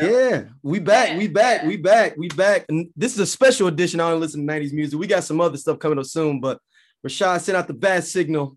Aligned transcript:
Yeah, 0.00 0.42
we 0.62 0.78
back, 0.78 1.18
we 1.18 1.28
back, 1.28 1.64
we 1.64 1.76
back, 1.76 2.16
we 2.16 2.28
back. 2.28 2.64
And 2.68 2.88
this 2.96 3.12
is 3.12 3.18
a 3.18 3.26
special 3.26 3.66
edition. 3.68 4.00
I 4.00 4.10
don't 4.10 4.20
listen 4.20 4.46
to 4.46 4.52
90s 4.52 4.72
music. 4.72 4.98
We 4.98 5.06
got 5.06 5.24
some 5.24 5.40
other 5.40 5.56
stuff 5.56 5.78
coming 5.78 5.98
up 5.98 6.06
soon, 6.06 6.40
but 6.40 6.58
Rashad 7.06 7.40
sent 7.40 7.56
out 7.56 7.66
the 7.68 7.74
bad 7.74 8.04
signal 8.04 8.56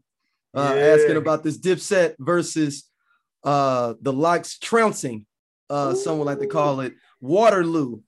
uh, 0.56 0.74
Yeah. 0.76 0.96
asking 0.96 1.18
about 1.18 1.44
this 1.44 1.58
dipset 1.58 2.16
versus 2.20 2.90
uh 3.44 3.96
the 4.02 4.14
LOX 4.14 4.58
trouncing, 4.60 5.26
uh, 5.70 5.94
someone 5.96 6.28
like 6.28 6.40
to 6.40 6.48
call 6.48 6.80
it 6.80 6.94
Waterloo, 7.20 8.00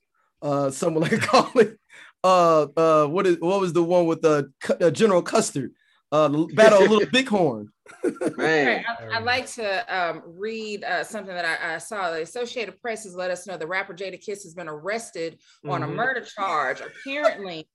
uh, 0.41 0.71
someone 0.71 1.01
like 1.03 1.11
to 1.11 1.17
call 1.17 1.51
it 1.55 1.77
uh 2.23 2.67
uh 2.77 3.05
what 3.07 3.27
is 3.27 3.37
what 3.39 3.59
was 3.59 3.73
the 3.73 3.83
one 3.83 4.05
with 4.07 4.21
the 4.21 4.51
uh, 4.81 4.89
General 4.91 5.21
Custer, 5.21 5.71
uh 6.11 6.29
Battle 6.53 6.83
of 6.83 6.89
Little 6.89 7.09
Bighorn. 7.11 7.69
Man, 8.37 8.83
I, 8.87 9.17
I'd 9.17 9.23
like 9.23 9.47
to 9.53 9.95
um, 9.95 10.23
read 10.25 10.83
uh, 10.83 11.03
something 11.03 11.33
that 11.35 11.45
I, 11.45 11.75
I 11.75 11.77
saw. 11.77 12.11
The 12.11 12.21
Associated 12.23 12.81
Press 12.81 13.03
has 13.03 13.15
let 13.15 13.29
us 13.31 13.45
know 13.45 13.57
the 13.57 13.67
rapper 13.67 13.93
Jadakiss 13.93 14.43
has 14.43 14.53
been 14.55 14.67
arrested 14.67 15.37
on 15.67 15.83
a 15.83 15.87
Mhm. 15.87 15.93
murder 15.95 16.21
charge. 16.21 16.81
Apparently, 16.81 17.67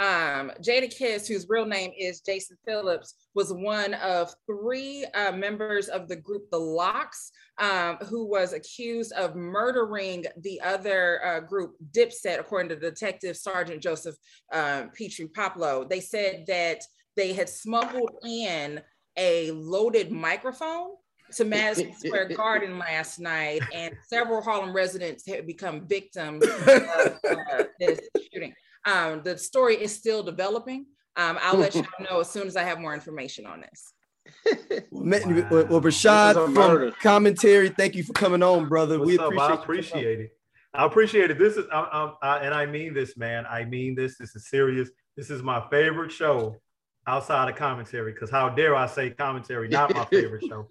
um, 0.00 0.52
Jadakiss, 0.62 1.26
whose 1.26 1.46
real 1.48 1.66
name 1.66 1.90
is 1.98 2.20
Jason 2.20 2.56
Phillips, 2.66 3.14
was 3.34 3.52
one 3.52 3.94
of 3.94 4.32
three 4.46 5.04
uh, 5.14 5.32
members 5.32 5.88
of 5.88 6.08
the 6.08 6.16
group 6.16 6.48
The 6.50 6.58
LOX, 6.58 7.30
um, 7.58 7.96
who 8.08 8.24
was 8.26 8.52
accused 8.54 9.12
of 9.12 9.34
murdering 9.34 10.24
the 10.40 10.60
other 10.62 11.24
uh, 11.26 11.40
group, 11.40 11.74
Dipset, 11.92 12.38
according 12.38 12.68
to 12.70 12.76
Detective 12.76 13.36
Sergeant 13.36 13.82
Joseph 13.82 14.16
uh, 14.52 14.84
Petrie 14.96 15.28
Poplo. 15.28 15.88
They 15.88 16.00
said 16.00 16.44
that 16.46 16.80
they 17.18 17.32
had 17.32 17.48
smuggled 17.48 18.12
in 18.24 18.80
a 19.16 19.50
loaded 19.50 20.12
microphone 20.12 20.90
to 21.34 21.44
Madison 21.44 21.92
Square 21.98 22.28
Garden 22.30 22.78
last 22.78 23.18
night, 23.18 23.60
and 23.74 23.92
several 24.06 24.40
Harlem 24.40 24.72
residents 24.72 25.26
had 25.26 25.46
become 25.46 25.86
victims 25.86 26.46
of 26.46 26.68
uh, 26.68 27.64
this 27.80 27.98
shooting. 28.32 28.54
Um, 28.86 29.22
the 29.24 29.36
story 29.36 29.74
is 29.74 29.92
still 29.94 30.22
developing. 30.22 30.86
Um, 31.16 31.38
I'll 31.42 31.58
let 31.58 31.74
you 31.74 31.84
know 32.08 32.20
as 32.20 32.30
soon 32.30 32.46
as 32.46 32.56
I 32.56 32.62
have 32.62 32.78
more 32.78 32.94
information 32.94 33.44
on 33.44 33.62
this. 33.62 33.92
Well, 34.92 35.04
Wow. 35.26 35.66
well, 35.68 35.80
Rashad 35.80 36.34
This 36.34 36.48
is 36.50 36.56
a 36.56 36.90
from 36.90 36.92
commentary, 37.02 37.70
thank 37.70 37.96
you 37.96 38.04
for 38.04 38.12
coming 38.12 38.42
on, 38.44 38.68
brother. 38.68 38.98
What's 38.98 39.08
we 39.10 39.18
up? 39.18 39.32
appreciate 39.32 39.50
I 39.50 39.54
appreciate 39.54 40.20
it. 40.20 40.30
I 40.74 40.84
appreciate 40.86 41.30
it. 41.32 41.38
This 41.38 41.56
is, 41.56 41.64
I, 41.72 41.80
I, 41.80 42.28
I, 42.28 42.38
and 42.44 42.54
I 42.54 42.66
mean 42.66 42.94
this, 42.94 43.16
man. 43.16 43.44
I 43.46 43.64
mean 43.64 43.96
this. 43.96 44.18
This 44.18 44.36
is 44.36 44.48
serious. 44.48 44.90
This 45.16 45.30
is 45.30 45.42
my 45.42 45.66
favorite 45.70 46.12
show 46.12 46.54
outside 47.08 47.48
of 47.48 47.56
commentary. 47.56 48.12
Because 48.12 48.30
how 48.30 48.48
dare 48.50 48.76
I 48.76 48.86
say 48.86 49.10
commentary, 49.10 49.68
not 49.68 49.94
my 49.94 50.04
favorite 50.10 50.44
show. 50.46 50.68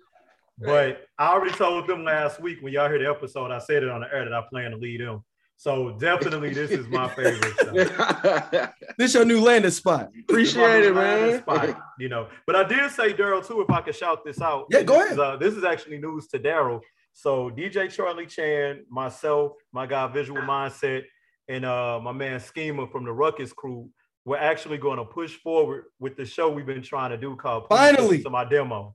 But 0.59 1.05
I 1.19 1.27
already 1.33 1.53
told 1.55 1.88
them 1.88 2.03
last 2.03 2.39
week 2.41 2.59
when 2.61 2.73
y'all 2.73 2.88
heard 2.89 3.02
the 3.02 3.09
episode, 3.09 3.52
I 3.52 3.59
said 3.59 3.83
it 3.83 3.89
on 3.89 4.02
the 4.02 4.07
air 4.13 4.23
that 4.23 4.33
I 4.33 4.41
plan 4.49 4.71
to 4.71 4.77
lead 4.77 5.02
them. 5.02 5.23
So 5.59 5.91
definitely, 5.99 6.53
this 6.53 6.69
is 6.71 6.88
my 6.88 7.08
favorite 7.09 7.53
show. 7.59 8.69
This 8.97 9.13
your 9.13 9.25
new 9.25 9.41
landing 9.41 9.69
spot. 9.71 10.09
Appreciate 10.27 10.83
it, 10.86 10.93
This 10.95 11.39
is 11.39 11.45
my 11.45 11.58
man. 11.58 11.67
spot, 11.70 11.80
you 11.99 12.09
know, 12.09 12.27
but 12.47 12.55
I 12.55 12.64
did 12.64 12.89
say 12.92 13.14
Daryl 13.14 13.45
too. 13.47 13.61
If 13.61 13.70
I 13.70 13.81
could 13.81 13.95
shout 13.95 14.23
this 14.26 14.42
out, 14.42 14.65
Yeah, 14.71 14.81
go 14.83 14.95
this 14.95 15.02
ahead. 15.03 15.14
Is, 15.14 15.20
uh, 15.20 15.36
this 15.37 15.53
is 15.55 15.64
actually 15.64 15.97
news 15.99 16.27
to 16.30 16.39
Daryl. 16.39 16.81
So 17.14 17.49
DJ 17.52 17.92
Charlie 17.92 18.26
Chan, 18.27 18.86
myself, 18.89 19.53
my 19.71 19.86
guy 19.87 20.08
Visual 20.08 20.42
Mindset, 20.42 21.03
and 21.47 21.65
uh, 21.65 21.99
my 22.03 22.11
man 22.11 22.39
Schema 22.39 22.87
from 22.87 23.05
the 23.05 23.11
Ruckus 23.11 23.53
Crew, 23.53 23.89
we're 24.27 24.36
actually 24.36 24.77
going 24.77 24.98
to 24.98 25.05
push 25.05 25.36
forward 25.38 25.86
with 25.99 26.17
the 26.17 26.26
show 26.26 26.52
we've 26.52 26.65
been 26.65 26.82
trying 26.82 27.11
to 27.11 27.17
do 27.17 27.38
called 27.38 27.65
Finally. 27.70 28.10
Listen 28.10 28.23
to 28.26 28.30
my 28.30 28.43
demo. 28.43 28.93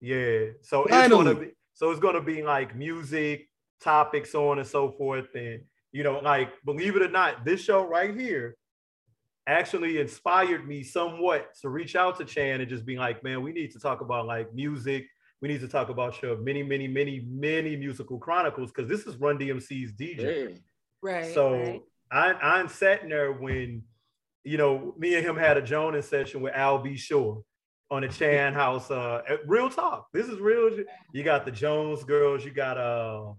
Yeah, 0.00 0.50
so 0.62 0.84
it's 0.84 0.92
going 0.92 1.10
Finally. 1.10 1.34
to 1.34 1.40
be 1.40 1.46
so 1.74 1.90
it's 1.90 1.98
going 1.98 2.14
to 2.14 2.20
be 2.20 2.44
like 2.44 2.76
music 2.76 3.48
topics, 3.80 4.30
so 4.30 4.50
on 4.50 4.60
and 4.60 4.66
so 4.66 4.92
forth, 4.92 5.34
and 5.34 5.62
you 5.90 6.04
know, 6.04 6.20
like 6.20 6.52
believe 6.64 6.94
it 6.94 7.02
or 7.02 7.08
not, 7.08 7.44
this 7.44 7.60
show 7.60 7.88
right 7.88 8.16
here 8.16 8.56
actually 9.48 9.98
inspired 9.98 10.68
me 10.68 10.84
somewhat 10.84 11.48
to 11.62 11.70
reach 11.70 11.96
out 11.96 12.16
to 12.18 12.24
Chan 12.24 12.60
and 12.60 12.70
just 12.70 12.86
be 12.86 12.96
like, 12.96 13.24
man, 13.24 13.42
we 13.42 13.52
need 13.52 13.72
to 13.72 13.80
talk 13.80 14.00
about 14.00 14.26
like 14.26 14.54
music. 14.54 15.06
We 15.42 15.48
need 15.48 15.60
to 15.62 15.68
talk 15.68 15.88
about 15.88 16.22
your 16.22 16.36
many, 16.36 16.62
many, 16.62 16.86
many, 16.86 17.26
many 17.28 17.74
musical 17.74 18.18
chronicles 18.18 18.70
because 18.70 18.88
this 18.88 19.08
is 19.08 19.16
Run 19.16 19.38
DMC's 19.38 19.92
DJ. 19.92 20.50
Yeah. 20.50 20.56
Right. 21.02 21.34
so 21.34 21.52
right. 21.52 21.82
I, 22.12 22.32
I'm 22.34 22.68
sitting 22.68 23.08
there 23.08 23.32
when, 23.32 23.82
you 24.48 24.56
know, 24.56 24.94
me 24.96 25.14
and 25.14 25.24
him 25.24 25.36
had 25.36 25.58
a 25.58 25.62
Jonas 25.62 26.08
session 26.08 26.40
with 26.40 26.54
Al 26.54 26.78
B. 26.78 26.96
Sure 26.96 27.42
on 27.90 28.02
the 28.02 28.08
Chan 28.08 28.54
house. 28.54 28.90
Uh, 28.90 29.20
real 29.46 29.68
talk. 29.70 30.08
This 30.12 30.26
is 30.26 30.40
real. 30.40 30.70
You 31.12 31.22
got 31.22 31.44
the 31.44 31.50
Jones 31.50 32.02
girls. 32.04 32.44
You 32.44 32.50
got 32.50 32.78
uh 32.78 33.32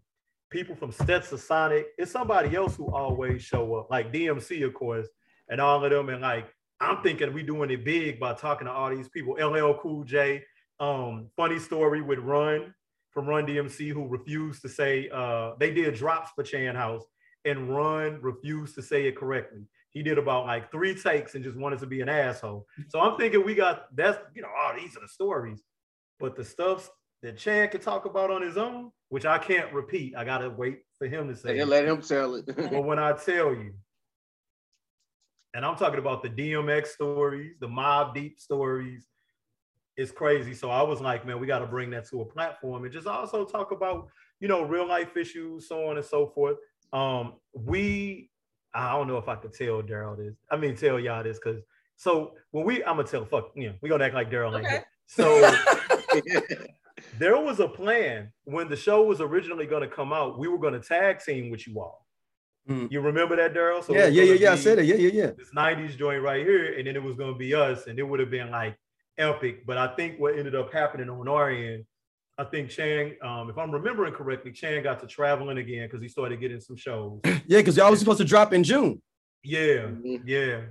people 0.52 0.76
from 0.76 0.92
Stetsasonic. 0.92 1.86
It's 1.98 2.12
somebody 2.12 2.56
else 2.56 2.76
who 2.76 2.94
always 2.94 3.42
show 3.42 3.76
up, 3.76 3.90
like 3.90 4.14
DMC, 4.14 4.66
of 4.66 4.74
course, 4.74 5.08
and 5.50 5.60
all 5.60 5.84
of 5.84 5.92
them. 5.92 6.10
And 6.10 6.22
like, 6.22 6.48
I'm 6.80 7.02
thinking 7.02 7.34
we 7.34 7.44
doing 7.44 7.72
it 7.72 7.84
big 7.84 8.20
by 8.20 8.34
talking 8.34 8.68
to 8.68 8.74
all 8.74 8.96
these 8.96 9.10
people. 9.10 9.34
LL 9.34 9.80
Cool 9.80 10.04
J. 10.04 10.44
Um, 10.80 11.30
funny 11.36 11.60
story 11.60 12.02
with 12.02 12.20
Run 12.20 12.74
from 13.12 13.26
Run 13.26 13.48
DMC 13.48 13.92
who 13.92 14.08
refused 14.08 14.62
to 14.62 14.70
say 14.70 15.10
uh 15.12 15.54
they 15.60 15.74
did 15.74 15.96
drops 15.96 16.30
for 16.36 16.44
Chan 16.44 16.76
House 16.76 17.04
and 17.46 17.76
Run 17.76 18.20
refused 18.22 18.76
to 18.76 18.84
say 18.84 19.08
it 19.08 19.18
correctly. 19.18 19.64
He 19.92 20.04
did 20.04 20.18
about 20.18 20.46
like 20.46 20.72
three 20.72 20.96
takes 20.96 21.36
and 21.36 21.44
just 21.44 21.58
wanted 21.58 21.80
to 21.80 21.88
be 21.88 22.02
an 22.02 22.10
asshole. 22.10 22.68
So 22.90 23.00
I'm 23.00 23.18
thinking 23.18 23.44
we 23.44 23.56
got 23.56 23.96
that's 23.96 24.20
you 24.36 24.42
know, 24.42 24.50
oh, 24.56 24.74
these 24.80 24.96
are 24.96 25.02
the 25.02 25.08
stories. 25.08 25.64
But 26.20 26.36
the 26.36 26.44
stuff 26.44 26.90
that 27.24 27.38
Chan 27.38 27.70
can 27.70 27.82
talk 27.82 28.06
about 28.06 28.30
on 28.30 28.42
his 28.42 28.58
own, 28.58 28.92
which 29.10 29.26
I 29.26 29.38
can't 29.38 29.74
repeat, 29.74 30.16
I 30.16 30.24
gotta 30.24 30.50
wait 30.50 30.80
for 30.98 31.08
him 31.08 31.28
to 31.28 31.36
say. 31.36 31.58
It. 31.58 31.68
let 31.68 31.86
him 31.86 32.02
tell 32.02 32.36
it. 32.36 32.46
But 32.56 32.84
when 32.84 33.00
I 33.00 33.14
tell 33.14 33.54
you, 33.54 33.74
and 35.54 35.66
I'm 35.66 35.76
talking 35.76 36.00
about 36.00 36.22
the 36.22 36.30
DMX 36.30 36.88
stories, 36.88 37.56
the 37.60 37.68
Mobb 37.68 38.14
Deep 38.14 38.40
stories, 38.40 39.08
it's 39.98 40.12
crazy. 40.12 40.54
So 40.54 40.70
I 40.70 40.82
was 40.82 41.02
like, 41.02 41.26
man, 41.26 41.40
we 41.40 41.48
got 41.48 41.60
to 41.60 41.68
bring 41.68 41.90
that 41.90 42.08
to 42.10 42.22
a 42.22 42.26
platform 42.26 42.84
and 42.84 42.94
just 42.94 43.08
also 43.08 43.44
talk 43.44 43.72
about, 43.72 44.08
you 44.40 44.48
know, 44.48 44.62
real 44.62 44.88
life 44.88 45.18
issues, 45.18 45.68
so 45.68 45.90
on 45.90 45.98
and 45.98 46.06
so 46.06 46.28
forth. 46.28 46.58
Um, 46.94 47.34
we, 47.54 48.30
I 48.74 48.92
don't 48.92 49.08
know 49.08 49.18
if 49.18 49.28
I 49.28 49.36
could 49.36 49.54
tell 49.54 49.82
Daryl 49.82 50.18
this. 50.18 50.36
I 50.52 50.58
mean, 50.58 50.76
tell 50.76 51.00
y'all 51.00 51.24
this 51.24 51.40
because 51.44 51.62
so 51.96 52.34
when 52.52 52.66
we, 52.66 52.84
I'm 52.84 52.98
gonna 52.98 53.08
tell 53.08 53.26
fuck, 53.26 53.52
you 53.56 53.70
know, 53.70 53.76
we 53.82 53.90
gonna 53.90 54.06
act 54.06 54.16
like 54.16 54.32
Daryl 54.32 54.56
ain't 54.56 54.66
Okay. 54.66 54.70
here. 54.70 54.86
So 55.08 55.52
there 57.18 57.40
was 57.40 57.60
a 57.60 57.68
plan 57.68 58.32
when 58.44 58.70
the 58.70 58.76
show 58.76 59.04
was 59.04 59.22
originally 59.22 59.66
going 59.66 59.82
to 59.88 59.94
come 59.94 60.14
out. 60.14 60.38
We 60.38 60.48
were 60.48 60.58
going 60.58 60.74
to 60.74 60.80
tag 60.80 61.20
team 61.20 61.50
with 61.50 61.68
you 61.68 61.80
all. 61.80 62.06
Mm. 62.70 62.92
You 62.92 63.02
remember 63.02 63.36
that, 63.36 63.54
Daryl? 63.54 63.84
So 63.84 63.94
yeah, 63.94 64.08
yeah, 64.08 64.24
yeah, 64.24 64.34
yeah. 64.34 64.52
I 64.52 64.56
said 64.56 64.80
it. 64.80 64.86
Yeah, 64.86 64.96
yeah, 64.96 65.12
yeah. 65.12 65.32
This 65.38 65.50
'90s 65.56 65.98
joint 65.98 66.22
right 66.22 66.46
here, 66.46 66.78
and 66.78 66.86
then 66.86 66.96
it 66.96 67.02
was 67.02 67.16
going 67.16 67.34
to 67.34 67.38
be 67.38 67.56
us, 67.56 67.88
and 67.88 67.98
it 67.98 68.04
would 68.04 68.20
have 68.20 68.30
been 68.30 68.52
like 68.52 68.78
epic. 69.18 69.66
But 69.66 69.78
I 69.78 69.96
think 69.96 70.20
what 70.20 70.38
ended 70.38 70.54
up 70.56 70.72
happening 70.72 71.10
on 71.10 71.28
our 71.28 71.50
end, 71.50 71.86
I 72.40 72.46
think 72.46 72.70
Chan, 72.70 73.16
um, 73.22 73.50
if 73.50 73.58
I'm 73.58 73.70
remembering 73.70 74.14
correctly, 74.14 74.54
Chan 74.54 74.82
got 74.84 75.00
to 75.02 75.08
traveling 75.08 75.58
again 75.58 75.88
because 75.88 76.02
he 76.02 76.08
started 76.08 76.40
getting 76.40 76.62
some 76.62 76.78
shows. 76.78 77.20
Yeah, 77.46 77.58
because 77.60 77.76
y'all 77.76 77.90
was 77.92 78.00
supposed 78.00 78.20
to 78.20 78.26
drop 78.26 78.54
in 78.54 78.64
June. 78.64 79.02
Yeah, 79.44 79.88
Mhm. 79.90 80.22
yeah. 80.26 80.62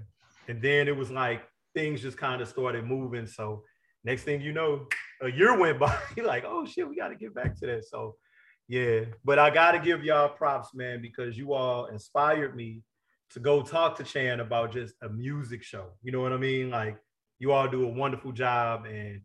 And 0.48 0.62
then 0.62 0.88
it 0.88 0.96
was 0.96 1.10
like 1.10 1.42
things 1.74 2.00
just 2.00 2.16
kind 2.16 2.40
of 2.40 2.48
started 2.48 2.84
moving. 2.86 3.26
So 3.26 3.64
next 4.04 4.22
thing 4.22 4.40
you 4.40 4.52
know, 4.52 4.86
a 5.20 5.28
year 5.30 5.58
went 5.58 5.78
by. 5.78 5.94
You're 6.16 6.26
like, 6.26 6.44
oh 6.46 6.64
shit, 6.64 6.88
we 6.88 6.96
got 6.96 7.08
to 7.08 7.16
get 7.16 7.34
back 7.34 7.54
to 7.60 7.66
that. 7.66 7.84
So 7.84 8.16
yeah, 8.68 9.00
but 9.24 9.38
I 9.38 9.50
got 9.50 9.72
to 9.72 9.78
give 9.78 10.04
y'all 10.04 10.28
props, 10.28 10.74
man, 10.74 11.02
because 11.02 11.36
you 11.36 11.52
all 11.52 11.86
inspired 11.86 12.54
me 12.56 12.82
to 13.30 13.40
go 13.40 13.60
talk 13.60 13.96
to 13.98 14.04
Chan 14.04 14.40
about 14.40 14.72
just 14.72 14.94
a 15.02 15.08
music 15.08 15.62
show. 15.62 15.92
You 16.02 16.12
know 16.12 16.20
what 16.20 16.32
I 16.32 16.38
mean? 16.38 16.70
Like 16.70 16.96
you 17.38 17.52
all 17.52 17.68
do 17.68 17.84
a 17.84 17.88
wonderful 17.88 18.32
job, 18.32 18.86
and 18.86 19.20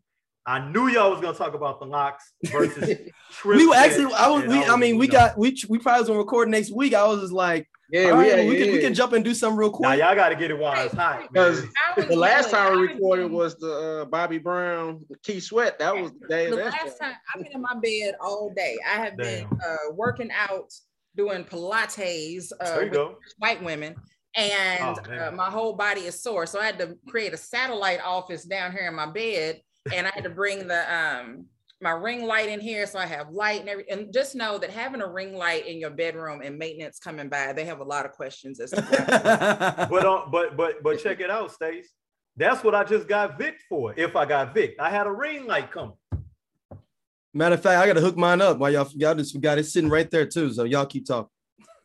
I 0.46 0.68
knew 0.70 0.88
y'all 0.88 1.10
was 1.10 1.20
gonna 1.20 1.36
talk 1.36 1.54
about 1.54 1.80
the 1.80 1.86
LOX 1.86 2.32
versus. 2.46 2.98
we 3.44 3.66
were 3.66 3.74
actually, 3.74 4.12
I 4.14 4.28
was, 4.28 4.44
we, 4.46 4.62
I 4.62 4.76
mean, 4.76 4.98
we 4.98 5.06
know. 5.06 5.12
got, 5.12 5.38
we, 5.38 5.56
we 5.68 5.78
probably 5.78 6.00
was 6.00 6.08
gonna 6.08 6.18
record 6.18 6.48
next 6.50 6.70
week. 6.70 6.92
I 6.94 7.06
was 7.06 7.20
just 7.22 7.32
like, 7.32 7.66
yeah, 7.90 8.10
all 8.10 8.18
we, 8.18 8.28
yeah, 8.28 8.46
we 8.46 8.58
can, 8.58 8.72
we 8.72 8.80
can 8.80 8.92
jump 8.94 9.12
and 9.12 9.24
do 9.24 9.34
something 9.34 9.56
real 9.58 9.70
quick. 9.70 9.82
Now 9.82 9.90
quick. 9.90 10.00
y'all 10.04 10.14
got 10.14 10.28
to 10.30 10.36
get 10.36 10.50
it 10.50 10.58
while 10.58 10.84
it's 10.84 10.94
hot. 10.94 11.28
Because 11.32 11.62
man. 11.62 11.70
I 11.86 12.00
was 12.00 12.08
The 12.08 12.16
last 12.16 12.50
yelling. 12.52 12.70
time 12.70 12.80
we 12.80 12.86
recorded 12.88 13.30
was 13.30 13.54
the 13.56 14.02
uh, 14.02 14.04
Bobby 14.06 14.38
Brown, 14.38 15.04
Keith 15.22 15.44
Sweat. 15.44 15.78
That 15.78 15.94
was 15.94 16.10
the 16.20 16.26
day. 16.28 16.50
the 16.50 16.56
last 16.56 16.76
show. 16.76 16.94
time 17.00 17.14
I've 17.34 17.42
been 17.42 17.52
in 17.52 17.60
my 17.60 17.74
bed 17.82 18.14
all 18.20 18.52
day. 18.56 18.76
I 18.86 18.96
have 18.96 19.16
been 19.16 19.46
uh, 19.66 19.76
working 19.92 20.30
out, 20.32 20.72
doing 21.16 21.44
Pilates 21.44 22.52
uh, 22.60 22.64
There 22.64 22.78
you 22.80 22.90
with 22.90 22.92
go. 22.94 23.16
white 23.38 23.62
women, 23.62 23.94
and 24.34 24.98
Oh, 24.98 25.28
uh, 25.28 25.30
my 25.30 25.50
whole 25.50 25.74
body 25.74 26.02
is 26.02 26.20
sore. 26.22 26.46
So 26.46 26.60
I 26.60 26.66
had 26.66 26.78
to 26.80 26.96
create 27.08 27.32
a 27.34 27.38
satellite 27.38 28.00
office 28.04 28.44
down 28.44 28.72
here 28.72 28.88
in 28.88 28.94
my 28.94 29.06
bed, 29.06 29.60
and 29.92 30.06
I 30.06 30.10
had 30.14 30.24
to 30.24 30.30
bring 30.30 30.66
the 30.68 30.94
um 30.94 31.46
my 31.80 31.90
ring 31.90 32.24
light 32.24 32.48
in 32.48 32.60
here, 32.60 32.86
so 32.86 32.98
I 32.98 33.04
have 33.06 33.30
light 33.30 33.60
and 33.60 33.68
every. 33.68 33.90
And 33.90 34.12
just 34.12 34.34
know 34.34 34.56
that 34.58 34.70
having 34.70 35.02
a 35.02 35.06
ring 35.06 35.34
light 35.34 35.66
in 35.66 35.78
your 35.78 35.90
bedroom 35.90 36.40
and 36.42 36.56
maintenance 36.56 36.98
coming 36.98 37.28
by, 37.28 37.52
they 37.52 37.64
have 37.66 37.80
a 37.80 37.84
lot 37.84 38.06
of 38.06 38.12
questions 38.12 38.60
as 38.60 38.70
to 38.70 38.80
but 39.90 40.06
uh, 40.06 40.26
but 40.30 40.56
but 40.56 40.82
but 40.82 41.02
check 41.02 41.20
it 41.20 41.30
out, 41.30 41.52
Stace. 41.52 41.90
That's 42.36 42.64
what 42.64 42.74
I 42.74 42.84
just 42.84 43.06
got 43.06 43.38
Vic 43.38 43.56
for. 43.68 43.94
If 43.96 44.16
I 44.16 44.24
got 44.24 44.54
Vic, 44.54 44.76
I 44.80 44.88
had 44.90 45.06
a 45.06 45.12
ring 45.12 45.46
light 45.46 45.70
coming. 45.70 45.94
Matter 47.36 47.56
of 47.56 47.62
fact, 47.62 47.82
I 47.82 47.86
gotta 47.86 48.00
hook 48.00 48.16
mine 48.16 48.40
up 48.40 48.58
while 48.58 48.70
y'all 48.70 48.88
y'all 48.94 49.14
just 49.14 49.32
forgot 49.34 49.58
it's 49.58 49.72
sitting 49.72 49.90
right 49.90 50.10
there 50.10 50.26
too. 50.26 50.52
So 50.52 50.64
y'all 50.64 50.86
keep 50.86 51.06
talking. 51.06 51.28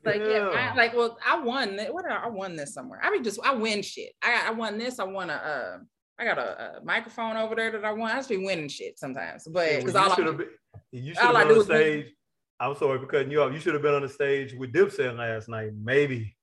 Like 0.06 0.22
yeah, 0.22 0.50
Yeah. 0.52 0.72
I, 0.74 0.76
like 0.78 0.96
well, 0.96 1.18
I 1.26 1.40
won. 1.40 1.78
thi- 1.78 1.90
What 1.90 2.06
I, 2.10 2.16
I 2.26 2.28
won 2.30 2.56
this 2.56 2.74
somewhere? 2.74 3.00
I 3.04 3.12
mean, 3.12 3.24
just 3.24 3.40
I 3.44 3.54
win 3.54 3.82
shit. 3.82 4.14
I 4.24 4.46
I 4.48 4.52
won 4.52 4.78
this. 4.78 5.00
I 5.00 5.04
won 5.04 5.30
a. 5.30 5.34
Uh, 5.34 5.78
I 6.20 6.26
got 6.26 6.38
a, 6.38 6.78
a 6.80 6.84
microphone 6.84 7.38
over 7.38 7.56
there 7.56 7.72
that 7.72 7.86
I 7.86 7.94
want. 7.94 8.14
I 8.14 8.18
just 8.18 8.30
be 8.30 8.38
winning 8.38 8.68
shit 8.68 9.00
sometimes, 9.00 9.48
but 9.48 9.72
Yeah, 9.72 9.78
because 9.80 9.94
well, 9.94 10.04
all 10.06 10.12
I 10.12 10.16
should 10.16 10.38
been, 10.38 10.48
you 10.92 11.14
all 11.22 11.38
I 11.38 11.42
on 11.44 11.48
do 11.48 11.54
the 11.56 11.60
is 11.62 11.68
win. 11.68 11.78
stage. 11.78 12.06
I'm 12.60 12.76
sorry 12.76 13.00
for 13.00 13.06
cutting 13.06 13.32
you 13.32 13.42
off. 13.42 13.54
You 13.54 13.60
should 13.60 13.74
have 13.74 13.82
been 13.84 13.94
on 13.96 14.02
the 14.02 14.10
stage 14.10 14.54
with 14.54 14.74
Dipset 14.74 15.18
last 15.18 15.48
night. 15.48 15.72
Maybe, 15.82 16.36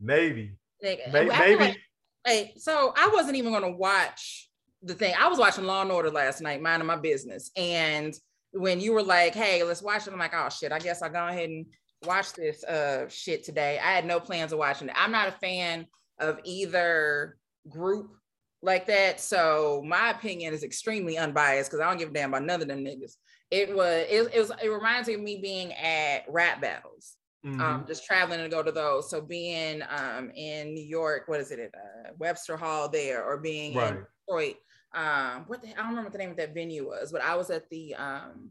maybe, 0.00 0.56
like, 0.82 1.00
May- 1.12 1.26
maybe. 1.26 1.56
like- 1.64 1.78
hey, 2.26 2.52
so 2.56 2.92
I 2.96 3.08
wasn't 3.12 3.36
even 3.36 3.52
gonna 3.52 3.70
watch 3.70 4.50
the 4.82 4.94
thing. 4.94 5.14
I 5.18 5.28
was 5.28 5.38
watching 5.38 5.64
Law 5.64 5.82
and 5.82 5.90
Order 5.92 6.10
last 6.10 6.40
night, 6.40 6.60
minding 6.60 6.86
my 6.86 6.96
business, 6.96 7.50
and 7.56 8.14
when 8.52 8.80
you 8.80 8.92
were 8.92 9.02
like, 9.02 9.34
"Hey, 9.34 9.62
let's 9.62 9.82
watch 9.82 10.06
it," 10.06 10.12
I'm 10.12 10.18
like, 10.18 10.34
"Oh 10.34 10.48
shit, 10.48 10.72
I 10.72 10.78
guess 10.78 11.02
I'll 11.02 11.10
go 11.10 11.26
ahead 11.26 11.48
and 11.50 11.66
watch 12.04 12.32
this 12.32 12.64
uh 12.64 13.08
shit 13.08 13.44
today." 13.44 13.78
I 13.78 13.92
had 13.92 14.04
no 14.06 14.18
plans 14.20 14.52
of 14.52 14.58
watching 14.58 14.88
it. 14.88 14.94
I'm 14.96 15.12
not 15.12 15.28
a 15.28 15.32
fan 15.32 15.86
of 16.18 16.40
either 16.44 17.36
group 17.68 18.16
like 18.62 18.86
that, 18.86 19.20
so 19.20 19.82
my 19.86 20.10
opinion 20.10 20.52
is 20.52 20.64
extremely 20.64 21.16
unbiased 21.18 21.70
because 21.70 21.80
I 21.80 21.88
don't 21.88 21.98
give 21.98 22.10
a 22.10 22.12
damn 22.12 22.30
about 22.30 22.44
none 22.44 22.60
of 22.60 22.68
them 22.68 22.84
niggas. 22.84 23.14
It 23.50 23.74
was 23.74 24.04
it, 24.10 24.30
it 24.34 24.38
was 24.38 24.52
it 24.62 24.68
reminds 24.68 25.08
me 25.08 25.14
of 25.14 25.20
me 25.20 25.38
being 25.40 25.72
at 25.74 26.24
rap 26.28 26.60
battles 26.60 27.14
Mhm. 27.46 27.60
um, 27.60 27.84
just 27.86 28.04
traveling 28.04 28.40
to 28.40 28.48
go 28.48 28.64
to 28.64 28.72
those. 28.72 29.08
So 29.10 29.20
being 29.20 29.80
um, 29.88 30.30
in 30.34 30.74
New 30.74 30.82
York, 30.84 31.28
what 31.28 31.38
is 31.40 31.52
it 31.52 31.60
at 31.60 31.72
uh, 31.74 32.12
Webster 32.18 32.56
Hall 32.56 32.88
there, 32.88 33.24
or 33.24 33.36
being 33.38 33.76
Right. 33.76 33.92
in 33.94 34.06
Detroit? 34.26 34.56
Um, 34.92 35.44
what 35.46 35.62
the, 35.62 35.68
I 35.68 35.76
don't 35.76 35.90
remember 35.90 36.04
what 36.08 36.12
the 36.12 36.18
name 36.18 36.30
of 36.32 36.36
that 36.38 36.52
venue 36.52 36.88
was, 36.88 37.12
but 37.12 37.20
I 37.22 37.36
was 37.36 37.50
at 37.50 37.68
the 37.70 37.94
um, 37.94 38.50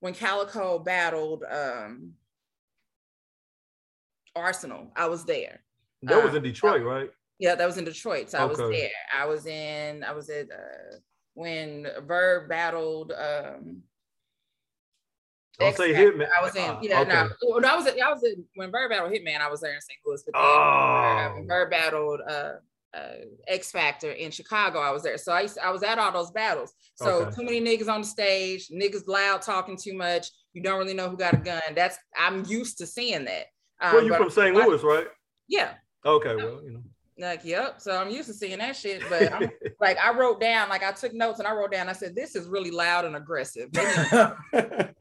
when 0.00 0.14
Calicoe 0.14 0.78
battled 0.78 1.44
um, 1.44 2.14
Arsonal. 4.36 4.90
I 4.96 5.06
was 5.08 5.24
there. 5.24 5.60
that 6.02 6.22
was 6.24 6.32
uh, 6.34 6.38
in 6.38 6.42
Detroit, 6.44 6.82
right? 6.82 7.10
Yeah, 7.38 7.54
that 7.54 7.66
was 7.66 7.76
in 7.76 7.84
Detroit. 7.84 8.30
So 8.30 8.38
I 8.38 8.44
was 8.44 8.58
there. 8.58 8.88
I 9.14 9.26
was 9.26 9.46
in. 9.46 10.02
I 10.04 10.12
was 10.12 10.30
at 10.30 10.50
uh, 10.50 10.96
when 11.34 11.86
Verb 12.06 12.48
battled. 12.48 13.12
Um, 13.12 13.82
X 15.60 15.78
say 15.78 15.92
Hitman. 15.94 16.28
I 16.38 16.42
was 16.42 16.54
in, 16.54 16.62
Ah, 16.62 16.78
yeah, 16.82 17.00
okay. 17.00 17.12
no, 17.42 17.58
no, 17.58 17.68
I 17.68 17.76
was, 17.76 17.86
at, 17.86 17.98
I 17.98 18.12
was 18.12 18.22
in, 18.24 18.44
when 18.56 18.70
Bird 18.70 18.90
battled 18.90 19.10
Hitman, 19.10 19.40
I 19.40 19.48
was 19.48 19.62
there 19.62 19.74
in 19.74 19.80
St. 19.80 19.98
Louis. 20.04 20.22
But 20.26 20.34
then, 20.34 20.42
Oh. 20.44 21.32
when 21.34 21.46
Bird 21.46 21.70
battled 21.70 22.20
uh, 22.28 22.52
uh, 22.94 23.14
X 23.48 23.70
Factor 23.70 24.10
in 24.10 24.30
Chicago, 24.30 24.80
I 24.80 24.90
was 24.90 25.02
there. 25.02 25.16
So 25.16 25.32
I 25.32 25.42
used, 25.42 25.58
I 25.58 25.70
was 25.70 25.82
at 25.82 25.98
all 25.98 26.12
those 26.12 26.30
battles. 26.30 26.74
So 26.96 27.22
Okay. 27.22 27.36
too 27.36 27.42
many 27.42 27.60
niggas 27.62 27.88
on 27.88 28.02
the 28.02 28.06
stage, 28.06 28.68
niggas 28.68 29.06
loud 29.06 29.40
talking 29.40 29.78
too 29.78 29.94
much. 29.94 30.28
You 30.52 30.62
don't 30.62 30.78
really 30.78 30.92
know 30.92 31.08
who 31.08 31.16
got 31.16 31.32
a 31.32 31.38
gun. 31.38 31.62
That's 31.74 31.96
I'm 32.18 32.44
used 32.44 32.76
to 32.78 32.86
seeing 32.86 33.24
that. 33.24 33.46
Um, 33.80 33.94
Well, 33.94 34.04
you 34.04 34.14
from 34.14 34.28
St. 34.30 34.54
Louis, 34.54 34.82
right? 34.82 35.06
Yeah. 35.48 35.72
Okay, 36.04 36.36
well, 36.36 36.62
you 36.62 36.72
know. 36.72 36.82
Like, 37.18 37.44
yep. 37.44 37.80
So 37.80 37.92
I'm 37.96 38.10
used 38.10 38.28
to 38.28 38.34
seeing 38.34 38.58
that 38.58 38.76
shit. 38.76 39.02
But 39.08 39.32
I'm, 39.32 39.50
like, 39.80 39.96
I 39.98 40.12
wrote 40.16 40.40
down, 40.40 40.68
like, 40.68 40.82
I 40.82 40.92
took 40.92 41.14
notes 41.14 41.38
and 41.38 41.48
I 41.48 41.52
wrote 41.52 41.72
down. 41.72 41.88
I 41.88 41.92
said, 41.92 42.14
"This 42.14 42.34
is 42.36 42.46
really 42.46 42.70
loud 42.70 43.04
and 43.06 43.16
aggressive." 43.16 43.72
They 43.72 43.84
need 43.84 44.34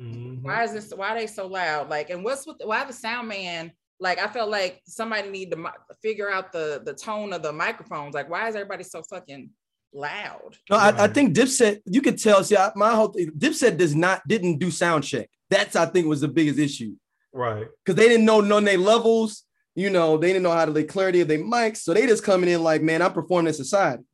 Mhm. 0.00 0.42
why 0.42 0.64
is 0.64 0.72
this 0.72 0.92
why 0.94 1.10
are 1.10 1.18
they 1.18 1.26
so 1.26 1.46
loud 1.46 1.88
like 1.88 2.10
and 2.10 2.24
what's 2.24 2.46
with 2.46 2.56
why 2.64 2.84
the 2.84 2.92
sound 2.92 3.28
man 3.28 3.72
like 4.00 4.18
i 4.18 4.26
felt 4.26 4.50
like 4.50 4.82
somebody 4.86 5.30
need 5.30 5.50
to 5.52 5.56
mi- 5.56 5.70
figure 6.02 6.30
out 6.30 6.52
the 6.52 6.82
the 6.84 6.92
tone 6.92 7.32
of 7.32 7.42
the 7.42 7.52
microphones 7.52 8.12
like 8.14 8.28
why 8.28 8.46
is 8.48 8.54
everybody 8.56 8.82
so 8.84 9.02
fucking 9.02 9.48
loud 9.94 10.56
No, 10.68 10.76
I, 10.76 11.04
I 11.04 11.06
think 11.08 11.34
Dipset, 11.36 11.80
you 11.86 12.02
could 12.02 12.18
tell. 12.18 12.42
See, 12.42 12.56
I, 12.56 12.72
my 12.74 12.90
whole 12.94 13.08
thing, 13.08 13.30
Dipset 13.30 13.78
does 13.78 13.94
not 13.94 14.26
didn't 14.26 14.58
do 14.58 14.70
sound 14.72 15.04
check. 15.04 15.30
That's 15.48 15.76
I 15.76 15.86
think 15.86 16.08
was 16.08 16.20
the 16.22 16.28
biggest 16.28 16.58
issue 16.58 16.96
Right. 17.32 17.68
because 17.84 17.94
they 17.96 18.08
didn't 18.08 18.26
know 18.26 18.40
none 18.40 18.58
of 18.58 18.64
their 18.64 18.78
levels. 18.78 19.44
You 19.74 19.90
know, 19.90 20.16
they 20.16 20.28
didn't 20.28 20.44
know 20.44 20.52
how 20.52 20.64
to 20.64 20.72
the 20.72 20.84
clarity 20.84 21.20
of 21.20 21.28
their 21.28 21.38
mics, 21.38 21.78
so 21.78 21.92
they 21.94 22.06
just 22.06 22.22
coming 22.24 22.48
in 22.48 22.62
like, 22.62 22.80
man, 22.82 23.02
I'm 23.02 23.12
performing 23.12 23.48
in 23.48 23.54
society. 23.54 24.04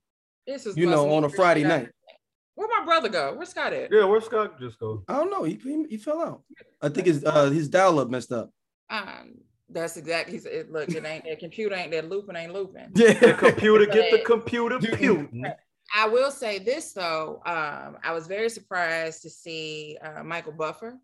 this 0.46 0.64
is 0.66 0.76
You 0.76 0.86
know, 0.86 1.12
on 1.12 1.24
a 1.24 1.28
Friday 1.28 1.60
shit 1.62 1.70
out 1.70 1.76
of 1.76 1.82
night. 1.82 1.92
where'd 2.54 2.70
my 2.78 2.84
brother 2.84 3.08
go 3.08 3.34
where's 3.34 3.50
scott 3.50 3.72
at 3.72 3.90
Yeah, 3.92 4.04
where's 4.04 4.24
Scott 4.24 4.58
just 4.58 4.78
go? 4.78 5.04
I 5.08 5.14
don't 5.14 5.30
know. 5.30 5.44
He, 5.44 5.54
he, 5.54 5.84
he 5.90 5.96
fell 5.98 6.20
out. 6.22 6.42
I 6.82 6.88
think 6.88 7.06
his 7.06 7.24
uh, 7.24 7.50
his 7.50 7.68
dial 7.68 7.98
up 7.98 8.08
messed 8.08 8.32
up. 8.32 8.50
um 8.88 9.34
that's 9.72 9.96
exactly 9.96 10.32
he 10.34 10.38
said 10.40 10.66
look 10.70 10.88
it 10.90 11.04
ain't 11.04 11.24
that 11.24 11.38
computer 11.38 11.74
ain't 11.76 11.92
that 11.92 12.08
looping 12.08 12.34
ain't 12.36 12.52
looping 12.52 12.88
The 12.92 13.16
Yeah. 13.22 13.32
computer, 13.34 13.86
get 13.86 14.10
the 14.10 14.18
computer 14.18 14.78
puting. 14.78 15.44
I 15.94 16.08
will 16.08 16.30
say 16.30 16.58
this 16.58 16.92
though, 16.92 17.40
um, 17.46 17.98
I 18.02 18.12
was 18.12 18.26
very 18.26 18.48
surprised 18.48 19.22
to 19.22 19.30
see 19.30 19.96
uh, 20.02 20.22
Michael 20.24 20.52
Buffer 20.52 20.98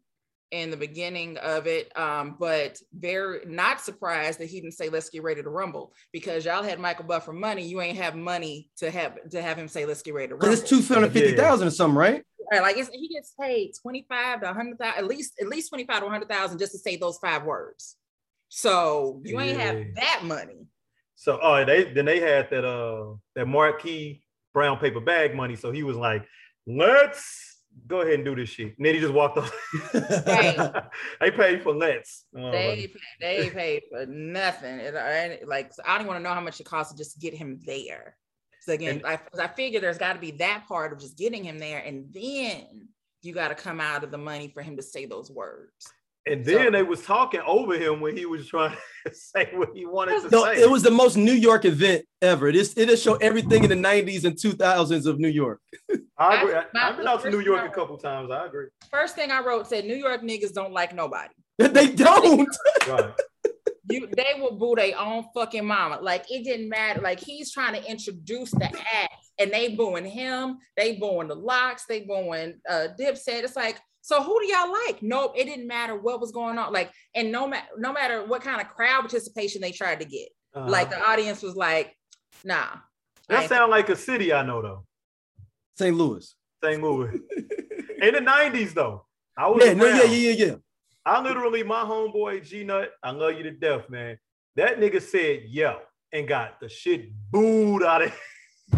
in 0.50 0.70
the 0.70 0.76
beginning 0.76 1.36
of 1.38 1.66
it, 1.66 1.96
um, 1.98 2.36
but 2.38 2.78
very 2.92 3.40
not 3.46 3.80
surprised 3.80 4.38
that 4.38 4.46
he 4.46 4.60
didn't 4.60 4.74
say 4.74 4.88
"Let's 4.88 5.10
get 5.10 5.22
ready 5.22 5.42
to 5.42 5.48
rumble" 5.48 5.92
because 6.12 6.44
y'all 6.44 6.62
had 6.62 6.78
Michael 6.78 7.04
Buffer 7.04 7.32
money. 7.32 7.66
You 7.66 7.80
ain't 7.80 7.98
have 7.98 8.14
money 8.14 8.70
to 8.78 8.90
have 8.90 9.16
to 9.30 9.42
have 9.42 9.58
him 9.58 9.68
say 9.68 9.84
"Let's 9.84 10.02
get 10.02 10.14
ready 10.14 10.28
to 10.28 10.36
rumble." 10.36 10.52
It's 10.52 10.68
two 10.68 10.82
hundred 10.82 11.12
fifty 11.12 11.36
thousand 11.36 11.68
or 11.68 11.72
something, 11.72 11.96
right? 11.96 12.22
Right, 12.52 12.62
like 12.62 12.76
it's, 12.76 12.88
he 12.90 13.08
gets 13.08 13.34
paid 13.40 13.72
twenty 13.82 14.06
five 14.08 14.40
to 14.42 14.52
hundred 14.52 14.78
thousand, 14.78 14.98
at 14.98 15.06
least 15.06 15.34
at 15.40 15.48
least 15.48 15.68
twenty 15.68 15.84
five 15.84 16.02
to 16.02 16.08
hundred 16.08 16.28
thousand 16.28 16.58
just 16.58 16.72
to 16.72 16.78
say 16.78 16.96
those 16.96 17.18
five 17.18 17.44
words. 17.44 17.96
So 18.48 19.20
you 19.24 19.40
ain't 19.40 19.58
have 19.58 19.76
that 19.96 20.20
money. 20.22 20.66
So 21.16 21.40
oh 21.42 21.64
they 21.64 21.92
then 21.92 22.04
they 22.04 22.20
had 22.20 22.48
that 22.50 22.64
uh 22.64 23.14
that 23.34 23.46
marquee 23.46 24.22
brown 24.54 24.78
paper 24.78 25.00
bag 25.00 25.34
money. 25.34 25.56
So 25.56 25.72
he 25.72 25.82
was 25.82 25.96
like, 25.96 26.24
let's 26.66 27.55
go 27.86 28.00
ahead 28.00 28.14
and 28.14 28.24
do 28.24 28.34
this 28.34 28.48
shit. 28.48 28.76
And 28.76 28.86
then 28.86 28.94
he 28.94 29.00
just 29.00 29.12
walked 29.14 29.38
off. 29.38 29.52
Right. 29.94 30.72
they 31.20 31.30
paid 31.30 31.62
for 31.62 31.74
let's. 31.74 32.24
Oh, 32.36 32.50
They 32.50 32.92
they 33.20 33.50
paid 33.50 33.82
for 33.90 34.06
nothing. 34.06 34.78
It, 34.80 35.46
like 35.48 35.72
so 35.72 35.82
I 35.86 35.98
don't 35.98 36.06
want 36.06 36.18
to 36.18 36.22
know 36.22 36.34
how 36.34 36.40
much 36.40 36.60
it 36.60 36.64
costs 36.66 36.92
to 36.92 36.98
just 36.98 37.20
get 37.20 37.34
him 37.34 37.60
there. 37.66 38.16
So 38.60 38.72
again, 38.72 38.96
And- 38.96 39.06
I, 39.06 39.16
'cause 39.16 39.40
I 39.40 39.46
figure 39.48 39.80
there's 39.80 39.98
got 39.98 40.14
to 40.14 40.18
be 40.18 40.32
that 40.32 40.64
part 40.68 40.92
of 40.92 40.98
just 40.98 41.16
getting 41.16 41.44
him 41.44 41.58
there, 41.58 41.78
and 41.80 42.12
then 42.12 42.88
you 43.22 43.32
got 43.32 43.48
to 43.48 43.54
come 43.54 43.80
out 43.80 44.04
of 44.04 44.10
the 44.10 44.18
money 44.18 44.48
for 44.48 44.62
him 44.62 44.76
to 44.76 44.82
say 44.82 45.06
those 45.06 45.30
words. 45.30 45.86
And 46.28 46.44
then 46.44 46.64
So- 46.66 46.70
they 46.72 46.82
was 46.82 47.02
talking 47.02 47.40
over 47.46 47.74
him 47.78 48.00
when 48.00 48.16
he 48.16 48.26
was 48.26 48.48
trying 48.48 48.76
to 49.06 49.14
say 49.14 49.50
what 49.54 49.68
he 49.74 49.86
wanted 49.86 50.22
to 50.22 50.28
No, 50.30 50.44
say. 50.44 50.60
it 50.60 50.68
was 50.70 50.82
the 50.82 50.90
most 50.90 51.16
New 51.16 51.32
York 51.32 51.64
event 51.64 52.04
ever. 52.20 52.48
It 52.48 52.56
is 52.56 52.74
it 52.76 52.88
just 52.88 53.04
show 53.04 53.14
everything 53.16 53.62
in 53.62 53.70
the 53.70 53.76
90s 53.88 54.24
and 54.24 54.36
2000s 54.36 55.06
of 55.06 55.18
New 55.20 55.28
York. 55.28 55.60
I 56.18 56.40
agree. 56.42 56.54
I, 56.54 56.64
my- 56.74 56.80
have 56.80 56.96
been 56.96 57.06
out 57.06 57.22
to 57.22 57.30
New 57.30 57.40
York 57.40 57.64
a 57.64 57.68
couple 57.72 57.96
times. 57.98 58.30
I 58.30 58.46
agree. 58.46 58.66
First 58.90 59.14
thing 59.14 59.30
I 59.30 59.40
wrote 59.40 59.68
said 59.68 59.84
New 59.84 59.94
York 59.96 60.22
niggas 60.22 60.52
don't 60.52 60.72
like 60.72 60.94
nobody. 60.94 61.32
they 61.58 61.88
don't. 61.92 62.48
Right. 62.88 63.12
You 63.88 64.08
they 64.16 64.40
will 64.40 64.56
boo 64.58 64.74
their 64.74 64.98
own 64.98 65.26
fucking 65.32 65.64
mama. 65.64 66.00
Like 66.02 66.24
it 66.28 66.42
didn't 66.42 66.68
matter. 66.68 67.00
Like 67.00 67.20
he's 67.20 67.52
trying 67.52 67.74
to 67.80 67.88
introduce 67.88 68.50
the 68.50 68.64
act 68.64 69.14
and 69.38 69.52
they 69.52 69.76
booing 69.76 70.04
him, 70.04 70.58
they 70.76 70.96
booing 70.96 71.28
the 71.28 71.36
LOX, 71.36 71.84
they 71.88 72.00
booing 72.00 72.54
uh 72.68 72.88
Dipset. 72.98 73.44
It's 73.44 73.54
like, 73.54 73.78
so 74.06 74.22
who 74.22 74.38
do 74.40 74.46
y'all 74.46 74.70
like? 74.72 75.02
Nope, 75.02 75.34
it 75.36 75.46
didn't 75.46 75.66
matter 75.66 75.96
what 75.98 76.20
was 76.20 76.30
going 76.30 76.58
on. 76.58 76.72
Like, 76.72 76.92
and 77.16 77.32
no 77.32 77.48
matter 77.48 77.66
no 77.76 77.92
matter 77.92 78.24
what 78.24 78.40
kind 78.40 78.60
of 78.60 78.68
crowd 78.68 79.00
participation 79.00 79.60
they 79.60 79.72
tried 79.72 79.98
to 79.98 80.06
get, 80.06 80.28
Uh-huh. 80.54 80.68
like 80.70 80.90
the 80.90 81.00
audience 81.10 81.42
was 81.42 81.56
like, 81.56 81.92
nah. 82.44 82.66
That 83.28 83.40
ain't- 83.40 83.48
sound 83.48 83.72
like 83.72 83.88
a 83.88 83.96
city 83.96 84.32
I 84.32 84.42
know 84.46 84.62
though. 84.62 84.84
St. 85.76 85.96
Louis. 85.96 86.34
St. 86.62 86.80
Louis. 86.80 87.10
In 88.00 88.14
the 88.14 88.20
90s 88.20 88.74
though. 88.74 89.06
I 89.36 89.48
was 89.48 89.64
Yeah, 89.64 89.74
no, 89.74 89.86
yeah, 89.86 90.04
yeah, 90.04 90.30
yeah, 90.30 90.44
yeah. 90.46 90.54
I 91.04 91.20
literally, 91.20 91.64
my 91.64 91.82
homeboy 91.82 92.44
G 92.46 92.62
Nut, 92.62 92.90
I 93.02 93.10
love 93.10 93.34
you 93.36 93.42
to 93.42 93.50
death, 93.50 93.90
man. 93.90 94.18
That 94.54 94.78
nigga 94.78 95.02
said 95.02 95.42
yo 95.48 95.80
and 96.12 96.28
got 96.28 96.60
the 96.60 96.68
shit 96.68 97.10
booed 97.32 97.82
out 97.82 98.02
of 98.02 98.12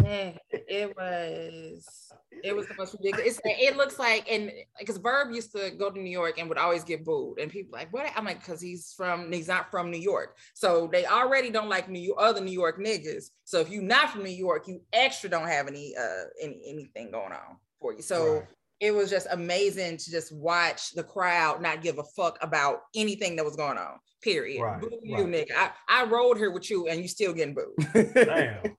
Yeah, 0.03 0.33
it 0.51 0.95
was 0.95 2.11
it 2.43 2.55
was 2.55 2.67
the 2.67 2.75
most 2.75 2.93
ridiculous. 2.93 3.39
It's, 3.39 3.41
it 3.43 3.75
looks 3.75 3.97
like 3.97 4.29
and 4.31 4.51
because 4.77 4.97
Verb 4.97 5.31
used 5.33 5.51
to 5.53 5.71
go 5.71 5.89
to 5.89 5.99
New 5.99 6.11
York 6.11 6.37
and 6.37 6.47
would 6.47 6.57
always 6.57 6.83
get 6.83 7.03
booed, 7.03 7.39
and 7.39 7.51
people 7.51 7.71
like 7.73 7.91
what? 7.91 8.11
I'm 8.15 8.25
like 8.25 8.39
because 8.39 8.61
he's 8.61 8.93
from 8.95 9.31
he's 9.31 9.47
not 9.47 9.71
from 9.71 9.89
New 9.89 9.99
York, 9.99 10.37
so 10.53 10.87
they 10.91 11.05
already 11.05 11.49
don't 11.49 11.69
like 11.69 11.89
New 11.89 12.13
other 12.15 12.41
New 12.41 12.51
York 12.51 12.79
niggas. 12.79 13.25
So 13.45 13.59
if 13.59 13.69
you're 13.69 13.81
not 13.81 14.11
from 14.11 14.23
New 14.23 14.29
York, 14.29 14.67
you 14.67 14.81
extra 14.93 15.29
don't 15.29 15.47
have 15.47 15.67
any 15.67 15.95
uh 15.97 16.25
any 16.41 16.61
anything 16.67 17.11
going 17.11 17.33
on 17.33 17.57
for 17.79 17.93
you. 17.93 18.01
So. 18.01 18.33
Right. 18.33 18.43
It 18.81 18.95
was 18.95 19.09
just 19.09 19.27
amazing 19.31 19.97
to 19.97 20.09
just 20.09 20.33
watch 20.33 20.91
the 20.91 21.03
crowd 21.03 21.61
not 21.61 21.81
give 21.81 21.99
a 21.99 22.03
fuck 22.15 22.37
about 22.41 22.83
anything 22.95 23.35
that 23.35 23.43
was 23.43 23.57
going 23.57 23.77
on. 23.77 23.99
Period. 24.21 24.61
Right, 24.61 24.79
Boo 24.79 24.89
you, 25.03 25.17
nigga. 25.25 25.51
I, 25.53 25.71
I 25.89 26.05
rode 26.05 26.37
here 26.37 26.49
with 26.49 26.69
you 26.69 26.87
and 26.87 27.01
you 27.01 27.09
still 27.09 27.33
getting 27.33 27.55
booed. 27.55 28.13
Damn. 28.13 28.77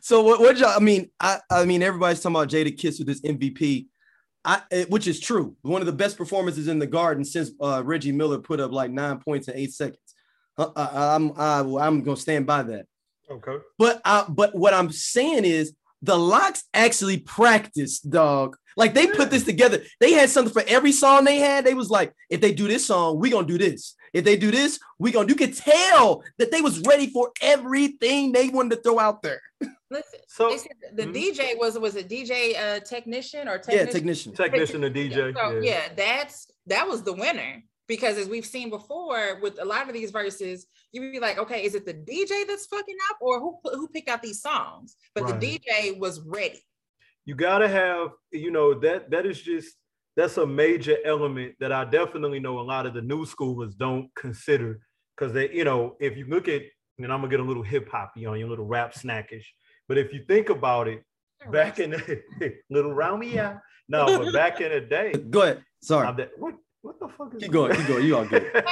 So 0.00 0.22
what? 0.22 0.40
What 0.40 0.56
y'all? 0.58 0.68
I 0.76 0.80
mean, 0.80 1.10
I 1.20 1.38
I 1.50 1.64
mean, 1.64 1.82
everybody's 1.82 2.20
talking 2.20 2.36
about 2.36 2.48
Jadakiss 2.48 2.98
with 2.98 3.06
this 3.06 3.20
MVP, 3.20 3.86
I 4.44 4.62
it- 4.70 4.90
which 4.90 5.06
is 5.06 5.20
true. 5.20 5.56
One 5.62 5.82
of 5.82 5.86
the 5.86 5.92
best 5.92 6.16
performances 6.16 6.68
in 6.68 6.78
the 6.78 6.86
Garden 6.86 7.24
since 7.24 7.50
uh, 7.60 7.82
Reggie 7.84 8.12
Miller 8.12 8.38
put 8.38 8.60
up 8.60 8.72
like 8.72 8.90
nine 8.90 9.18
points 9.18 9.48
in 9.48 9.56
eight 9.56 9.72
seconds. 9.72 9.98
Uh, 10.56 10.70
I, 10.76 11.14
I'm 11.14 11.32
I, 11.36 11.60
I'm 11.86 12.02
gonna 12.02 12.16
stand 12.16 12.46
by 12.46 12.62
that. 12.64 12.86
Okay. 13.30 13.56
But 13.78 14.00
I, 14.04 14.24
but 14.28 14.54
what 14.54 14.74
I'm 14.74 14.90
saying 14.90 15.44
is 15.44 15.74
the 16.02 16.18
LOX 16.18 16.64
actually 16.74 17.18
practiced, 17.18 18.10
dog. 18.10 18.56
Like 18.76 18.94
they 18.94 19.06
put 19.06 19.30
this 19.30 19.44
together. 19.44 19.82
They 20.00 20.12
had 20.12 20.30
something 20.30 20.52
for 20.52 20.62
every 20.66 20.92
song 20.92 21.24
they 21.24 21.38
had. 21.38 21.64
They 21.64 21.74
was 21.74 21.90
like, 21.90 22.12
if 22.30 22.40
they 22.40 22.52
do 22.52 22.66
this 22.68 22.86
song, 22.86 23.18
we 23.18 23.30
gonna 23.30 23.46
do 23.46 23.58
this. 23.58 23.94
If 24.12 24.24
they 24.24 24.36
do 24.36 24.50
this, 24.50 24.80
we 24.98 25.12
gonna. 25.12 25.28
You 25.28 25.34
could 25.34 25.56
tell 25.56 26.22
that 26.38 26.50
they 26.50 26.60
was 26.60 26.80
ready 26.80 27.08
for 27.10 27.30
everything 27.40 28.32
they 28.32 28.48
wanted 28.48 28.76
to 28.76 28.82
throw 28.82 28.98
out 28.98 29.22
there. 29.22 29.40
Listen, 29.90 30.20
So 30.28 30.50
they 30.50 30.58
said 30.58 30.72
the 30.94 31.06
Mhm. 31.06 31.14
DJ 31.14 31.54
was 31.58 31.78
was 31.78 31.96
a 31.96 32.02
DJ 32.02 32.56
uh, 32.56 32.80
technician 32.80 33.48
or 33.48 33.52
Yeah, 33.54 33.60
technician? 33.84 33.92
technician. 33.92 34.32
technician 34.34 34.80
to 34.82 34.90
DJ. 34.90 35.32
So 35.36 35.60
yeah. 35.60 35.60
yeah, 35.60 35.88
that's 35.96 36.50
that 36.66 36.86
was 36.88 37.02
the 37.02 37.12
winner 37.12 37.62
because 37.88 38.16
as 38.18 38.28
we've 38.28 38.46
seen 38.46 38.70
before 38.70 39.40
with 39.40 39.60
a 39.60 39.64
lot 39.64 39.88
of 39.88 39.94
these 39.94 40.10
verses, 40.12 40.66
you 40.92 41.00
would 41.02 41.12
be 41.12 41.18
like, 41.20 41.38
okay, 41.38 41.64
is 41.64 41.74
it 41.74 41.84
the 41.86 41.94
DJ 41.94 42.46
that's 42.46 42.66
fucking 42.66 42.96
up 43.10 43.16
or 43.20 43.40
who 43.40 43.58
who 43.64 43.88
picked 43.88 44.08
out 44.08 44.22
these 44.22 44.40
songs? 44.40 44.96
But 45.14 45.24
Right. 45.24 45.40
the 45.40 45.58
DJ 45.58 45.98
was 45.98 46.20
ready. 46.20 46.64
you 47.26 47.34
gotta 47.34 47.68
have 47.68 48.10
you 48.32 48.50
know 48.50 48.74
that 48.80 49.10
that 49.10 49.26
is 49.26 49.40
just 49.40 49.76
that's 50.16 50.36
a 50.36 50.46
major 50.46 50.96
element 51.04 51.54
that 51.60 51.72
i 51.72 51.84
definitely 51.84 52.40
know 52.40 52.58
a 52.58 52.62
lot 52.62 52.86
of 52.86 52.94
the 52.94 53.02
new 53.02 53.24
schoolers 53.24 53.76
don't 53.76 54.08
consider 54.14 54.80
because 55.16 55.32
they 55.32 55.50
you 55.52 55.64
know 55.64 55.96
if 56.00 56.16
you 56.16 56.26
look 56.26 56.48
at 56.48 56.62
and 56.98 57.12
i'm 57.12 57.20
gonna 57.20 57.28
get 57.28 57.40
a 57.40 57.42
little 57.42 57.62
hip-hoppy 57.62 58.26
on 58.26 58.38
you 58.38 58.46
a 58.46 58.48
little 58.48 58.66
rap 58.66 58.92
snackish 58.94 59.44
but 59.88 59.96
if 59.98 60.12
you 60.12 60.24
think 60.26 60.48
about 60.50 60.88
it 60.88 61.02
back 61.50 61.78
in 61.78 61.90
the 61.90 62.22
little 62.70 62.92
round 62.92 63.20
me 63.20 63.38
out 63.38 63.56
no 63.88 64.18
but 64.18 64.32
back 64.42 64.60
in 64.60 64.70
the 64.70 64.80
day 64.80 65.12
Go 65.30 65.42
ahead. 65.42 65.64
Sorry. 65.82 66.06
I'm 66.06 66.16
that- 66.16 66.32
what 66.38 66.54
what 66.82 66.98
the 66.98 67.08
fuck 67.08 67.34
is 67.34 67.42
Keep 67.42 67.52
going. 67.52 67.76
Keep 67.76 67.88
going. 67.88 68.06
You 68.06 68.16
all 68.16 68.24
good. 68.24 68.50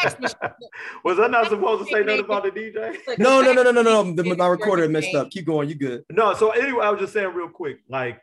was 1.04 1.18
i 1.18 1.26
not 1.26 1.48
supposed 1.48 1.86
to 1.86 1.92
say 1.92 2.02
nothing 2.02 2.24
about 2.24 2.42
the 2.42 2.50
dj 2.50 3.18
No, 3.18 3.42
no, 3.42 3.52
no, 3.52 3.62
no, 3.62 3.70
no, 3.70 3.82
no. 3.82 4.12
The, 4.14 4.34
my 4.34 4.46
recorder 4.46 4.88
messed 4.88 5.14
up. 5.14 5.30
Keep 5.30 5.44
going. 5.46 5.68
You 5.68 5.74
good. 5.74 6.04
No, 6.10 6.32
so 6.32 6.50
anyway, 6.50 6.84
I 6.86 6.90
was 6.90 7.00
just 7.00 7.12
saying 7.12 7.34
real 7.34 7.50
quick, 7.50 7.80
like 7.88 8.18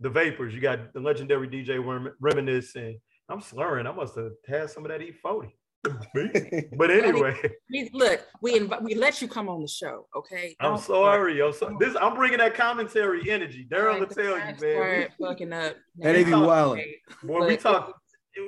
the 0.00 0.08
Vapors, 0.10 0.54
you 0.54 0.60
got 0.60 0.92
the 0.92 1.00
legendary 1.00 1.48
DJ 1.48 1.84
Rem- 1.84 2.14
Reminisce, 2.20 2.74
and 2.76 2.96
I'm 3.28 3.40
slurring. 3.40 3.86
I 3.86 3.92
must 3.92 4.14
have 4.16 4.32
had 4.46 4.70
some 4.70 4.84
of 4.84 4.90
that 4.90 5.00
E40. 5.00 5.50
but 6.76 6.90
anyway, 6.90 7.36
We- 7.70 7.88
Look, 7.92 8.20
we 8.42 8.56
invite 8.56 8.82
we 8.82 8.94
let 8.96 9.22
you 9.22 9.28
come 9.28 9.48
on 9.48 9.62
the 9.62 9.68
show, 9.68 10.06
okay? 10.16 10.56
I'm 10.60 10.72
Don't 10.72 10.82
sorry. 10.82 11.40
I'm 11.40 11.52
so, 11.52 11.76
this 11.78 11.94
I'm 12.00 12.14
bringing 12.14 12.38
that 12.38 12.54
commentary 12.54 13.30
energy. 13.30 13.66
Daryl 13.70 14.00
will 14.00 14.10
start- 14.10 14.26
tell 14.26 14.38
you, 14.38 14.54
don't 14.54 14.60
man. 14.90 15.08
fucking 15.20 15.52
up. 15.52 15.76
And 16.02 16.16
they 16.16 16.24
be 16.24 16.30
talk- 16.32 16.46
wilding. 16.46 16.94
We, 17.22 17.28
we 17.30 17.38
But- 17.56 17.60
talk, 17.60 17.94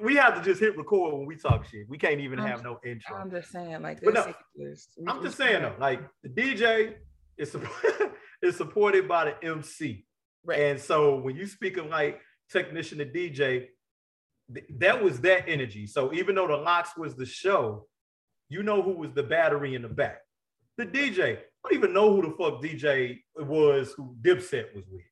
we 0.02 0.16
have 0.16 0.34
to 0.36 0.42
just 0.42 0.60
hit 0.60 0.76
record 0.76 1.14
when 1.14 1.26
we 1.26 1.36
talk 1.36 1.64
shit. 1.66 1.88
We 1.88 1.98
can't 1.98 2.20
even 2.20 2.40
I'm- 2.40 2.48
have 2.48 2.64
no 2.64 2.78
intro. 2.84 3.16
I'm 3.16 3.30
just 3.30 3.50
saying, 3.52 3.80
like, 3.80 4.00
But 4.02 4.14
this 4.14 4.26
no, 4.26 4.66
is- 4.66 4.88
I'm 5.08 5.22
just 5.22 5.36
saying 5.36 5.62
though, 5.62 5.74
like 5.78 6.00
the 6.24 6.28
DJ 6.30 6.94
is 7.38 7.52
supp- 7.52 8.12
is 8.42 8.56
supported 8.56 9.06
by 9.06 9.26
the 9.26 9.44
MC. 9.46 10.04
Right. 10.44 10.60
And 10.60 10.80
so 10.80 11.16
when 11.16 11.36
you 11.36 11.46
speak 11.46 11.76
of 11.76 11.86
like 11.86 12.20
technician 12.50 12.98
to 12.98 13.06
DJ, 13.06 13.66
th- 14.54 14.66
that 14.78 15.02
was 15.02 15.20
that 15.20 15.44
energy. 15.48 15.86
So 15.86 16.12
even 16.12 16.34
though 16.34 16.46
the 16.48 16.56
LOX 16.56 16.96
was 16.96 17.14
the 17.14 17.26
show, 17.26 17.86
you 18.48 18.62
know 18.62 18.82
who 18.82 18.92
was 18.92 19.12
the 19.12 19.22
battery 19.22 19.74
in 19.74 19.82
the 19.82 19.88
back. 19.88 20.18
The 20.78 20.86
DJ. 20.86 21.36
I 21.36 21.68
don't 21.70 21.74
even 21.74 21.92
know 21.92 22.14
who 22.14 22.22
the 22.22 22.34
fuck 22.38 22.62
DJ 22.62 23.18
was 23.36 23.92
who 23.96 24.16
Dipset 24.22 24.74
was 24.74 24.84
with. 24.90 25.02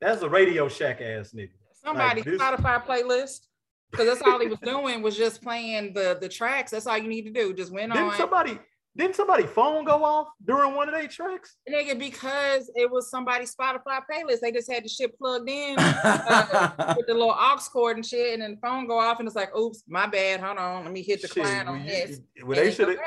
That's 0.00 0.22
a 0.22 0.28
Radio 0.28 0.68
Shack 0.68 1.00
ass 1.00 1.32
nigga. 1.34 1.50
somebody 1.72 2.20
Like 2.20 2.24
this- 2.24 2.40
Spotify 2.40 2.84
playlist. 2.84 3.46
Because 3.92 4.06
that's 4.18 4.22
all 4.22 4.40
he 4.40 4.48
was 4.48 4.58
doing 4.58 5.00
was 5.00 5.16
just 5.16 5.40
playing 5.40 5.94
the 5.94 6.18
the 6.20 6.28
tracks. 6.28 6.72
That's 6.72 6.88
all 6.88 6.98
you 6.98 7.08
need 7.08 7.22
to 7.22 7.30
do. 7.30 7.54
Just 7.54 7.72
went 7.72 7.92
Didn't 7.92 8.08
on. 8.08 8.16
somebody 8.16 8.58
didn't 8.96 9.14
somebody 9.16 9.44
phone 9.44 9.84
go 9.84 10.02
off 10.04 10.28
during 10.44 10.74
one 10.74 10.88
of 10.88 10.94
their 10.94 11.06
tracks? 11.06 11.56
Nigga, 11.70 11.98
because 11.98 12.70
it 12.74 12.90
was 12.90 13.10
somebody's 13.10 13.54
Spotify 13.54 14.00
playlist. 14.10 14.40
They 14.40 14.50
just 14.52 14.70
had 14.72 14.84
the 14.84 14.88
shit 14.88 15.16
plugged 15.18 15.48
in 15.48 15.76
uh, 15.78 16.94
with 16.96 17.06
the 17.06 17.12
little 17.14 17.30
aux 17.30 17.58
cord 17.72 17.96
and 17.96 18.06
shit, 18.06 18.32
and 18.34 18.42
then 18.42 18.52
the 18.52 18.56
phone 18.66 18.86
go 18.86 18.98
off, 18.98 19.18
and 19.18 19.26
it's 19.28 19.36
like, 19.36 19.54
oops, 19.56 19.82
my 19.88 20.06
bad. 20.06 20.40
Hold 20.40 20.58
on, 20.58 20.84
let 20.84 20.92
me 20.92 21.02
hit 21.02 21.20
the 21.22 21.28
Shit, 21.28 21.42
client 21.44 21.68
on 21.68 21.80
you- 21.84 21.90
this. 21.90 22.20
well, 22.44 22.56
they 22.56 22.70
should 22.70 22.88
have 22.88 22.98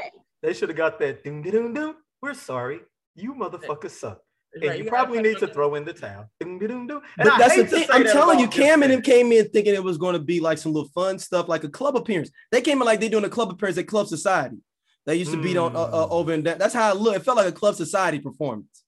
they 0.42 0.54
should 0.54 0.70
have 0.70 0.78
got 0.78 1.00
that 1.00 1.24
ding 1.24 1.42
ding 1.42 1.74
ding. 1.74 1.96
We're 2.22 2.34
sorry. 2.34 2.82
You 3.16 3.34
motherfuckers 3.34 3.92
suck. 3.92 4.20
And 4.54 4.64
like, 4.66 4.78
you 4.80 4.84
gotta 4.86 4.90
probably 4.96 5.22
need 5.22 5.38
to 5.40 5.48
throw 5.48 5.76
in 5.76 5.86
the 5.86 5.94
towel. 5.94 6.30
But 6.40 6.50
I 6.50 7.38
that's 7.38 7.56
the 7.56 7.66
thing. 7.66 7.86
I'm 7.92 8.04
telling 8.06 8.40
you, 8.40 8.48
Cam 8.48 8.82
and 8.82 8.92
Dipset. 8.92 8.96
him 8.96 9.02
came 9.02 9.32
in 9.32 9.48
thinking 9.50 9.76
it 9.76 9.84
was 9.84 9.98
going 9.98 10.14
to 10.14 10.20
be 10.20 10.40
like 10.40 10.58
some 10.58 10.74
little 10.74 10.90
fun 10.90 11.20
stuff, 11.20 11.48
like 11.48 11.64
a 11.64 11.70
club 11.70 11.96
appearance. 11.96 12.32
They 12.52 12.62
came 12.62 12.82
in 12.82 12.86
like 12.86 13.00
they're 13.00 13.10
doing 13.10 13.26
a 13.26 13.30
club 13.30 13.52
appearance 13.52 13.78
at 13.78 13.88
Club 13.88 14.08
Society. 14.08 14.58
They 15.06 15.16
used 15.16 15.32
to 15.32 15.42
be 15.42 15.58
on 15.58 15.76
uh, 15.76 15.80
uh, 15.80 16.08
Mm. 16.08 16.12
over 16.12 16.34
in 16.34 16.44
that. 16.44 16.60
That's 16.60 16.74
how 16.74 16.92
it 16.92 16.98
looked. 16.98 17.18
It 17.18 17.24
felt 17.24 17.38
like 17.38 17.48
a 17.48 17.52
Club 17.52 17.76
Society 17.76 18.20
performance. 18.20 18.84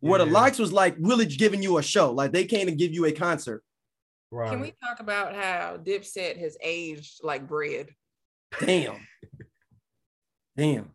Where 0.00 0.18
the 0.18 0.26
Yeah. 0.26 0.32
likes 0.32 0.58
was 0.58 0.72
like 0.72 0.96
really 0.98 1.26
giving 1.26 1.62
you 1.62 1.78
a 1.78 1.82
show, 1.82 2.12
like 2.12 2.32
they 2.32 2.44
came 2.44 2.66
to 2.66 2.74
give 2.74 2.92
you 2.92 3.04
a 3.06 3.12
concert. 3.12 3.62
Right. 4.30 4.50
Can 4.50 4.60
we 4.60 4.72
talk 4.82 5.00
about 5.00 5.34
how 5.34 5.78
Dipset 5.78 6.38
has 6.38 6.56
aged 6.60 7.20
like 7.22 7.46
bread? 7.48 7.90
Damn, 8.60 8.96
damn, 10.56 10.90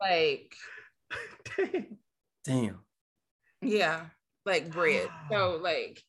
Like, 0.00 0.54
damn. 2.44 2.80
yeah, 3.62 4.06
like 4.44 4.70
bread. 4.70 5.08
So 5.30 5.58
like 5.62 6.02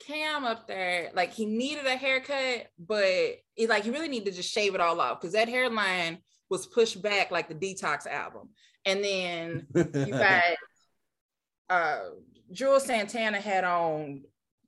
Cam 0.00 0.44
up 0.44 0.66
there, 0.66 1.10
like 1.14 1.32
he 1.32 1.44
needed 1.46 1.86
a 1.86 1.96
haircut, 1.96 2.68
but 2.78 3.04
it 3.04 3.68
like 3.68 3.84
he 3.84 3.90
really 3.90 4.08
needed 4.08 4.30
to 4.30 4.36
just 4.36 4.50
shave 4.52 4.74
it 4.74 4.80
all 4.80 5.00
off 5.00 5.20
because 5.20 5.32
that 5.34 5.48
hairline 5.48 6.18
was 6.50 6.66
pushed 6.66 7.00
back 7.00 7.30
like 7.30 7.48
the 7.48 7.54
detox 7.54 8.06
album. 8.06 8.48
And 8.84 9.02
then 9.04 9.66
you 9.74 10.12
got 10.12 10.42
uh 11.68 12.00
Juelz 12.52 12.82
Santana 12.82 13.40
had 13.40 13.64
on 13.64 14.22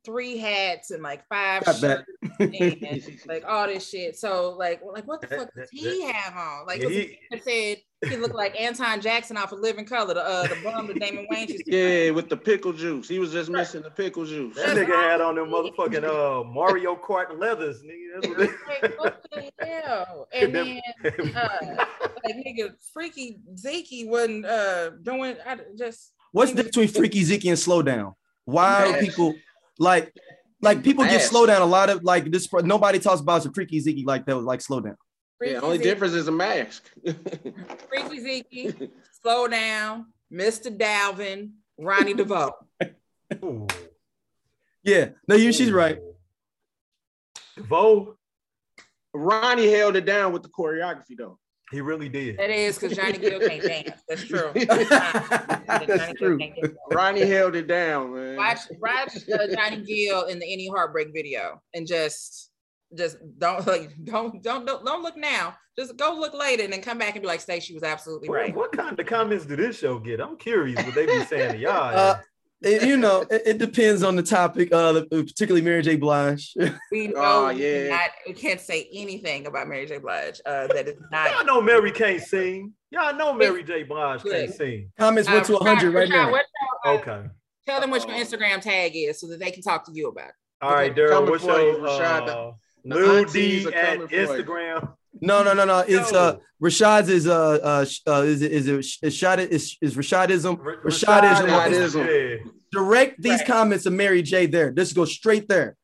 three 0.05 0.37
hats 0.37 0.91
and 0.91 1.03
like 1.03 1.27
five 1.29 1.65
shirts 1.65 2.05
and 2.39 3.21
like 3.27 3.45
all 3.47 3.67
this 3.67 3.89
shit. 3.89 4.17
So 4.17 4.51
like 4.59 4.81
like 4.85 5.07
what 5.07 5.21
the 5.21 5.27
fuck 5.29 5.55
does 5.55 5.69
he 5.71 6.03
have 6.03 6.37
on? 6.37 6.67
Like 6.67 6.81
Yeah, 6.81 6.87
'cause 6.87 6.95
he- 6.97 7.19
he 7.31 7.39
said 7.41 7.77
he 8.09 8.17
looked 8.17 8.35
like 8.35 8.61
Anton 8.61 9.01
Jackson 9.01 9.37
off 9.37 9.53
of 9.53 9.61
Living 9.61 9.85
Color, 9.85 10.15
the 10.15 10.25
uh 10.25 10.47
the 10.47 10.57
bum 10.63 10.87
that 10.89 10.99
Damon 10.99 11.27
Wayans 11.31 11.49
used 11.49 11.67
to 11.67 11.77
Yeah, 11.77 12.11
with 12.11 12.29
the 12.29 12.37
pickle 12.37 12.73
juice. 12.73 13.09
He 13.09 13.19
was 13.19 13.33
just 13.33 13.51
missing 13.51 13.83
the 13.83 13.91
pickle 13.91 14.25
juice. 14.25 14.57
That 14.57 14.77
nigga 14.77 14.95
had 14.95 15.21
on 15.21 15.37
them 15.37 15.49
motherfucking 15.49 16.05
uh 16.05 16.45
Mario 16.45 16.97
Kart 16.97 17.39
leathers, 17.39 17.83
nigga. 17.83 18.21
That's 18.21 18.29
what 18.29 18.39
like, 18.83 18.99
what 18.99 19.27
the 19.33 19.67
hell? 19.67 20.29
And 20.35 20.55
then 20.55 20.81
uh 21.37 21.85
like 22.25 22.37
nigga 22.37 22.75
freaky 22.93 23.39
Zeke 23.57 24.09
wasn't 24.09 24.47
uh 24.47 24.91
doing 25.03 25.37
I 25.47 25.59
just 25.77 26.13
What's 26.33 26.53
the 26.53 26.63
difference 26.63 26.77
between 26.77 26.89
freaky 26.89 27.25
Zeke 27.25 27.45
and 27.47 27.59
slow 27.59 27.83
down? 27.83 28.15
Why 28.45 28.87
are 28.87 29.01
people 29.01 29.35
like 29.79 30.13
like 30.61 30.83
people 30.83 31.05
get 31.05 31.23
slow 31.23 31.47
down 31.47 31.63
a 31.63 31.67
lot 31.67 31.91
of 31.91 32.03
like 32.03 32.31
this 32.31 32.49
nobody 32.53 32.99
talks 32.99 33.21
about 33.21 33.43
some 33.43 33.53
freaky 33.53 33.81
Zeke 33.81 34.07
like 34.07 34.27
that 34.27 34.37
was 34.37 34.45
like 34.45 34.61
slow 34.61 34.81
down. 34.81 34.97
Freaky 35.43 35.55
Yeah, 35.55 35.61
only 35.61 35.79
Zeke, 35.79 35.85
difference 35.85 36.15
is 36.15 36.29
a 36.29 36.33
mask. 36.33 36.85
freaky 37.89 38.21
Zeke, 38.21 38.91
slow 39.23 39.49
down, 39.49 40.07
Mr. 40.33 40.77
Dalvin, 40.77 41.51
Ronnie 41.79 42.15
DeVoe. 42.15 42.53
Ooh. 43.45 43.67
Yeah, 44.85 45.11
no, 45.29 45.37
you 45.37 45.53
she's 45.53 45.71
right. 45.71 46.01
Vo, 47.57 48.17
Ronnie 49.15 49.71
held 49.71 49.95
it 49.95 50.05
down 50.05 50.33
with 50.33 50.43
the 50.43 50.49
choreography 50.49 51.17
though. 51.17 51.39
he 51.71 51.81
really 51.81 52.09
did. 52.09 52.37
That 52.39 52.51
is 52.51 52.79
because 52.79 52.97
Johnny 52.97 53.19
Gill 53.19 53.39
can't 53.39 53.63
dance. 53.63 54.03
That's 54.09 54.25
true. 54.25 54.51
That's 54.55 56.13
true. 56.19 56.39
Ronnie 56.91 57.27
held 57.27 57.55
it 57.55 57.69
down, 57.69 58.13
man. 58.15 58.37
Watch, 58.37 58.59
watch 58.81 59.17
uh, 59.33 59.47
Johnny 59.55 59.83
Gill 59.85 60.25
in 60.25 60.41
the 60.41 60.53
Any 60.53 60.69
Heartbreak 60.69 61.11
video, 61.15 61.63
and 61.75 61.87
just, 61.87 62.51
just 62.97 63.17
don't 63.39 63.67
like, 63.67 63.91
don't, 64.05 64.43
don't, 64.43 64.67
don't, 64.67 64.85
don't 64.85 65.03
look 65.03 65.17
now. 65.17 65.55
Just 65.79 65.97
go 65.97 66.15
look 66.19 66.35
later, 66.35 66.65
and 66.65 66.73
then 66.73 66.83
come 66.83 66.99
back 66.99 67.15
and 67.15 67.23
be 67.23 67.27
like, 67.27 67.41
"Stacey 67.41 67.73
was 67.75 67.83
absolutely 67.83 68.29
What, 68.29 68.35
right." 68.41 68.55
what 68.55 68.73
kind 68.73 68.99
of 68.99 69.07
comments 69.07 69.47
do 69.47 69.57
this 69.57 69.79
show 69.79 69.99
get? 69.99 70.21
I'm 70.21 70.37
curious 70.37 70.85
what 70.85 70.95
they 70.95 71.07
be 71.07 71.25
saying 71.25 71.53
to 71.53 71.59
y'all. 71.59 71.95
Uh, 72.65 72.71
It- 72.71 72.83
you 72.87 72.97
know, 72.97 73.23
it, 73.29 73.43
it 73.47 73.59
depends 73.59 74.05
on 74.05 74.15
the 74.15 74.23
topic, 74.23 74.73
uh, 74.73 75.03
particularly 75.11 75.63
Mary 75.63 75.83
J. 75.83 75.97
Blige. 75.97 76.55
We 76.93 77.09
know 77.09 77.15
Oh, 77.17 77.53
we, 77.55 77.63
yeah. 77.65 77.89
cannot- 77.89 78.11
we 78.29 78.33
can't 78.35 78.61
say 78.61 78.89
anything 78.93 79.47
about 79.47 79.67
Mary 79.67 79.85
J. 79.87 79.99
Blige. 79.99 80.41
Uh, 80.47 80.69
that 80.69 80.87
is 80.89 80.95
y'all 81.11 81.45
know 81.45 81.61
Mary 81.61 81.91
can't 81.91 82.23
sing. 82.23 82.73
Y'all 82.91 83.17
know 83.17 83.33
Mary 83.33 83.65
J. 83.65 83.83
Blige 83.83 84.23
can't 84.23 84.53
sing. 84.55 84.93
Comments 84.99 85.29
went 85.29 85.47
to 85.47 85.57
Uh, 85.57 85.65
100 85.65 85.93
right 85.95 86.07
Rashad, 86.09 86.11
now. 86.11 86.31
what 86.31 86.45
y'all, 86.85 86.95
uh, 86.95 86.99
Okay. 86.99 87.29
Tell 87.67 87.81
them 87.81 87.91
what 87.91 88.07
your 88.07 88.17
Instagram 88.17 88.61
tag 88.61 88.93
is 88.95 89.19
so 89.21 89.27
that 89.29 89.41
they 89.41 89.51
can 89.51 89.63
talk 89.63 89.85
to 89.87 89.93
you 89.93 90.09
about. 90.09 90.29
it. 90.29 90.35
All 90.61 90.71
right, 90.73 90.93
Okay, 90.93 91.01
Daryl, 91.01 91.29
what's 91.29 91.43
for 91.45 91.59
you, 91.59 91.67
your 91.79 91.79
Rashad. 91.81 92.55
The 92.85 92.95
Lil 92.97 93.17
aunties 93.19 93.65
D 93.67 93.75
at 93.75 93.95
coming 93.95 94.09
for 94.09 94.15
you. 94.15 94.27
Instagram? 94.27 94.93
No, 95.21 95.43
no, 95.45 95.53
no, 95.55 95.65
no. 95.65 95.81
It's 95.89 96.13
Yo. 96.13 96.19
uh 96.19 96.37
Rashad's 96.63 97.09
is 97.09 97.27
uh 97.27 97.59
uh, 97.63 97.85
sh- 97.85 98.01
uh 98.07 98.23
is 98.23 98.41
it 98.43 98.53
is 98.53 98.69
it 98.69 98.79
is 98.79 98.99
Rashad 99.03 99.39
is 99.51 99.77
is 99.81 99.97
Rashadism. 99.97 100.57
Rashadism. 100.85 101.47
Rashadism. 101.49 102.51
Direct 102.73 103.21
these 103.21 103.39
Right. 103.39 103.47
comments 103.47 103.85
to 103.85 103.91
Mary 103.91 104.23
J. 104.23 104.47
There. 104.47 104.71
Just 104.71 104.95
go 104.95 105.05
straight 105.05 105.49
there. 105.49 105.77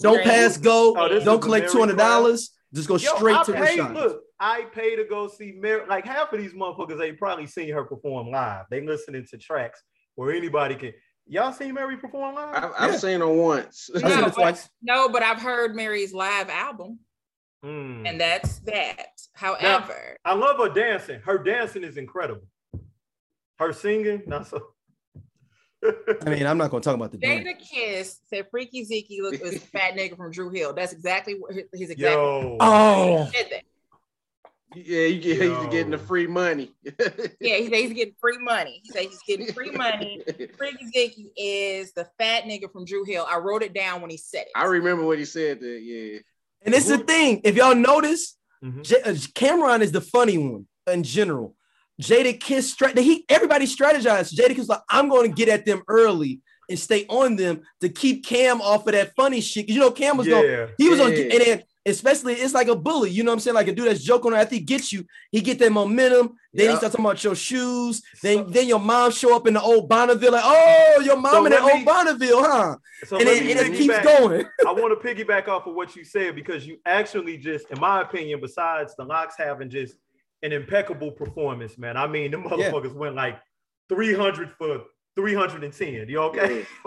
Don't 0.00 0.22
pass 0.22 0.56
go. 0.58 0.94
Oh, 0.96 1.20
Don't 1.20 1.40
collect 1.40 1.70
two 1.70 1.78
hundred 1.78 1.98
dollars. 1.98 2.50
Just 2.74 2.88
go 2.88 2.96
Yo, 2.96 3.14
straight 3.16 3.36
I 3.36 3.42
to 3.44 3.52
paid, 3.52 3.78
Rashad. 3.78 3.94
look, 3.94 4.22
I 4.40 4.62
pay 4.74 4.96
to 4.96 5.04
go 5.04 5.28
see 5.28 5.52
Mary. 5.56 5.82
Like 5.88 6.04
half 6.04 6.32
of 6.32 6.40
these 6.40 6.52
motherfuckers, 6.52 6.98
they 6.98 7.12
probably 7.12 7.46
seen 7.46 7.68
her 7.72 7.84
perform 7.84 8.30
live. 8.30 8.64
They 8.70 8.80
listening 8.84 9.24
to 9.30 9.38
tracks 9.38 9.80
where 10.16 10.34
anybody 10.34 10.74
can. 10.74 10.92
Y'all 11.26 11.52
seen 11.52 11.74
Mary 11.74 11.96
perform 11.96 12.34
live? 12.34 12.54
I've, 12.64 12.72
I've 12.78 12.90
Yeah. 12.92 12.96
seen 12.98 13.20
her 13.20 13.28
once. 13.28 13.90
I 13.94 13.98
seen 13.98 14.08
No, 14.08 14.24
but- 14.26 14.34
twice. 14.34 14.68
No, 14.82 15.08
but 15.08 15.22
I've 15.22 15.40
heard 15.40 15.74
Mary's 15.74 16.12
live 16.12 16.48
album, 16.50 16.98
Mm. 17.64 18.06
and 18.08 18.20
that's 18.20 18.58
that. 18.60 19.06
However, 19.32 20.18
I 20.24 20.34
love 20.34 20.58
her 20.58 20.68
dancing. 20.68 21.20
Her 21.20 21.38
dancing 21.38 21.82
is 21.82 21.96
incredible. 21.96 22.46
Her 23.58 23.72
singing, 23.72 24.22
not 24.26 24.46
so. 24.48 24.60
I 26.26 26.30
mean, 26.30 26.46
I'm 26.46 26.58
not 26.58 26.70
gonna 26.70 26.82
talk 26.82 26.94
about 26.94 27.10
the 27.12 27.18
joint. 27.18 27.46
Jada 27.46 27.58
Kiss 27.58 28.20
said 28.28 28.46
Freaky 28.50 28.84
Zeke 28.84 29.18
look 29.20 29.40
was 29.42 29.54
a 29.56 29.58
fat 29.60 29.94
nigga 29.94 30.16
from 30.16 30.30
Drew 30.30 30.50
Hill. 30.50 30.72
That's 30.74 30.92
exactly 30.92 31.34
what 31.38 31.54
his, 31.54 31.64
his 31.72 31.90
exact 31.90 32.12
Yo, 32.14 32.56
Oh, 32.60 33.30
said 33.34 33.46
that. 33.50 33.62
Yeah, 34.76 35.06
you 35.06 35.20
get, 35.20 35.40
he's 35.42 35.50
Yo. 35.50 35.68
getting 35.68 35.90
the 35.90 35.98
free 35.98 36.26
money. 36.26 36.72
Yeah, 37.40 37.56
he 37.56 37.64
said 37.64 37.74
he's 37.74 37.92
getting 37.92 38.14
free 38.20 38.38
money. 38.38 38.80
He 38.84 38.90
said 38.90 39.02
he's 39.02 39.20
getting 39.26 39.52
free 39.52 39.70
money. 39.70 40.22
Freaky 40.58 40.86
Zeke 40.92 41.32
is 41.36 41.92
the 41.92 42.06
fat 42.18 42.44
nigga 42.44 42.70
from 42.72 42.84
Drew 42.84 43.04
Hill. 43.04 43.26
I 43.28 43.38
wrote 43.38 43.62
it 43.62 43.74
down 43.74 44.00
when 44.00 44.10
he 44.10 44.16
said 44.16 44.42
it. 44.42 44.52
I 44.54 44.64
remember 44.64 45.04
what 45.04 45.18
he 45.18 45.24
said. 45.24 45.60
That 45.60 45.80
yeah, 45.82 46.18
and 46.62 46.74
it's 46.74 46.88
the 46.88 46.98
thing. 46.98 47.40
If 47.44 47.54
y'all 47.56 47.74
notice, 47.74 48.36
Mhm. 48.64 48.82
J- 48.82 49.02
uh, 49.02 49.14
Cameron 49.34 49.82
is 49.82 49.92
the 49.92 50.00
funny 50.00 50.38
one 50.38 50.66
in 50.90 51.02
general. 51.02 51.54
Jadakiss, 52.00 52.62
stra- 52.64 52.98
he 53.00 53.24
everybody 53.28 53.66
strategized. 53.66 54.34
Jadakiss 54.34 54.68
like, 54.68 54.80
I'm 54.88 55.08
going 55.08 55.30
to 55.30 55.34
get 55.36 55.48
at 55.48 55.64
them 55.66 55.82
early 55.86 56.40
and 56.70 56.78
stay 56.78 57.04
on 57.08 57.36
them 57.36 57.60
to 57.82 57.88
keep 57.90 58.24
Cam 58.26 58.60
off 58.62 58.86
of 58.86 58.92
that 58.94 59.12
funny 59.14 59.40
shit. 59.42 59.66
'Cause 59.66 59.74
You 59.74 59.80
know, 59.80 59.90
Cam 59.90 60.16
was 60.16 60.26
going, 60.26 60.48
yeah. 60.50 60.66
he 60.78 60.88
was 60.88 60.98
on, 60.98 61.12
and 61.12 61.30
then 61.30 61.62
especially 61.86 62.34
it's 62.34 62.54
like 62.54 62.68
a 62.68 62.76
bully. 62.76 63.10
You 63.10 63.22
know 63.24 63.30
what 63.30 63.34
I'm 63.34 63.40
saying? 63.40 63.54
Like 63.54 63.68
a 63.68 63.72
dude 63.72 63.88
that's 63.88 64.02
joking 64.02 64.32
on. 64.32 64.38
After 64.38 64.54
he 64.54 64.60
gets 64.60 64.92
you, 64.92 65.04
he 65.30 65.40
get 65.40 65.58
that 65.58 65.72
momentum. 65.72 66.34
Then 66.52 66.70
he 66.70 66.76
starts 66.76 66.94
talking 66.94 67.04
about 67.04 67.22
your 67.24 67.34
shoes. 67.34 68.02
Then 68.22 68.50
then 68.50 68.68
your 68.68 68.78
mom 68.78 69.10
show 69.10 69.34
up 69.36 69.46
in 69.46 69.54
the 69.54 69.62
old 69.62 69.88
Bonneville. 69.88 70.32
Like, 70.32 70.44
oh, 70.44 71.02
your 71.04 71.16
mom 71.16 71.32
So 71.32 71.44
in 71.46 71.52
that 71.52 71.64
let 71.64 71.74
old 71.76 71.84
Bonneville, 71.84 72.42
huh? 72.42 72.76
So 73.04 73.18
and 73.18 73.28
it, 73.28 73.42
and 73.42 73.74
it 73.74 73.76
keeps 73.78 73.98
going. 74.00 74.46
I 74.66 74.72
want 74.72 75.00
to 75.00 75.14
piggyback 75.14 75.48
off 75.48 75.66
of 75.66 75.74
what 75.74 75.94
you 75.96 76.04
said 76.04 76.34
because 76.34 76.66
you 76.66 76.78
actually 76.86 77.36
just, 77.36 77.70
in 77.70 77.80
my 77.80 78.02
opinion, 78.02 78.40
besides 78.40 78.94
the 78.96 79.04
LOX 79.04 79.34
having 79.36 79.68
just 79.68 79.96
an 80.42 80.52
impeccable 80.52 81.10
performance, 81.10 81.78
man. 81.78 81.96
I 81.96 82.06
mean, 82.06 82.30
the 82.30 82.38
Yeah. 82.38 82.44
motherfuckers 82.70 82.94
went 82.94 83.14
like 83.14 83.38
300 83.88 84.52
for 84.58 84.84
310. 85.16 86.08
You 86.08 86.18
okay? 86.20 86.66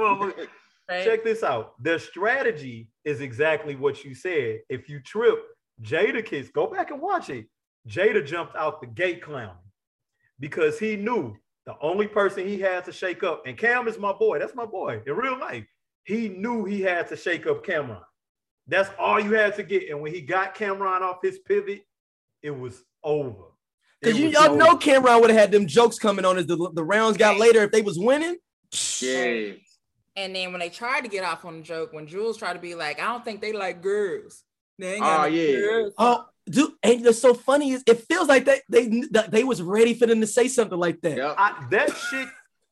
Well, 0.87 0.97
right? 0.97 1.05
Check 1.05 1.23
this 1.23 1.43
out. 1.43 1.81
Their 1.81 1.99
strategy 1.99 2.89
is 3.05 3.21
exactly 3.21 3.75
what 3.75 4.03
you 4.03 4.13
said. 4.13 4.59
If 4.69 4.89
you 4.89 4.99
trip, 5.01 5.37
Jadakiss, 5.81 6.51
go 6.53 6.67
back 6.67 6.91
and 6.91 7.01
watch 7.01 7.29
it. 7.29 7.45
Jada 7.87 8.25
jumped 8.25 8.55
out 8.55 8.81
the 8.81 8.87
gate 8.87 9.21
clown 9.21 9.55
because 10.39 10.77
he 10.79 10.95
knew 10.95 11.35
the 11.65 11.75
only 11.81 12.07
person 12.07 12.47
he 12.47 12.59
had 12.59 12.85
to 12.85 12.91
shake 12.91 13.23
up, 13.23 13.43
and 13.45 13.57
Cam 13.57 13.87
is 13.87 13.97
my 13.97 14.13
boy. 14.13 14.39
That's 14.39 14.55
my 14.55 14.65
boy 14.65 15.01
in 15.05 15.13
real 15.13 15.39
life. 15.39 15.65
He 16.03 16.29
knew 16.29 16.63
he 16.63 16.81
had 16.81 17.07
to 17.09 17.17
shake 17.17 17.45
up 17.47 17.65
Cameron. 17.65 18.01
That's 18.67 18.89
all 18.97 19.19
you 19.19 19.33
had 19.33 19.55
to 19.55 19.63
get. 19.63 19.89
And 19.89 20.01
when 20.01 20.13
he 20.13 20.21
got 20.21 20.55
Cameron 20.55 21.03
off 21.03 21.17
his 21.21 21.39
pivot, 21.39 21.85
it 22.41 22.51
was 22.51 22.83
over. 23.03 23.43
Because 24.01 24.19
you 24.19 24.29
y'all 24.29 24.49
over. 24.49 24.55
know 24.57 24.77
Cameron 24.77 25.21
would 25.21 25.29
have 25.29 25.39
had 25.39 25.51
them 25.51 25.67
jokes 25.67 25.97
coming 25.97 26.23
on 26.23 26.37
as 26.37 26.45
the, 26.45 26.71
the 26.73 26.83
rounds 26.83 27.17
got 27.17 27.37
later 27.37 27.63
if 27.63 27.71
they 27.71 27.81
was 27.81 27.97
winning. 27.99 28.37
yeah. 29.01 29.51
And 30.17 30.35
then 30.35 30.51
when 30.51 30.59
they 30.59 30.69
tried 30.69 31.01
to 31.01 31.07
get 31.09 31.23
off 31.23 31.45
on 31.45 31.57
the 31.57 31.61
joke, 31.63 31.93
when 31.93 32.07
Juelz 32.07 32.39
tried 32.39 32.53
to 32.53 32.59
be 32.59 32.73
like, 32.73 32.99
I 32.99 33.05
don't 33.05 33.23
think 33.23 33.39
they 33.39 33.53
like 33.53 33.81
girls. 33.83 34.43
They 34.79 34.95
ain't 34.95 35.03
got 35.03 35.19
Oh, 35.19 35.29
no 35.29 35.35
yeah. 35.35 35.59
girls. 35.59 35.93
Oh, 35.99 36.25
dude, 36.49 36.71
and 36.81 37.05
what's 37.05 37.19
so 37.19 37.35
funny 37.35 37.71
is 37.71 37.83
it 37.87 38.03
feels 38.09 38.27
like 38.27 38.45
they 38.45 38.61
they 38.67 39.03
they 39.29 39.43
was 39.43 39.61
ready 39.61 39.93
for 39.93 40.07
them 40.07 40.19
to 40.21 40.27
say 40.27 40.47
something 40.47 40.77
like 40.77 40.99
that. 41.01 41.17
Yep. 41.17 41.35
I, 41.37 41.67
that 41.71 41.95
shit. 41.95 42.27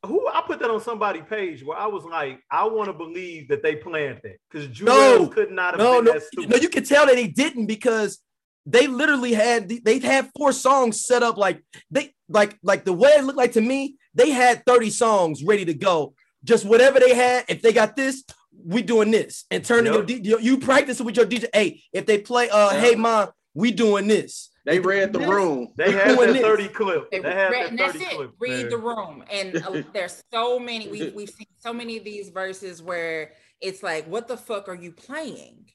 Who 0.06 0.28
I 0.28 0.44
put 0.46 0.60
that 0.60 0.70
on 0.70 0.82
somebody's 0.82 1.24
page 1.28 1.64
where 1.64 1.78
I 1.78 1.88
was 1.88 2.04
like, 2.04 2.40
I 2.52 2.66
want 2.66 2.88
to 2.90 2.94
believe 2.94 3.48
that 3.48 3.64
they 3.64 3.76
planned 3.76 4.20
that 4.24 4.38
because 4.52 4.68
Juelz 4.68 4.86
No. 4.86 5.28
could 5.28 5.52
not 5.52 5.74
have 5.74 5.78
No, 5.80 5.96
been 5.98 6.06
no, 6.06 6.14
that 6.14 6.24
stupid. 6.24 6.50
no, 6.52 6.58
you 6.58 6.70
can 6.70 6.84
tell 6.84 7.06
that 7.08 7.16
they 7.16 7.28
didn't 7.28 7.66
because 7.68 8.20
they 8.68 8.86
literally 8.88 9.34
had 9.34 9.70
they 9.84 10.00
had 10.00 10.30
four 10.38 10.52
songs 10.52 11.06
set 11.06 11.22
up 11.24 11.38
like 11.38 11.62
they 11.92 12.14
like 12.28 12.58
like 12.64 12.86
the 12.86 12.94
way 12.94 13.10
it 13.12 13.24
looked 13.24 13.38
like 13.38 13.54
to 13.54 13.62
me, 13.62 13.98
they 14.16 14.30
had 14.32 14.64
30 14.66 14.90
songs 14.92 15.44
ready 15.44 15.66
to 15.66 15.74
go. 15.76 16.14
Just 16.46 16.64
whatever 16.66 17.00
they 17.00 17.14
had, 17.14 17.44
if 17.50 17.62
they 17.62 17.74
got 17.74 17.96
this, 17.96 18.24
we 18.64 18.82
doing 18.82 19.12
this 19.12 19.46
and 19.52 19.66
turning 19.66 19.94
Yep. 19.94 20.10
your 20.10 20.20
DJ, 20.38 20.44
you 20.44 20.58
practice 20.60 21.02
with 21.02 21.18
your 21.18 21.26
DJ. 21.26 21.48
Hey, 21.54 21.84
if 21.92 22.06
they 22.06 22.20
play 22.20 22.50
uh 22.50 22.72
Yeah. 22.74 22.80
hey 22.80 22.96
mom, 22.96 23.30
we 23.54 23.72
doing 23.72 24.08
this. 24.08 24.50
They 24.66 24.80
read 24.80 25.14
the 25.14 25.20
room. 25.20 25.74
they 25.78 25.92
had 25.92 26.16
doing 26.16 26.28
that 26.28 26.34
this. 26.34 26.42
30 26.42 26.68
clip. 26.70 27.12
They 27.12 27.20
They 27.20 27.32
had 27.32 27.52
read, 27.52 27.64
that 27.64 27.70
and 27.72 27.80
that's 27.80 27.96
it. 27.96 28.10
clip. 28.10 28.32
Read 28.40 28.62
man. 28.64 28.70
the 28.70 28.78
room. 28.78 29.24
And 29.32 29.56
uh, 29.58 29.84
there's 29.94 30.24
so 30.34 30.58
many, 30.58 30.88
we've, 30.88 31.14
we've 31.14 31.30
seen 31.30 31.46
so 31.60 31.72
many 31.74 31.98
of 31.98 32.04
these 32.04 32.30
verses 32.30 32.82
where 32.82 33.34
it's 33.62 33.84
like, 33.84 34.08
what 34.08 34.28
the 34.28 34.38
fuck 34.38 34.68
are 34.70 34.74
you 34.76 34.92
playing? 34.92 35.66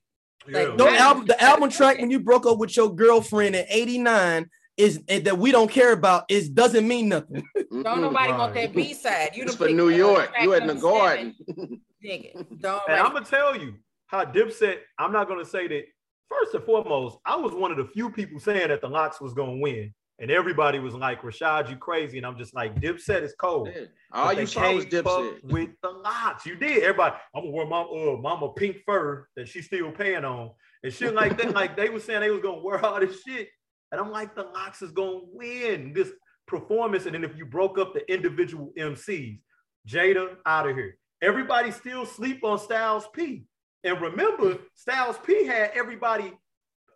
like, 0.49 0.69
Yeah. 0.69 0.75
No 0.77 0.89
album, 0.89 1.27
the 1.27 1.41
album 1.41 1.71
track 1.71 1.99
when 1.99 2.11
you 2.11 2.19
broke 2.19 2.47
up 2.47 2.59
with 2.59 2.77
your 2.77 2.93
girlfriend 2.95 3.55
in 3.55 3.65
89 3.69 4.51
is 4.81 5.01
and 5.09 5.25
that 5.27 5.38
we 5.38 5.53
don't 5.53 5.71
care 5.71 5.93
about 5.93 6.25
is 6.29 6.49
doesn't 6.49 6.87
mean 6.88 7.09
nothing. 7.09 7.45
Don't 7.71 8.01
nobody 8.01 8.33
want 8.33 8.55
Right. 8.55 8.66
that 8.69 8.75
B 8.75 8.95
side. 8.95 9.31
You 9.35 9.45
It's 9.45 9.55
done 9.57 9.69
for 9.69 9.73
New 9.75 9.90
York. 9.90 10.33
You 10.43 10.55
in 10.55 10.66
the 10.66 10.75
number 10.75 10.83
garden. 10.83 11.35
seven, 11.49 11.81
Nigga, 12.05 12.33
don't 12.61 12.83
And 12.88 12.97
I'm 13.01 13.12
gonna 13.12 13.25
tell 13.25 13.57
you 13.57 13.75
how 14.07 14.25
Dipset. 14.25 14.79
I'm 14.99 15.12
not 15.12 15.29
gonna 15.29 15.45
say 15.45 15.69
that. 15.69 15.85
First 16.29 16.55
and 16.55 16.64
foremost, 16.64 17.19
I 17.27 17.37
was 17.37 17.53
one 17.53 17.71
of 17.71 17.77
the 17.77 17.85
few 17.87 18.11
people 18.11 18.40
saying 18.40 18.69
that 18.69 18.81
the 18.81 18.88
LOX 18.88 19.21
was 19.21 19.35
gonna 19.35 19.57
win, 19.59 19.93
and 20.19 20.31
everybody 20.31 20.79
was 20.79 20.95
like, 20.95 21.23
"Rashad, 21.23 21.69
you 21.71 21.77
crazy," 21.77 22.16
and 22.19 22.27
I'm 22.27 22.38
just 22.38 22.55
like, 22.55 22.75
"Dipset 22.81 23.23
is 23.23 23.35
cold." 23.38 23.69
Yeah. 23.75 23.83
All 24.12 24.27
But 24.27 24.31
you 24.37 24.37
they 24.43 24.47
saw 24.47 24.73
was 24.75 24.87
Dipset. 24.87 25.45
with 25.45 25.71
the 25.83 25.90
LOX. 25.90 26.47
You 26.47 26.57
did. 26.57 26.83
Everybody, 26.83 27.16
I'm 27.35 27.43
gonna 27.43 27.55
wear 27.55 27.66
my 27.66 27.83
uh 27.83 28.16
mama 28.16 28.53
pink 28.55 28.79
fur 28.87 29.27
that 29.37 29.47
she's 29.49 29.66
still 29.66 29.90
paying 29.93 30.25
on 30.25 30.51
and 30.83 30.93
shit 30.93 31.14
like 31.14 31.37
that. 31.38 31.53
like 31.55 31.77
they 31.77 31.88
were 31.90 32.01
saying 32.01 32.21
they 32.21 32.31
was 32.31 32.40
gonna 32.43 32.62
wear 32.62 32.85
all 32.85 32.99
this 33.01 33.23
shit. 33.23 33.49
And 33.92 34.00
I'm 34.00 34.11
like, 34.11 34.35
the 34.35 34.44
LOX 34.44 34.83
is 34.83 34.92
gonna 34.92 35.20
win 35.33 35.92
this 35.92 36.11
performance. 36.46 37.07
And 37.07 37.14
then 37.14 37.24
if 37.24 37.37
you 37.37 37.44
broke 37.46 37.79
up 37.79 37.94
the 37.94 38.11
individual 38.12 38.72
MCs, 38.79 39.40
Jada 39.88 40.37
out 40.46 40.68
of 40.68 40.76
here. 40.76 40.96
Everybody 41.22 41.70
still 41.70 42.07
sleep 42.07 42.44
on 42.44 42.59
Styles 42.59 43.07
P. 43.12 43.44
And 43.85 44.00
remember, 44.00 44.59
Styles 44.74 45.16
P 45.24 45.44
had 45.46 45.72
everybody 45.74 46.33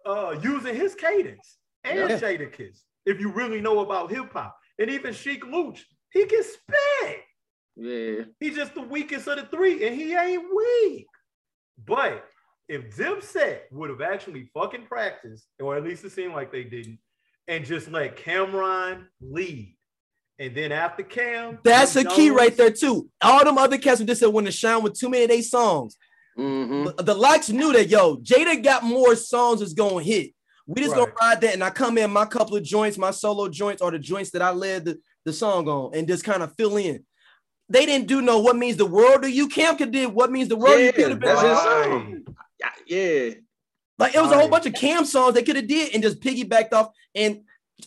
uh 0.06 0.36
using 0.42 0.74
his 0.74 0.94
cadence 0.94 1.56
and 1.82 1.98
Yeah. 1.98 2.18
Jadakiss. 2.18 2.80
If 3.06 3.20
you 3.20 3.30
really 3.30 3.60
know 3.60 3.80
about 3.80 4.10
hip 4.10 4.32
hop, 4.32 4.56
and 4.78 4.90
even 4.90 5.12
Sheek 5.12 5.46
Louch, 5.46 5.84
he 6.10 6.24
can 6.26 6.42
spit. 6.42 7.20
Yeah. 7.76 8.24
He's 8.40 8.56
just 8.56 8.74
the 8.74 8.80
weakest 8.82 9.28
of 9.28 9.36
the 9.36 9.46
three, 9.46 9.86
and 9.86 9.94
he 9.96 10.14
ain't 10.14 10.44
weak. 10.54 11.06
But 11.84 12.24
if 12.68 12.96
Dipset 12.96 13.60
would 13.70 13.90
have 13.90 14.00
actually 14.00 14.50
fucking 14.54 14.86
practiced, 14.86 15.46
or 15.60 15.76
at 15.76 15.84
least 15.84 16.04
it 16.04 16.12
seemed 16.12 16.32
like 16.32 16.50
they 16.52 16.64
didn't, 16.64 16.98
and 17.48 17.64
just 17.64 17.90
let 17.90 18.16
Cameron 18.16 19.06
lead, 19.20 19.76
and 20.38 20.54
then 20.54 20.72
after 20.72 21.02
Cam, 21.02 21.58
That's 21.62 21.94
a 21.96 22.02
Jim 22.04 22.12
key 22.12 22.26
Jones- 22.28 22.36
right 22.38 22.56
there 22.56 22.70
too. 22.70 23.08
All 23.20 23.44
them 23.44 23.58
other 23.58 23.78
cats 23.78 24.00
who 24.00 24.06
just 24.06 24.20
said 24.20 24.28
when 24.32 24.46
to 24.46 24.52
shine 24.52 24.82
with 24.82 24.98
too 24.98 25.08
many 25.10 25.24
of 25.24 25.30
their 25.30 25.42
songs. 25.42 25.96
hmm 26.36 26.84
The, 26.84 27.02
the 27.02 27.14
likes 27.14 27.50
knew 27.50 27.72
that 27.74 27.88
yo, 27.88 28.16
Jada 28.16 28.62
got 28.62 28.82
more 28.82 29.14
songs 29.14 29.60
that's 29.60 29.74
gonna 29.74 30.02
hit. 30.02 30.30
We 30.66 30.80
just 30.80 30.94
gonna 30.94 31.12
ride 31.20 31.42
that, 31.42 31.52
and 31.52 31.62
I 31.62 31.68
come 31.68 31.98
in 31.98 32.10
my 32.10 32.24
couple 32.24 32.56
of 32.56 32.64
joints, 32.64 32.96
my 32.96 33.10
solo 33.10 33.48
joints, 33.48 33.82
or 33.82 33.90
the 33.90 33.98
joints 33.98 34.30
that 34.30 34.40
I 34.40 34.50
led 34.50 34.86
the, 34.86 34.98
the 35.26 35.32
song 35.34 35.68
on, 35.68 35.94
and 35.94 36.08
just 36.08 36.24
kind 36.24 36.42
of 36.42 36.54
fill 36.56 36.78
in. 36.78 37.04
They 37.68 37.84
didn't 37.86 38.08
do 38.08 38.22
no 38.22 38.38
what 38.40 38.56
means 38.56 38.76
the 38.78 38.86
world 38.86 39.22
to 39.22 39.30
you. 39.30 39.48
Cam 39.48 39.76
could 39.76 39.90
did 39.92 40.06
what 40.12 40.30
means 40.32 40.48
the 40.48 40.56
world. 40.56 40.78
you 40.80 40.86
Yeah, 40.86 40.92
could 40.92 41.10
have 41.10 41.20
been 41.20 41.34
that's 41.36 41.42
his 41.42 41.50
like, 41.52 41.84
song. 41.84 42.24
Yeah. 42.86 43.30
like 43.98 44.14
it 44.14 44.20
was 44.20 44.30
a 44.30 44.34
whole 44.34 44.42
Right. 44.42 44.50
bunch 44.50 44.66
of 44.66 44.74
Cam 44.74 45.04
songs 45.04 45.34
they 45.34 45.42
could 45.42 45.56
have 45.56 45.66
did 45.66 45.94
and 45.94 46.02
just 46.02 46.20
piggybacked 46.20 46.72
off. 46.72 46.88
And 47.14 47.42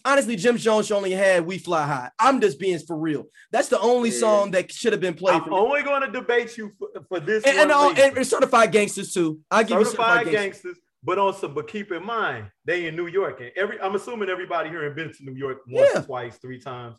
honestly, 0.06 0.36
Jim 0.36 0.58
Jones 0.58 0.90
only 0.92 1.12
had 1.12 1.46
"We 1.46 1.58
Fly 1.58 1.86
High." 1.86 2.12
I'm 2.20 2.40
just 2.42 2.60
being 2.60 2.80
for 2.80 2.98
real. 2.98 3.26
That's 3.52 3.68
the 3.70 3.80
only 3.80 4.10
Yeah. 4.10 4.20
song 4.20 4.52
that 4.52 4.72
should 4.72 4.94
have 4.94 5.02
been 5.02 5.14
played. 5.16 5.36
I'm 5.36 5.44
For 5.46 5.52
only 5.60 5.84
going 5.84 6.02
to 6.02 6.12
debate 6.12 6.58
you 6.58 6.72
for, 6.80 6.90
for 7.10 7.20
this. 7.20 7.44
and, 7.46 7.58
and, 7.58 7.70
one 7.70 7.78
all- 7.78 7.90
and, 7.90 8.18
and 8.18 8.28
certified 8.28 8.72
gangsters 8.72 9.14
too. 9.14 9.40
I 9.52 9.64
give 9.64 9.78
you 9.80 9.86
certified 9.86 10.20
certified 10.20 10.32
gangsters. 10.32 10.64
gangsters, 10.64 10.84
but 11.04 11.18
on 11.20 11.34
some. 11.34 11.54
But 11.54 11.68
keep 11.68 11.92
in 11.92 12.04
mind, 12.06 12.52
they 12.66 12.88
in 12.88 12.96
New 12.96 13.08
York, 13.08 13.40
and 13.42 13.52
every 13.56 13.80
I'm 13.82 13.96
assuming 13.96 14.30
everybody 14.30 14.70
here 14.70 14.84
have 14.84 14.96
been 14.96 15.12
to 15.14 15.24
New 15.24 15.36
York 15.36 15.60
once, 15.68 15.90
Yeah. 15.94 16.02
twice, 16.02 16.38
three 16.38 16.60
times. 16.60 16.98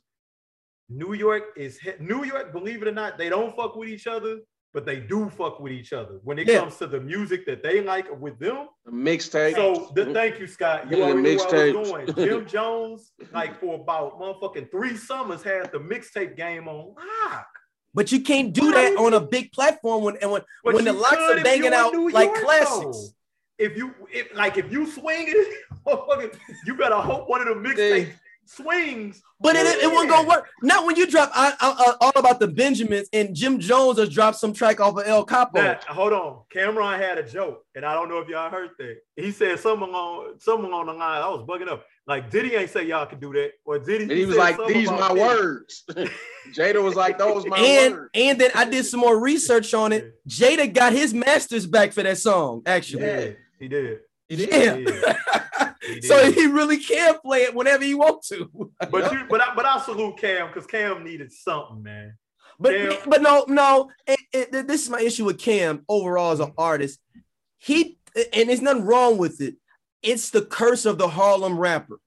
New 0.90 1.12
York 1.14 1.44
is 1.56 1.78
New 2.00 2.24
York. 2.24 2.52
Believe 2.52 2.80
it 2.82 2.88
or 2.88 2.92
not, 2.92 3.18
they 3.18 3.28
don't 3.28 3.54
fuck 3.54 3.76
with 3.76 3.88
each 3.90 4.06
other, 4.06 4.38
but 4.74 4.84
they 4.84 5.00
do 5.00 5.28
fuck 5.30 5.60
with 5.60 5.72
each 5.72 5.92
other 5.92 6.20
when 6.24 6.38
it 6.38 6.46
Yeah. 6.46 6.60
comes 6.60 6.76
to 6.76 6.86
the 6.86 7.00
music 7.00 7.46
that 7.46 7.62
they 7.62 7.80
like 7.80 8.06
with 8.20 8.38
them. 8.38 8.68
A 8.86 8.90
mixtape. 8.90 9.54
So 9.54 9.90
the, 9.94 10.12
thank 10.12 10.38
you, 10.38 10.46
Scott. 10.46 10.90
You 10.90 10.98
Yeah, 10.98 11.06
the 11.06 11.12
already 11.12 11.36
knew 11.36 11.38
where 11.38 11.48
I 11.48 11.72
was 11.78 11.88
mixtapes. 11.88 12.14
going. 12.16 12.28
Jim 12.28 12.46
Jones, 12.54 13.12
like 13.32 13.58
for 13.60 13.76
about 13.80 14.20
motherfucking 14.20 14.70
three 14.70 14.96
summers, 14.96 15.42
had 15.42 15.72
the 15.72 15.78
mixtape 15.80 16.36
game 16.36 16.68
on 16.68 16.94
lock. 16.96 17.46
But 17.94 18.12
you 18.12 18.20
can't 18.20 18.52
do 18.52 18.70
that 18.72 18.96
on 18.96 19.14
a 19.14 19.20
big 19.20 19.50
platform 19.52 20.04
when 20.04 20.16
and 20.18 20.30
when, 20.30 20.42
But 20.62 20.74
when 20.74 20.84
the 20.84 20.92
you 20.92 20.98
LOX 21.00 21.16
are 21.16 21.42
banging 21.42 21.72
out 21.72 21.92
New 21.94 22.10
like 22.10 22.28
York, 22.28 22.44
classics. 22.44 22.80
though. 22.84 23.04
If 23.58 23.76
you 23.76 23.92
if 24.12 24.32
like 24.36 24.56
if 24.58 24.70
you 24.70 24.86
swing 24.86 25.24
it, 25.28 25.64
motherfucker, 25.86 26.32
you 26.66 26.74
better 26.76 26.94
hope 26.96 27.28
one 27.28 27.40
of 27.40 27.48
the 27.48 27.54
mixtapes 27.68 28.12
swings. 28.48 29.22
But 29.40 29.54
it, 29.54 29.66
it 29.66 29.92
wasn't 29.92 30.10
gonna 30.10 30.28
work. 30.28 30.48
Not 30.62 30.84
when 30.84 30.96
you 30.96 31.06
drop 31.06 31.30
I, 31.34 31.52
I, 31.60 31.70
I- 31.78 31.94
all 32.00 32.12
about 32.16 32.40
the 32.40 32.48
Benjamins 32.48 33.08
and 33.12 33.34
Jim 33.36 33.58
Jones 33.60 33.98
has 33.98 34.08
dropped 34.08 34.38
some 34.38 34.52
track 34.52 34.80
off 34.80 34.96
of 34.98 35.06
El 35.06 35.24
Capo. 35.24 35.60
Now, 35.62 35.78
hold 35.88 36.12
on. 36.12 36.40
Cameron 36.52 37.00
had 37.00 37.18
a 37.18 37.22
joke, 37.28 37.64
and 37.76 37.84
I 37.84 37.94
don't 37.94 38.08
know 38.08 38.18
if 38.18 38.28
y'all 38.28 38.50
heard 38.50 38.70
that. 38.78 38.96
He 39.16 39.30
said 39.30 39.60
someone 39.60 39.90
on 39.90 40.40
someone 40.40 40.72
on 40.72 40.86
the 40.86 40.92
line. 40.92 41.22
I 41.22 41.28
was 41.28 41.46
bugging 41.46 41.68
up. 41.68 41.84
Like 42.06 42.30
Diddy 42.30 42.54
ain't 42.54 42.70
say 42.70 42.86
y'all 42.86 43.04
can 43.06 43.20
do 43.20 43.32
that, 43.34 43.50
or 43.66 43.78
Diddy. 43.78 44.04
And 44.04 44.12
he 44.12 44.24
was 44.24 44.36
like, 44.36 44.56
"These 44.66 44.90
my 44.90 45.08
Diddy. 45.08 45.20
words." 45.20 45.84
Jada 46.56 46.82
was 46.82 46.94
like, 46.96 47.18
"Those 47.18 47.44
my 47.46 47.58
and 47.58 47.94
words." 47.94 48.10
and 48.14 48.40
then 48.40 48.50
I 48.54 48.64
did 48.64 48.86
some 48.86 49.00
more 49.00 49.20
research 49.20 49.74
on 49.74 49.92
it. 49.92 50.14
Jada 50.26 50.72
got 50.72 50.94
his 50.94 51.12
masters 51.12 51.66
back 51.66 51.92
for 51.92 52.02
that 52.02 52.16
song, 52.18 52.62
actually. 52.64 53.02
did. 53.02 53.36
He 53.60 53.68
did. 53.68 53.98
He 54.28 54.36
did. 54.36 54.48
Yeah. 54.50 54.76
He 54.76 54.84
did. 54.86 55.04
He 55.82 56.02
so 56.02 56.30
he 56.32 56.46
really 56.46 56.78
can 56.78 57.18
play 57.20 57.42
it 57.42 57.54
whenever 57.54 57.84
he 57.84 57.94
wants 57.94 58.28
to. 58.28 58.50
But 58.90 59.12
you, 59.12 59.24
but 59.28 59.40
I, 59.40 59.54
but 59.54 59.64
I 59.64 59.80
salute 59.80 60.16
Cam 60.18 60.48
because 60.48 60.66
Cam 60.66 61.04
needed 61.04 61.32
something, 61.32 61.82
man. 61.82 62.14
But 62.60 62.74
Cam- 62.74 63.08
but 63.08 63.22
no, 63.22 63.44
no. 63.48 63.90
It, 64.06 64.18
it- 64.32 64.66
this 64.66 64.82
is 64.84 64.90
my 64.90 65.00
issue 65.00 65.24
with 65.24 65.38
Cam 65.38 65.84
overall 65.88 66.32
as 66.32 66.40
an 66.40 66.52
artist. 66.58 66.98
He 67.58 67.98
and 68.34 68.48
there's 68.48 68.62
nothing 68.62 68.84
wrong 68.84 69.18
with 69.18 69.40
it. 69.40 69.54
It's 70.02 70.30
the 70.30 70.42
curse 70.42 70.84
of 70.86 70.98
the 70.98 71.08
Harlem 71.08 71.58
rapper. 71.58 72.00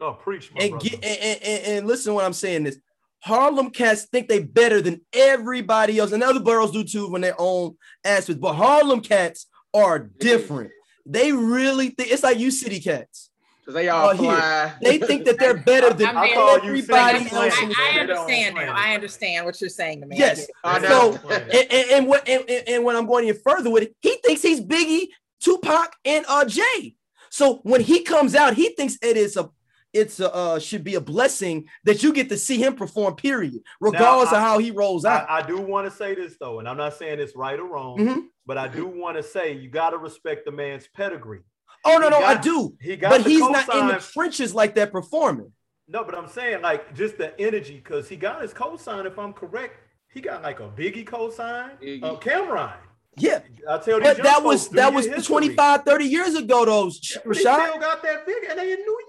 Oh, 0.00 0.12
preach, 0.14 0.50
my 0.54 0.62
And 0.62 0.70
brother. 0.72 0.88
get 0.88 1.04
and, 1.04 1.42
and, 1.42 1.66
and 1.78 1.86
listen 1.86 2.10
to 2.10 2.14
what 2.14 2.24
I'm 2.24 2.32
saying 2.32 2.64
this. 2.64 2.78
Harlem 3.22 3.70
cats 3.70 4.04
think 4.04 4.28
they 4.28 4.38
better 4.38 4.80
than 4.80 5.02
everybody 5.12 5.98
else, 5.98 6.12
and 6.12 6.22
other 6.22 6.40
boroughs 6.40 6.70
do 6.70 6.84
too 6.84 7.10
when 7.10 7.20
their 7.20 7.34
own 7.38 7.76
aspects. 8.02 8.40
But 8.40 8.54
Harlem 8.54 9.00
cats 9.02 9.46
are 9.74 9.98
different. 9.98 10.70
They 11.06 11.32
really 11.32 11.90
think 11.90 12.10
it's 12.10 12.22
like 12.22 12.38
you 12.38 12.50
city 12.50 12.80
cats. 12.80 13.30
Cause 13.64 13.74
they 13.74 13.88
all 13.88 14.10
here. 14.16 14.34
fly. 14.34 14.72
They 14.82 14.98
think 14.98 15.24
that 15.26 15.38
they're 15.38 15.56
better 15.56 15.92
than 15.92 16.16
I 16.16 16.34
call 16.34 16.56
everybody 16.56 17.24
city 17.24 17.36
else. 17.36 17.54
cats. 17.56 17.74
I, 17.78 17.90
I 17.90 17.92
They 17.94 18.00
understand 18.00 18.54
plan 18.56 18.66
now. 18.66 18.74
I 18.74 18.94
understand 18.94 19.46
what 19.46 19.60
you're 19.60 19.70
saying 19.70 20.00
to 20.00 20.06
me. 20.06 20.16
Yes. 20.16 20.40
get 20.40 20.48
it. 20.48 20.54
I 20.64 20.78
know. 20.80 20.88
don't 20.88 21.22
plan 21.22 21.42
it. 21.42 21.54
and, 21.54 21.72
and, 21.72 21.90
and 21.90 22.06
what 22.08 22.28
and, 22.28 22.44
and, 22.48 22.68
and 22.68 22.84
when 22.84 22.96
I'm 22.96 23.06
going 23.06 23.28
even 23.28 23.40
further 23.40 23.70
with 23.70 23.84
it, 23.84 23.96
he 24.00 24.16
thinks 24.24 24.42
he's 24.42 24.60
Biggie, 24.60 25.08
Tupac, 25.40 25.92
and 26.04 26.24
uh 26.28 26.44
Jay. 26.46 26.96
So 27.28 27.60
when 27.62 27.80
he 27.80 28.02
comes 28.02 28.34
out, 28.34 28.54
he 28.54 28.70
thinks 28.70 28.98
it 29.02 29.16
is 29.16 29.36
a 29.36 29.50
it's 29.92 30.20
a 30.20 30.32
uh, 30.34 30.58
should 30.58 30.84
be 30.84 30.94
a 30.94 31.00
blessing 31.00 31.66
that 31.84 32.02
you 32.02 32.12
get 32.12 32.28
to 32.28 32.36
see 32.36 32.56
him 32.62 32.74
perform. 32.74 33.14
Period, 33.16 33.58
regardless 33.80 34.32
I- 34.32 34.36
of 34.36 34.42
how 34.42 34.58
he 34.58 34.70
rolls 34.70 35.04
out. 35.04 35.28
I, 35.28 35.38
I 35.38 35.42
do 35.46 35.58
want 35.60 35.90
to 35.90 35.96
say 35.96 36.14
this 36.14 36.36
though, 36.38 36.58
and 36.60 36.68
I'm 36.68 36.76
not 36.76 36.94
saying 36.94 37.18
it's 37.20 37.34
right 37.36 37.58
or 37.58 37.64
wrong, 37.66 37.98
Mhm. 37.98 38.22
but 38.46 38.56
I 38.58 38.68
do 38.68 38.86
want 38.86 39.16
to 39.16 39.22
say 39.22 39.52
you 39.52 39.68
got 39.68 39.90
to 39.90 39.98
respect 39.98 40.44
the 40.44 40.52
man's 40.52 40.86
pedigree. 40.94 41.40
oh 41.84 41.98
no, 41.98 42.04
he 42.04 42.10
no, 42.10 42.18
I 42.26 42.34
do, 42.36 42.76
He 42.80 42.96
got 42.96 43.10
but 43.10 43.24
the 43.24 43.30
he's 43.30 43.40
not 43.40 43.74
in 43.74 43.88
the 43.88 43.94
trenches 44.12 44.54
like 44.54 44.74
that 44.74 44.92
performing. 44.92 45.52
No, 45.88 46.04
but 46.04 46.14
I'm 46.14 46.28
saying 46.28 46.62
like 46.62 46.94
just 46.94 47.18
the 47.18 47.38
energy 47.40 47.76
because 47.76 48.08
he 48.08 48.16
got 48.16 48.42
his 48.42 48.52
cosign. 48.54 49.06
If 49.06 49.18
I'm 49.18 49.32
correct, 49.32 49.76
he 50.12 50.20
got 50.20 50.42
like 50.42 50.60
a 50.60 50.68
Biggie 50.68 51.04
cosign, 51.04 51.80
Biggie. 51.82 52.04
uh, 52.04 52.16
Cameron. 52.16 52.70
Yeah, 53.16 53.40
I 53.68 53.78
tell 53.78 53.96
you, 53.98 54.04
but 54.04 54.22
that 54.22 54.42
was 54.44 54.68
that 54.68 54.94
was 54.94 55.06
25, 55.26 55.82
30 55.84 56.04
years 56.04 56.34
ago, 56.36 56.64
though, 56.64 56.90
Sh- 56.90 57.16
He 57.24 57.28
Rashad. 57.28 57.40
still 57.68 57.78
got 57.80 58.02
that 58.04 58.24
big, 58.24 58.44
and 58.48 58.56
they 58.58 58.72
in 58.72 58.78
New 58.78 58.84
York. 58.92 58.99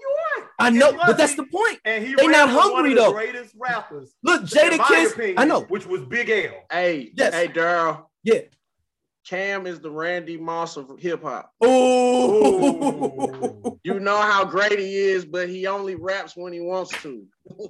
I 0.62 0.70
know, 0.70 0.88
And 0.90 0.98
but 1.06 1.16
that's 1.16 1.34
plus 1.34 1.46
the 1.46 1.50
point. 1.52 1.78
And 1.84 2.04
he 2.06 2.14
They 2.14 2.26
ran 2.26 2.32
not 2.32 2.46
with 2.48 2.56
one 2.56 2.72
hungry, 2.74 2.92
of 2.92 2.96
though. 2.98 3.12
greatest 3.12 3.54
rappers. 3.58 4.14
Look, 4.22 4.42
Jadakiss, 4.42 5.12
opinion, 5.12 5.38
I 5.38 5.44
know. 5.44 5.62
which 5.62 5.86
was 5.86 6.02
Big 6.02 6.30
L. 6.30 6.52
Hey, 6.70 7.12
Yes. 7.16 7.34
hey, 7.34 7.48
Daryl. 7.48 8.06
Yeah. 8.22 8.40
Cam 9.28 9.66
is 9.68 9.78
the 9.80 9.90
Randy 9.90 10.36
Moss 10.36 10.76
of 10.76 10.90
hip 10.98 11.22
hop. 11.22 11.52
Oh, 11.62 13.78
You 13.84 14.00
know 14.00 14.20
how 14.20 14.44
great 14.44 14.78
he 14.78 14.96
is, 14.96 15.24
but 15.24 15.48
he 15.48 15.66
only 15.66 15.94
raps 15.94 16.36
when 16.36 16.52
he 16.52 16.60
wants 16.60 16.90
to. 17.02 17.24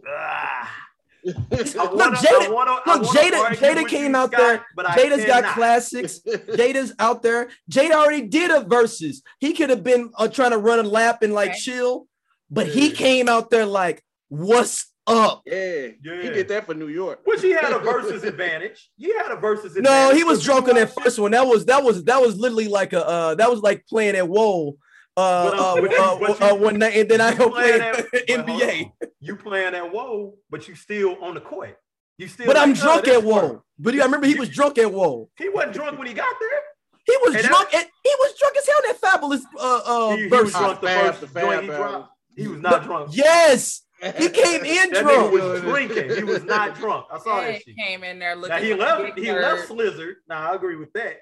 Ah. 0.08 0.78
I 1.24 1.30
Look, 1.30 1.94
wanna- 1.94 2.16
Jada- 2.16 2.52
wanna- 2.52 2.80
look, 2.84 3.02
Jada- 3.14 3.54
Jada 3.56 3.88
came 3.88 4.14
out 4.16 4.32
Scott, 4.32 4.40
there. 4.40 4.66
but 4.74 4.86
Jada's 4.86 5.24
got 5.24 5.44
classics. 5.54 6.18
Jada's 6.26 6.92
out 6.98 7.22
there. 7.22 7.48
Jada 7.70 7.92
already 7.92 8.22
did 8.26 8.50
a 8.50 8.62
verses. 8.64 9.22
He 9.38 9.52
could 9.52 9.70
have 9.70 9.84
been 9.84 10.10
uh, 10.18 10.26
trying 10.28 10.50
to 10.50 10.58
run 10.58 10.80
a 10.80 10.82
lap 10.82 11.22
and 11.22 11.32
like 11.32 11.50
Okay. 11.50 11.58
chill, 11.60 12.06
but 12.52 12.66
he 12.68 12.90
came 12.92 13.28
out 13.28 13.50
there 13.50 13.66
like, 13.66 14.02
"What's 14.28 14.92
up?" 15.06 15.42
Yeah, 15.46 15.88
Yeah. 16.04 16.22
he 16.22 16.28
did 16.30 16.48
that 16.48 16.66
for 16.66 16.74
New 16.74 16.88
York. 16.88 17.20
Which 17.24 17.40
he 17.42 17.50
had 17.50 17.72
a 17.72 17.78
versus 17.90 18.22
advantage. 18.24 18.90
He 18.96 19.12
had 19.12 19.32
a 19.32 19.36
versus 19.36 19.74
Advantage 19.76 20.10
No, 20.10 20.14
he 20.16 20.22
was 20.22 20.44
drunk 20.44 20.68
on 20.68 20.76
that 20.76 20.94
first 20.94 21.18
one. 21.18 21.32
That 21.32 21.46
was 21.46 21.64
that 21.66 21.82
was 21.82 22.04
that 22.04 22.20
was 22.20 22.36
literally 22.36 22.68
like 22.68 22.92
a 22.92 23.04
uh, 23.04 23.34
that 23.36 23.50
was 23.50 23.60
like 23.60 23.84
playing 23.86 24.14
at 24.16 24.28
Whoa. 24.28 24.76
Uh, 25.16 25.50
But, 25.50 25.58
uh, 25.58 25.72
uh, 25.72 25.74
you- 25.76 25.88
uh, 25.98 26.18
but 26.20 26.42
uh, 26.42 26.46
you- 26.54 26.62
one 26.62 26.78
night, 26.78 26.96
and 26.96 27.08
then 27.10 27.20
I 27.20 27.32
you 27.32 27.36
go 27.38 27.50
play 27.50 27.78
playing 27.78 27.82
at- 27.82 28.28
NBA. 28.46 28.92
You 29.20 29.36
playing 29.36 29.74
at 29.74 29.92
Whoa, 29.92 30.34
but 30.48 30.68
you 30.68 30.74
still 30.74 31.16
on 31.22 31.34
the 31.34 31.40
court. 31.40 31.76
You 32.18 32.28
still. 32.28 32.46
But 32.46 32.56
I'm 32.56 32.70
like, 32.70 32.78
oh, 32.80 32.82
drunk 32.82 33.08
at 33.08 33.22
Whoa. 33.24 33.46
work. 33.52 33.62
But 33.78 33.94
I 33.94 34.04
remember 34.04 34.26
he 34.26 34.34
was 34.36 34.48
drunk 34.48 34.78
at 34.78 34.90
Whoa. 34.92 35.28
He 35.36 35.48
wasn't 35.48 35.74
drunk 35.74 35.98
when 35.98 36.06
he 36.06 36.14
got 36.14 36.34
there. 36.40 36.60
He 37.04 37.16
was 37.24 37.34
And 37.34 37.44
drunk 37.44 37.74
at 37.74 37.86
he 38.04 38.12
was 38.20 38.34
drunk 38.38 38.56
as 38.56 38.66
hell 38.66 38.80
that 38.86 38.96
fabulous 39.00 39.44
uh 39.58 39.80
uh 39.84 40.16
he, 40.16 40.22
he 40.22 40.28
was 40.28 40.52
drunk 40.52 40.80
the 40.80 40.86
first 40.86 41.20
Fab 41.32 41.42
joint 41.42 41.60
he 41.62 41.66
dropped. 41.66 42.11
He 42.36 42.48
was 42.48 42.60
not 42.60 42.84
drunk. 42.84 43.10
Yes, 43.12 43.82
he 44.16 44.28
came 44.28 44.64
in 44.64 44.90
That 44.90 45.04
nigga 45.04 45.30
drunk. 45.30 45.32
was 45.32 45.60
drinking. 45.62 46.16
He 46.16 46.24
was 46.24 46.42
not 46.44 46.74
drunk. 46.76 47.06
I 47.10 47.18
saw 47.18 47.40
Yeah, 47.40 47.46
that 47.46 47.54
he 47.54 47.60
shit. 47.72 47.76
came 47.76 48.04
in 48.04 48.18
there 48.18 48.34
looking. 48.34 48.56
Now 48.56 48.62
he 48.62 48.74
like 48.74 48.98
left. 48.98 49.18
He 49.18 49.26
nerd. 49.26 49.42
left 49.42 49.68
Slizzard. 49.68 50.14
Now 50.28 50.50
I 50.50 50.54
agree 50.54 50.76
with 50.76 50.92
that. 50.94 51.18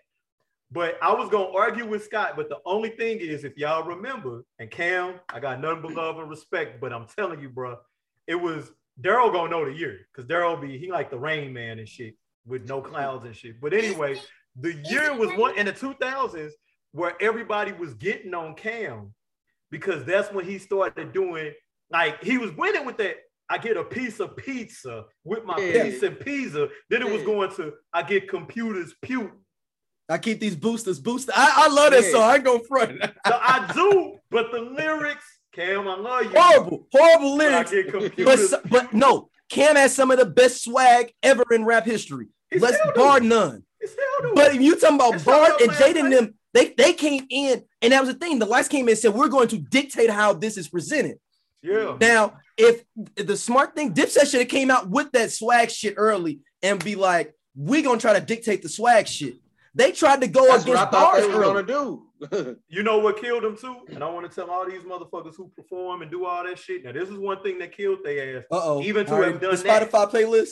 But 0.73 0.99
I 1.03 1.13
was 1.13 1.29
gonna 1.31 1.51
argue 1.53 1.85
with 1.87 2.05
Scott. 2.05 2.35
But 2.37 2.49
the 2.49 2.59
only 2.65 2.91
thing 2.91 3.19
is, 3.19 3.45
if 3.45 3.57
y'all 3.59 3.85
remember, 3.85 4.45
and 4.61 4.71
Cam, 4.71 5.15
I 5.29 5.41
got 5.41 5.61
nothing 5.61 5.83
but 5.83 5.93
love 5.95 6.19
and 6.19 6.31
respect. 6.31 6.81
But 6.81 6.93
I'm 6.93 7.07
telling 7.07 7.41
you, 7.41 7.49
bro, 7.49 7.77
it 8.29 8.37
was 8.37 8.71
Daryl 9.01 9.33
gonna 9.33 9.51
know 9.51 9.65
the 9.65 9.73
year 9.73 10.07
because 10.13 10.29
Daryl 10.31 10.61
be 10.61 10.79
he 10.79 10.91
like 10.93 11.11
the 11.11 11.19
Rain 11.19 11.53
Man 11.53 11.79
and 11.81 11.89
shit 11.89 12.15
with 12.47 12.69
no 12.69 12.81
clouds 12.81 13.25
and 13.25 13.35
shit. 13.35 13.61
But 13.61 13.75
anyway, 13.75 14.21
the 14.57 14.75
year 14.89 15.15
was 15.17 15.31
one 15.33 15.57
in 15.59 15.67
the 15.67 15.73
2000s 15.73 16.53
where 16.93 17.15
everybody 17.21 17.73
was 17.73 17.95
getting 17.95 18.33
on 18.35 18.55
Cam 18.55 19.13
because 19.71 20.05
that's 20.05 20.33
when 20.33 20.45
he 20.45 20.59
started 20.59 21.13
doing 21.13 21.53
like 21.91 22.23
he 22.23 22.39
was 22.39 22.53
winning 22.53 22.85
with 22.85 22.97
that. 22.99 23.17
I 23.49 23.59
get 23.59 23.77
a 23.77 23.83
piece 23.83 24.21
of 24.21 24.37
pizza 24.37 25.05
with 25.25 25.45
my 25.45 25.59
Yeah. 25.59 25.83
piece 25.85 26.03
of 26.05 26.21
pizza. 26.21 26.69
Then 26.89 27.03
it 27.03 27.11
was 27.11 27.23
going 27.23 27.51
to 27.57 27.75
I 27.93 28.03
get 28.03 28.29
computers 28.29 28.95
puke. 29.03 29.33
I 30.09 30.19
keep 30.19 30.41
these 30.41 30.57
boosters 30.57 30.99
boosted. 31.01 31.35
I, 31.37 31.65
I 31.67 31.69
love 31.69 31.91
that 31.93 32.05
Yeah. 32.05 32.11
song. 32.11 32.23
I 32.23 32.39
go 32.39 32.59
front. 32.61 33.01
So 33.03 33.11
I 33.43 33.71
do, 33.75 34.19
but 34.31 34.51
the 34.53 34.61
lyrics, 34.61 35.25
Cam, 35.53 35.89
I 35.89 35.97
love 35.97 36.25
you. 36.25 36.31
horrible, 36.37 36.87
horrible 36.93 37.35
lyrics. 37.37 37.73
But 38.17 38.71
but 38.71 38.93
no, 38.93 39.31
Cam 39.49 39.75
has 39.77 39.95
some 39.95 40.11
of 40.13 40.19
the 40.19 40.27
best 40.27 40.63
swag 40.65 41.13
ever 41.23 41.43
in 41.51 41.65
rap 41.65 41.85
history. 41.85 42.29
Let's 42.53 42.79
bar 42.95 43.19
none. 43.21 43.65
It 43.81 43.89
still 43.89 44.05
do. 44.23 44.33
But 44.35 44.55
if 44.55 44.61
you 44.61 44.77
talking 44.79 44.97
about 44.97 45.15
It's 45.15 45.25
Bart 45.25 45.61
and 45.61 45.69
no 45.71 45.75
Jada 45.77 45.93
plan 45.93 45.97
and 46.07 46.13
them, 46.13 46.35
they 46.55 46.75
they 46.77 46.93
came 46.93 47.27
in, 47.31 47.65
and 47.83 47.93
that 47.93 48.01
was 48.01 48.13
the 48.13 48.19
thing. 48.19 48.39
The 48.39 48.47
lights 48.47 48.69
came 48.69 48.87
in 48.87 48.91
and 48.91 48.99
said, 48.99 49.15
We're 49.15 49.29
going 49.29 49.49
to 49.49 49.59
dictate 49.59 50.11
how 50.11 50.33
this 50.33 50.57
is 50.57 50.69
presented. 50.69 51.19
yeah. 51.63 51.97
Now, 52.01 52.39
if 52.57 52.85
the 53.17 53.37
smart 53.37 53.75
thing, 53.75 53.95
Dipset 53.95 54.31
should 54.31 54.41
have 54.41 54.49
came 54.49 54.71
out 54.71 54.89
with 54.91 55.13
that 55.13 55.31
swag 55.33 55.71
shit 55.71 55.95
early 55.97 56.41
and 56.63 56.83
be 56.85 56.95
like, 56.95 57.35
We're 57.55 57.83
gonna 57.83 57.99
try 58.01 58.13
to 58.19 58.25
dictate 58.25 58.63
the 58.63 58.69
swag 58.69 59.07
shit. 59.07 59.35
They 59.75 59.93
tried 59.93 60.21
to 60.23 60.27
go 60.27 60.47
That's 60.49 60.67
what 60.67 60.77
I 60.77 60.81
against 60.83 60.93
thought 60.93 61.13
bars 61.13 61.27
they 61.27 61.35
were 61.35 61.43
gonna 61.43 61.63
do. 61.63 62.07
You 62.69 62.83
know 62.83 62.99
what 62.99 63.19
killed 63.19 63.45
them 63.45 63.57
too? 63.57 63.77
And 63.89 64.05
I 64.05 64.11
want 64.11 64.29
to 64.29 64.35
tell 64.35 64.51
all 64.51 64.69
these 64.69 64.83
motherfuckers 64.83 65.37
who 65.37 65.49
perform 65.57 66.03
and 66.03 66.11
do 66.11 66.27
all 66.27 66.45
that 66.45 66.59
shit. 66.59 66.85
Now, 66.85 66.93
this 66.93 67.09
is 67.09 67.17
one 67.17 67.43
thing 67.43 67.59
that 67.61 67.75
killed 67.75 68.01
their 68.05 68.41
ass. 68.41 68.45
Uh-oh. 68.51 68.83
Even 68.83 69.07
to 69.07 69.15
All 69.15 69.23
have 69.23 69.41
done 69.41 69.57
the 69.57 69.63
that. 69.63 69.91
Spotify 69.91 70.11
playlist. 70.11 70.51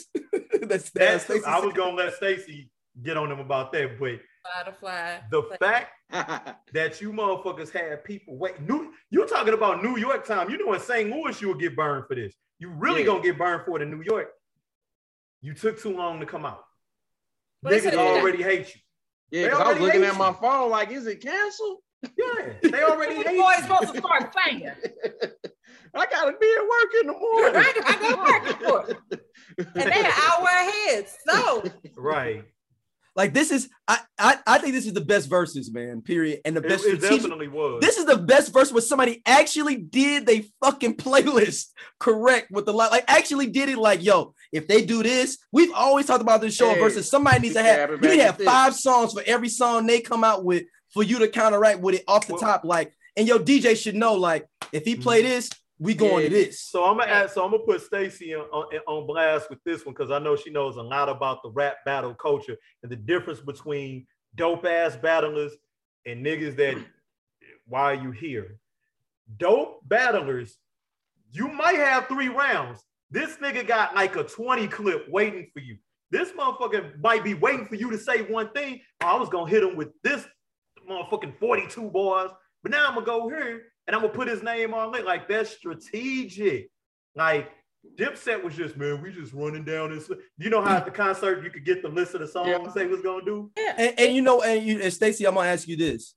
that's 0.67 0.89
That's, 0.89 1.25
that's 1.25 1.45
I 1.45 1.59
was 1.59 1.73
gonna 1.75 1.93
let 1.95 2.15
Stacy 2.15 2.71
get 3.03 3.17
on 3.17 3.29
them 3.29 3.39
about 3.39 3.71
that, 3.73 3.99
but 3.99 4.19
Butterfly. 4.43 5.19
the 5.31 5.43
fact 5.59 5.91
that 6.73 7.01
you 7.01 7.11
motherfuckers 7.11 7.71
had 7.71 8.03
people 8.03 8.37
wait. 8.37 8.59
New, 8.61 8.93
you're 9.09 9.27
talking 9.27 9.53
about 9.53 9.83
New 9.83 9.97
York 9.97 10.25
time. 10.25 10.49
You 10.49 10.57
know 10.63 10.73
in 10.73 10.79
St. 10.79 11.09
Louis 11.09 11.39
you 11.41 11.47
will 11.49 11.55
get 11.55 11.75
burned 11.75 12.05
for 12.07 12.15
this. 12.15 12.33
You 12.57 12.69
really 12.69 13.01
Yeah. 13.01 13.07
gonna 13.07 13.23
get 13.23 13.37
burned 13.37 13.63
for 13.65 13.77
it 13.79 13.83
in 13.83 13.91
New 13.91 14.01
York. 14.03 14.29
You 15.41 15.53
took 15.53 15.79
too 15.81 15.95
long 15.95 16.19
to 16.19 16.25
come 16.25 16.45
out. 16.45 16.63
But 17.61 17.73
Niggas 17.73 17.93
a- 17.93 17.97
already 17.97 18.41
hate 18.43 18.73
you. 18.73 18.81
yeah, 19.31 19.43
because 19.49 19.59
I 19.61 19.67
was 19.73 19.79
looking 19.79 20.01
hate 20.01 20.09
at 20.11 20.17
my 20.17 20.33
phone 20.33 20.69
like, 20.71 20.89
is 20.91 21.05
it 21.07 21.21
canceled? 21.21 21.79
Yeah, 22.17 22.53
they 22.63 22.83
already 22.83 23.15
Who 23.15 23.23
the 23.23 23.29
hate. 23.29 23.39
Boys 23.39 23.57
supposed 23.63 23.93
to 23.93 23.99
start 23.99 24.33
singing? 24.45 24.71
I 25.95 26.05
gotta 26.05 26.33
be 26.39 26.55
at 26.57 26.63
work 26.63 26.93
in 27.01 27.07
the 27.07 27.13
morning. 27.13 27.53
Right, 27.55 27.75
I 27.83 27.95
go 27.99 28.17
working 28.23 28.67
for 28.67 28.89
it. 29.11 29.21
And 29.57 29.91
they're 29.91 30.05
an 30.05 30.11
hour 30.29 30.47
ahead. 30.47 31.07
So 31.27 31.63
Right. 31.97 32.45
Like 33.19 33.33
this 33.33 33.51
is 33.51 33.69
I, 33.85 33.99
I 34.17 34.37
I 34.47 34.57
think 34.59 34.73
this 34.73 34.85
is 34.85 34.93
the 34.93 35.01
best 35.01 35.29
verses, 35.29 35.71
man. 35.71 36.01
Period. 36.01 36.39
And 36.45 36.55
the 36.55 36.61
best 36.61 36.85
it 36.85 36.97
strategic 36.97 37.17
definitely 37.23 37.49
was. 37.49 37.81
This 37.81 37.97
is 37.97 38.05
the 38.05 38.17
best 38.17 38.53
verse 38.53 38.71
where 38.71 38.81
somebody 38.81 39.21
actually 39.25 39.75
did 39.75 40.25
they 40.25 40.45
fucking 40.63 40.95
playlist 40.95 41.65
correct 41.99 42.49
with 42.49 42.65
the 42.65 42.71
lot. 42.73 42.91
Like 42.91 43.03
actually 43.09 43.47
did 43.47 43.67
it 43.67 43.77
like, 43.77 44.01
yo, 44.03 44.33
if 44.53 44.67
they 44.69 44.85
do 44.85 45.03
this, 45.03 45.37
we've 45.51 45.73
always 45.73 46.05
talked 46.05 46.21
about 46.21 46.39
this 46.39 46.55
show 46.55 46.69
Hey, 46.73 46.79
versus 46.79 47.09
somebody 47.09 47.39
needs 47.41 47.55
to 47.55 47.61
have 47.63 47.89
you 47.91 47.97
need 47.97 48.17
to 48.17 48.23
have 48.23 48.37
this. 48.37 48.47
five 48.47 48.73
songs 48.73 49.11
for 49.13 49.21
every 49.25 49.49
song 49.49 49.85
they 49.85 49.99
come 49.99 50.23
out 50.23 50.45
with 50.45 50.63
for 50.93 51.03
you 51.03 51.19
to 51.19 51.27
counteract 51.27 51.81
with 51.81 51.95
it 51.95 52.03
off 52.07 52.25
the 52.25 52.33
Well- 52.33 52.41
top. 52.41 52.63
Like, 52.63 52.93
and 53.17 53.27
your 53.27 53.39
DJ 53.39 53.75
should 53.75 53.95
know, 53.95 54.13
like, 54.13 54.47
if 54.71 54.85
he 54.85 54.95
play 54.95 55.21
Mhm. 55.21 55.25
this, 55.25 55.49
we 55.79 55.93
going 55.93 56.25
to 56.25 56.29
this. 56.29 56.61
So 56.61 56.83
I'm 56.83 56.97
gonna 56.97 57.11
ask, 57.11 57.33
so 57.33 57.43
I'm 57.43 57.51
gonna 57.51 57.63
put 57.63 57.81
Stacy 57.81 58.35
on, 58.35 58.45
on, 58.51 58.65
on 58.85 59.07
blast 59.07 59.49
with 59.49 59.63
this 59.63 59.85
one 59.85 59.95
because 59.95 60.11
I 60.11 60.19
know 60.19 60.35
she 60.35 60.49
knows 60.49 60.75
a 60.75 60.81
lot 60.81 61.07
about 61.07 61.41
the 61.41 61.49
rap 61.49 61.77
battle 61.85 62.13
culture 62.13 62.57
and 62.83 62.91
the 62.91 62.97
difference 62.97 63.39
between 63.39 64.05
dope 64.35 64.65
ass 64.65 64.97
battlers 64.97 65.53
and 66.05 66.25
niggas 66.25 66.57
that 66.57 66.77
why 67.65 67.93
are 67.93 68.03
you 68.03 68.11
here? 68.11 68.57
Dope 69.37 69.87
battlers, 69.87 70.57
you 71.31 71.47
might 71.47 71.77
have 71.77 72.07
three 72.07 72.29
rounds. 72.29 72.83
This 73.09 73.37
nigga 73.37 73.65
got 73.65 73.95
like 73.95 74.15
a 74.17 74.23
20 74.23 74.67
clip 74.67 75.07
waiting 75.09 75.47
for 75.53 75.61
you. 75.61 75.77
This 76.11 76.31
motherfucker 76.31 76.99
might 77.01 77.23
be 77.23 77.35
waiting 77.35 77.67
for 77.67 77.75
you 77.75 77.89
to 77.91 77.97
say 77.97 78.23
one 78.23 78.51
thing. 78.51 78.81
Oh, 79.01 79.07
I 79.07 79.15
was 79.17 79.29
gonna 79.29 79.49
hit 79.49 79.63
him 79.63 79.77
with 79.77 79.89
this 80.03 80.25
motherfucking 80.89 81.39
42 81.39 81.89
boys, 81.89 82.31
but 82.63 82.71
now 82.71 82.87
I'm 82.87 82.95
gonna 82.95 83.05
go 83.05 83.29
here 83.29 83.68
and 83.89 83.95
I'm 83.95 84.03
gonna 84.03 84.13
put 84.13 84.27
his 84.27 84.43
name 84.43 84.75
on 84.75 84.93
it. 84.93 85.03
Like 85.03 85.27
that's 85.27 85.49
strategic. 85.49 86.69
Like 87.15 87.49
Dipset 87.95 88.43
was 88.43 88.55
just, 88.55 88.77
man, 88.77 89.01
we 89.01 89.11
just 89.11 89.33
running 89.33 89.63
down 89.63 89.89
this. 89.89 90.11
You 90.37 90.51
know 90.51 90.61
how 90.61 90.77
at 90.77 90.85
the 90.85 90.91
concert 90.91 91.43
you 91.43 91.49
could 91.49 91.65
get 91.65 91.81
the 91.81 91.89
list 91.89 92.13
of 92.13 92.19
the 92.19 92.27
songs 92.27 92.49
Yeah. 92.49 92.71
they 92.75 92.85
was 92.85 93.01
gonna 93.01 93.25
do? 93.25 93.49
And, 93.57 93.99
and 93.99 94.15
you 94.15 94.21
know, 94.21 94.43
and 94.43 94.63
you 94.63 94.79
and 94.79 94.93
Stacey, 94.93 95.25
I'm 95.25 95.33
gonna 95.33 95.49
ask 95.49 95.67
you 95.67 95.75
this. 95.75 96.13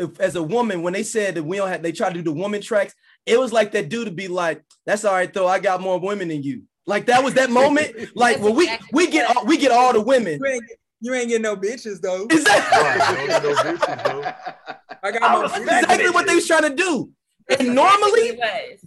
If 0.00 0.18
as 0.18 0.34
a 0.34 0.42
woman, 0.42 0.82
when 0.82 0.92
they 0.92 1.04
said 1.04 1.36
that 1.36 1.44
we 1.44 1.56
don't 1.56 1.68
have 1.68 1.84
they 1.84 1.92
try 1.92 2.08
to 2.08 2.14
do 2.14 2.22
the 2.22 2.32
woman 2.32 2.60
tracks, 2.60 2.94
it 3.26 3.38
was 3.38 3.52
like 3.52 3.70
that 3.72 3.88
dude 3.88 4.06
to 4.06 4.10
be 4.12 4.26
like, 4.26 4.64
that's 4.84 5.04
all 5.04 5.14
right 5.14 5.32
though. 5.32 5.46
I 5.46 5.60
got 5.60 5.80
more 5.80 6.00
women 6.00 6.26
than 6.26 6.42
you. 6.42 6.64
Like 6.84 7.06
that 7.06 7.22
was 7.22 7.34
that 7.34 7.48
moment. 7.48 7.94
Like 8.16 8.38
That's 8.38 8.44
when 8.44 8.56
we 8.56 8.70
we 8.92 9.06
get 9.06 9.36
all, 9.36 9.44
we 9.44 9.56
get 9.56 9.70
all 9.70 9.92
the 9.92 10.00
women. 10.00 10.40
You 10.42 10.46
ain't, 10.46 10.64
you 11.00 11.14
ain't 11.14 11.28
getting 11.28 11.42
no 11.42 11.56
bitches 11.56 12.00
though. 12.00 12.26
Is 12.28 12.42
that 12.42 12.70
Right, 12.72 13.28
no, 13.28 13.50
no 13.50 13.54
bitches, 13.54 14.04
though. 14.04 14.74
I 15.04 15.12
got 15.12 15.22
I 15.22 15.34
my 15.34 15.42
respect 15.42 15.84
exactly 15.84 16.10
what 16.10 16.26
they 16.26 16.34
was 16.34 16.46
trying 16.46 16.62
to 16.62 16.74
do? 16.74 17.10
And 17.60 17.74
normally 17.74 18.40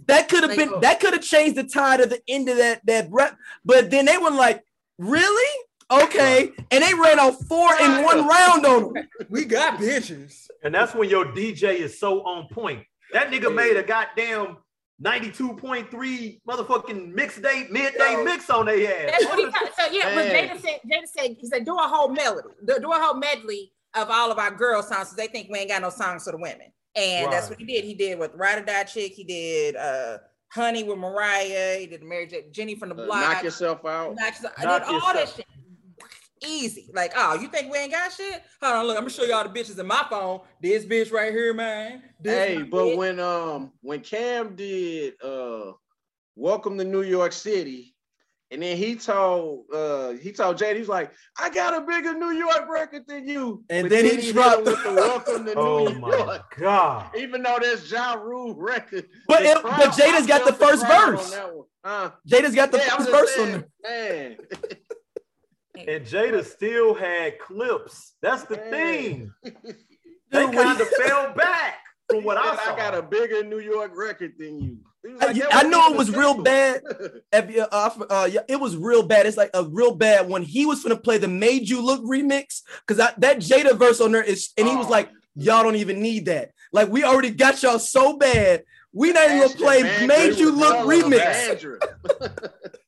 that 0.06 0.28
could 0.28 0.42
have 0.42 0.50
Like, 0.50 0.58
been 0.58 0.70
oh. 0.74 0.80
that 0.80 0.98
could 0.98 1.12
have 1.14 1.22
changed 1.22 1.56
the 1.56 1.64
tide 1.64 2.00
of 2.00 2.10
the 2.10 2.20
end 2.26 2.48
of 2.48 2.56
that 2.56 2.84
that 2.86 3.06
rep. 3.10 3.36
But 3.64 3.90
then 3.90 4.04
they 4.04 4.18
were 4.18 4.30
like, 4.30 4.64
really? 4.98 5.50
Okay, 5.90 6.50
and 6.70 6.84
they 6.84 6.92
ran 6.92 7.18
out 7.18 7.40
four 7.46 7.70
in 7.80 8.04
one 8.04 8.26
round 8.26 8.66
on 8.66 8.92
them. 8.92 9.08
We 9.30 9.46
got 9.46 9.78
bitches. 9.78 10.46
And 10.62 10.74
that's 10.74 10.94
when 10.94 11.08
your 11.08 11.26
DJ 11.26 11.76
is 11.76 11.98
so 11.98 12.22
on 12.26 12.48
point. 12.48 12.84
That 13.14 13.30
nigga 13.30 13.54
made 13.54 13.76
a 13.78 13.82
goddamn 13.82 14.58
92.3 15.02 16.40
motherfucking 16.46 17.14
mix 17.14 17.40
day, 17.40 17.68
midday 17.70 18.12
Yo. 18.12 18.24
mix 18.24 18.50
on 18.50 18.66
their 18.66 18.76
ass. 18.76 19.12
That's 19.12 19.24
what 19.26 19.38
he 19.38 19.44
got. 19.44 19.76
So 19.76 19.92
yeah, 19.92 20.14
but 20.14 20.26
Man. 20.26 20.48
Jada 20.48 20.60
said, 20.60 20.80
Jada 20.84 21.06
said, 21.06 21.36
he 21.38 21.46
said, 21.46 21.64
do 21.64 21.74
a 21.74 21.82
whole 21.82 22.08
melody, 22.08 22.48
do, 22.66 22.78
do 22.80 22.92
a 22.92 22.98
whole 22.98 23.14
medley 23.14 23.72
of 24.02 24.10
all 24.10 24.30
of 24.30 24.38
our 24.38 24.50
girl 24.50 24.82
songs, 24.82 25.10
because 25.10 25.16
they 25.16 25.26
think 25.26 25.48
we 25.50 25.58
ain't 25.58 25.68
got 25.70 25.82
no 25.82 25.90
songs 25.90 26.24
for 26.24 26.32
the 26.32 26.38
women. 26.38 26.72
And 26.96 27.32
that's 27.32 27.48
what 27.48 27.58
he 27.58 27.64
did. 27.64 27.84
He 27.84 27.94
did 27.94 28.18
with 28.18 28.32
Ride 28.34 28.58
or 28.62 28.64
Die 28.64 28.84
Chick. 28.84 29.12
He 29.12 29.24
did 29.24 29.76
uh 29.76 30.18
Honey 30.52 30.82
with 30.82 30.98
Mariah. 30.98 31.78
He 31.78 31.86
did 31.86 32.02
Mary 32.02 32.26
J. 32.26 32.46
Jenny 32.50 32.74
from 32.74 32.88
the 32.88 32.94
Uh, 32.96 33.04
Block. 33.06 33.20
knock 33.20 33.44
yourself 33.44 33.84
out. 33.84 34.14
Knock 34.16 34.34
yourself- 34.34 34.54
I 34.56 34.64
Knock 34.64 34.86
did 34.86 34.94
all 35.02 35.12
that 35.12 35.28
shit. 35.28 35.46
Easy. 36.42 36.88
Like, 36.94 37.12
oh, 37.16 37.34
you 37.34 37.48
think 37.48 37.70
we 37.72 37.78
ain't 37.78 37.90
got 37.92 38.12
shit? 38.12 38.42
Hold 38.62 38.76
on, 38.76 38.86
look, 38.86 38.96
I'm 38.96 39.02
gonna 39.02 39.10
show 39.10 39.24
y'all 39.24 39.42
the 39.46 39.50
bitches 39.60 39.78
in 39.78 39.86
my 39.86 40.06
phone. 40.08 40.40
This 40.62 40.84
bitch 40.84 41.12
right 41.12 41.32
here, 41.32 41.52
man. 41.52 42.02
This 42.20 42.32
Hey, 42.32 42.62
but 42.62 42.84
bitch. 42.84 42.96
when 42.96 43.18
um 43.20 43.72
when 43.80 44.00
Cam 44.00 44.54
did 44.54 45.14
uh 45.22 45.72
Welcome 46.36 46.78
to 46.78 46.84
New 46.84 47.02
York 47.02 47.32
City, 47.32 47.96
and 48.50 48.62
then 48.62 48.76
he 48.76 48.94
told 48.96 49.64
uh 49.74 50.10
he 50.12 50.32
told 50.32 50.56
Jay, 50.58 50.76
he's 50.76 50.88
like, 50.88 51.12
I 51.38 51.50
got 51.50 51.74
a 51.74 51.80
bigger 51.86 52.14
New 52.14 52.30
York 52.32 52.66
record 52.68 53.02
than 53.06 53.28
you. 53.28 53.64
And 53.70 53.84
But 53.84 53.90
then 53.90 54.04
he 54.04 54.16
hit 54.20 54.34
dropped- 54.34 54.64
with 54.64 54.82
the 54.82 54.92
Welcome 54.94 55.44
to 55.46 55.54
Oh 55.56 55.88
New 55.88 55.98
my 55.98 56.08
York. 56.16 56.56
god. 56.58 57.10
Even 57.16 57.42
though 57.42 57.58
that's 57.60 57.90
Ja 57.90 58.14
Rule 58.14 58.54
record. 58.54 59.06
But 59.26 59.42
it- 59.42 59.58
crowd- 59.58 59.76
but 59.78 59.90
Jada's 59.92 60.26
got 60.26 60.44
the 60.46 60.52
first 60.54 60.84
crowd 60.84 61.10
verse. 61.18 61.34
on. 61.34 61.64
Uh, 61.84 62.10
Jada's 62.28 62.54
got 62.54 62.70
the 62.72 62.78
yeah, 62.78 62.96
first 62.96 63.08
just 63.08 63.10
verse 63.10 63.38
on 63.38 63.46
saying, 63.46 63.64
there. 63.82 64.28
man. 64.28 64.36
And 65.86 66.04
Jada 66.04 66.44
still 66.44 66.92
had 66.92 67.38
clips. 67.38 68.14
That's 68.20 68.42
the 68.44 68.56
Man. 68.56 68.70
thing. 68.70 69.32
They 70.30 70.44
kind 70.50 70.78
of 70.80 70.88
fell 70.88 71.32
back 71.34 71.76
from 72.10 72.22
what 72.24 72.36
I 72.36 72.54
saw. 72.56 72.74
I 72.74 72.76
got 72.76 72.94
a 72.94 73.00
bigger 73.00 73.42
New 73.44 73.60
York 73.60 73.92
record 73.96 74.32
than 74.38 74.58
you. 74.60 74.78
I, 75.20 75.26
like, 75.26 75.36
"Yeah, 75.36 75.46
I 75.50 75.56
what 75.62 75.70
know 75.70 75.90
it 75.92 75.96
was 75.96 76.10
real 76.14 76.42
bad. 76.42 76.82
Uh, 77.32 77.90
uh, 78.10 78.28
it 78.48 78.60
was 78.60 78.76
real 78.76 79.02
bad. 79.02 79.26
It's 79.26 79.36
like 79.36 79.50
a 79.54 79.64
real 79.64 79.94
bad 79.94 80.28
when 80.28 80.42
he 80.42 80.66
was 80.66 80.82
gonna 80.82 80.96
play 80.96 81.18
the 81.18 81.28
"Made 81.28 81.68
You 81.68 81.80
Look" 81.84 82.02
remix 82.02 82.62
because 82.86 82.96
that 83.20 83.38
Jada 83.38 83.76
verse 83.78 84.00
on 84.00 84.12
there 84.12 84.22
is, 84.22 84.50
and 84.56 84.66
he 84.68 84.76
was 84.76 84.86
Oh. 84.86 84.90
like, 84.90 85.10
"Y'all 85.34 85.62
don't 85.62 85.76
even 85.76 86.00
need 86.00 86.26
that. 86.26 86.50
Like 86.72 86.88
we 86.88 87.04
already 87.04 87.30
got 87.30 87.62
y'all 87.62 87.78
so 87.78 88.16
bad. 88.16 88.64
We 88.92 89.12
not 89.12 89.26
even 89.30 89.38
gonna 89.42 89.54
play 89.54 90.06
"Made 90.06 90.38
You 90.38 90.50
Look" 90.52 90.76
remix." 90.86 91.78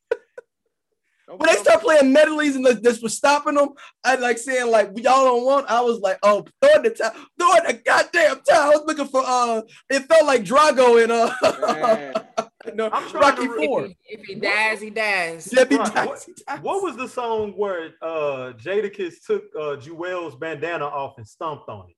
Andrew. 1.31 1.39
When 1.47 1.55
they 1.55 1.61
start 1.63 1.81
playing 1.83 2.13
medleys 2.13 2.57
and 2.57 2.65
this- 2.67 2.81
this 2.81 3.01
was 3.01 3.17
stopping 3.17 3.55
them, 3.55 3.71
I 4.05 4.17
like 4.17 4.39
saying 4.39 4.71
like 4.71 4.89
y'all 4.97 5.25
don't 5.25 5.45
want. 5.45 5.71
I 5.71 5.81
was 5.81 6.01
like, 6.01 6.19
oh, 6.23 6.45
throw 6.61 6.71
it 6.75 6.83
the 6.83 6.91
time, 6.91 7.13
throw 7.39 7.53
it 7.55 7.67
the 7.67 7.75
goddamn 7.75 8.41
time. 8.43 8.57
I 8.57 8.69
was 8.71 8.85
looking 8.87 9.07
for 9.07 9.23
uh, 9.25 9.63
it 9.91 10.01
felt 10.07 10.27
like 10.27 10.43
Drago 10.45 11.03
in 11.05 11.11
uh, 11.11 12.43
no, 12.75 12.91
I'm 12.93 13.09
trying 13.11 13.23
Rocky 13.23 13.47
to 13.49 13.55
Four. 13.67 13.85
If 13.87 13.93
he, 14.03 14.15
if 14.15 14.25
he 14.27 14.35
dies, 14.37 14.81
he 14.81 14.91
dies. 14.91 15.49
Yeah, 15.53 15.65
he 15.69 15.77
Right. 15.77 15.95
dies, 15.95 16.07
What- 16.09 16.23
he 16.27 16.33
dies. 16.47 16.61
What 16.63 16.83
was 16.83 16.97
the 16.97 17.09
song 17.09 17.53
where 17.53 17.91
uh 18.03 18.53
Jadakiss 18.57 19.25
took 19.27 19.45
uh 19.57 19.77
Juelz's 19.77 20.35
bandana 20.37 20.87
off 20.87 21.17
and 21.19 21.27
stomped 21.27 21.69
on 21.69 21.89
it? 21.91 21.97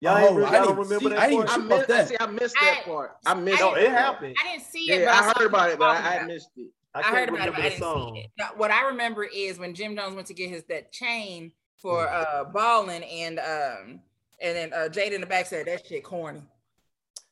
Y'all, 0.00 0.16
ain't 0.18 0.30
Oh, 0.30 0.34
really, 0.34 0.48
I 0.48 0.52
y'all 0.56 0.64
don't 0.64 0.76
didn't 0.76 0.88
remember 0.90 1.04
see- 1.10 1.14
that 1.14 1.18
I 1.22 1.28
didn't 1.28 1.46
part? 1.46 1.50
I 1.50 1.54
About 1.62 1.68
missed, 1.68 1.88
that. 1.88 2.08
see, 2.08 2.16
I 2.18 2.26
missed 2.26 2.54
that 2.60 2.78
I- 2.80 2.84
part. 2.88 3.16
I 3.26 3.34
missed 3.34 3.60
No, 3.60 3.74
it 3.74 3.90
happened. 3.90 4.36
I 4.42 4.48
didn't 4.50 4.64
see 4.66 4.90
it. 4.90 5.00
Yeah, 5.00 5.04
but 5.06 5.14
I 5.14 5.32
saw 5.32 5.38
heard 5.38 5.46
about 5.48 5.70
it, 5.70 5.78
but 5.78 5.90
I, 5.90 6.18
I 6.18 6.22
missed 6.24 6.48
it. 6.56 6.70
I, 6.94 7.00
I 7.00 7.02
heard 7.04 7.28
about 7.30 7.48
it, 7.48 7.54
but 7.54 7.60
I 7.64 7.68
didn't 7.70 7.80
song. 7.80 8.14
see 8.14 8.20
it. 8.22 8.30
Now, 8.38 8.50
what 8.56 8.70
I 8.70 8.86
remember 8.88 9.24
is 9.24 9.58
when 9.58 9.74
Jim 9.74 9.96
Jones 9.96 10.14
went 10.14 10.26
to 10.28 10.34
get 10.34 10.50
his 10.50 10.64
that 10.64 10.92
chain 10.92 11.52
for 11.78 12.06
Mm. 12.06 12.12
uh 12.12 12.44
balling 12.44 13.02
and 13.02 13.38
um 13.40 14.00
and 14.40 14.56
then 14.56 14.72
uh 14.72 14.88
Jada 14.88 15.12
in 15.12 15.20
the 15.20 15.26
back 15.26 15.46
said 15.46 15.66
that 15.66 15.86
shit 15.86 16.04
corny. 16.04 16.42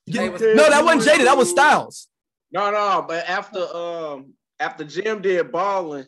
Yeah, 0.07 0.29
was- 0.29 0.40
no, 0.42 0.55
that 0.70 0.85
wasn't 0.85 1.18
Jada. 1.20 1.25
That 1.25 1.37
was 1.37 1.51
Styles. 1.51 2.09
No, 2.53 2.70
no, 2.70 3.05
but 3.07 3.29
after 3.29 3.61
um 3.77 4.33
after 4.59 4.83
Jim 4.85 5.20
did 5.23 5.53
balling, 5.53 6.07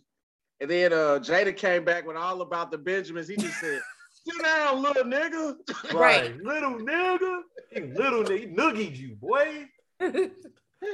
and 0.60 0.70
then 0.70 0.92
uh 0.92 1.18
Jada 1.20 1.56
came 1.56 1.84
back 1.84 2.06
with 2.06 2.16
all 2.16 2.40
about 2.42 2.70
the 2.70 2.78
Benjamins, 2.78 3.28
he 3.28 3.36
just 3.36 3.60
said, 3.60 3.80
"Sit 4.26 4.42
down, 4.42 4.82
little 4.82 5.04
nigga." 5.04 5.56
Right, 5.94 6.36
little 6.42 6.74
nigga, 6.80 7.42
He 7.72 7.80
little 7.80 8.24
nigga, 8.24 8.40
he 8.40 8.46
noogied 8.46 8.96
you, 8.96 9.14
boy. 9.16 9.66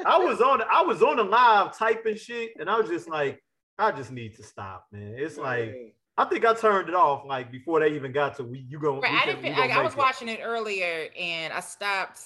I 0.06 0.18
was 0.18 0.40
on, 0.40 0.62
I 0.72 0.82
was 0.82 1.02
on 1.02 1.16
the 1.16 1.24
live 1.24 1.76
typing 1.76 2.16
shit, 2.16 2.50
and 2.58 2.68
I 2.68 2.78
was 2.78 2.88
just 2.88 3.08
like, 3.08 3.42
I 3.78 3.92
just 3.92 4.10
need 4.10 4.36
to 4.36 4.42
stop, 4.42 4.86
man. 4.92 5.14
It's 5.16 5.36
like 5.38 5.74
I 6.16 6.24
think 6.24 6.44
I 6.44 6.52
turned 6.54 6.88
it 6.88 6.94
off 6.96 7.24
like 7.26 7.52
before 7.52 7.78
they 7.80 7.94
even 7.94 8.10
got 8.12 8.36
to 8.36 8.44
we. 8.44 8.66
You 8.68 8.80
going? 8.80 9.00
Right, 9.00 9.12
I 9.12 9.26
didn't. 9.26 9.42
fin- 9.42 9.56
Like, 9.56 9.70
I 9.70 9.82
was 9.82 9.94
watching 9.96 10.28
it 10.28 10.40
earlier 10.42 11.08
and 11.18 11.52
I 11.52 11.60
stopped. 11.60 12.20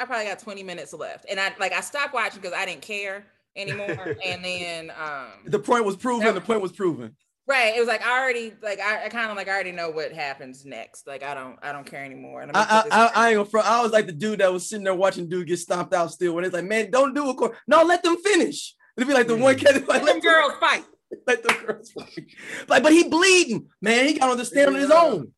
I 0.00 0.06
probably 0.06 0.24
got 0.26 0.38
20 0.40 0.62
minutes 0.62 0.92
left, 0.92 1.26
and 1.30 1.38
I 1.38 1.52
like 1.60 1.72
I 1.72 1.80
stopped 1.80 2.14
watching 2.14 2.40
because 2.40 2.56
I 2.56 2.64
didn't 2.66 2.82
care 2.82 3.26
anymore. 3.54 4.16
and 4.24 4.44
then 4.44 4.90
um 4.90 5.28
The 5.46 5.58
point 5.58 5.84
was 5.84 5.96
proven. 5.96 6.34
The 6.34 6.40
point 6.40 6.62
was 6.62 6.72
proven. 6.72 7.16
Right, 7.46 7.76
it 7.76 7.78
was 7.78 7.88
like 7.88 8.02
I 8.02 8.18
already 8.22 8.54
like 8.62 8.80
I, 8.80 9.04
I 9.04 9.08
kind 9.10 9.30
of 9.30 9.36
like 9.36 9.48
I 9.48 9.52
already 9.52 9.72
know 9.72 9.90
what 9.90 10.12
happens 10.12 10.64
next. 10.64 11.06
Like 11.06 11.22
I 11.22 11.34
don't 11.34 11.58
I 11.62 11.72
don't 11.72 11.84
care 11.84 12.02
anymore. 12.02 12.40
And 12.40 12.50
I'm 12.54 12.56
I, 12.56 12.84
I, 12.90 13.04
I, 13.04 13.10
I 13.14 13.30
ain't 13.34 13.52
gonna. 13.52 13.64
I 13.64 13.82
was 13.82 13.92
like 13.92 14.06
the 14.06 14.12
dude 14.12 14.40
that 14.40 14.50
was 14.52 14.66
sitting 14.68 14.84
there 14.84 14.94
watching 14.94 15.28
dude 15.28 15.46
get 15.48 15.58
stomped 15.58 15.92
out 15.92 16.10
still. 16.10 16.32
When 16.34 16.44
it's 16.44 16.54
like, 16.54 16.64
man, 16.64 16.90
don't 16.90 17.14
do 17.14 17.28
a 17.28 17.34
court. 17.34 17.54
No, 17.66 17.82
let 17.82 18.02
them 18.02 18.16
finish. 18.16 18.74
It'd 18.96 19.06
be 19.06 19.12
like 19.14 19.26
the 19.26 19.36
one 19.36 19.56
cat. 19.56 19.74
Like, 19.86 19.88
let 19.88 20.04
let 20.04 20.12
them 20.14 20.20
girls 20.20 20.52
fight. 20.58 20.84
let 21.26 21.42
them 21.42 21.66
girls 21.66 21.90
fight. 21.92 22.26
Like, 22.66 22.82
but 22.82 22.92
he 22.92 23.08
bleeding, 23.08 23.68
man. 23.82 24.06
He 24.06 24.14
got 24.14 24.22
on 24.22 24.28
to 24.28 24.32
understand 24.32 24.74
on 24.74 24.80
his 24.80 24.90
own. 24.90 25.32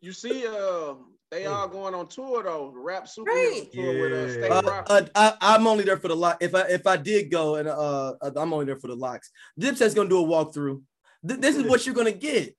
You 0.00 0.12
see, 0.12 0.46
uh, 0.46 0.94
they 1.30 1.46
all 1.46 1.68
going 1.68 1.94
on 1.94 2.08
tour 2.08 2.42
though. 2.42 2.72
The 2.74 2.80
rap 2.80 3.06
super 3.06 3.30
Right. 3.30 3.66
tour 3.72 4.00
with 4.00 4.12
uh, 4.12 4.32
State 4.32 4.50
Uh, 4.50 4.62
Rock. 4.64 4.86
uh, 4.90 5.02
I, 5.14 5.34
I'm 5.40 5.66
only 5.68 5.84
there 5.84 5.96
for 5.98 6.08
the 6.08 6.16
lock. 6.16 6.38
If 6.40 6.54
I 6.56 6.62
if 6.62 6.86
I 6.88 6.96
did 6.96 7.30
go 7.30 7.54
and 7.56 7.68
uh, 7.68 8.14
I'm 8.34 8.52
only 8.52 8.64
there 8.66 8.76
for 8.76 8.88
the 8.88 8.96
LOX. 8.96 9.30
Dipset's 9.60 9.94
gonna 9.94 10.08
do 10.08 10.24
a 10.24 10.26
walkthrough. 10.26 10.82
Th- 11.26 11.40
this 11.40 11.56
is 11.56 11.64
what 11.64 11.84
you're 11.86 11.94
gonna 11.94 12.12
get. 12.12 12.56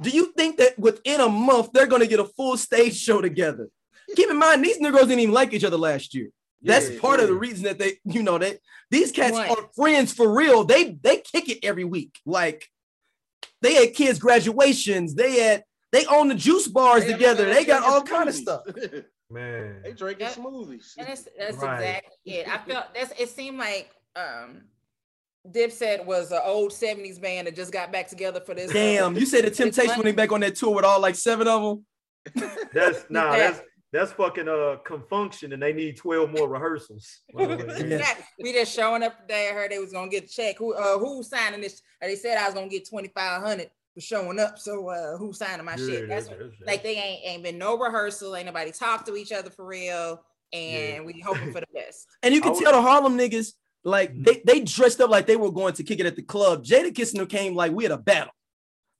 Do 0.00 0.10
you 0.10 0.32
think 0.36 0.56
that 0.58 0.78
within 0.78 1.20
a 1.20 1.28
month 1.28 1.70
they're 1.72 1.86
gonna 1.86 2.06
get 2.06 2.20
a 2.20 2.24
full 2.24 2.56
stage 2.56 2.96
show 2.96 3.20
together? 3.20 3.68
Keep 4.16 4.30
in 4.30 4.38
mind 4.38 4.64
these 4.64 4.78
niggas 4.78 5.00
didn't 5.00 5.20
even 5.20 5.34
like 5.34 5.52
each 5.52 5.64
other 5.64 5.76
last 5.78 6.14
year. 6.14 6.28
That's 6.62 6.90
Yeah, 6.90 7.00
part 7.00 7.20
of 7.20 7.28
the 7.28 7.34
reason 7.34 7.64
that 7.64 7.78
they, 7.78 7.98
you 8.04 8.22
know, 8.22 8.38
that 8.38 8.58
these 8.90 9.12
cats 9.12 9.32
What? 9.32 9.50
are 9.50 9.68
friends 9.76 10.12
for 10.12 10.34
real. 10.34 10.64
They 10.64 10.92
they 10.94 11.18
kick 11.18 11.48
it 11.48 11.58
every 11.64 11.84
week. 11.84 12.18
Like 12.26 12.68
they 13.62 13.74
had 13.74 13.94
kids' 13.94 14.18
graduations. 14.18 15.14
They 15.14 15.40
had 15.40 15.64
they 15.92 16.06
own 16.06 16.28
the 16.28 16.34
juice 16.34 16.66
bars 16.68 17.04
They 17.04 17.12
together. 17.12 17.44
They 17.46 17.64
got 17.64 17.82
all 17.84 18.02
kind 18.02 18.28
of 18.28 18.34
stuff. 18.34 18.62
man. 19.30 19.80
they 19.84 19.92
drinking 19.92 20.26
Yep. 20.26 20.36
smoothies. 20.36 20.94
And 20.98 21.06
that's 21.06 21.28
that's 21.38 21.56
Right. 21.58 21.74
exactly 21.80 22.32
it. 22.34 22.48
I 22.48 22.58
felt 22.58 22.86
that's 22.94 23.12
it 23.20 23.28
seemed 23.28 23.58
like 23.58 23.90
um 24.16 24.62
Dipset 25.48 26.04
was 26.04 26.32
an 26.32 26.40
old 26.44 26.72
70s 26.72 27.20
band 27.20 27.46
that 27.46 27.54
just 27.56 27.72
got 27.72 27.92
back 27.92 28.08
together 28.08 28.40
for 28.40 28.54
this. 28.54 28.70
uh, 28.70 28.74
Damn, 28.74 29.16
you 29.16 29.26
said 29.26 29.44
the 29.44 29.50
Temptation 29.50 29.96
when 29.96 30.04
they 30.06 30.12
back 30.12 30.32
on 30.32 30.40
that 30.40 30.54
tour 30.56 30.74
with 30.74 30.84
all 30.84 31.00
like 31.00 31.14
seven 31.16 31.46
of 31.46 31.62
them. 32.32 32.52
That's 32.72 33.04
nah, 33.10 33.34
Yeah. 33.34 33.50
that's 33.50 33.60
that's 33.92 34.12
fucking 34.12 34.48
uh 34.48 34.76
Con 34.84 35.02
Funk 35.08 35.34
Shun, 35.34 35.52
and 35.52 35.62
they 35.62 35.72
need 35.72 35.96
twelve 35.98 36.30
more 36.30 36.48
rehearsals. 36.48 37.20
Yeah. 37.34 38.14
We 38.40 38.52
just 38.52 38.74
showing 38.74 39.02
up 39.02 39.20
today. 39.20 39.50
I 39.50 39.52
heard 39.54 39.70
they 39.70 39.78
was 39.78 39.92
gonna 39.92 40.08
get 40.10 40.24
a 40.24 40.28
check. 40.28 40.56
Who 40.58 40.74
uh 40.74 40.98
who 40.98 41.22
signing 41.22 41.60
this? 41.60 41.82
They 42.00 42.16
said 42.16 42.38
I 42.38 42.46
was 42.46 42.54
gonna 42.54 42.68
get 42.68 42.88
twenty 42.88 43.08
five 43.14 43.42
hundred 43.42 43.70
for 43.92 44.00
showing 44.00 44.40
up. 44.40 44.58
So 44.58 44.88
uh 44.88 45.16
who 45.18 45.32
signing 45.34 45.64
my 45.66 45.76
shit? 45.76 46.08
That's 46.08 46.28
what, 46.28 46.38
like 46.66 46.82
they 46.82 46.96
ain't 46.96 47.20
ain't 47.24 47.42
been 47.44 47.58
no 47.58 47.78
rehearsal. 47.78 48.34
Ain't 48.34 48.46
nobody 48.46 48.72
talk 48.72 49.04
to 49.06 49.14
each 49.16 49.30
other 49.30 49.50
for 49.50 49.66
real. 49.66 50.22
And 50.52 51.04
we 51.04 51.20
hoping 51.20 51.52
for 51.52 51.60
the 51.60 51.66
best. 51.74 52.06
And 52.22 52.34
you 52.34 52.40
can 52.40 52.48
I 52.48 52.52
was- 52.52 52.60
tell 52.62 52.72
the 52.72 52.80
Harlem 52.82 53.18
niggas, 53.18 53.52
like 53.84 54.12
Mhm. 54.14 54.24
they, 54.24 54.42
they 54.44 54.60
dressed 54.60 55.00
up 55.00 55.10
like 55.10 55.26
they 55.26 55.36
were 55.36 55.52
going 55.52 55.74
to 55.74 55.82
kick 55.84 56.00
it 56.00 56.06
at 56.06 56.16
the 56.16 56.22
club. 56.22 56.64
Jadakiss 56.64 57.12
and 57.12 57.20
them 57.20 57.26
came 57.26 57.54
like 57.54 57.72
we 57.72 57.84
had 57.84 57.92
a 57.92 57.98
battle. 57.98 58.32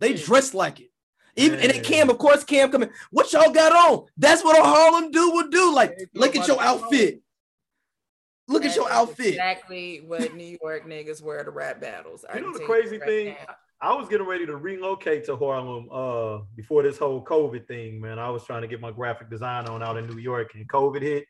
They 0.00 0.10
Yeah. 0.14 0.24
dressed 0.24 0.54
like 0.54 0.80
it. 0.80 0.90
Even 1.36 1.58
and 1.58 1.70
then 1.70 1.76
Yeah. 1.76 1.82
Cam, 1.82 2.10
of 2.10 2.18
course, 2.18 2.44
Cam 2.44 2.70
coming. 2.70 2.90
What 3.10 3.32
y'all 3.32 3.50
got 3.50 3.72
on? 3.72 4.06
That's 4.16 4.44
what 4.44 4.58
a 4.58 4.62
Harlem 4.62 5.10
dude 5.10 5.34
would 5.34 5.50
do. 5.50 5.74
Like, 5.74 5.94
Hey, 5.98 6.06
look 6.14 6.36
at 6.36 6.46
your 6.46 6.56
nobody 6.58 6.68
knows. 6.68 6.82
outfit. 6.84 7.20
Look 8.46 8.64
at 8.64 8.76
your 8.76 8.90
outfit. 8.92 9.26
Exactly 9.28 10.00
what 10.06 10.34
New 10.34 10.58
York 10.62 10.86
niggas 10.86 11.22
wear 11.22 11.42
to 11.42 11.50
rap 11.50 11.80
battles. 11.80 12.24
I 12.28 12.36
You 12.36 12.42
know 12.42 12.52
the 12.52 12.64
crazy 12.64 12.98
right 12.98 13.08
thing? 13.08 13.26
now. 13.48 13.56
I 13.80 13.94
was 13.94 14.08
getting 14.08 14.26
ready 14.26 14.46
to 14.46 14.56
relocate 14.56 15.24
to 15.26 15.36
Harlem 15.36 15.88
uh 15.90 16.38
before 16.54 16.82
this 16.82 16.98
whole 16.98 17.24
COVID 17.24 17.66
thing, 17.66 18.00
man. 18.00 18.18
I 18.18 18.30
was 18.30 18.44
trying 18.44 18.62
to 18.62 18.68
get 18.68 18.80
my 18.80 18.90
graphic 18.90 19.30
design 19.30 19.66
on 19.66 19.82
out 19.82 19.96
in 19.96 20.06
New 20.06 20.18
York, 20.18 20.54
and 20.54 20.68
COVID 20.68 21.02
hit, 21.02 21.26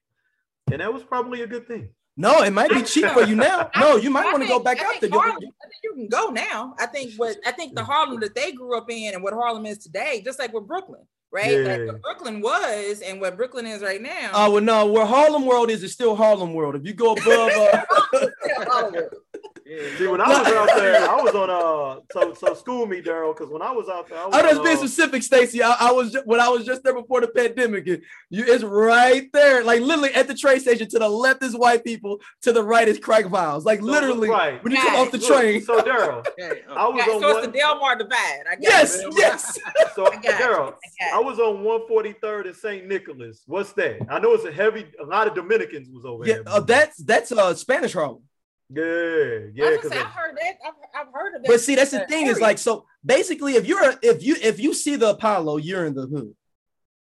and 0.71 0.81
that 0.81 0.93
was 0.93 1.03
probably 1.05 1.43
a 1.43 1.47
good 1.47 1.67
thing. 1.67 1.89
No, 2.17 2.43
it 2.43 2.53
might 2.53 2.71
be 2.71 2.83
cheap 2.83 3.07
for 3.07 3.23
you 3.23 3.35
now. 3.35 3.71
No, 3.77 3.97
you 3.97 4.09
might 4.09 4.27
want 4.27 4.43
to 4.43 4.49
go 4.49 4.61
back 4.61 4.81
I 4.81 4.85
out 4.85 5.01
there. 5.01 5.11
Harlem- 5.11 5.37
I 5.37 5.67
think 5.67 5.83
you 5.83 5.95
can 5.95 6.09
go 6.09 6.29
now. 6.29 6.75
I 6.79 6.87
think 6.87 7.15
what 7.17 7.37
I 7.45 7.51
think 7.51 7.75
the 7.75 7.85
Harlem 7.85 8.21
that 8.21 8.35
they 8.35 8.53
grew 8.53 8.77
up 8.77 8.91
in 8.91 9.15
and 9.15 9.23
what 9.23 9.33
Harlem 9.33 9.67
is 9.67 9.79
today, 9.79 10.23
just 10.25 10.39
like 10.39 10.53
what 10.53 10.67
Brooklyn, 10.67 11.03
right? 11.33 11.59
Like 11.61 11.87
what 11.87 12.03
Brooklyn 12.03 12.41
was 12.41 13.01
and 13.01 13.21
what 13.21 13.37
Brooklyn 13.37 13.67
is 13.67 13.83
right 13.83 14.01
now. 14.01 14.31
Oh 14.33 14.53
well, 14.53 14.63
no, 14.63 14.87
where 14.87 15.05
Harlem 15.05 15.45
World 15.45 15.71
is, 15.71 15.83
is 15.83 15.93
still 15.93 16.15
Harlem 16.15 16.55
World. 16.55 16.77
If 16.77 16.85
you 16.87 16.95
go 16.95 17.13
above, 17.13 17.51
uh, 17.51 19.01
Yeah. 19.67 19.97
See, 19.97 20.07
when 20.07 20.21
I 20.21 20.29
was 20.29 20.47
out 20.49 20.77
there, 20.77 21.09
I 21.09 21.23
was 21.23 21.35
on 21.35 21.49
uh 21.49 22.01
so 22.13 22.35
so 22.35 22.55
school 22.55 22.85
me, 22.87 23.01
Daryl, 23.01 23.35
because 23.35 23.51
when 23.51 23.63
I 23.63 23.71
was 23.71 23.89
out 23.89 24.09
there, 24.11 24.19
I 24.19 24.27
was 24.27 24.35
I 24.35 24.43
just 24.43 24.59
on, 24.59 24.65
been 24.65 24.75
uh, 24.77 24.81
specific, 24.81 25.23
Stacy. 25.23 25.63
I, 25.63 25.75
I 25.81 25.91
was 25.93 26.13
ju- 26.13 26.23
when 26.27 26.39
I 26.39 26.49
was 26.49 26.67
just 26.67 26.83
there 26.85 26.93
before 26.95 27.23
the 27.23 27.29
pandemic. 27.29 27.87
You, 27.87 28.01
it's 28.31 28.63
right 28.63 29.31
there, 29.33 29.65
like 29.65 29.81
literally 29.81 30.13
at 30.13 30.29
the 30.29 30.35
train 30.35 30.61
station. 30.61 30.89
To 30.91 30.99
the 30.99 31.09
left 31.09 31.43
is 31.43 31.57
white 31.57 31.83
people, 31.83 32.21
to 32.43 32.53
the 32.53 32.63
right 32.63 32.87
is 32.87 32.99
crack 32.99 33.25
vials. 33.27 33.65
Like 33.65 33.81
so- 33.81 33.87
literally, 33.87 34.29
right. 34.29 34.63
when 34.63 34.73
you 34.73 34.79
come 34.79 34.97
off 34.97 35.11
the 35.11 35.19
Look, 35.19 35.27
train. 35.29 35.63
So 35.63 35.81
Daryl, 35.81 36.27
Hey, 36.39 36.61
uh, 36.69 36.75
I 36.75 36.89
was 36.89 37.03
Yeah, 37.07 37.13
on 37.15 37.21
so 37.23 37.29
it's 37.31 37.35
one, 37.41 37.51
the 37.53 37.59
Delmar 37.59 37.97
divide. 37.97 38.43
I 38.51 38.55
got 38.57 38.61
Yes, 38.63 38.97
it. 38.99 39.15
yes. 39.17 39.59
so 39.95 40.07
I. 40.07 40.17
Daryl, 40.17 40.75
I 41.01 41.17
I 41.17 41.19
was 41.21 41.39
on 41.39 41.65
143rd 41.65 42.47
and 42.49 42.57
St. 42.57 42.87
Nicholas. 42.87 43.43
What's 43.47 43.73
that? 43.75 43.99
I 44.11 44.19
know 44.19 44.33
it's 44.35 44.45
a 44.45 44.53
heavy. 44.53 44.87
A 45.01 45.05
lot 45.05 45.27
of 45.27 45.35
Dominicans 45.35 45.89
was 45.91 46.05
over 46.05 46.27
Yeah, 46.27 46.35
there. 46.45 46.55
uh, 46.55 46.61
that's 46.61 46.99
that's 47.03 47.33
uh 47.33 47.55
Spanish 47.55 47.95
Harlem. 47.95 48.23
Yeah, 48.71 48.83
I 48.83 49.51
yeah. 49.55 49.71
was 49.71 49.77
Because 49.77 49.91
say, 49.93 49.99
I've 50.01 50.07
heard 50.07 50.37
that. 50.37 50.55
I've, 50.67 51.07
I've 51.07 51.13
heard 51.13 51.37
of 51.37 51.43
that. 51.43 51.49
But 51.49 51.61
see, 51.61 51.75
that's 51.75 51.91
the 51.91 51.99
that 51.99 52.09
thing 52.09 52.27
is 52.27 52.41
like 52.41 52.59
so. 52.59 52.87
Basically, 53.05 53.55
if 53.55 53.67
you're 53.67 53.95
if 54.03 54.23
you 54.23 54.37
if 54.41 54.59
you 54.61 54.73
see 54.75 54.97
the 54.97 55.11
Apollo, 55.11 55.59
you're 55.59 55.85
in 55.85 55.95
the 55.95 56.07
hood, 56.07 56.35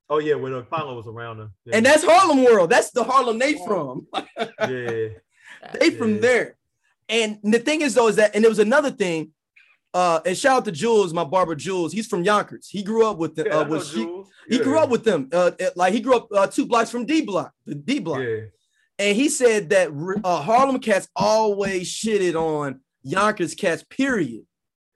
oh 0.08 0.18
yeah, 0.18 0.34
when 0.34 0.52
Apollo 0.54 0.94
was 0.96 1.06
around 1.06 1.38
them. 1.38 1.52
Yeah. 1.64 1.76
and 1.76 1.86
that's 1.86 2.04
Harlem 2.04 2.44
World. 2.44 2.70
That's 2.70 2.90
the 2.90 3.04
Harlem 3.04 3.38
they 3.38 3.54
from. 3.66 4.06
yeah. 4.60 5.08
they 5.80 5.90
from 5.90 6.14
Yeah. 6.16 6.20
there. 6.20 6.56
And 7.08 7.38
the 7.42 7.58
thing 7.58 7.80
is 7.80 7.94
though 7.94 8.08
is 8.08 8.16
that 8.16 8.34
and 8.34 8.44
there 8.44 8.50
was 8.50 8.58
another 8.58 8.90
thing. 8.90 9.32
Uh, 9.94 10.20
and 10.26 10.36
shout 10.36 10.58
out 10.58 10.64
to 10.66 10.70
Jules, 10.70 11.14
my 11.14 11.24
barber 11.24 11.54
Jules. 11.54 11.92
He's 11.94 12.06
from 12.06 12.22
Yonkers. 12.22 12.68
He 12.68 12.82
grew 12.82 13.06
up 13.06 13.16
with 13.16 13.34
the 13.34 13.44
Yeah, 13.44 13.56
uh, 13.56 13.64
I 13.64 13.68
with 13.68 13.90
he, 13.90 14.04
Jules. 14.04 14.30
he 14.48 14.58
Yeah. 14.58 14.62
grew 14.62 14.78
up 14.78 14.90
with 14.90 15.02
them. 15.02 15.30
Uh, 15.32 15.50
uh, 15.58 15.70
like 15.76 15.94
he 15.94 16.00
grew 16.00 16.14
up 16.16 16.28
uh, 16.30 16.46
two 16.46 16.66
blocks 16.66 16.90
from 16.90 17.06
D 17.06 17.22
block, 17.22 17.52
the 17.64 17.74
D 17.74 17.98
block. 17.98 18.20
And 18.98 19.16
he 19.16 19.28
said 19.28 19.70
that 19.70 19.90
uh, 20.24 20.42
Harlem 20.42 20.80
cats 20.80 21.08
always 21.14 21.88
shitted 21.88 22.34
on 22.34 22.80
Yonkers 23.02 23.54
cats. 23.54 23.84
Period. 23.88 24.42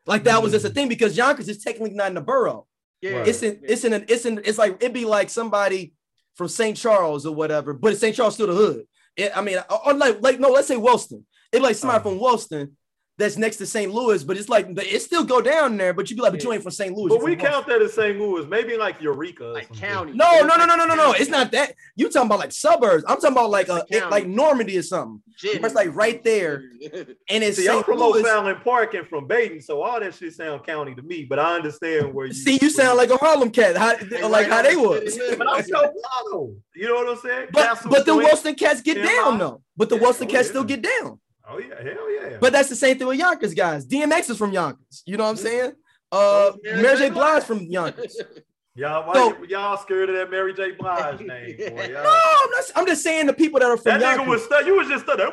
Like 0.06 0.24
that 0.24 0.42
was 0.42 0.52
just 0.52 0.64
a 0.64 0.70
Mm. 0.70 0.74
thing 0.74 0.88
because 0.88 1.16
Yonkers 1.16 1.48
is 1.48 1.62
technically 1.62 1.94
not 1.94 2.08
in 2.08 2.14
the 2.14 2.20
borough. 2.20 2.66
yeah. 3.00 3.18
Right. 3.18 3.28
It's 3.28 3.42
in 3.42 3.60
it's 3.62 3.84
in 3.84 3.92
an 3.92 4.04
it's 4.08 4.24
in 4.26 4.40
it's 4.44 4.58
like 4.58 4.76
it'd 4.82 4.92
be 4.92 5.04
like 5.04 5.30
somebody 5.30 5.94
from 6.34 6.48
St. 6.48 6.76
Charles 6.76 7.24
or 7.26 7.34
whatever, 7.34 7.72
but 7.74 7.96
St. 7.96 8.14
Charles 8.16 8.34
still 8.34 8.48
the 8.48 8.54
hood. 8.54 8.86
It- 9.16 9.36
I 9.36 9.40
mean, 9.42 9.58
or, 9.86 9.94
like 9.94 10.20
like 10.20 10.40
no, 10.40 10.48
let's 10.50 10.66
say 10.68 10.76
Wellston. 10.76 11.24
It's 11.52 11.62
like 11.62 11.76
somebody 11.76 12.00
Uh-huh. 12.00 12.08
from 12.10 12.18
Wellston 12.20 12.76
that's 13.18 13.36
next 13.36 13.56
to 13.58 13.66
St. 13.66 13.92
Louis, 13.92 14.24
but 14.24 14.36
it's 14.38 14.48
like 14.48 14.66
it 14.70 15.02
still 15.02 15.22
go 15.22 15.40
down 15.42 15.76
there, 15.76 15.92
but 15.92 16.08
you 16.08 16.16
be 16.16 16.22
like, 16.22 16.32
but 16.32 16.42
you 16.42 16.52
ain't 16.52 16.62
from 16.62 16.72
St. 16.72 16.96
Louis. 16.96 17.10
But 17.10 17.22
we 17.22 17.36
count 17.36 17.66
that 17.66 17.82
as 17.82 17.92
St. 17.92 18.18
Louis, 18.18 18.46
maybe 18.46 18.76
like 18.76 19.00
Eureka, 19.02 19.44
like 19.44 19.72
county. 19.74 20.12
No, 20.12 20.40
no, 20.40 20.56
no, 20.56 20.64
no, 20.64 20.76
no, 20.76 20.86
no, 20.86 20.94
no. 20.94 21.12
It's 21.12 21.28
not 21.28 21.52
that. 21.52 21.74
You 21.94 22.08
talking 22.08 22.26
about 22.26 22.38
like 22.38 22.52
suburbs. 22.52 23.04
I'm 23.06 23.16
talking 23.16 23.32
about 23.32 23.50
like 23.50 23.68
uh 23.68 23.84
a 23.90 23.96
it- 23.96 24.10
like 24.10 24.26
Normandy 24.26 24.78
or 24.78 24.82
something. 24.82 25.22
Jennings. 25.36 25.64
It's 25.64 25.74
like 25.74 25.94
right 25.94 26.22
there. 26.24 26.62
And 27.28 27.42
it's 27.42 27.56
See, 27.56 27.68
I'm 27.68 27.76
St. 27.76 27.86
from 27.86 27.98
Louis. 27.98 28.20
O'Fallon 28.20 28.56
Park 28.62 28.94
and 28.94 29.06
from 29.06 29.26
Baden, 29.26 29.60
so 29.60 29.82
all 29.82 30.00
that 30.00 30.14
shit 30.14 30.34
sound 30.34 30.64
county 30.66 30.94
to 30.94 31.02
me. 31.02 31.24
But 31.24 31.38
I 31.38 31.54
understand 31.54 32.12
where 32.12 32.26
you 32.26 32.34
See, 32.34 32.58
you 32.60 32.68
sound 32.68 32.98
like 32.98 33.10
a 33.10 33.16
Harlem 33.16 33.50
cat. 33.50 33.76
How, 33.76 33.94
like 34.28 34.48
how 34.48 34.62
they 34.62 34.76
was. 34.76 35.18
But 35.38 35.48
I'm 35.48 35.62
so 35.62 35.92
low. 36.30 36.54
You 36.74 36.88
know 36.88 36.94
what 36.96 37.08
I'm 37.08 37.16
saying? 37.22 37.48
But 37.52 37.66
Castle 37.66 37.90
but 37.90 38.04
the 38.04 38.12
Point. 38.12 38.24
Wellston 38.24 38.54
cats 38.54 38.82
get 38.82 39.02
down 39.02 39.38
though. 39.38 39.62
But 39.76 39.88
the 39.88 39.96
Yeah, 39.96 40.02
Wellston 40.02 40.28
oh, 40.28 40.30
cats 40.30 40.48
still 40.48 40.64
get 40.64 40.82
down. 40.82 41.18
Oh 41.52 41.58
yeah, 41.58 41.82
hell 41.82 42.10
yeah. 42.30 42.38
But 42.40 42.52
that's 42.52 42.68
the 42.68 42.76
same 42.76 42.98
thing 42.98 43.06
with 43.06 43.18
Yonkers 43.18 43.54
guys. 43.54 43.86
DMX 43.86 44.30
is 44.30 44.38
from 44.38 44.52
Yonkers. 44.52 45.02
You 45.06 45.16
know 45.16 45.24
what 45.24 45.30
I'm 45.30 45.36
saying? 45.36 45.72
Uh, 46.10 46.14
Oh, 46.14 46.56
Mary 46.62 46.82
Mary 46.82 46.96
J. 46.96 47.08
J. 47.08 47.10
Blige 47.14 47.42
from 47.44 47.60
Yonkers. 47.60 48.20
y'all, 48.74 49.06
why 49.06 49.14
So- 49.14 49.28
y- 49.40 49.46
y'all 49.48 49.76
scared 49.78 50.10
of 50.10 50.16
that 50.16 50.30
Mary 50.30 50.52
J. 50.54 50.72
Blige 50.72 51.20
name, 51.26 51.56
boy? 51.56 51.66
No, 51.68 51.82
Y'all- 51.84 52.06
I'm 52.06 52.50
not. 52.50 52.64
I'm 52.76 52.86
just 52.86 53.02
saying 53.02 53.26
the 53.26 53.32
people 53.32 53.60
that 53.60 53.70
are 53.70 53.76
from 53.76 53.98
That 54.00 54.18
nigga 54.18 54.26
was 54.26 54.44
stuck. 54.44 54.64
You 54.66 54.76
was 54.76 54.88
just 54.88 55.04
stuck. 55.04 55.18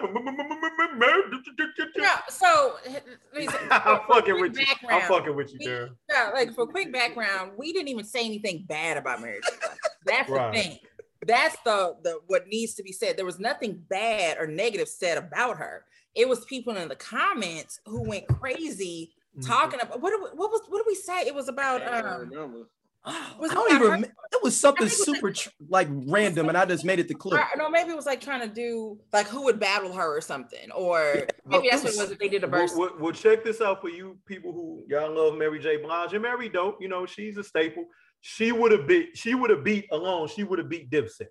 No, 1.97 2.09
so 2.29 2.75
let 2.85 3.03
me 3.35 3.47
say- 3.47 3.57
I'm 3.71 3.99
fucking 4.07 4.39
with 4.39 4.57
you. 4.57 4.65
I'm 4.89 5.01
fucking 5.07 5.35
with 5.35 5.51
you, 5.53 5.57
we- 5.59 5.65
there. 5.65 5.89
Yeah, 6.09 6.29
like 6.33 6.53
for 6.53 6.65
quick 6.67 6.91
background, 6.93 7.51
we 7.57 7.73
didn't 7.73 7.89
even 7.89 8.05
say 8.05 8.25
anything 8.25 8.65
bad 8.67 8.97
about 8.97 9.21
Mary 9.21 9.39
J. 9.43 9.49
Blige. 9.61 9.77
That's 10.05 10.29
Right. 10.29 10.53
the 10.53 10.61
thing. 10.61 10.77
That's 11.27 11.57
the 11.65 11.95
the 12.03 12.19
what 12.27 12.47
needs 12.47 12.75
to 12.75 12.83
be 12.83 12.93
said. 12.93 13.17
There 13.17 13.25
was 13.25 13.39
nothing 13.39 13.83
bad 13.89 14.37
or 14.39 14.47
negative 14.47 14.87
said 14.87 15.17
about 15.17 15.57
her. 15.57 15.83
It 16.15 16.27
was 16.27 16.45
people 16.45 16.75
in 16.75 16.87
the 16.89 16.95
comments 16.95 17.79
who 17.85 18.01
went 18.03 18.27
crazy 18.27 19.11
Mm-hmm. 19.37 19.47
talking 19.47 19.79
about 19.79 20.01
what 20.01 20.09
did 20.09 20.21
we- 20.21 20.35
what 20.39 20.49
was 20.51 20.61
what 20.69 20.79
did 20.79 20.87
we 20.87 20.95
say? 20.95 21.21
It 21.27 21.35
was 21.35 21.47
about 21.49 21.83
I 21.83 22.01
don't 22.01 22.11
um 22.11 22.19
remember. 22.31 22.57
was 23.39 23.51
I 23.51 23.53
it 23.53 23.53
don't 23.53 23.71
even. 23.75 24.03
her? 24.03 24.09
It 24.31 24.43
was 24.43 24.59
something 24.59 24.87
I 24.87 24.89
think 24.89 25.07
it 25.07 25.11
was 25.11 25.17
super 25.19 25.31
tr- 25.31 25.49
like 25.69 25.87
random, 26.07 26.49
and 26.49 26.57
I 26.57 26.65
just 26.65 26.83
made 26.83 26.97
it 26.97 27.07
the 27.07 27.13
clip. 27.13 27.39
Or, 27.39 27.47
no, 27.55 27.69
maybe 27.69 27.91
it 27.91 27.95
was 27.95 28.07
like 28.07 28.21
trying 28.21 28.41
to 28.41 28.47
do 28.53 28.99
like 29.13 29.27
who 29.27 29.43
would 29.43 29.59
battle 29.59 29.93
her 29.93 30.17
or 30.17 30.19
something, 30.19 30.71
or 30.71 31.27
maybe 31.45 31.67
it 31.67 31.71
that's 31.71 31.83
what 31.83 31.93
it 31.93 31.97
was. 31.99 32.11
If 32.11 32.17
they 32.17 32.27
did 32.27 32.43
a 32.43 32.47
Well, 32.47 32.61
verse. 32.61 32.73
well, 32.75 32.89
well, 32.99 33.11
check 33.13 33.43
this 33.43 33.61
out 33.61 33.81
for 33.81 33.89
you 33.89 34.17
people 34.25 34.51
who 34.51 34.83
y'all 34.89 35.13
love 35.15 35.37
Mary 35.37 35.59
J. 35.59 35.77
Blige 35.77 36.13
and 36.13 36.23
Mary 36.23 36.49
dope. 36.49 36.81
You 36.81 36.87
know 36.89 37.05
she's 37.05 37.37
a 37.37 37.43
staple. 37.43 37.85
She 38.21 38.51
would 38.51 38.71
have 38.71 38.87
beat. 38.87 39.15
She 39.15 39.35
would 39.35 39.51
have 39.51 39.63
beat 39.63 39.85
alone. 39.91 40.27
She 40.27 40.43
would 40.43 40.57
have 40.57 40.69
beat 40.69 40.89
Dipset. 40.89 41.27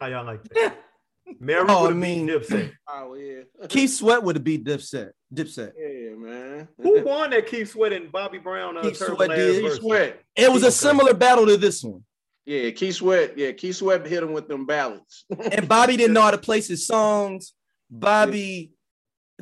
How 0.00 0.06
y'all 0.06 0.24
like 0.24 0.44
that? 0.44 0.78
Mary 1.38 1.64
Oh, 1.68 1.78
I 1.78 1.82
would 1.82 1.88
have 1.90 1.96
mean- 1.96 2.26
beat 2.26 2.34
Dipset. 2.42 2.72
Oh 2.92 3.14
yeah. 3.14 3.66
Keith 3.68 3.90
Sweat 3.90 4.22
would 4.22 4.36
have 4.36 4.44
beat 4.44 4.64
Dipset. 4.64 5.10
Dipset. 5.32 5.72
Yeah, 5.78 6.16
man. 6.16 6.68
Who 6.82 7.02
won 7.04 7.30
that 7.30 7.46
Keith 7.46 7.70
Sweat 7.70 7.92
and 7.92 8.10
Bobby 8.10 8.38
Brown? 8.38 8.76
Uh, 8.76 8.82
Keith 8.82 8.98
Turbo 8.98 9.14
Sweat 9.14 9.30
did. 9.30 9.62
Keith? 9.62 9.72
Sweat. 9.74 10.20
It 10.36 10.50
was 10.52 10.62
a 10.62 10.66
Okay. 10.66 10.72
similar 10.74 11.14
battle 11.14 11.46
to 11.46 11.56
this 11.56 11.84
one, 11.84 12.02
Yeah, 12.46 12.70
Keith 12.70 12.96
Sweat. 12.96 13.38
Yeah, 13.38 13.52
Keith 13.52 13.76
Sweat 13.76 14.04
hit 14.06 14.22
him 14.24 14.32
with 14.32 14.48
them 14.48 14.66
ballads. 14.66 15.24
and 15.52 15.68
Bobby 15.68 15.96
didn't 15.96 16.14
know 16.14 16.22
how 16.22 16.32
to 16.32 16.38
place 16.38 16.66
his 16.66 16.86
songs. 16.86 17.52
Bobby 17.88 18.72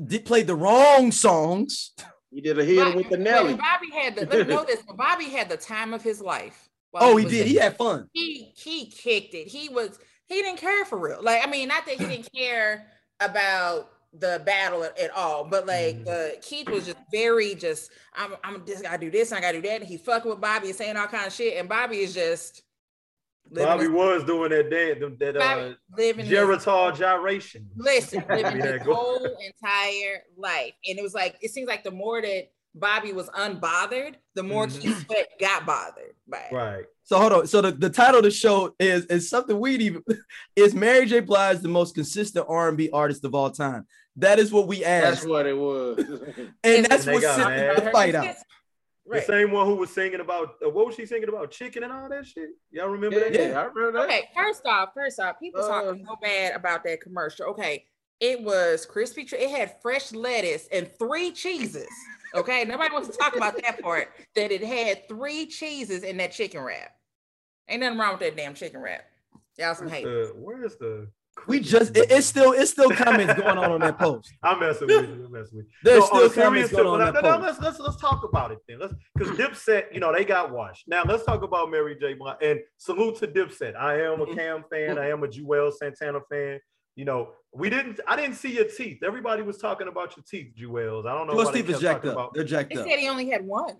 did 0.03 0.24
play 0.26 0.43
the 0.43 0.55
wrong 0.55 1.11
songs. 1.11 1.93
He 2.30 2.41
did 2.43 2.59
a 2.59 2.64
hit 2.64 2.86
him 2.86 2.97
with 2.97 3.09
the 3.09 3.16
Nelly. 3.16 3.55
Bobby 3.55 3.91
had 3.93 4.14
the 4.16 4.26
let 4.26 4.47
me 4.49 4.55
know 4.55 4.64
this. 4.64 4.82
but 4.86 4.97
Bobby 4.99 5.24
had 5.30 5.49
the 5.49 5.57
time 5.57 5.95
of 5.95 6.03
his 6.03 6.20
life. 6.20 6.68
Oh, 6.95 7.16
he 7.16 7.24
was 7.24 7.32
did. 7.32 7.43
in- 7.43 7.49
He 7.49 7.55
had 7.57 7.76
fun. 7.76 8.09
he 8.12 8.53
he 8.57 8.86
kicked 8.91 9.34
it. 9.34 9.49
He 9.49 9.68
was 9.70 9.99
he 10.29 10.43
didn't 10.43 10.59
care 10.59 10.85
for 10.85 10.99
real. 10.99 11.18
Like 11.22 11.47
I 11.47 11.51
mean, 11.51 11.68
not 11.68 11.87
that 11.87 11.97
he 12.01 12.07
didn't 12.07 12.33
care 12.35 12.87
about 13.20 13.91
the 14.14 14.41
battle 14.47 14.85
at, 14.85 14.99
at 14.99 15.11
all, 15.11 15.45
but 15.45 15.66
like 15.66 15.99
uh, 16.09 16.29
Keith 16.41 16.68
was 16.68 16.87
just 16.87 16.99
very 17.12 17.55
just 17.55 17.91
I'm 18.14 18.35
I'm 18.45 18.64
just 18.66 18.83
gotta 18.83 18.99
do 18.99 19.11
this, 19.11 19.33
I 19.33 19.41
gotta 19.41 19.61
do 19.61 19.68
that. 19.68 19.81
And 19.81 19.89
he 19.89 19.97
fucking 19.97 20.31
with 20.31 20.41
Bobby 20.41 20.68
and 20.68 20.76
saying 20.76 20.97
all 20.97 21.07
kind 21.09 21.26
of 21.26 21.33
shit, 21.33 21.59
and 21.59 21.68
Bobby 21.68 21.99
is 21.99 22.14
just 22.14 22.62
Bobby 23.51 23.85
his, 23.85 23.91
was 23.91 24.24
doing 24.24 24.51
that 24.51 24.70
dance, 24.70 24.99
that 25.20 25.37
uh, 25.37 25.72
living 25.97 26.26
his- 26.26 26.39
Geritol 26.39 26.97
gyration. 26.97 27.68
listen, 27.76 28.22
living 28.31 28.61
his 28.61 28.83
whole 28.83 29.24
entire 29.24 30.22
life. 30.37 30.74
And 30.87 30.99
it 30.99 31.03
was 31.03 31.14
like, 31.14 31.37
it 31.41 31.51
seems 31.51 31.66
like 31.66 31.83
the 31.83 31.91
more 31.91 32.20
that 32.20 32.51
Bobby 32.74 33.14
was 33.14 33.31
unbothered, 33.31 34.16
the 34.35 34.43
more 34.43 34.66
Mhm. 34.66 34.81
Keith 34.83 35.07
Sweat 35.07 35.29
got 35.41 35.64
bothered 35.64 36.14
by 36.29 36.47
it. 36.51 36.55
Right. 36.55 36.85
So 37.09 37.18
hold 37.18 37.32
on. 37.32 37.46
So 37.46 37.62
the, 37.62 37.70
the 37.72 37.88
title 37.88 38.18
of 38.18 38.24
the 38.24 38.30
show 38.30 38.74
is 38.78 39.06
is 39.06 39.30
something 39.30 39.59
we'd 39.59 39.80
even 39.80 40.02
is 40.56 40.74
Mary 40.74 41.06
J. 41.06 41.20
Blige 41.20 41.61
the 41.61 41.68
most 41.68 41.94
consistent 41.94 42.44
R&B 42.46 42.90
artist 42.92 43.24
of 43.24 43.34
all 43.34 43.50
time. 43.50 43.86
That 44.16 44.38
is 44.38 44.52
what 44.52 44.66
we 44.68 44.84
asked. 44.84 45.22
That's 45.22 45.26
what 45.26 45.46
it 45.46 45.56
was. 45.56 45.96
and 46.64 46.84
that's 46.84 47.06
And 47.06 47.14
what 47.14 47.22
got 47.22 47.36
sent 47.36 47.84
the 47.84 47.90
fight 47.92 48.14
out. 48.14 48.26
Right. 49.06 49.20
The 49.20 49.26
same 49.26 49.52
one 49.52 49.64
who 49.64 49.76
was 49.76 49.88
singing 49.88 50.20
about 50.20 50.56
uh, 50.62 50.68
what 50.68 50.84
was 50.84 50.96
she 50.96 51.06
singing 51.06 51.30
about 51.30 51.50
chicken 51.50 51.82
and 51.82 51.90
all 51.90 52.11
that 52.11 52.26
shit? 52.26 52.50
Y'all 52.70 52.88
remember 52.88 53.20
Yeah, 53.20 53.28
that? 53.30 53.32
yeah, 53.52 53.59
I 53.59 53.64
remember 53.64 53.92
that. 53.92 54.04
Okay, 54.04 54.28
first 54.36 54.66
off, 54.66 54.90
first 54.92 55.18
off, 55.18 55.40
people 55.40 55.66
talking 55.66 56.04
so 56.06 56.14
bad 56.20 56.54
about 56.54 56.84
that 56.84 57.00
commercial. 57.00 57.46
Okay, 57.46 57.86
it 58.20 58.42
was 58.42 58.84
crispy. 58.84 59.24
Tre- 59.24 59.38
It 59.38 59.50
had 59.50 59.80
fresh 59.80 60.12
lettuce 60.12 60.68
and 60.70 60.90
three 60.98 61.30
cheeses. 61.30 61.88
Okay, 62.34 62.66
nobody 62.66 62.92
wants 62.92 63.09
to 63.09 63.16
talk 63.16 63.34
about 63.34 63.59
that 63.62 63.80
part. 63.80 64.09
That 64.36 64.52
it 64.52 64.62
had 64.62 65.09
three 65.09 65.46
cheeses 65.46 66.02
in 66.02 66.18
that 66.18 66.32
chicken 66.32 66.61
wrap. 66.61 66.90
Ain't 67.69 67.81
nothing 67.81 67.99
wrong 67.99 68.12
with 68.12 68.21
that 68.21 68.37
damn 68.37 68.55
chicken 68.55 68.81
wrap. 68.81 69.05
Y'all 69.59 69.75
some 69.75 69.87
Where's 69.89 69.93
hate. 69.99 70.05
the, 70.05 70.33
where's 70.37 70.77
the 70.77 71.09
We 71.47 71.61
just 71.61 71.97
it- 71.97 72.11
it's 72.11 72.27
still 72.27 72.53
it's 72.53 72.71
still 72.71 72.91
comments 72.91 73.35
going 73.35 73.59
on 73.59 73.73
on 73.73 73.81
that 73.81 73.99
post. 73.99 74.33
I'm 74.43 74.61
messing 74.61 74.87
with 74.87 75.09
you. 75.09 75.25
I'm 75.27 75.33
messing 75.33 75.59
with 75.59 75.66
you. 75.66 75.73
There's 75.85 76.01
No, 76.01 76.07
still 76.07 76.23
on 76.25 76.31
comments 76.31 76.35
serious 76.35 76.71
going 76.71 76.85
tip, 76.85 76.93
on 76.93 76.99
no, 77.01 77.05
that 77.12 77.23
no, 77.23 77.39
no, 77.39 77.47
let's 77.47 77.61
let's 77.61 77.79
let's 77.81 77.97
talk 78.01 78.25
about 78.25 78.53
it 78.53 78.59
then. 78.69 78.79
Let's 78.79 78.95
because 79.16 79.37
Dipset, 79.37 79.93
you 79.93 80.01
know, 80.01 80.12
they 80.12 80.25
got 80.25 80.51
washed. 80.53 80.85
Now 80.89 81.03
let's 81.05 81.25
talk 81.25 81.43
about 81.43 81.71
Mary 81.71 81.97
J. 82.01 82.14
Blige 82.14 82.37
and 82.43 82.61
salute 82.77 83.16
to 83.19 83.27
Dipset. 83.27 83.77
I 83.77 84.01
am 84.03 84.21
a 84.21 84.27
Mm-hmm. 84.27 84.35
Cam 84.39 84.64
fan. 84.71 84.99
I 84.99 85.09
am 85.11 85.23
a 85.25 85.29
Juelz 85.29 85.75
Santana 85.75 86.21
fan. 86.31 86.61
You 86.97 87.05
know, 87.05 87.31
we 87.53 87.71
didn't. 87.71 88.01
I 88.09 88.16
didn't 88.16 88.35
see 88.37 88.55
your 88.55 88.64
teeth. 88.64 89.03
Everybody 89.05 89.43
was 89.43 89.59
talking 89.59 89.87
about 89.89 90.16
your 90.16 90.25
teeth, 90.29 90.53
Juelz. 90.61 91.07
I 91.07 91.16
don't 91.16 91.27
know. 91.29 91.35
Joel 91.35 91.45
why 91.47 91.53
they 91.53 91.59
Steve 91.61 91.71
is 91.75 91.81
jacked 91.81 92.05
up. 92.07 92.12
about- 92.14 92.35
They're 92.35 92.43
jacked 92.45 92.71
They 92.75 92.81
up. 92.81 92.87
said 92.89 92.99
he 92.99 93.09
only 93.09 93.31
had 93.31 93.45
one. 93.47 93.77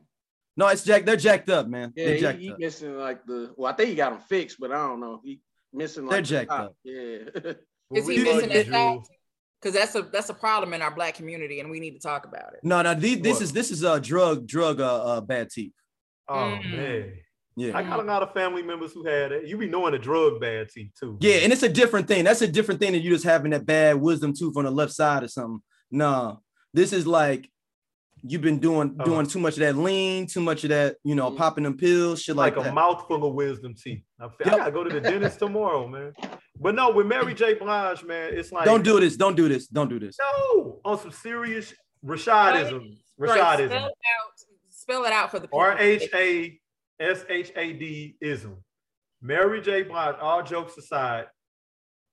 No, 0.59 0.67
it's 0.67 0.83
jacked. 0.83 1.07
They're 1.07 1.15
jacked 1.17 1.49
up, 1.51 1.69
man. 1.69 1.93
Yeah, 1.95 2.05
They're 2.07 2.15
he, 2.17 2.21
jacked 2.21 2.39
he 2.41 2.51
up. 2.53 2.59
missing 2.59 2.99
like 2.99 3.25
the. 3.25 3.55
Well, 3.57 3.73
I 3.73 3.77
think 3.77 3.91
he 3.91 3.95
got 3.95 4.11
them 4.11 4.21
fixed, 4.29 4.59
but 4.59 4.73
I 4.73 4.89
don't 4.89 4.99
know. 4.99 5.21
He 5.25 5.41
missing 5.73 6.05
like 6.05 6.11
They're 6.11 6.23
the 6.23 6.27
jacked 6.27 6.51
top. 6.51 6.61
up. 6.67 6.77
Yeah. 6.83 6.95
Is 7.95 8.09
he 8.09 8.25
love 8.25 8.35
missing 8.49 8.51
you, 8.51 8.65
that. 8.73 8.99
Because 9.63 9.75
that's 9.75 9.95
a 9.95 10.03
that's 10.03 10.29
a 10.31 10.35
problem 10.35 10.75
in 10.75 10.83
our 10.83 10.91
black 10.93 11.15
community, 11.15 11.61
and 11.61 11.71
we 11.71 11.79
need 11.79 11.93
to 11.93 12.01
talk 12.01 12.27
about 12.27 12.55
it. 12.55 12.61
No, 12.65 12.83
no, 12.83 12.93
these, 12.95 13.21
this 13.21 13.35
What? 13.35 13.43
is 13.43 13.53
this 13.53 13.71
is 13.71 13.85
a 13.85 14.01
drug 14.01 14.49
drug 14.49 14.81
uh, 14.81 15.05
uh 15.05 15.21
bad 15.21 15.49
teeth. 15.51 15.73
Oh 16.29 16.35
Mm. 16.35 16.77
man, 16.77 17.13
Yeah. 17.57 17.79
I 17.79 17.83
got 17.85 18.01
a 18.01 18.03
lot 18.03 18.23
of 18.25 18.33
family 18.35 18.63
members 18.63 18.93
who 18.93 19.07
had 19.07 19.31
it. 19.31 19.47
You 19.47 19.57
be 19.59 19.69
knowing 19.69 19.93
the 19.93 19.99
drug 20.01 20.41
bad 20.41 20.69
teeth 20.71 20.91
too. 20.99 21.19
Yeah, 21.21 21.37
and 21.37 21.53
it's 21.53 21.63
a 21.63 21.69
different 21.69 22.09
thing. 22.09 22.25
That's 22.25 22.43
a 22.43 22.49
different 22.49 22.81
thing 22.81 22.93
than 22.95 23.03
you 23.03 23.11
just 23.11 23.25
having 23.25 23.53
that 23.53 23.65
bad 23.65 23.95
wisdom 24.01 24.33
tooth 24.37 24.57
on 24.57 24.65
the 24.65 24.71
left 24.73 24.93
side 24.93 25.23
or 25.23 25.29
something. 25.29 25.61
No, 25.91 26.43
this 26.75 26.93
is 26.93 27.07
like 27.07 27.49
you've 28.23 28.43
been 28.43 28.59
doing 28.59 28.95
Uh-huh. 28.99 29.05
doing 29.05 29.27
too 29.27 29.39
much 29.39 29.55
of 29.55 29.61
that 29.61 29.77
lean, 29.77 30.27
too 30.27 30.41
much 30.41 30.65
of 30.65 30.71
that, 30.71 30.97
you 31.05 31.15
know, 31.15 31.31
Mhm. 31.31 31.37
popping 31.37 31.65
them 31.65 31.77
pills, 31.77 32.23
shit 32.23 32.37
like, 32.37 32.57
like, 32.57 32.65
a 32.67 32.69
that. 32.69 32.75
mouthful 32.75 33.25
of 33.25 33.35
wisdom 33.35 33.75
teeth. 33.75 34.03
I, 34.21 34.29
feel, 34.29 34.55
I 34.55 34.59
gotta 34.59 34.73
go 34.73 34.85
to 34.85 34.91
the 34.91 35.01
dentist 35.01 35.39
tomorrow, 35.39 35.87
man. 35.87 36.13
But 36.61 36.75
no, 36.75 36.91
with 36.91 37.07
Mary 37.07 37.35
J. 37.35 37.55
Blige, 37.55 38.03
man, 38.05 38.35
it's 38.35 38.51
like 38.53 38.65
Don't 38.65 38.83
do 38.85 38.99
this. 39.01 39.17
Don't 39.17 39.37
do 39.37 39.49
this. 39.49 39.67
Don't 39.69 39.89
do 39.89 39.99
this. 39.99 40.17
no 40.19 40.81
on 40.85 40.99
some 40.99 41.13
serious 41.13 41.75
Rashadism. 42.05 42.97
Right, 43.17 43.39
Rashadism. 43.41 43.69
spell 43.69 43.85
out. 43.85 43.93
Spell 44.71 45.05
it 45.05 45.13
out 45.13 45.31
for 45.31 45.39
the 45.39 45.49
people. 45.49 45.59
R 45.61 45.77
H 45.79 46.09
A 46.15 46.59
S 47.01 47.25
H 47.29 47.53
A 47.57 47.73
D 47.73 48.17
ism. 48.21 48.57
Mary 49.21 49.61
J. 49.61 49.83
Blige, 49.83 50.17
all 50.21 50.43
jokes 50.43 50.77
aside, 50.79 51.27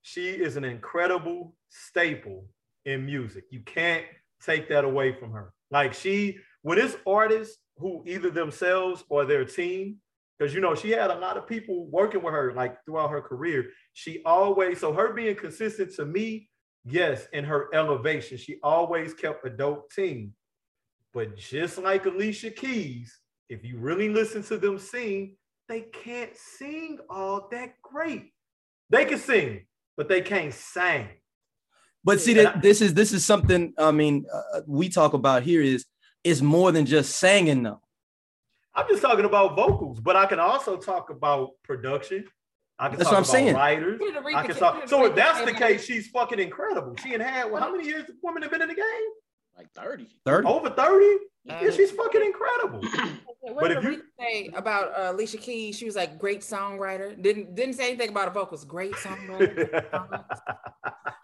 she 0.02 0.30
is 0.30 0.58
an 0.58 0.64
incredible 0.64 1.56
staple 1.70 2.48
in 2.86 3.06
music. 3.06 3.46
You 3.52 3.62
can't 3.62 4.06
take 4.44 4.70
that 4.70 4.84
away 4.84 5.14
from 5.20 5.32
her. 5.32 5.54
Like 5.72 5.94
she, 5.94 6.38
when 6.62 6.78
it's 6.78 6.96
artists 7.06 7.58
who 7.78 8.04
either 8.08 8.30
themselves 8.30 9.04
or 9.10 9.26
their 9.26 9.46
team, 9.46 9.98
because 10.38 10.54
you 10.54 10.62
know 10.62 10.76
she 10.76 10.92
had 10.92 11.12
a 11.12 11.20
lot 11.20 11.38
of 11.38 11.48
people 11.48 11.88
working 11.88 12.22
with 12.22 12.34
her 12.34 12.54
like 12.54 12.84
throughout 12.86 13.10
her 13.10 13.22
career. 13.22 13.70
She 13.94 14.22
always, 14.26 14.80
so 14.80 14.94
her 14.94 15.14
being 15.14 15.36
consistent 15.36 15.94
to 15.96 16.06
me, 16.06 16.50
yes, 16.84 17.28
in 17.34 17.46
her 17.46 17.70
elevation, 17.74 18.38
she 18.38 18.58
always 18.64 19.14
kept 19.14 19.46
a 19.46 19.50
dope 19.50 19.92
team. 19.92 20.34
But 21.14 21.38
just 21.38 21.78
like 21.78 22.06
Alicia 22.06 22.52
Keys, 22.52 23.18
if 23.50 23.64
you 23.64 23.78
really 23.78 24.10
listen 24.10 24.44
to 24.44 24.58
them 24.58 24.78
sing, 24.78 25.38
they 25.70 25.82
can't 25.82 26.36
sing 26.36 27.00
all 27.10 27.48
that 27.52 27.76
great. 27.82 28.34
They 28.90 29.06
can 29.06 29.18
sing, 29.18 29.66
but 29.98 30.10
they 30.10 30.22
can't 30.22 30.54
sing. 30.54 31.08
But 32.06 32.22
see 32.22 32.34
that 32.36 32.62
this 32.62 32.82
is 32.82 32.94
this 32.94 33.12
is 33.12 33.26
something. 33.26 33.74
I 33.80 33.92
mean, 33.92 34.26
uh, 34.32 34.62
we 34.68 34.90
talk 34.90 35.14
about 35.14 35.42
here 35.42 35.62
is 35.62 35.86
is 36.24 36.42
more 36.42 36.72
than 36.72 36.86
just 36.86 37.16
singing 37.18 37.64
though. 37.64 37.82
I'm 38.76 38.88
just 38.88 39.02
talking 39.02 39.26
about 39.26 39.56
vocals, 39.56 40.00
but 40.00 40.16
I 40.16 40.28
can 40.28 40.40
also 40.40 40.78
talk 40.78 41.10
about 41.10 41.52
production. 41.64 42.26
I 42.78 42.90
can 42.90 42.98
That's 42.98 43.10
talk 43.10 43.14
what 43.14 43.18
I'm 43.18 43.24
about 43.24 43.32
saying. 43.32 43.56
writers. 43.56 44.00
Put 44.00 44.10
it 44.10 44.14
to 44.14 44.22
Aretha 44.22 44.36
I 44.36 44.46
can 44.48 44.56
talk. 44.56 44.88
So 44.88 45.06
if 45.06 45.16
that's 45.16 45.44
the 45.46 45.54
case, 45.54 45.86
she's 45.86 46.08
fucking 46.10 46.40
incredible. 46.40 46.96
She 47.02 47.10
had 47.10 47.22
had 47.22 47.52
well, 47.52 47.62
how 47.62 47.72
many 47.72 47.88
years 47.88 48.06
the 48.06 48.14
woman 48.22 48.44
have 48.44 48.52
been 48.52 48.62
in 48.62 48.68
the 48.68 48.76
game? 48.76 48.86
Like 49.58 49.72
30. 49.74 50.08
Thirty. 50.26 50.48
Over 50.48 50.70
30? 50.70 50.84
Uh, 51.50 51.60
Yeah, 51.62 51.70
she's 51.72 51.92
fucking 51.92 52.22
incredible. 52.22 52.82
What 53.48 53.62
But 53.62 53.68
did 53.68 53.78
if 53.78 53.84
you- 53.84 54.02
say 54.20 54.50
about 54.56 54.98
uh, 54.98 55.12
Alicia 55.12 55.38
Keys? 55.38 55.78
She 55.78 55.86
was 55.86 55.96
like 55.96 56.18
great 56.18 56.42
songwriter. 56.42 57.22
Didn't 57.22 57.54
didn't 57.54 57.76
say 57.76 57.90
anything 57.90 58.10
about 58.10 58.28
her 58.30 58.34
vocals. 58.34 58.66
Great 58.66 58.94
songwriter. 58.94 59.86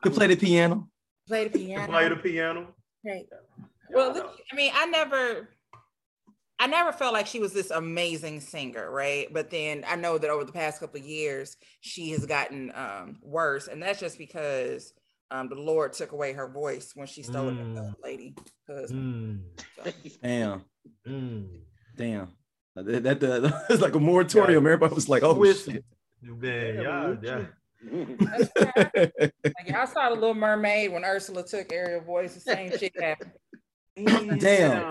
Could 0.03 0.13
play 0.13 0.27
the 0.27 0.35
piano. 0.35 0.87
Play 1.27 1.47
the 1.47 1.57
piano. 1.57 1.87
Play 1.91 2.09
the 2.09 2.15
piano. 2.17 2.67
Right. 3.03 3.25
Well, 3.89 4.13
look, 4.13 4.37
I 4.51 4.55
mean, 4.55 4.71
I 4.75 4.85
never, 4.85 5.49
I 6.59 6.67
never 6.67 6.91
felt 6.91 7.13
like 7.13 7.25
she 7.25 7.39
was 7.39 7.53
this 7.53 7.71
amazing 7.71 8.39
singer, 8.39 8.91
right? 8.91 9.27
But 9.33 9.49
then 9.49 9.83
I 9.87 9.95
know 9.95 10.19
that 10.19 10.29
over 10.29 10.45
the 10.45 10.51
past 10.51 10.79
couple 10.79 10.99
of 10.99 11.05
years, 11.07 11.57
she 11.79 12.11
has 12.11 12.27
gotten 12.27 12.71
um, 12.75 13.17
worse, 13.23 13.67
and 13.67 13.81
that's 13.81 13.99
just 13.99 14.19
because 14.19 14.93
um, 15.31 15.49
the 15.49 15.55
Lord 15.55 15.93
took 15.93 16.11
away 16.11 16.33
her 16.33 16.47
voice 16.47 16.91
when 16.93 17.07
she 17.07 17.23
stole 17.23 17.49
it 17.49 17.55
from 17.57 17.73
the 17.73 17.81
Mm. 17.81 17.93
lady 18.03 18.35
husband. 18.69 19.43
Mm, 19.55 19.63
So, 19.85 19.91
Damn. 20.23 20.61
mm. 21.07 21.47
Damn. 21.97 22.27
That, 22.75 23.03
that, 23.03 23.19
that- 23.19 23.65
it's 23.69 23.81
like 23.87 23.95
a 23.95 23.99
moratorium. 23.99 24.65
Everybody 24.65 24.93
was 24.93 25.09
like, 25.09 25.23
oh 25.23 25.33
Twist. 25.35 25.65
shit. 25.65 25.83
Man, 26.21 26.75
y'all, 26.75 27.17
yeah. 27.23 27.45
Like, 27.83 29.67
y'all 29.67 29.87
saw 29.87 30.09
the 30.09 30.15
Little 30.15 30.35
Mermaid 30.35 30.91
when 30.93 31.03
Ursula 31.03 31.43
took 31.43 31.73
Ariel 31.73 32.01
voice. 32.01 32.35
The 32.35 32.39
same 32.41 32.77
shit 32.77 32.93
happened. 33.01 33.31
Damn. 34.39 34.83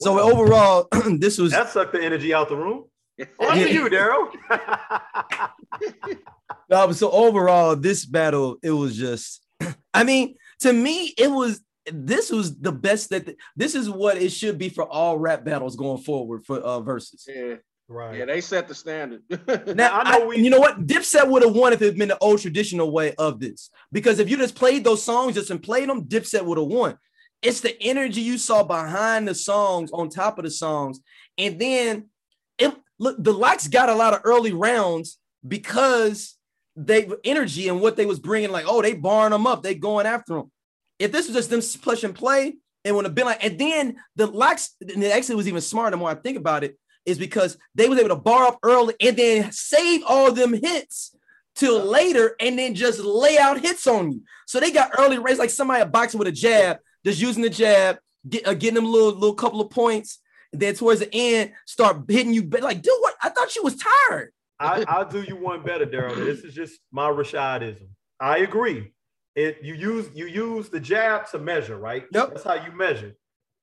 So 0.00 0.20
overall, 0.20 0.88
this 1.18 1.38
was 1.38 1.50
That 1.52 1.70
sucked 1.70 1.92
the 1.92 2.02
energy 2.02 2.32
out 2.34 2.48
the 2.48 2.56
room. 2.56 2.84
Yeah. 3.16 3.26
On 3.40 3.58
Yeah. 3.58 3.64
to 3.64 3.72
you, 3.72 3.88
Daryl. 3.88 4.28
No, 6.70 6.86
but 6.86 6.96
so 6.96 7.10
overall, 7.10 7.76
this 7.76 8.04
battle, 8.06 8.56
it 8.62 8.70
was 8.70 8.96
just, 8.96 9.42
I 9.94 10.04
mean, 10.04 10.36
to 10.60 10.72
me, 10.72 11.14
it 11.18 11.30
was 11.30 11.60
this 11.92 12.30
was 12.30 12.58
the 12.58 12.72
best 12.72 13.10
that 13.10 13.36
this 13.56 13.74
is 13.74 13.90
what 13.90 14.16
it 14.16 14.30
should 14.30 14.56
be 14.56 14.70
for 14.70 14.84
all 14.84 15.18
rap 15.18 15.44
battles 15.44 15.76
going 15.76 16.02
forward 16.02 16.42
for 16.46 16.58
uh 16.60 16.80
verses. 16.80 17.28
yeah, 17.28 17.56
right. 17.88 18.18
yeah, 18.18 18.24
they 18.24 18.40
set 18.40 18.66
the 18.68 18.74
standard. 18.74 19.20
Now, 19.76 20.00
I 20.00 20.18
know 20.18 20.24
I- 20.24 20.26
we- 20.26 20.38
you 20.38 20.48
know 20.48 20.60
what? 20.60 20.86
Dipset 20.86 21.28
would 21.28 21.42
have 21.42 21.54
won 21.54 21.74
if 21.74 21.82
it 21.82 21.86
had 21.86 21.98
been 21.98 22.08
the 22.08 22.18
old 22.18 22.40
traditional 22.40 22.90
way 22.90 23.14
of 23.16 23.38
this. 23.38 23.68
Because 23.92 24.18
if 24.18 24.30
you 24.30 24.38
just 24.38 24.54
played 24.54 24.82
those 24.82 25.02
songs 25.02 25.34
just 25.34 25.50
and 25.50 25.62
played 25.62 25.88
them, 25.90 26.04
Dipset 26.04 26.42
would 26.44 26.56
have 26.56 26.68
won. 26.68 26.96
It's 27.42 27.60
the 27.60 27.76
energy 27.82 28.22
you 28.22 28.38
saw 28.38 28.62
behind 28.62 29.28
the 29.28 29.34
songs, 29.34 29.90
on 29.92 30.08
top 30.08 30.38
of 30.38 30.44
the 30.44 30.50
songs, 30.50 31.00
and 31.36 31.58
then 31.60 32.08
it 32.56 32.72
look 32.98 33.16
the 33.22 33.32
likes 33.34 33.68
got 33.68 33.90
a 33.90 33.94
lot 33.94 34.14
of 34.14 34.20
early 34.24 34.52
rounds 34.54 35.18
because 35.46 36.36
they 36.76 37.08
energy 37.24 37.68
and 37.68 37.80
what 37.80 37.96
they 37.96 38.06
was 38.06 38.20
bringing. 38.20 38.50
Like, 38.50 38.66
oh, 38.66 38.82
they 38.82 38.94
barring 38.94 39.30
them 39.30 39.46
up, 39.46 39.62
they 39.62 39.74
going 39.74 40.06
after 40.06 40.34
them. 40.34 40.50
If 40.98 41.12
this 41.12 41.26
was 41.28 41.36
just 41.36 41.50
them 41.50 41.60
push 41.82 42.04
and 42.04 42.14
play, 42.14 42.54
it 42.84 42.94
would 42.94 43.04
have 43.04 43.14
been 43.14 43.26
like. 43.26 43.44
And 43.44 43.58
then 43.58 43.96
the 44.16 44.26
likes, 44.26 44.74
and 44.80 45.02
it 45.02 45.12
actually 45.12 45.36
was 45.36 45.48
even 45.48 45.60
smarter. 45.60 45.92
The 45.92 45.96
more 45.96 46.10
I 46.10 46.14
think 46.14 46.38
about 46.38 46.64
it, 46.64 46.78
is 47.04 47.18
because 47.18 47.58
they 47.74 47.88
was 47.88 47.98
able 47.98 48.10
to 48.10 48.16
bar 48.16 48.44
up 48.44 48.58
early 48.62 48.94
and 49.00 49.16
then 49.16 49.52
save 49.52 50.02
all 50.06 50.32
them 50.32 50.52
hits 50.52 51.14
till 51.54 51.84
later 51.84 52.34
and 52.40 52.58
then 52.58 52.74
just 52.74 53.00
lay 53.00 53.38
out 53.38 53.60
hits 53.60 53.86
on 53.86 54.12
you. 54.12 54.22
So 54.46 54.60
they 54.60 54.70
got 54.70 54.92
early 54.98 55.18
race 55.18 55.38
like 55.38 55.50
somebody 55.50 55.84
boxing 55.88 56.18
with 56.18 56.28
a 56.28 56.32
jab, 56.32 56.78
just 57.04 57.20
using 57.20 57.42
the 57.42 57.50
jab, 57.50 57.98
get, 58.28 58.46
uh, 58.46 58.54
getting 58.54 58.74
them 58.74 58.86
little, 58.86 59.12
little 59.12 59.34
couple 59.34 59.60
of 59.60 59.70
points. 59.70 60.18
And 60.52 60.60
then 60.60 60.74
towards 60.74 61.00
the 61.00 61.08
end, 61.12 61.52
start 61.66 62.04
hitting 62.08 62.32
you. 62.32 62.42
Like, 62.42 62.82
dude, 62.82 62.92
what? 63.00 63.14
I 63.22 63.28
thought 63.28 63.54
you 63.54 63.62
was 63.62 63.76
tired. 63.76 64.32
I, 64.64 64.84
I'll 64.88 65.08
do 65.08 65.22
you 65.22 65.36
one 65.36 65.62
better, 65.62 65.86
Daryl. 65.86 66.16
This 66.16 66.40
is 66.40 66.54
just 66.54 66.80
my 66.90 67.08
Rashadism. 67.08 67.88
I 68.20 68.38
agree. 68.38 68.92
It 69.34 69.58
you 69.62 69.74
use 69.74 70.08
you 70.14 70.26
use 70.26 70.68
the 70.68 70.80
jab 70.80 71.28
to 71.30 71.38
measure, 71.38 71.76
right? 71.76 72.04
Yep. 72.12 72.28
That's 72.30 72.44
how 72.44 72.54
you 72.54 72.72
measure. 72.72 73.14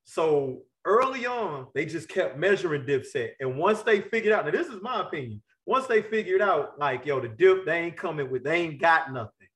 So 0.04 0.62
early 0.84 1.26
on, 1.26 1.68
they 1.74 1.86
just 1.86 2.08
kept 2.08 2.38
measuring 2.38 2.84
Dipset, 2.84 3.30
and 3.40 3.56
once 3.56 3.82
they 3.82 4.00
figured 4.00 4.32
out, 4.32 4.44
now 4.44 4.50
this 4.50 4.68
is 4.68 4.82
my 4.82 5.00
opinion. 5.00 5.42
Once 5.64 5.86
they 5.86 6.02
figured 6.02 6.42
out, 6.42 6.78
like 6.78 7.06
yo, 7.06 7.20
the 7.20 7.28
dip, 7.28 7.64
they 7.64 7.78
ain't 7.78 7.96
coming 7.96 8.30
with, 8.30 8.44
they 8.44 8.62
ain't 8.62 8.80
got 8.80 9.12
nothing. 9.12 9.48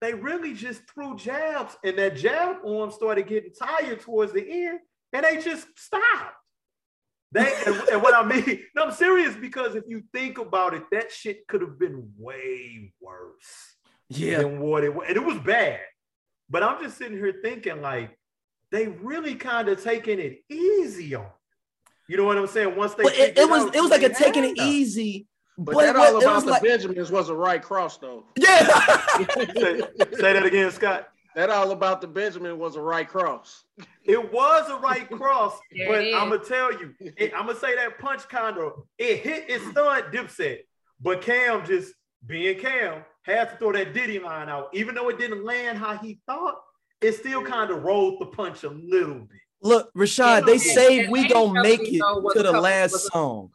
They 0.00 0.14
really 0.14 0.54
just 0.54 0.82
threw 0.92 1.16
jabs, 1.16 1.76
and 1.84 1.96
that 1.98 2.16
jab 2.16 2.56
arm 2.66 2.90
started 2.90 3.26
getting 3.26 3.52
tired 3.52 4.00
towards 4.00 4.32
the 4.32 4.66
end, 4.66 4.80
and 5.12 5.24
they 5.24 5.40
just 5.40 5.66
stopped. 5.78 6.34
They 7.32 7.52
and, 7.66 7.76
and 7.92 8.02
what 8.02 8.14
I 8.14 8.24
mean, 8.24 8.60
no, 8.74 8.84
I'm 8.84 8.92
serious 8.92 9.34
because 9.36 9.74
if 9.76 9.84
you 9.86 10.02
think 10.12 10.38
about 10.38 10.74
it, 10.74 10.82
that 10.90 11.12
shit 11.12 11.46
could 11.46 11.60
have 11.60 11.78
been 11.78 12.10
way 12.18 12.92
worse 13.00 13.76
Yeah. 14.08 14.38
than 14.38 14.58
what 14.60 14.82
it 14.84 14.92
was. 14.94 15.06
And 15.08 15.16
it 15.16 15.24
was 15.24 15.38
bad. 15.38 15.80
But 16.48 16.64
I'm 16.64 16.82
just 16.82 16.98
sitting 16.98 17.16
here 17.16 17.34
thinking, 17.42 17.80
like, 17.80 18.18
they 18.72 18.88
really 18.88 19.36
kind 19.36 19.68
of 19.68 19.82
taking 19.82 20.18
it 20.18 20.42
easy 20.48 21.14
on. 21.14 21.26
You 22.08 22.16
know 22.16 22.24
what 22.24 22.36
I'm 22.36 22.48
saying? 22.48 22.74
Once 22.76 22.94
they 22.94 23.04
But 23.04 23.14
it, 23.16 23.38
it 23.38 23.48
was 23.48 23.66
out 23.66 23.76
it 23.76 23.80
was 23.80 23.90
like 23.92 24.02
a 24.02 24.08
taking 24.12 24.42
it 24.44 24.58
easy. 24.58 25.28
But, 25.56 25.74
But 25.74 25.82
that 25.86 25.94
what- 25.96 26.14
all 26.14 26.20
about 26.22 26.44
the 26.44 26.50
like- 26.50 26.62
Benjamins 26.62 27.10
was 27.12 27.28
a 27.28 27.34
right 27.34 27.62
cross 27.62 27.98
though. 27.98 28.24
Yeah. 28.36 28.66
say, 29.16 29.80
say 30.14 30.32
that 30.32 30.44
again, 30.44 30.70
Scott. 30.72 31.08
That 31.36 31.48
all 31.50 31.70
about 31.70 32.00
the 32.00 32.08
Benjamin 32.08 32.58
was 32.58 32.74
a 32.76 32.80
right 32.80 33.08
cross. 33.08 33.62
It 34.04 34.32
was 34.32 34.68
a 34.68 34.76
right 34.76 35.08
cross, 35.16 35.58
but. 35.86 35.98
I'm 36.14 36.28
gonna 36.28 36.38
tell 36.38 36.72
you, 36.72 36.92
it, 36.98 37.32
I'm 37.36 37.46
gonna 37.46 37.58
say 37.58 37.74
that 37.76 37.98
punch 37.98 38.28
kind 38.28 38.58
of 38.58 38.72
it 38.98 39.18
hit 39.20 39.44
it 39.48 39.60
stunned 39.70 40.12
Dipset, 40.12 40.58
but 41.00 41.22
Cam 41.22 41.64
just 41.64 41.92
being 42.26 42.58
Cam 42.58 43.04
had 43.22 43.50
to 43.50 43.56
throw 43.58 43.72
that 43.72 43.94
Diddy 43.94 44.18
line 44.18 44.48
out, 44.48 44.68
even 44.72 44.94
though 44.94 45.08
it 45.08 45.18
didn't 45.18 45.44
land 45.44 45.78
how 45.78 45.96
he 45.96 46.18
thought. 46.26 46.56
It 47.00 47.12
still 47.12 47.42
kind 47.42 47.70
of 47.70 47.82
rolled 47.82 48.20
the 48.20 48.26
punch 48.26 48.62
a 48.64 48.68
little 48.68 49.20
bit. 49.20 49.40
Look, 49.62 49.90
Rashad, 49.94 50.44
they 50.44 50.58
say 50.58 51.08
we 51.08 51.28
gonna 51.28 51.62
make 51.62 51.80
it 51.82 52.00
to 52.34 52.42
the 52.42 52.52
last 52.60 53.10
song. 53.12 53.50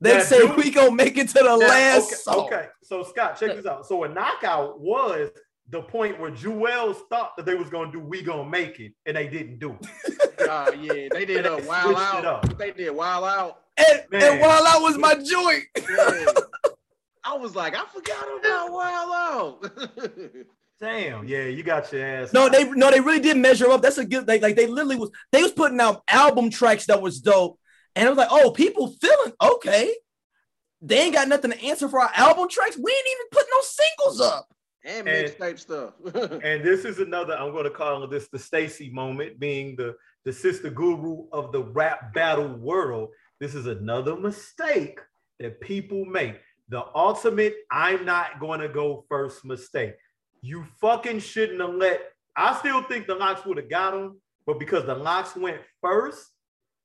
They 0.00 0.14
Now, 0.18 0.22
say 0.22 0.46
dude- 0.46 0.56
we 0.56 0.70
gonna 0.70 0.92
make 0.92 1.16
it 1.18 1.28
to 1.28 1.34
the 1.34 1.42
Now, 1.44 1.56
last 1.56 2.06
okay, 2.06 2.14
song. 2.16 2.46
okay, 2.46 2.66
so 2.82 3.02
Scott, 3.02 3.38
check 3.38 3.56
this 3.56 3.66
out. 3.66 3.86
So 3.86 4.04
a 4.04 4.08
knockout 4.08 4.80
was 4.80 5.30
the 5.70 5.82
point 5.82 6.20
where 6.20 6.30
Juelz 6.30 6.96
thought 7.10 7.36
that 7.36 7.44
they 7.46 7.54
was 7.54 7.68
gonna 7.70 7.90
do 7.90 7.98
"We 8.00 8.22
Gonna 8.22 8.48
Make 8.48 8.78
It" 8.80 8.92
and 9.04 9.16
they 9.16 9.26
didn't 9.28 9.58
do 9.58 9.76
it. 9.80 10.14
Ah, 10.48 10.70
yeah, 10.70 11.08
they 11.10 11.24
did 11.24 11.44
a 11.46 11.56
they 11.56 11.66
wild 11.66 11.96
out. 11.96 12.24
up. 12.24 12.58
They 12.58 12.70
did 12.70 12.90
wild 12.90 13.24
out. 13.24 13.62
And, 13.78 14.02
Man. 14.12 14.22
and 14.32 14.40
while 14.40 14.64
I 14.66 14.78
was 14.78 14.96
my 14.98 15.14
joint, 15.14 15.64
Yeah. 15.76 16.26
I 17.24 17.36
was 17.36 17.56
like, 17.56 17.74
I 17.74 17.84
forgot 17.86 18.24
about 18.38 18.70
wild 18.70 19.12
out. 19.12 20.22
Damn, 20.80 21.26
yeah, 21.26 21.44
you 21.46 21.62
got 21.62 21.90
your 21.90 22.04
ass. 22.04 22.32
no, 22.34 22.48
they 22.50 22.64
no, 22.70 22.90
they 22.90 23.00
really 23.00 23.18
did 23.18 23.38
measure 23.38 23.70
up. 23.70 23.80
That's 23.82 23.96
a 23.98 24.04
good. 24.04 24.28
Like, 24.28 24.42
like 24.42 24.56
they 24.56 24.66
literally 24.66 24.96
was. 24.96 25.10
They 25.32 25.42
was 25.42 25.52
putting 25.52 25.80
out 25.80 26.02
album 26.08 26.50
tracks 26.50 26.86
that 26.86 27.00
was 27.00 27.18
dope, 27.20 27.58
and 27.96 28.06
it 28.06 28.10
was 28.10 28.18
like, 28.18 28.28
oh, 28.30 28.50
people 28.50 28.94
feeling 29.00 29.32
okay. 29.42 29.92
They 30.82 31.00
ain't 31.00 31.14
got 31.14 31.28
nothing 31.28 31.50
to 31.52 31.64
answer 31.64 31.88
for 31.88 32.00
our 32.02 32.10
album 32.14 32.48
tracks. 32.50 32.76
We 32.76 32.92
ain't 32.92 33.06
even 33.10 33.26
put 33.32 33.46
no 33.50 33.60
singles 33.62 34.20
up. 34.20 34.48
And 34.86 35.08
And- 35.08 35.28
mixtape 35.28 35.58
stuff. 35.58 35.94
And 36.42 36.64
this 36.64 36.84
is 36.84 36.98
another, 37.00 37.36
I'm 37.36 37.52
going 37.52 37.64
to 37.64 37.70
call 37.70 38.06
this 38.06 38.28
the 38.28 38.38
Stacy 38.38 38.88
moment, 38.90 39.38
being 39.38 39.76
the, 39.76 39.96
the 40.24 40.32
sister 40.32 40.70
guru 40.70 41.26
of 41.32 41.52
the 41.52 41.62
rap 41.62 42.14
battle 42.14 42.48
world. 42.48 43.10
This 43.40 43.54
is 43.54 43.66
another 43.66 44.16
mistake 44.16 44.98
that 45.40 45.60
people 45.60 46.04
make. 46.04 46.36
The 46.68 46.84
ultimate, 46.94 47.54
I'm 47.70 48.04
not 48.04 48.40
going 48.40 48.60
to 48.60 48.68
go 48.68 49.04
first 49.08 49.44
mistake. 49.44 49.94
You 50.40 50.64
fucking 50.80 51.18
shouldn't 51.20 51.60
have 51.60 51.74
let, 51.74 52.00
I 52.36 52.56
still 52.58 52.82
think 52.84 53.06
the 53.06 53.14
LOX 53.14 53.44
would 53.44 53.56
have 53.58 53.68
got 53.70 53.94
him, 53.94 54.20
but 54.46 54.58
because 54.58 54.84
the 54.84 54.94
LOX 54.94 55.34
went 55.36 55.60
first, 55.82 56.24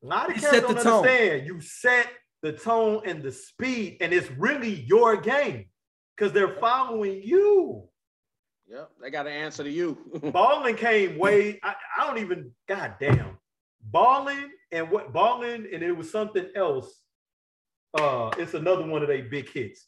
a 0.04 0.08
lot 0.08 0.30
of 0.30 0.36
You 0.36 0.41
cats 0.41 0.54
set 0.54 0.64
don't 0.64 0.76
the 0.76 0.84
tone. 0.84 0.93
understand. 1.06 1.45
You 1.47 1.62
set 1.62 2.08
the 2.41 2.54
tone 2.54 3.02
and 3.06 3.22
the 3.22 3.32
speed, 3.32 3.97
and 4.02 4.12
it's 4.14 4.30
really 4.32 4.82
your 4.88 5.18
game 5.18 5.66
because 6.18 6.32
they're 6.34 6.58
following 6.60 7.22
you. 7.24 7.88
Yep, 8.72 8.89
they 9.01 9.09
got 9.09 9.24
to 9.24 9.32
answer 9.32 9.63
to 9.63 9.69
you. 9.69 9.97
Balling 10.32 10.76
came 10.76 11.17
way. 11.17 11.59
I, 11.63 11.76
I 11.97 12.07
don't 12.07 12.17
even. 12.19 12.51
God 12.67 12.95
damn. 12.99 13.38
Balling 13.84 14.49
and 14.72 14.89
what 14.89 15.11
balling 15.11 15.67
and 15.74 15.84
it 15.84 15.91
was 15.91 16.09
something 16.11 16.47
else. 16.55 17.01
Uh, 17.99 18.32
it's 18.38 18.53
another 18.53 18.86
one 18.86 19.01
of 19.01 19.07
their 19.07 19.24
big 19.24 19.49
hits. 19.49 19.88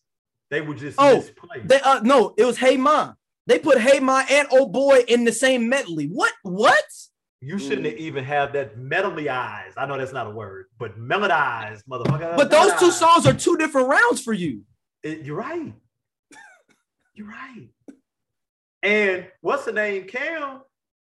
They 0.50 0.62
were 0.62 0.74
just 0.76 0.98
Oh, 1.00 1.18
misplaced. 1.18 1.68
They 1.68 1.80
uh 1.82 2.02
no, 2.02 2.34
it 2.38 2.46
was 2.46 2.58
Hey 2.58 2.76
Ma. 2.78 3.14
They 3.48 3.60
put 3.60 3.80
Hey 3.80 4.00
Ma 4.00 4.24
and 4.30 4.48
Oh 4.52 4.68
Boy 4.68 5.04
in 5.08 5.24
the 5.26 5.32
same 5.32 5.70
medley. 5.70 6.08
What? 6.08 6.34
What? 6.44 6.84
you 7.46 7.60
shouldn't 7.60 7.86
have 7.86 7.98
even 7.98 8.24
have 8.24 8.54
that 8.54 8.78
medley 8.78 9.28
eyes. 9.28 9.74
I 9.76 9.86
know 9.86 9.98
that's 9.98 10.14
not 10.14 10.28
a 10.28 10.30
word, 10.30 10.68
but 10.80 10.98
melodized, 10.98 11.84
motherfucker. 11.92 12.38
But 12.38 12.50
those 12.50 12.74
two 12.80 12.92
songs 12.92 13.26
are 13.28 13.34
two 13.34 13.58
different 13.58 13.90
rounds 13.90 14.22
for 14.22 14.32
you. 14.32 14.62
It- 15.04 15.26
you're 15.26 15.36
right. 15.36 15.74
You're 17.16 17.28
right. 17.28 17.70
And 18.84 19.26
what's 19.42 19.64
the 19.66 19.72
name? 19.72 20.04
Cam. 20.08 20.62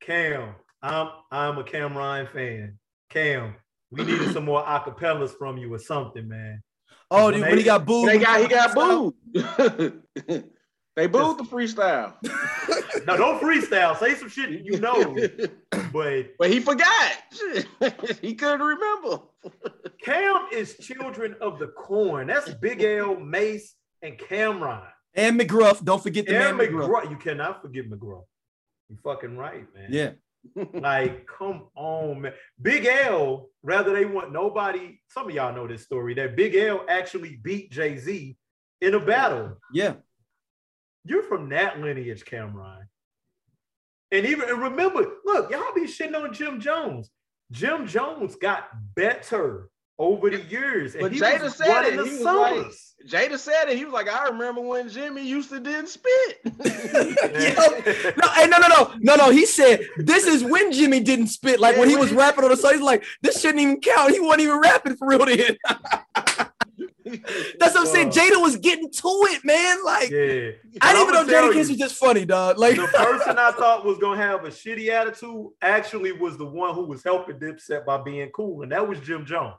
Cam. 0.01 0.55
I'm 0.83 1.09
I'm 1.31 1.57
a 1.57 1.63
Cam'ron 1.63 2.29
fan. 2.31 2.77
Cam, 3.09 3.55
we 3.91 4.03
needed 4.03 4.33
some 4.33 4.45
more 4.45 4.63
acapellas 4.63 5.31
from 5.37 5.57
you 5.57 5.73
or 5.73 5.79
something, 5.79 6.27
man. 6.27 6.61
Oh, 7.09 7.31
When 7.31 7.41
when, 7.41 7.57
he 7.57 7.63
got 7.63 7.85
booed. 7.85 8.09
they 8.09 8.19
got 8.19 8.41
he 8.41 8.47
got 8.47 8.73
booed. 8.73 9.13
they 10.95 11.07
booed 11.07 11.37
the 11.37 11.43
freestyle. 11.43 12.13
No, 13.07 13.17
don't 13.17 13.41
freestyle. 13.41 13.97
Say 13.97 14.13
some 14.13 14.29
shit 14.29 14.63
you 14.63 14.79
know. 14.79 15.17
But 15.91 16.37
but 16.37 16.49
he 16.49 16.59
forgot. 16.59 17.13
he 18.21 18.35
couldn't 18.35 18.61
remember. 18.61 19.23
Cam 20.01 20.47
is 20.53 20.77
children 20.77 21.35
of 21.41 21.57
the 21.59 21.67
corn. 21.67 22.27
That's 22.27 22.53
Big 22.55 22.81
L, 22.83 23.15
Mase, 23.19 23.75
and 24.01 24.17
Cam'ron. 24.17 24.87
And 25.13 25.39
McGruff. 25.39 25.83
Don't 25.83 26.01
forget 26.01 26.25
the 26.25 26.35
And 26.37 26.57
man 26.57 26.67
McGruff. 26.67 26.87
McGraw. 26.89 27.09
You 27.09 27.17
cannot 27.17 27.61
forget 27.61 27.89
McGruff. 27.89 28.23
You 28.89 28.97
fucking 29.03 29.37
right, 29.37 29.65
man. 29.73 29.87
Yeah. 29.89 30.11
Like, 30.73 31.27
come 31.27 31.67
on, 31.75 32.21
man. 32.21 32.33
Big 32.59 32.85
L, 32.87 33.49
rather 33.61 33.93
they 33.93 34.05
want 34.05 34.31
nobody. 34.31 34.99
Some 35.07 35.27
of 35.29 35.35
y'all 35.35 35.53
know 35.53 35.67
this 35.67 35.83
story 35.83 36.15
that 36.15 36.35
Big 36.35 36.55
L 36.55 36.83
actually 36.89 37.39
beat 37.43 37.71
Jay 37.71 37.95
Z 37.97 38.35
in 38.81 38.93
a 38.95 38.99
battle. 38.99 39.57
Yeah. 39.71 39.93
You're 41.05 41.21
from 41.23 41.49
that 41.49 41.79
lineage, 41.79 42.25
Cam'ron. 42.25 42.81
And 44.11 44.25
even 44.25 44.49
and 44.49 44.61
remember, 44.61 45.05
look, 45.25 45.51
y'all 45.51 45.73
be 45.75 45.81
shitting 45.81 46.15
on 46.19 46.33
Jim 46.33 46.59
Jones. 46.59 47.11
Jim 47.51 47.85
Jones 47.85 48.35
got 48.35 48.69
better 48.95 49.69
over 49.99 50.29
the 50.31 50.41
years. 50.41 50.93
And 50.95 51.03
But 51.03 51.11
he 51.13 51.19
Jada 51.19 51.43
was 51.43 51.55
said 51.55 51.67
running 51.67 51.93
it. 51.93 51.97
the 51.97 52.05
He 52.05 52.11
was 52.13 52.21
like- 52.21 52.55
summers. 52.55 52.90
Jada 53.07 53.37
said 53.37 53.69
it. 53.69 53.77
He 53.77 53.85
was 53.85 53.93
like, 53.93 54.07
I 54.07 54.27
remember 54.27 54.61
when 54.61 54.89
Jimmy 54.89 55.25
used 55.25 55.49
to 55.49 55.59
didn't 55.59 55.87
spit. 55.87 56.39
Yo, 56.45 56.51
no, 58.17 58.29
hey, 58.33 58.47
no, 58.47 58.57
no, 58.57 58.67
no, 58.67 58.93
no, 58.99 59.15
no. 59.15 59.29
He 59.29 59.45
said 59.45 59.81
this 59.97 60.25
is 60.25 60.43
when 60.43 60.71
Jimmy 60.71 60.99
didn't 60.99 61.27
spit. 61.27 61.59
Like 61.59 61.77
when 61.77 61.89
he 61.89 61.95
was 61.95 62.11
rapping 62.11 62.43
on 62.43 62.49
the 62.49 62.57
song, 62.57 62.73
he's 62.73 62.81
like, 62.81 63.03
this 63.21 63.41
shouldn't 63.41 63.61
even 63.61 63.81
count. 63.81 64.11
He 64.11 64.19
wasn't 64.19 64.41
even 64.41 64.59
rapping 64.59 64.95
for 64.95 65.07
real 65.07 65.25
then. 65.25 65.57
That's 67.59 67.75
what 67.75 67.81
I'm 67.81 67.85
saying. 67.87 68.09
Uh, 68.09 68.11
Jada 68.11 68.41
was 68.41 68.57
getting 68.57 68.89
to 68.89 69.27
it, 69.29 69.43
man. 69.43 69.83
Like 69.83 70.09
Yeah. 70.09 70.51
I 70.81 70.93
didn't 70.93 71.09
even 71.09 71.15
I'ma 71.15 71.23
know 71.23 71.25
Jadakiss 71.25 71.53
you, 71.53 71.69
was 71.69 71.77
just 71.77 71.95
funny, 71.95 72.25
dog. 72.25 72.57
Like 72.57 72.75
the 72.75 72.87
person 72.87 73.37
I 73.37 73.51
thought 73.51 73.85
was 73.85 73.97
gonna 73.97 74.21
have 74.21 74.45
a 74.45 74.49
shitty 74.49 74.89
attitude 74.89 75.47
actually 75.61 76.11
was 76.11 76.37
the 76.37 76.45
one 76.45 76.73
who 76.75 76.85
was 76.85 77.03
helping 77.03 77.37
Dipset 77.37 77.85
by 77.85 78.01
being 78.01 78.29
cool, 78.29 78.61
and 78.61 78.71
that 78.71 78.87
was 78.87 78.99
Jim 78.99 79.25
Jones. 79.25 79.55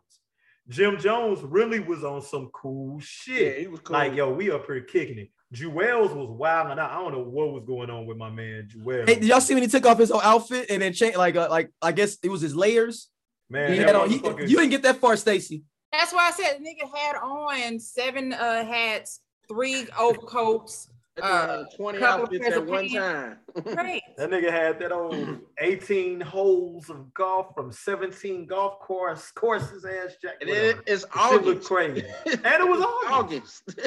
Jim 0.68 0.98
Jones 0.98 1.40
really 1.42 1.80
was 1.80 2.04
on 2.04 2.22
some 2.22 2.48
cool 2.52 3.00
shit. 3.00 3.34
yeah, 3.34 3.48
shit. 3.50 3.58
he 3.60 3.66
was 3.66 3.80
cool. 3.80 3.94
Like, 3.94 4.14
yo, 4.14 4.32
we 4.32 4.50
up 4.50 4.66
here 4.66 4.80
kicking 4.80 5.18
it. 5.18 5.30
Juelz 5.54 6.14
was 6.14 6.30
wild, 6.30 6.70
and 6.70 6.80
I 6.80 6.94
don't 6.94 7.12
know 7.12 7.18
what 7.22 7.52
was 7.52 7.64
going 7.66 7.90
on 7.90 8.06
with 8.06 8.16
my 8.16 8.30
man 8.30 8.68
Juelz. 8.74 9.06
Hey, 9.08 9.16
did 9.16 9.24
y'all 9.24 9.40
see 9.40 9.54
when 9.54 9.62
he 9.62 9.68
took 9.68 9.84
off 9.84 9.98
his 9.98 10.10
whole 10.10 10.22
outfit 10.22 10.66
and 10.70 10.80
then 10.80 10.92
changed 10.94 11.18
like 11.18 11.36
uh, 11.36 11.48
like 11.50 11.70
I 11.82 11.92
guess 11.92 12.16
it 12.22 12.30
was 12.30 12.40
his 12.40 12.54
layers? 12.54 13.08
man, 13.50 13.72
He 13.72 13.78
had 13.78 13.94
on, 13.94 14.08
he- 14.08 14.18
motherfucker- 14.18 14.48
you 14.48 14.56
didn't 14.56 14.70
get 14.70 14.82
that 14.84 14.96
far, 14.96 15.14
Stacy. 15.16 15.62
That's 15.92 16.10
why 16.12 16.28
I 16.28 16.30
said 16.30 16.58
the 16.58 16.64
nigga 16.64 16.88
had 16.96 17.16
on 17.16 17.78
seven 17.78 18.32
uh 18.32 18.64
hats, 18.64 19.20
three 19.46 19.86
overcoats. 19.98 20.88
That 21.16 21.22
dude 21.22 21.66
uh, 21.66 21.76
20 21.76 22.02
outfits 22.02 22.46
at 22.46 22.66
one 22.66 22.88
time. 22.88 23.38
Right. 23.66 24.02
That 24.16 24.30
nigga 24.30 24.50
had 24.50 24.78
that 24.80 24.92
old 24.92 25.40
18 25.58 26.20
holes 26.22 26.88
of 26.88 27.12
golf 27.12 27.48
from 27.54 27.70
17 27.70 28.46
golf 28.46 28.78
course 28.80 29.30
courses 29.30 29.84
ass 29.84 30.16
jack. 30.22 30.36
And 30.40 30.48
whatever. 30.48 30.80
it, 30.80 30.84
it's 30.86 31.04
The 31.04 31.28
shit 31.30 31.44
looked 31.44 31.46
August. 31.48 31.68
crazy. 31.68 32.06
And 32.26 32.62
it 32.62 32.68
was 32.68 32.80
August. 33.10 33.62
August. 33.68 33.80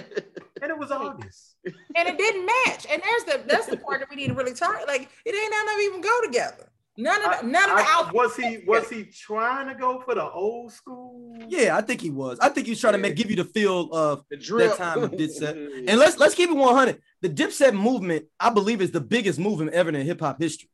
And 0.61 0.71
it 0.71 0.77
was 0.77 0.91
August. 0.91 1.55
And 1.65 2.07
it 2.07 2.17
didn't 2.17 2.45
match. 2.45 2.85
And 2.91 3.01
there's 3.01 3.23
the 3.23 3.41
that's 3.47 3.65
the 3.67 3.77
part 3.77 4.01
that 4.01 4.09
we 4.09 4.15
need 4.17 4.27
to 4.27 4.35
really 4.35 4.53
talk. 4.53 4.85
Like 4.87 5.09
it 5.25 5.33
ain't 5.35 5.51
none 5.51 5.75
of 5.75 5.81
even 5.81 6.01
go 6.01 6.21
together. 6.25 6.69
None 6.97 7.21
of 7.25 7.41
the, 7.41 7.47
none 7.47 7.69
of 7.69 7.77
the 7.77 7.83
I- 7.83 7.87
outfits. 7.89 8.13
was 8.13 8.35
he 8.37 8.59
was 8.65 8.89
he 8.89 9.03
trying 9.03 9.67
to 9.67 9.75
go 9.75 10.01
for 10.05 10.15
the 10.15 10.23
old 10.29 10.71
school? 10.71 11.37
Yeah, 11.49 11.75
I 11.75 11.81
think 11.81 11.99
he 11.99 12.09
was. 12.09 12.39
I 12.39 12.47
think 12.49 12.67
he 12.67 12.71
was 12.71 12.79
trying 12.79 12.93
to 12.93 12.99
make 12.99 13.15
give 13.17 13.29
you 13.29 13.35
the 13.35 13.43
feel 13.43 13.91
of 13.93 14.23
the 14.29 14.37
drip. 14.37 14.77
time 14.77 15.03
of 15.03 15.11
Dipset. 15.11 15.85
and 15.89 15.99
let's 15.99 16.17
let's 16.17 16.35
keep 16.35 16.49
it 16.49 16.55
100. 16.55 17.01
The 17.21 17.29
Dipset 17.29 17.73
movement, 17.73 18.25
I 18.39 18.49
believe, 18.49 18.81
is 18.81 18.91
the 18.91 19.01
biggest 19.01 19.39
movement 19.39 19.73
ever 19.73 19.89
in 19.89 20.05
hip 20.05 20.21
hop 20.21 20.39
history. 20.41 20.69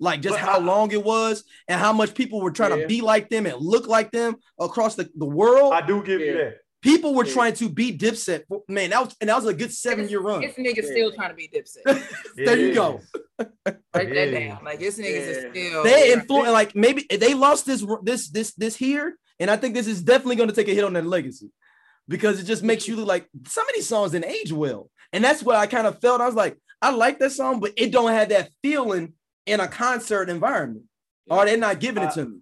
Like 0.00 0.20
just 0.22 0.34
But 0.34 0.40
how 0.44 0.56
I- 0.56 0.62
long 0.62 0.90
it 0.90 1.04
was 1.04 1.44
and 1.68 1.80
how 1.80 1.92
much 1.92 2.12
people 2.14 2.40
were 2.40 2.50
trying 2.50 2.72
Yeah. 2.76 2.82
to 2.82 2.86
be 2.88 3.00
like 3.00 3.30
them 3.30 3.46
and 3.46 3.56
look 3.60 3.86
like 3.86 4.10
them 4.10 4.36
across 4.58 4.94
the, 4.96 5.08
the 5.16 5.24
world. 5.24 5.72
I 5.72 5.86
do 5.86 6.02
give 6.02 6.20
you 6.20 6.34
that. 6.34 6.56
People 6.86 7.14
were 7.14 7.26
Yeah. 7.26 7.32
trying 7.34 7.54
to 7.54 7.68
beat 7.68 8.00
Dipset. 8.00 8.44
Man, 8.68 8.90
that 8.90 9.04
was 9.04 9.16
and 9.20 9.28
that 9.28 9.36
was 9.36 9.46
a 9.46 9.54
good 9.54 9.72
seven 9.72 10.08
year 10.08 10.20
run. 10.20 10.40
This 10.40 10.54
nigga 10.54 10.76
Yeah. 10.82 10.90
still 10.90 11.12
trying 11.12 11.30
to 11.30 11.34
be 11.34 11.48
Dipset. 11.48 11.82
There 12.36 12.58
you 12.58 12.74
go. 12.74 13.00
is. 13.38 13.46
Write 13.94 14.14
that 14.14 14.30
down. 14.30 14.64
Like 14.64 14.78
this 14.78 14.98
niggas 14.98 15.26
is 15.28 15.38
still. 15.50 15.82
They 15.84 16.12
influence 16.12 16.50
like 16.50 16.74
maybe 16.74 17.06
they 17.10 17.34
lost 17.34 17.66
this 17.66 17.84
this 18.02 18.28
this 18.30 18.54
this 18.54 18.76
here, 18.76 19.16
and 19.40 19.50
I 19.50 19.56
think 19.56 19.74
this 19.74 19.86
is 19.86 20.02
definitely 20.02 20.36
going 20.36 20.48
to 20.48 20.54
take 20.54 20.68
a 20.68 20.74
hit 20.74 20.84
on 20.84 20.92
their 20.92 21.02
legacy 21.02 21.50
because 22.08 22.38
it 22.40 22.44
just 22.44 22.62
makes 22.62 22.86
you 22.86 22.96
look 22.96 23.08
like 23.08 23.28
some 23.46 23.68
of 23.68 23.74
these 23.74 23.88
songs 23.88 24.12
didn't 24.12 24.30
age 24.30 24.52
well, 24.52 24.90
and 25.12 25.22
that's 25.24 25.42
what 25.42 25.56
I 25.56 25.66
kind 25.66 25.86
of 25.86 26.00
felt. 26.00 26.20
I 26.20 26.26
was 26.26 26.34
like, 26.34 26.56
I 26.80 26.90
like 26.90 27.18
that 27.18 27.32
song, 27.32 27.60
but 27.60 27.72
it 27.76 27.90
don't 27.90 28.12
have 28.12 28.28
that 28.30 28.50
feeling 28.62 29.14
in 29.46 29.60
a 29.60 29.68
concert 29.68 30.28
environment. 30.28 30.84
Or 31.28 31.44
they're 31.44 31.56
not 31.56 31.80
giving 31.80 32.04
it 32.04 32.12
to 32.12 32.24
me. 32.26 32.38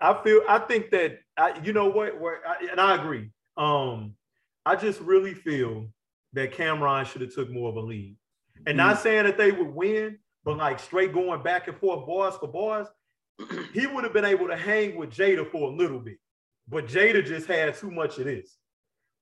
I 0.00 0.20
feel 0.24 0.40
I 0.48 0.58
think 0.58 0.90
that 0.90 1.20
I, 1.36 1.60
you 1.62 1.72
know 1.72 1.88
what, 1.88 2.20
where 2.20 2.40
I, 2.46 2.66
and 2.70 2.80
I 2.80 2.96
agree. 2.96 3.30
Um, 3.56 4.14
I 4.66 4.76
just 4.76 5.00
really 5.00 5.34
feel 5.34 5.86
that 6.32 6.52
Cam'ron 6.52 7.06
should 7.06 7.20
have 7.20 7.34
took 7.34 7.50
more 7.50 7.68
of 7.68 7.76
a 7.76 7.80
lead, 7.80 8.16
and 8.66 8.76
not 8.76 9.00
saying 9.00 9.24
that 9.24 9.38
they 9.38 9.52
would 9.52 9.68
win, 9.74 10.18
but 10.44 10.56
like 10.56 10.80
straight 10.80 11.12
going 11.12 11.42
back 11.42 11.68
and 11.68 11.76
forth, 11.78 12.06
bars 12.06 12.34
for 12.36 12.48
bars, 12.48 12.88
he 13.72 13.86
would 13.86 14.04
have 14.04 14.12
been 14.12 14.24
able 14.24 14.48
to 14.48 14.56
hang 14.56 14.96
with 14.96 15.10
Jada 15.10 15.48
for 15.50 15.70
a 15.70 15.74
little 15.74 16.00
bit, 16.00 16.18
but 16.68 16.86
Jada 16.86 17.24
just 17.24 17.46
had 17.46 17.74
too 17.74 17.90
much 17.90 18.18
of 18.18 18.24
this. 18.24 18.56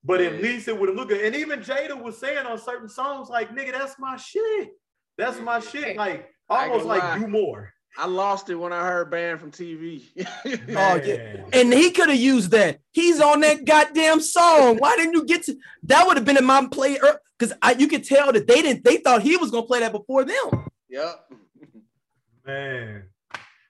But 0.03 0.19
at 0.21 0.33
Yeah. 0.33 0.39
least 0.39 0.67
it 0.67 0.77
would 0.77 0.89
have 0.89 0.95
looked 0.97 1.09
good. 1.11 1.23
And 1.23 1.35
even 1.35 1.59
Jada 1.61 1.99
was 2.01 2.17
saying 2.17 2.45
on 2.45 2.57
certain 2.57 2.89
songs, 2.89 3.29
like, 3.29 3.55
nigga, 3.55 3.71
that's 3.71 3.97
my 3.97 4.17
shit. 4.17 4.69
That's 5.17 5.39
my 5.39 5.59
shit. 5.71 5.95
Like, 5.95 6.29
almost 6.49 6.85
like 6.85 7.01
lie. 7.03 7.19
do 7.19 7.27
more. 7.27 7.72
I 7.97 8.07
lost 8.07 8.49
it 8.49 8.55
when 8.55 8.73
I 8.73 8.85
heard 8.87 9.11
banned 9.11 9.39
from 9.39 9.51
TV. 9.51 10.03
Oh, 10.75 10.95
yeah. 10.95 11.43
And 11.53 11.73
he 11.73 11.91
could 11.91 12.09
have 12.09 12.19
used 12.19 12.51
that. 12.51 12.79
He's 12.91 13.21
on 13.21 13.41
that 13.41 13.65
goddamn 13.65 14.19
song. 14.19 14.77
Why 14.77 14.95
didn't 14.95 15.13
you 15.13 15.25
get 15.25 15.43
to 15.43 15.55
that? 15.83 16.07
Would 16.07 16.17
have 16.17 16.25
been 16.25 16.37
in 16.37 16.45
my 16.45 16.67
play 16.71 16.97
because 17.37 17.53
you 17.77 17.87
could 17.87 18.03
tell 18.03 18.31
that 18.31 18.47
they 18.47 18.61
didn't 18.61 18.83
they 18.83 18.97
thought 18.97 19.21
he 19.21 19.37
was 19.37 19.51
gonna 19.51 19.65
play 19.65 19.79
that 19.81 19.91
before 19.91 20.25
them. 20.25 20.67
Yep. 20.89 21.33
Man. 22.45 23.03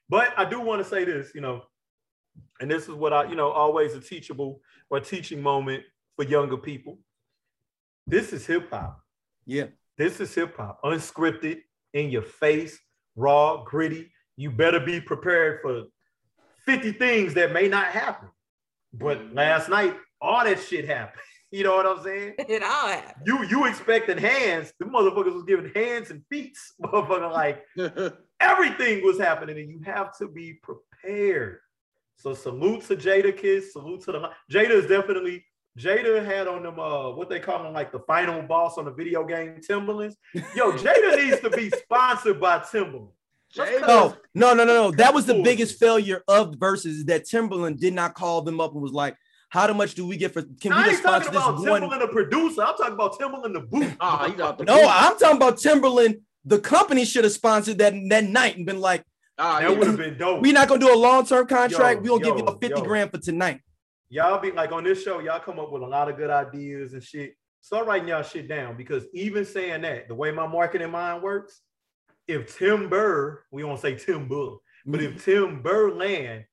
But 0.08 0.32
I 0.36 0.48
do 0.48 0.60
want 0.60 0.82
to 0.82 0.88
say 0.88 1.04
this, 1.04 1.34
you 1.34 1.40
know, 1.40 1.62
and 2.60 2.70
this 2.70 2.84
is 2.84 2.90
what 2.90 3.12
I, 3.12 3.24
you 3.24 3.36
know, 3.36 3.50
always 3.50 3.94
a 3.94 4.00
teachable 4.00 4.60
or 4.90 5.00
teaching 5.00 5.40
moment 5.40 5.82
for 6.16 6.24
younger 6.24 6.56
people. 6.56 6.98
This 8.06 8.32
is 8.32 8.46
hip 8.46 8.70
hop. 8.70 9.00
Yeah. 9.46 9.66
This 9.96 10.20
is 10.20 10.34
hip 10.34 10.56
hop, 10.56 10.80
unscripted, 10.82 11.60
in 11.92 12.10
your 12.10 12.22
face, 12.22 12.78
raw, 13.16 13.62
gritty. 13.64 14.10
You 14.36 14.50
better 14.50 14.80
be 14.80 15.00
prepared 15.00 15.60
for 15.62 15.84
50 16.66 16.92
things 16.92 17.34
that 17.34 17.52
may 17.52 17.68
not 17.68 17.86
happen. 17.86 18.28
But 18.92 19.32
last 19.32 19.68
night, 19.68 19.96
all 20.20 20.44
that 20.44 20.60
shit 20.60 20.86
happened. 20.86 21.20
You 21.50 21.62
know 21.62 21.76
what 21.76 21.86
I'm 21.86 22.02
saying? 22.02 22.34
It 22.48 22.64
all 22.64 22.88
happened. 22.88 23.24
You 23.26 23.44
you 23.44 23.66
expecting 23.66 24.18
hands. 24.18 24.72
The 24.80 24.86
motherfuckers 24.86 25.34
was 25.34 25.44
giving 25.44 25.70
hands 25.72 26.10
and 26.10 26.24
feet. 26.28 26.58
Motherfucker, 26.82 27.30
like 27.30 27.64
everything 28.40 29.04
was 29.04 29.20
happening, 29.20 29.60
and 29.60 29.70
you 29.70 29.80
have 29.84 30.18
to 30.18 30.26
be 30.26 30.54
prepared. 30.54 31.60
So 32.16 32.34
salute 32.34 32.82
to 32.86 32.96
Jadakiss, 32.96 33.70
salute 33.70 34.02
to 34.06 34.12
the 34.12 34.30
Jada 34.50 34.70
is 34.70 34.88
definitely 34.88 35.44
Jada 35.78 36.24
had 36.26 36.48
on 36.48 36.64
them 36.64 36.80
uh 36.80 37.10
what 37.10 37.28
they 37.28 37.38
call 37.38 37.62
them 37.62 37.72
like 37.72 37.92
the 37.92 38.00
final 38.00 38.42
boss 38.42 38.76
on 38.76 38.86
the 38.86 38.92
video 38.92 39.24
game 39.24 39.60
Timberlands. 39.64 40.16
Yo, 40.56 40.72
Jada 40.72 41.16
needs 41.16 41.40
to 41.40 41.50
be 41.50 41.70
sponsored 41.70 42.40
by 42.40 42.64
Timberland. 42.68 43.10
Jada- 43.56 43.86
No, 43.86 44.16
no, 44.34 44.54
no, 44.54 44.64
no, 44.64 44.74
no. 44.74 44.90
That 44.92 45.14
was 45.14 45.26
the 45.26 45.42
biggest 45.42 45.78
failure 45.78 46.22
of 46.28 46.56
versus 46.56 47.04
that 47.06 47.26
Timberland 47.26 47.78
did 47.78 47.94
not 47.94 48.14
call 48.14 48.42
them 48.42 48.60
up 48.60 48.72
and 48.72 48.82
was 48.82 48.92
like, 48.92 49.16
"How 49.48 49.72
much 49.72 49.94
do 49.94 50.06
we 50.06 50.16
get 50.16 50.32
for? 50.32 50.42
Can 50.42 50.76
we 50.76 50.84
just 50.84 50.88
ain't 50.88 50.98
sponsor 50.98 51.30
this 51.30 51.36
about 51.42 51.54
one?" 51.60 51.80
Timberland 51.80 52.02
the 52.02 52.08
producer. 52.08 52.62
I'm 52.62 52.76
talking 52.76 52.94
about 52.94 53.18
Timberland 53.18 53.54
the 53.54 53.60
boot. 53.60 53.92
Oh, 54.00 54.16
he's 54.30 54.40
out 54.40 54.58
the 54.58 54.64
No, 54.64 54.86
I'm 54.88 55.18
talking 55.18 55.36
about 55.36 55.58
Timberland. 55.58 56.20
The 56.44 56.58
company 56.58 57.04
should 57.04 57.24
have 57.24 57.32
sponsored 57.32 57.78
that 57.78 57.94
that 58.08 58.24
night 58.24 58.56
and 58.56 58.66
been 58.66 58.80
like, 58.80 59.04
Ah, 59.38 59.60
that 59.60 59.76
would 59.76 59.86
have 59.86 59.96
been 59.96 60.18
dope. 60.18 60.42
"We're 60.42 60.52
not 60.52 60.68
gonna 60.68 60.80
do 60.80 60.92
a 60.92 60.96
long 60.96 61.26
term 61.26 61.46
contract. 61.46 62.02
We 62.02 62.08
gonna 62.08 62.24
give 62.24 62.38
you 62.38 62.44
a 62.44 62.58
fifty 62.58 62.80
yo. 62.80 62.82
grand 62.82 63.10
for 63.10 63.18
tonight." 63.18 63.60
y'all 64.10 64.38
be 64.38 64.52
like 64.52 64.70
on 64.70 64.84
this 64.84 65.02
show, 65.02 65.18
y'all 65.18 65.40
come 65.40 65.58
up 65.58 65.72
with 65.72 65.82
a 65.82 65.86
lot 65.86 66.08
of 66.08 66.16
good 66.16 66.30
ideas 66.30 66.92
and 66.92 67.02
shit. 67.02 67.34
Start 67.60 67.86
writing 67.86 68.08
y'all 68.08 68.22
shit 68.22 68.48
down 68.48 68.76
because 68.76 69.06
even 69.12 69.44
saying 69.44 69.82
that, 69.82 70.06
the 70.08 70.14
way 70.14 70.30
my 70.30 70.46
marketing 70.46 70.90
mind 70.90 71.22
works, 71.22 71.62
if 72.26 72.56
Tim 72.56 72.88
Burr, 72.88 73.42
we 73.50 73.64
won't 73.64 73.80
say 73.80 73.94
Tim 73.96 74.28
Bull, 74.28 74.62
but 74.86 75.02
if 75.02 75.12
mm-hmm. 75.12 75.30
Tim 75.30 75.62
Burr 75.62 75.90
land 75.90 76.44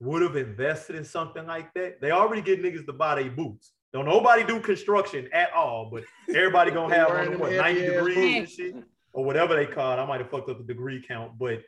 would 0.00 0.22
have 0.22 0.36
invested 0.36 0.96
in 0.96 1.04
something 1.04 1.46
like 1.46 1.72
that, 1.74 2.00
they 2.00 2.10
already 2.10 2.42
get 2.42 2.62
niggas 2.62 2.86
to 2.86 2.92
buy 2.92 3.16
their 3.16 3.30
boots. 3.30 3.72
Don't 3.92 4.06
nobody 4.06 4.44
do 4.44 4.60
construction 4.60 5.28
at 5.32 5.52
all, 5.52 5.90
but 5.92 6.04
everybody 6.28 6.70
gonna 6.70 6.94
have 6.94 7.08
Wearing 7.08 7.34
on 7.34 7.38
what 7.38 7.52
90 7.52 7.86
ass 7.86 7.92
degrees 7.92 8.36
and 8.36 8.48
shit 8.48 8.74
or 9.12 9.24
whatever 9.24 9.56
they 9.56 9.66
call 9.66 9.92
it. 9.92 10.00
I 10.00 10.06
might 10.06 10.20
have 10.20 10.30
fucked 10.30 10.48
up 10.48 10.58
the 10.58 10.64
degree 10.64 11.04
count, 11.06 11.38
but 11.38 11.60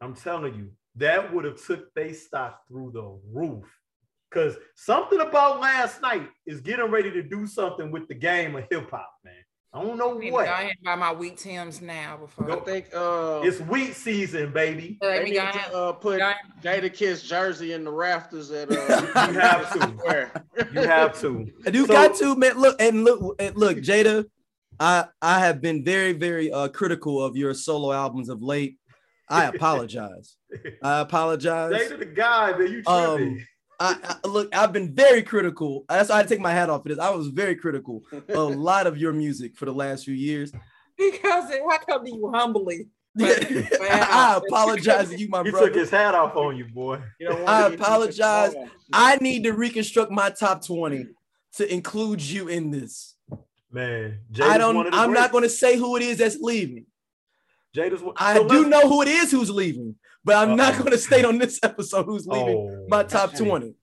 I'm 0.00 0.14
telling 0.14 0.54
you, 0.54 0.70
that 0.96 1.32
would 1.32 1.44
have 1.44 1.62
took 1.64 1.92
they 1.94 2.12
stock 2.12 2.66
through 2.68 2.92
the 2.92 3.18
roof. 3.32 3.64
Cause 4.30 4.56
something 4.74 5.20
about 5.20 5.58
last 5.58 6.02
night 6.02 6.28
is 6.46 6.60
getting 6.60 6.90
ready 6.90 7.10
to 7.10 7.22
do 7.22 7.46
something 7.46 7.90
with 7.90 8.08
the 8.08 8.14
game 8.14 8.54
of 8.56 8.64
hip 8.70 8.90
hop, 8.90 9.10
man. 9.24 9.34
I 9.72 9.82
don't 9.82 9.98
know 9.98 10.18
I 10.20 10.30
what. 10.30 10.46
go 10.46 10.50
ahead 10.52 10.70
and 10.70 10.82
buy 10.82 10.94
my 10.94 11.12
wheat 11.12 11.36
Tims 11.36 11.82
now 11.82 12.16
before. 12.16 12.50
I 12.50 12.56
think 12.60 12.86
uh, 12.94 13.42
It's 13.44 13.60
wheat 13.60 13.94
season, 13.94 14.50
baby. 14.52 14.98
Let 15.02 15.18
they 15.18 15.24
me 15.24 15.30
need 15.32 15.36
go 15.36 15.42
ahead. 15.42 15.70
to 15.70 15.76
uh, 15.76 15.92
put 15.92 16.18
Go 16.20 16.32
Jadakiss 16.62 17.24
jersey 17.24 17.72
in 17.74 17.84
the 17.84 17.90
rafters 17.92 18.50
at 18.50 18.70
uh, 18.70 18.74
You 19.32 19.38
have 19.38 19.72
to. 19.74 19.80
Square. 19.98 20.32
You 20.72 20.80
have 20.82 21.20
to. 21.20 21.46
I 21.66 21.70
do 21.70 21.86
So- 21.86 21.92
got 21.92 22.14
to 22.16 22.34
man. 22.36 22.58
Look 22.58 22.80
and 22.80 23.04
look 23.04 23.36
and 23.38 23.56
look, 23.56 23.76
Jada. 23.78 24.24
I 24.80 25.04
I 25.20 25.40
have 25.40 25.60
been 25.60 25.84
very 25.84 26.12
very 26.14 26.50
uh, 26.50 26.68
critical 26.68 27.22
of 27.22 27.36
your 27.36 27.52
solo 27.52 27.92
albums 27.92 28.28
of 28.30 28.42
late. 28.42 28.78
I 29.28 29.44
apologize. 29.44 30.36
I 30.82 31.00
apologize. 31.00 31.72
Jada 31.72 31.98
the 31.98 32.06
guy, 32.06 32.52
that 32.52 32.70
You 32.70 32.82
Um, 32.86 33.16
tripping. 33.18 33.46
I, 33.80 33.96
I 34.24 34.26
look. 34.26 34.54
I've 34.54 34.72
been 34.72 34.92
very 34.94 35.22
critical. 35.22 35.84
That's 35.88 36.10
why 36.10 36.20
I 36.20 36.22
take 36.24 36.40
my 36.40 36.52
hat 36.52 36.68
off 36.70 36.82
for 36.82 36.88
this. 36.88 36.98
I 36.98 37.10
was 37.10 37.28
very 37.28 37.54
critical 37.54 38.02
of 38.12 38.28
a 38.28 38.42
lot 38.42 38.86
of 38.86 38.98
your 38.98 39.12
music 39.12 39.56
for 39.56 39.66
the 39.66 39.72
last 39.72 40.04
few 40.04 40.14
years. 40.14 40.52
Because 40.96 41.50
it, 41.50 41.62
I 41.68 41.78
come 41.88 42.04
to 42.04 42.10
you 42.10 42.30
humbly. 42.34 42.88
But- 43.14 43.50
I 43.90 44.40
apologize 44.46 45.08
to 45.10 45.18
you, 45.18 45.28
my 45.28 45.42
he 45.42 45.50
brother. 45.50 45.66
He 45.66 45.72
took 45.72 45.80
his 45.80 45.90
hat 45.90 46.14
off 46.14 46.36
on 46.36 46.56
you, 46.56 46.66
boy. 46.66 47.00
You 47.18 47.30
I 47.30 47.32
want 47.32 47.72
to 47.72 47.76
get 47.76 47.80
apologize. 47.80 48.54
I 48.92 49.16
need 49.16 49.44
to 49.44 49.52
reconstruct 49.52 50.12
my 50.12 50.30
top 50.30 50.64
20 50.64 51.06
to 51.56 51.72
include 51.72 52.20
you 52.20 52.46
in 52.48 52.70
this. 52.70 53.16
Man, 53.72 54.18
I 54.30 54.32
Jada's 54.32 54.64
one 54.64 54.74
don't. 54.84 54.94
I'm 54.94 55.12
not 55.12 55.32
going 55.32 55.42
to 55.42 55.48
say 55.48 55.76
who 55.76 55.96
it 55.96 56.02
is 56.02 56.18
that's 56.18 56.38
leaving. 56.40 56.86
Jada's 57.76 58.02
one. 58.02 58.14
I 58.16 58.34
So 58.34 58.48
do 58.48 58.68
know 58.68 58.88
who 58.88 59.02
it 59.02 59.08
is 59.08 59.30
who's 59.30 59.50
leaving, 59.50 59.96
but 60.24 60.36
I'm 60.36 60.56
not 60.56 60.74
Uh-oh. 60.74 60.78
going 60.80 60.92
to 60.92 60.98
state 60.98 61.24
on 61.24 61.38
this 61.38 61.58
episode 61.62 62.04
who's 62.06 62.26
leaving 62.28 62.56
Oh, 62.56 62.86
my 62.88 63.02
top 63.02 63.30
shit. 63.30 63.40
20. 63.46 63.74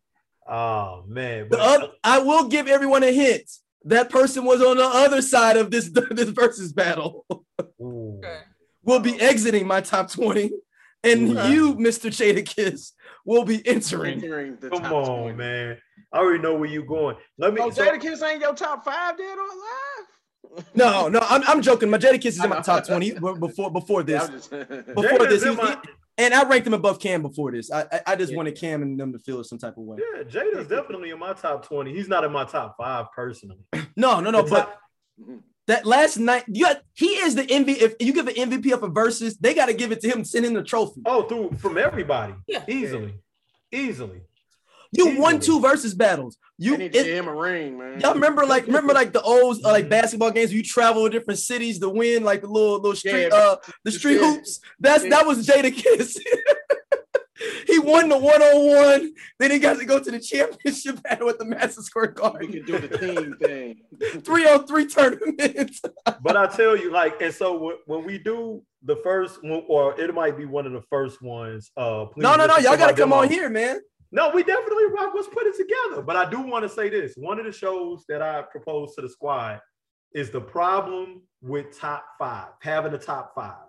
Oh 0.48 1.04
man, 1.08 1.44
The 1.50 1.58
but 1.58 1.60
other, 1.60 1.92
I 2.04 2.20
will 2.20 2.48
give 2.48 2.68
everyone 2.68 3.04
a 3.04 3.12
hint. 3.12 3.50
That 3.86 4.10
person 4.10 4.46
was 4.46 4.62
on 4.62 4.78
the 4.78 4.84
other 4.86 5.22
side 5.22 5.58
of 5.58 5.72
this 5.72 5.90
this 6.12 6.30
versus 6.30 6.72
battle. 6.74 7.26
Ooh. 7.82 8.20
Okay. 8.24 8.40
will 8.84 9.00
be 9.00 9.20
exiting 9.20 9.66
my 9.66 9.82
top 9.82 10.12
20, 10.12 10.52
and 11.04 11.36
Okay. 11.38 11.52
you, 11.52 11.76
Mr. 11.76 12.10
Jadakiss, 12.12 12.92
will 13.26 13.44
be 13.44 13.66
entering. 13.68 14.24
Entering 14.24 14.58
the 14.62 14.70
come 14.70 14.82
top 14.84 14.92
on, 14.92 15.22
20. 15.34 15.36
man. 15.38 15.78
I 16.14 16.18
already 16.20 16.42
know 16.44 16.56
where 16.56 16.70
you're 16.70 16.86
going. 16.86 17.16
Let 17.40 17.54
me. 17.54 17.62
Oh, 17.62 17.70
so- 17.72 17.84
Jada 17.84 18.00
Kiss 18.00 18.22
ain't 18.22 18.42
your 18.42 18.54
top 18.54 18.86
five 18.86 19.18
dead 19.18 19.38
or 19.38 19.42
alive? 19.46 20.66
No, 20.76 21.08
no, 21.10 21.20
I'm, 21.28 21.42
I'm 21.48 21.62
joking. 21.62 21.90
My 21.90 21.98
Jadakiss 21.98 22.26
is 22.28 22.44
in 22.44 22.50
my 22.52 22.62
top 22.62 22.86
20 22.86 23.14
before 23.40 23.72
before 23.72 24.04
this. 24.04 24.24
I'm 24.24 24.32
just- 24.32 24.50
Before 24.52 25.26
this, 25.28 25.44
in 25.44 25.52
he- 25.52 25.56
my- 25.58 25.82
and 26.18 26.34
I 26.34 26.48
ranked 26.48 26.66
him 26.68 26.74
above 26.74 27.00
Cam 27.00 27.22
before 27.22 27.52
this. 27.52 27.72
I 27.72 27.82
I, 27.92 28.02
I 28.08 28.16
just 28.16 28.32
Yeah. 28.32 28.38
wanted 28.38 28.58
Cam 28.58 28.82
and 28.82 29.00
them 29.00 29.12
to 29.14 29.20
feel 29.20 29.44
some 29.44 29.58
type 29.58 29.78
of 29.78 29.84
way. 29.84 29.98
Yeah, 30.00 30.24
Jada's 30.24 30.68
definitely 30.68 31.10
in 31.12 31.20
my 31.20 31.34
top 31.34 31.66
20. 31.68 31.94
He's 31.94 32.08
not 32.08 32.24
in 32.24 32.32
my 32.32 32.46
top 32.46 32.76
five 32.78 33.08
personally. 33.16 33.60
No, 33.98 34.20
no, 34.20 34.30
no. 34.32 34.42
The 34.42 34.50
But 34.50 34.60
top- 34.66 34.82
that 35.68 35.86
last 35.86 36.18
night, 36.18 36.44
you 36.48 36.66
got, 36.66 36.82
he 36.94 37.08
is 37.08 37.34
the 37.36 37.44
MVP. 37.44 37.82
If 37.82 37.96
you 38.00 38.14
give 38.14 38.28
an 38.28 38.36
MVP 38.36 38.72
up 38.74 38.84
a 38.84 38.88
versus, 38.88 39.38
they 39.38 39.54
got 39.56 39.66
to 39.68 39.74
give 39.74 39.92
it 39.92 40.02
to 40.02 40.10
him. 40.10 40.24
Send 40.26 40.46
him 40.46 40.54
the 40.54 40.62
trophy. 40.64 41.02
oh, 41.06 41.24
through 41.24 41.58
from 41.58 41.78
everybody. 41.78 42.34
Yeah. 42.48 42.64
Easily. 42.68 43.16
Easily. 43.72 44.22
You 44.98 45.20
won 45.20 45.40
two 45.40 45.60
versus 45.60 45.94
battles. 45.94 46.38
You 46.58 46.72
You 46.74 46.78
need 46.78 46.94
to 46.94 47.00
it- 47.00 47.08
him 47.08 47.28
a 47.28 47.36
ring, 47.36 47.78
man. 47.78 48.00
Y'all 48.00 48.14
remember 48.14 48.46
like 48.46 48.66
remember 48.68 48.94
like 48.94 49.12
the 49.14 49.22
old 49.22 49.58
uh, 49.64 49.72
like 49.72 49.90
basketball 49.90 50.32
games 50.32 50.50
where 50.52 50.58
you 50.58 50.64
travel 50.64 51.04
to 51.04 51.10
different 51.10 51.40
cities 51.40 51.80
to 51.80 51.90
win 51.90 52.24
like 52.24 52.42
the 52.42 52.48
little 52.48 52.76
little 52.76 52.96
street 52.96 53.30
Yeah. 53.32 53.36
uh 53.36 53.56
the 53.84 53.92
street 53.92 54.20
Yeah. 54.22 54.36
hoops. 54.36 54.60
That's 54.80 55.04
Yeah. 55.04 55.10
that 55.12 55.26
was 55.28 55.46
Jadakiss. 55.46 56.18
he 57.68 57.80
won 57.80 58.08
the 58.10 58.18
one 58.18 58.42
on 58.42 58.66
one. 59.02 59.14
Then 59.40 59.52
he 59.52 59.60
got 59.60 59.78
to 59.78 59.86
go 59.86 60.00
to 60.00 60.10
the 60.12 60.20
championship 60.20 61.04
battle 61.04 61.28
at 61.30 61.38
the 61.38 61.46
Madison 61.46 61.84
Square 61.84 62.14
We 62.16 62.22
Garden. 62.22 62.52
can 62.54 62.66
do 62.66 62.78
the 62.80 62.98
team 62.98 63.36
thing. 63.42 64.22
Three 64.22 64.48
on 64.48 64.66
three 64.66 64.86
tournaments. 64.88 65.82
But 66.22 66.38
I 66.38 66.48
tell 66.48 66.76
you, 66.78 66.92
like, 66.92 67.22
and 67.22 67.34
so 67.34 67.58
when, 67.58 67.76
when 67.86 68.04
we 68.06 68.18
do 68.18 68.64
the 68.84 68.96
first 69.04 69.44
one, 69.44 69.64
or 69.68 70.00
it 70.00 70.14
might 70.14 70.38
be 70.38 70.46
one 70.46 70.66
of 70.66 70.72
the 70.72 70.82
first 70.90 71.22
ones. 71.22 71.72
Uh, 71.78 72.06
no, 72.16 72.36
no, 72.36 72.46
no. 72.48 72.58
Y'all 72.58 72.78
got 72.78 72.88
to 72.88 72.94
come 72.96 73.12
on 73.14 73.30
here, 73.30 73.50
man. 73.50 73.80
No, 74.12 74.30
we 74.30 74.44
definitely 74.44 74.86
rock. 74.86 75.14
Let's 75.16 75.28
put 75.28 75.46
it 75.46 75.56
together. 75.56 76.02
But 76.02 76.16
I 76.16 76.30
do 76.30 76.42
want 76.42 76.64
to 76.64 76.70
say 76.70 76.90
this: 76.90 77.14
one 77.16 77.40
of 77.40 77.46
the 77.46 77.52
shows 77.52 78.06
that 78.08 78.22
I 78.22 78.44
proposed 78.44 78.96
to 78.96 79.02
the 79.02 79.10
squad 79.10 79.60
is 80.14 80.30
the 80.30 80.42
problem 80.42 81.22
with 81.42 81.78
top 81.78 82.06
five, 82.18 82.50
having 82.62 82.94
a 82.94 82.98
top 82.98 83.34
five, 83.36 83.68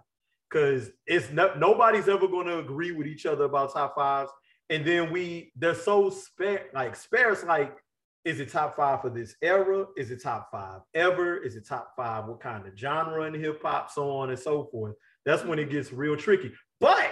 because 0.49 0.91
it's 1.07 1.31
no, 1.31 1.53
nobody's 1.57 2.09
ever 2.09 2.29
going 2.29 2.47
to 2.47 2.59
agree 2.59 2.93
with 2.93 3.07
each 3.07 3.27
other 3.27 3.45
about 3.45 3.73
top 3.73 3.95
fives, 3.97 4.31
and 4.71 4.85
then 4.85 5.11
we 5.11 5.53
they're 5.57 5.75
so 5.75 6.11
spare, 6.11 6.67
like 6.73 6.95
sparse. 6.95 7.43
Like, 7.43 7.77
is 8.25 8.41
it 8.41 8.51
top 8.51 8.77
five 8.77 9.01
for 9.03 9.11
this 9.11 9.35
era? 9.43 9.87
Is 9.97 10.11
it 10.11 10.23
top 10.23 10.49
five 10.53 10.81
ever? 10.95 11.39
Is 11.39 11.57
it 11.57 11.67
top 11.67 11.93
five? 11.97 12.27
What 12.27 12.41
kind 12.41 12.67
of 12.67 12.79
genre 12.79 13.25
in 13.25 13.35
hip 13.35 13.63
hop, 13.63 13.91
so 13.91 14.11
on 14.11 14.31
and 14.31 14.39
so 14.39 14.69
forth. 14.71 14.95
That's 15.25 15.45
when 15.45 15.59
it 15.59 15.71
gets 15.71 15.93
real 15.93 16.17
tricky. 16.17 16.53
But 16.81 17.11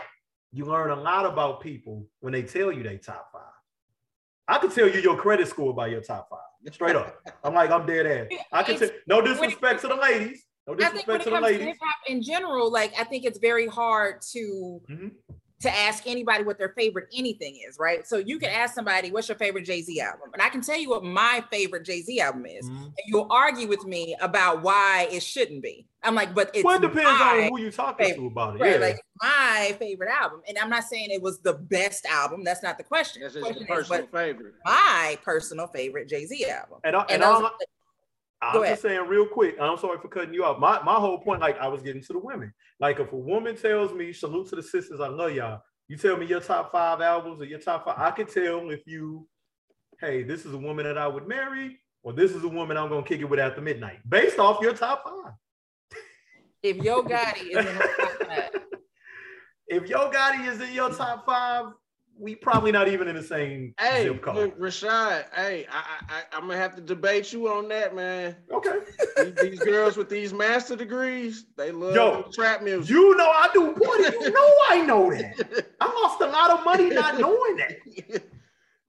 you 0.54 0.64
learn 0.64 0.90
a 0.90 0.96
lot 0.96 1.26
about 1.26 1.60
people 1.60 2.06
when 2.20 2.32
they 2.32 2.42
tell 2.42 2.70
you 2.70 2.84
they 2.84 2.96
top 2.96 3.28
five. 3.32 3.42
I 4.46 4.58
could 4.58 4.70
tell 4.70 4.88
you 4.88 5.00
your 5.00 5.16
credit 5.16 5.48
score 5.48 5.74
by 5.74 5.88
your 5.88 6.00
top 6.00 6.28
five, 6.30 6.72
straight 6.72 6.94
up. 6.94 7.16
I'm 7.42 7.54
like, 7.54 7.70
I'm 7.70 7.84
dead 7.86 8.06
ass. 8.06 8.38
I 8.52 8.62
can 8.62 8.78
tell. 8.78 8.88
No 9.08 9.20
disrespect 9.20 9.80
to 9.80 9.88
the 9.88 9.96
ladies. 9.96 10.44
No 10.68 10.74
I 10.74 10.76
think 10.90 11.06
when 11.08 11.18
disrespect 11.18 11.24
to 11.24 11.30
the 11.30 11.40
ladies. 11.40 11.76
in 12.06 12.22
general, 12.22 12.70
like 12.70 12.92
I 12.98 13.02
think 13.04 13.24
it's 13.24 13.38
very 13.38 13.66
hard 13.66 14.20
to 14.32 14.80
Mhm. 14.88 15.10
To 15.60 15.70
ask 15.70 16.06
anybody 16.06 16.44
what 16.44 16.58
their 16.58 16.70
favorite 16.70 17.06
anything 17.16 17.58
is, 17.66 17.78
right? 17.78 18.06
So 18.06 18.18
you 18.18 18.38
can 18.38 18.50
ask 18.50 18.74
somebody, 18.74 19.10
"What's 19.10 19.28
your 19.28 19.38
favorite 19.38 19.62
Jay 19.64 19.80
Z 19.82 19.98
album?" 20.00 20.30
And 20.32 20.42
I 20.42 20.48
can 20.48 20.60
tell 20.60 20.76
you 20.76 20.90
what 20.90 21.04
my 21.04 21.42
favorite 21.50 21.84
Jay 21.84 22.02
Z 22.02 22.20
album 22.20 22.44
is, 22.46 22.68
Mhm. 22.68 22.84
and 22.86 22.94
you'll 23.06 23.28
argue 23.30 23.66
with 23.68 23.84
me 23.84 24.16
about 24.20 24.62
why 24.62 25.08
it 25.10 25.22
shouldn't 25.22 25.62
be. 25.62 25.86
I'm 26.02 26.14
like, 26.14 26.34
but 26.34 26.50
it's 26.54 26.64
Well, 26.64 26.76
it 26.76 26.82
depends 26.82 27.04
my 27.18 27.44
on 27.44 27.48
who 27.48 27.60
you're 27.60 27.70
talking 27.70 28.14
to 28.14 28.26
about 28.26 28.56
it. 28.56 28.60
right, 28.60 28.72
Yeah. 28.72 28.76
like 28.78 29.00
my 29.22 29.74
favorite 29.78 30.10
album, 30.10 30.42
and 30.46 30.58
I'm 30.58 30.68
not 30.68 30.84
saying 30.84 31.10
it 31.10 31.22
was 31.22 31.38
the 31.40 31.54
best 31.54 32.04
album. 32.04 32.44
That's 32.44 32.62
not 32.62 32.76
the 32.76 32.84
question. 32.84 33.22
That's 33.22 33.32
the 33.34 33.40
just 33.40 33.52
question 33.52 33.66
your 33.68 33.80
is, 33.80 33.88
personal 33.88 34.08
favorite. 34.12 34.54
my 34.66 35.18
personal 35.24 35.66
favorite 35.68 36.08
Jay 36.08 36.26
Z 36.26 36.44
album? 36.46 36.80
and 36.84 36.94
I, 36.96 37.00
And 37.02 37.10
and 37.12 37.22
those 37.22 37.28
all, 37.36 37.46
are 37.46 37.52
the- 37.58 37.66
I'm 38.52 38.62
just 38.62 38.82
saying 38.82 39.06
real 39.08 39.26
quick. 39.26 39.56
I'm 39.60 39.76
sorry 39.78 39.98
for 40.00 40.08
cutting 40.08 40.34
you 40.34 40.44
off. 40.44 40.58
My 40.58 40.82
my 40.82 40.94
whole 40.94 41.18
point, 41.18 41.40
like 41.40 41.58
I 41.58 41.68
was 41.68 41.82
getting 41.82 42.02
to 42.02 42.12
the 42.12 42.18
women. 42.18 42.52
Like 42.80 43.00
if 43.00 43.12
a 43.12 43.16
woman 43.16 43.56
tells 43.56 43.92
me, 43.92 44.12
salute 44.12 44.48
to 44.50 44.56
the 44.56 44.62
sisters, 44.62 45.00
I 45.00 45.08
love 45.08 45.32
y'all. 45.32 45.62
You 45.88 45.96
tell 45.96 46.16
me 46.16 46.26
your 46.26 46.40
top 46.40 46.72
five 46.72 47.00
albums 47.00 47.40
or 47.40 47.44
your 47.44 47.58
top 47.58 47.84
five, 47.84 47.96
I 47.98 48.10
can 48.10 48.26
tell 48.26 48.70
if 48.70 48.86
you, 48.86 49.28
hey, 50.00 50.22
this 50.22 50.46
is 50.46 50.54
a 50.54 50.58
woman 50.58 50.84
that 50.86 50.96
I 50.96 51.06
would 51.06 51.28
marry, 51.28 51.78
or 52.02 52.12
this 52.12 52.32
is 52.32 52.42
a 52.44 52.48
woman 52.48 52.76
I'm 52.76 52.88
gonna 52.88 53.06
kick 53.06 53.20
it 53.20 53.24
with 53.24 53.38
after 53.38 53.60
midnight, 53.60 53.98
based 54.08 54.38
off 54.38 54.62
your 54.62 54.74
top 54.74 55.04
five. 55.04 55.32
if 56.62 56.76
Yo 56.78 57.02
Gotti 57.02 57.50
is 57.50 57.66
in 57.66 57.74
the 57.76 57.94
top 57.98 58.26
five, 58.26 58.50
If 59.66 59.88
Yo 59.88 60.10
Gotti 60.10 60.46
is 60.46 60.60
in 60.60 60.74
your 60.74 60.90
top 60.90 61.24
five, 61.24 61.72
we 62.18 62.34
probably 62.34 62.70
not 62.72 62.88
even 62.88 63.08
in 63.08 63.16
the 63.16 63.22
same 63.22 63.74
Hey, 63.78 64.04
zip 64.04 64.22
code. 64.22 64.36
look, 64.36 64.58
Rashad. 64.58 65.24
Hey, 65.34 65.66
I, 65.70 65.76
I, 65.78 66.14
I, 66.16 66.22
I'm 66.32 66.42
gonna 66.42 66.56
have 66.56 66.74
to 66.76 66.80
debate 66.80 67.32
you 67.32 67.48
on 67.48 67.68
that, 67.68 67.94
man. 67.94 68.36
Okay. 68.52 68.78
these, 69.16 69.34
these 69.34 69.58
girls 69.60 69.96
with 69.96 70.08
these 70.08 70.32
master 70.32 70.76
degrees, 70.76 71.46
they 71.56 71.72
love 71.72 71.94
Yo, 71.94 72.30
trap 72.32 72.62
music. 72.62 72.90
You 72.90 73.16
know 73.16 73.26
I 73.28 73.48
do, 73.52 73.72
boy. 73.74 73.94
You 73.96 74.30
know 74.32 74.54
I 74.70 74.82
know 74.86 75.10
that. 75.10 75.66
I 75.80 75.86
lost 76.02 76.20
a 76.20 76.26
lot 76.26 76.50
of 76.50 76.64
money 76.64 76.90
not 76.90 77.18
knowing 77.18 77.56
that. 77.56 78.22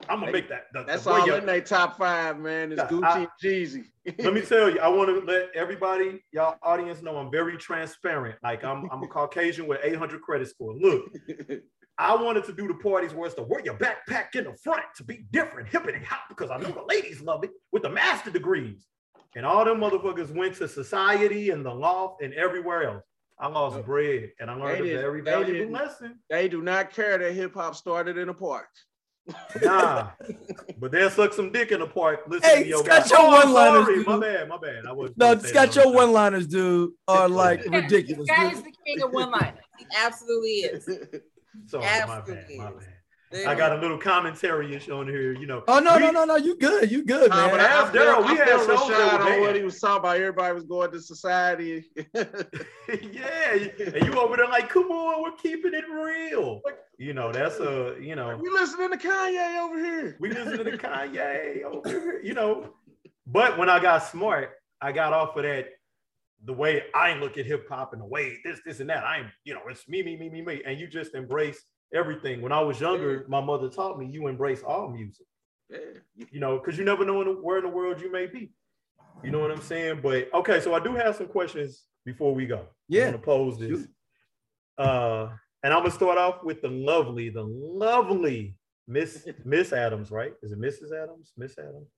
I'm 0.08 0.20
gonna 0.20 0.32
make 0.32 0.50
that. 0.50 0.66
the- 0.72 0.82
the 0.82 0.86
That's 0.86 1.04
boy, 1.06 1.12
all 1.22 1.34
in 1.34 1.46
their 1.48 1.62
top 1.62 1.98
five, 1.98 2.38
man. 2.38 2.72
Is 2.74 2.80
Gucci 2.80 3.04
I- 3.04 3.28
Jeezy. 3.44 3.86
Let 4.20 4.36
me 4.36 4.42
tell 4.48 4.70
you, 4.70 4.80
I 4.80 4.88
want 4.88 5.10
to 5.10 5.26
let 5.26 5.50
everybody, 5.56 6.22
y'all 6.32 6.58
audience 6.62 7.02
know 7.02 7.18
I'm 7.18 7.32
very 7.32 7.58
transparent. 7.58 8.38
Like 8.44 8.64
I'm, 8.64 8.88
I'm 8.92 9.02
a 9.02 9.08
Caucasian 9.08 9.66
with 9.66 9.80
800 9.84 10.22
credit 10.22 10.48
score. 10.48 10.76
Look, 10.76 11.06
I 11.98 12.16
wanted 12.16 12.44
to 12.46 12.54
do 12.54 12.68
the 12.68 12.74
parties 12.76 13.14
where 13.14 13.26
it's 13.26 13.36
the 13.36 13.44
wear 13.44 13.62
your 13.64 13.76
backpack 13.76 14.36
in 14.36 14.44
the 14.46 14.54
front 14.64 14.84
to 14.98 15.04
be 15.04 15.26
different, 15.32 15.70
hip 15.70 15.86
and 15.88 16.06
hot, 16.06 16.22
because 16.30 16.52
I 16.52 16.58
know 16.58 16.72
the 16.72 16.84
ladies 16.88 17.22
love 17.22 17.44
it 17.44 17.52
with 17.72 17.84
the 17.84 17.90
master 17.90 18.32
degrees. 18.32 18.86
And 19.36 19.46
all 19.46 19.64
them 19.66 19.80
motherfuckers 19.80 20.34
went 20.34 20.56
to 20.56 20.68
society 20.68 21.50
and 21.52 21.66
the 21.66 21.74
loft 21.74 22.22
and 22.22 22.34
everywhere 22.34 22.84
else. 22.84 23.04
I 23.40 23.48
lost 23.48 23.78
oh. 23.78 23.84
bread 23.84 24.32
and 24.40 24.50
I 24.50 24.54
learned 24.56 24.86
They 24.86 24.94
a 24.94 25.02
very 25.02 25.22
they 25.22 25.32
valuable 25.32 25.54
didn't. 25.54 25.74
lesson. 25.74 26.20
they 26.30 26.48
do 26.48 26.62
not 26.62 26.92
care 26.92 27.18
that 27.18 27.34
hip 27.34 27.54
hop 27.54 27.76
started 27.76 28.18
in 28.18 28.30
a 28.30 28.34
park. 28.34 28.68
Nah, 29.62 30.10
but 30.80 30.92
they'll 30.92 31.10
suck 31.10 31.34
some 31.34 31.52
dick 31.52 31.72
in 31.72 31.80
the 31.80 31.88
park. 31.88 32.22
Listen 32.28 32.50
Hey, 32.50 32.64
to 32.64 32.70
your 32.70 32.86
Scott, 32.86 33.10
guy. 33.10 33.18
your 33.18 33.20
Oh, 33.20 33.36
I'm 33.42 33.54
one-liners, 33.54 33.86
dude. 33.88 34.08
My 34.08 34.20
bad, 34.20 34.48
my 34.50 34.58
bad. 34.58 34.86
I 34.88 34.92
was 34.94 35.12
No, 35.18 35.32
it's 35.32 35.52
got 35.52 35.76
your 35.76 35.92
one 35.92 36.12
liners, 36.14 36.48
dude, 36.48 36.92
are 37.08 37.28
like 37.28 37.66
ridiculous. 37.70 38.28
Scott 38.28 38.54
is 38.54 38.62
the 38.62 38.74
king 38.86 39.02
of 39.02 39.12
one 39.12 39.32
liners. 39.32 39.60
He 39.78 39.86
absolutely 39.98 40.50
is. 40.52 40.88
Sorry, 41.68 41.84
my 42.08 42.22
bad, 42.22 42.28
my 42.58 42.68
is. 42.70 42.74
bad. 43.32 43.48
I 43.48 43.56
got 43.56 43.74
a 43.78 43.82
little 43.82 43.98
commentary 43.98 44.74
ish 44.76 44.88
on 44.88 45.08
here, 45.08 45.34
you 45.34 45.46
know. 45.46 45.64
Oh 45.68 45.80
no, 45.80 45.96
We- 45.96 46.02
no, 46.04 46.12
no, 46.12 46.24
no! 46.26 46.36
You 46.38 46.58
good? 46.58 46.90
You 46.90 47.04
good, 47.04 47.30
Nah, 47.32 47.36
man? 47.48 47.50
but 47.52 47.60
I 47.60 47.64
Ask 47.66 47.92
Daryl, 47.92 48.20
we 48.26 48.32
I 48.34 48.36
had 48.36 48.48
feel 48.48 48.60
shows 48.60 48.68
that 48.68 48.78
Rashad 49.20 49.26
were 49.26 49.34
on 49.34 49.42
what 49.42 49.56
he 49.56 49.64
was 49.64 49.80
talking 49.80 50.00
about. 50.00 50.16
Everybody 50.18 50.54
was 50.54 50.64
going 50.64 50.92
to 50.92 51.02
society. 51.02 51.86
yeah, 52.16 53.52
and 53.54 54.06
you 54.06 54.14
over 54.20 54.38
there 54.38 54.48
like, 54.48 54.70
come 54.70 54.86
on, 54.92 55.22
we're 55.24 55.32
keeping 55.38 55.74
it 55.74 55.84
real. 55.90 56.62
You 56.98 57.14
know, 57.14 57.32
that's 57.32 57.60
a, 57.60 57.96
you 58.00 58.16
know, 58.16 58.38
we 58.38 58.50
listening 58.50 58.92
to 58.92 58.98
Kanye 58.98 59.60
over 59.60 59.78
here. 59.84 60.18
we 60.20 60.30
listen 60.30 60.64
to 60.64 60.78
Kanye 60.78 61.64
over 61.64 61.90
here, 61.90 62.22
you 62.24 62.34
know. 62.34 62.74
But 63.28 63.58
when 63.58 63.70
I 63.70 63.80
got 63.80 64.00
smart, 64.04 64.52
I 64.80 64.92
got 64.92 65.12
off 65.14 65.36
of 65.36 65.44
that. 65.44 65.66
The 66.44 66.54
way 66.54 66.84
I 66.94 67.16
look 67.16 67.38
at 67.38 67.46
hip 67.46 67.68
hop 67.70 67.94
and 67.94 68.02
the 68.02 68.06
way 68.06 68.38
this, 68.44 68.60
this, 68.66 68.80
and 68.80 68.90
that. 68.90 69.04
I 69.04 69.20
am, 69.20 69.32
you 69.46 69.54
know, 69.54 69.62
it's 69.70 69.88
me, 69.88 70.04
me, 70.04 70.18
me, 70.18 70.30
me, 70.30 70.42
me. 70.42 70.62
And 70.66 70.80
you 70.80 70.88
just 70.88 71.16
embrace 71.16 71.64
everything. 71.94 72.42
When 72.42 72.52
I 72.52 72.62
was 72.62 72.80
younger, 72.80 73.26
my 73.28 73.42
mother 73.42 73.70
taught 73.70 73.98
me 73.98 74.08
you 74.08 74.28
embrace 74.28 74.62
all 74.62 74.90
music. 74.90 75.26
Yeah. 75.70 75.80
you 76.32 76.40
know, 76.40 76.60
because 76.60 76.78
you 76.78 76.86
never 76.86 77.04
know 77.06 77.22
in 77.22 77.28
the, 77.28 77.34
where 77.34 77.58
in 77.58 77.64
the 77.64 77.70
world 77.70 78.00
you 78.00 78.12
may 78.12 78.28
be. 78.28 78.52
You 79.24 79.32
know 79.32 79.40
what 79.40 79.50
I'm 79.50 79.62
saying? 79.62 80.02
But 80.04 80.32
okay, 80.34 80.60
so 80.60 80.76
I 80.76 80.80
do 80.80 80.94
have 80.94 81.16
some 81.16 81.28
questions 81.28 81.86
before 82.06 82.36
we 82.36 82.46
go. 82.46 82.68
Yeah. 82.88 83.06
I'm 83.06 83.12
gonna 83.14 83.24
pose 83.24 83.58
this. 83.58 83.70
Shoot. 83.70 83.90
Uh, 84.78 85.30
and 85.64 85.74
I'm 85.74 85.80
gonna 85.80 85.92
start 85.92 86.18
off 86.18 86.44
with 86.44 86.62
the 86.62 86.70
lovely, 86.70 87.30
the 87.30 87.44
lovely 87.44 88.56
Miss 88.88 89.28
Miss 89.46 89.74
Adams, 89.74 90.12
right? 90.12 90.34
Is 90.44 90.52
it 90.52 90.60
Mrs. 90.60 90.92
Adams? 90.92 91.34
Miss 91.38 91.58
Adams? 91.58 91.90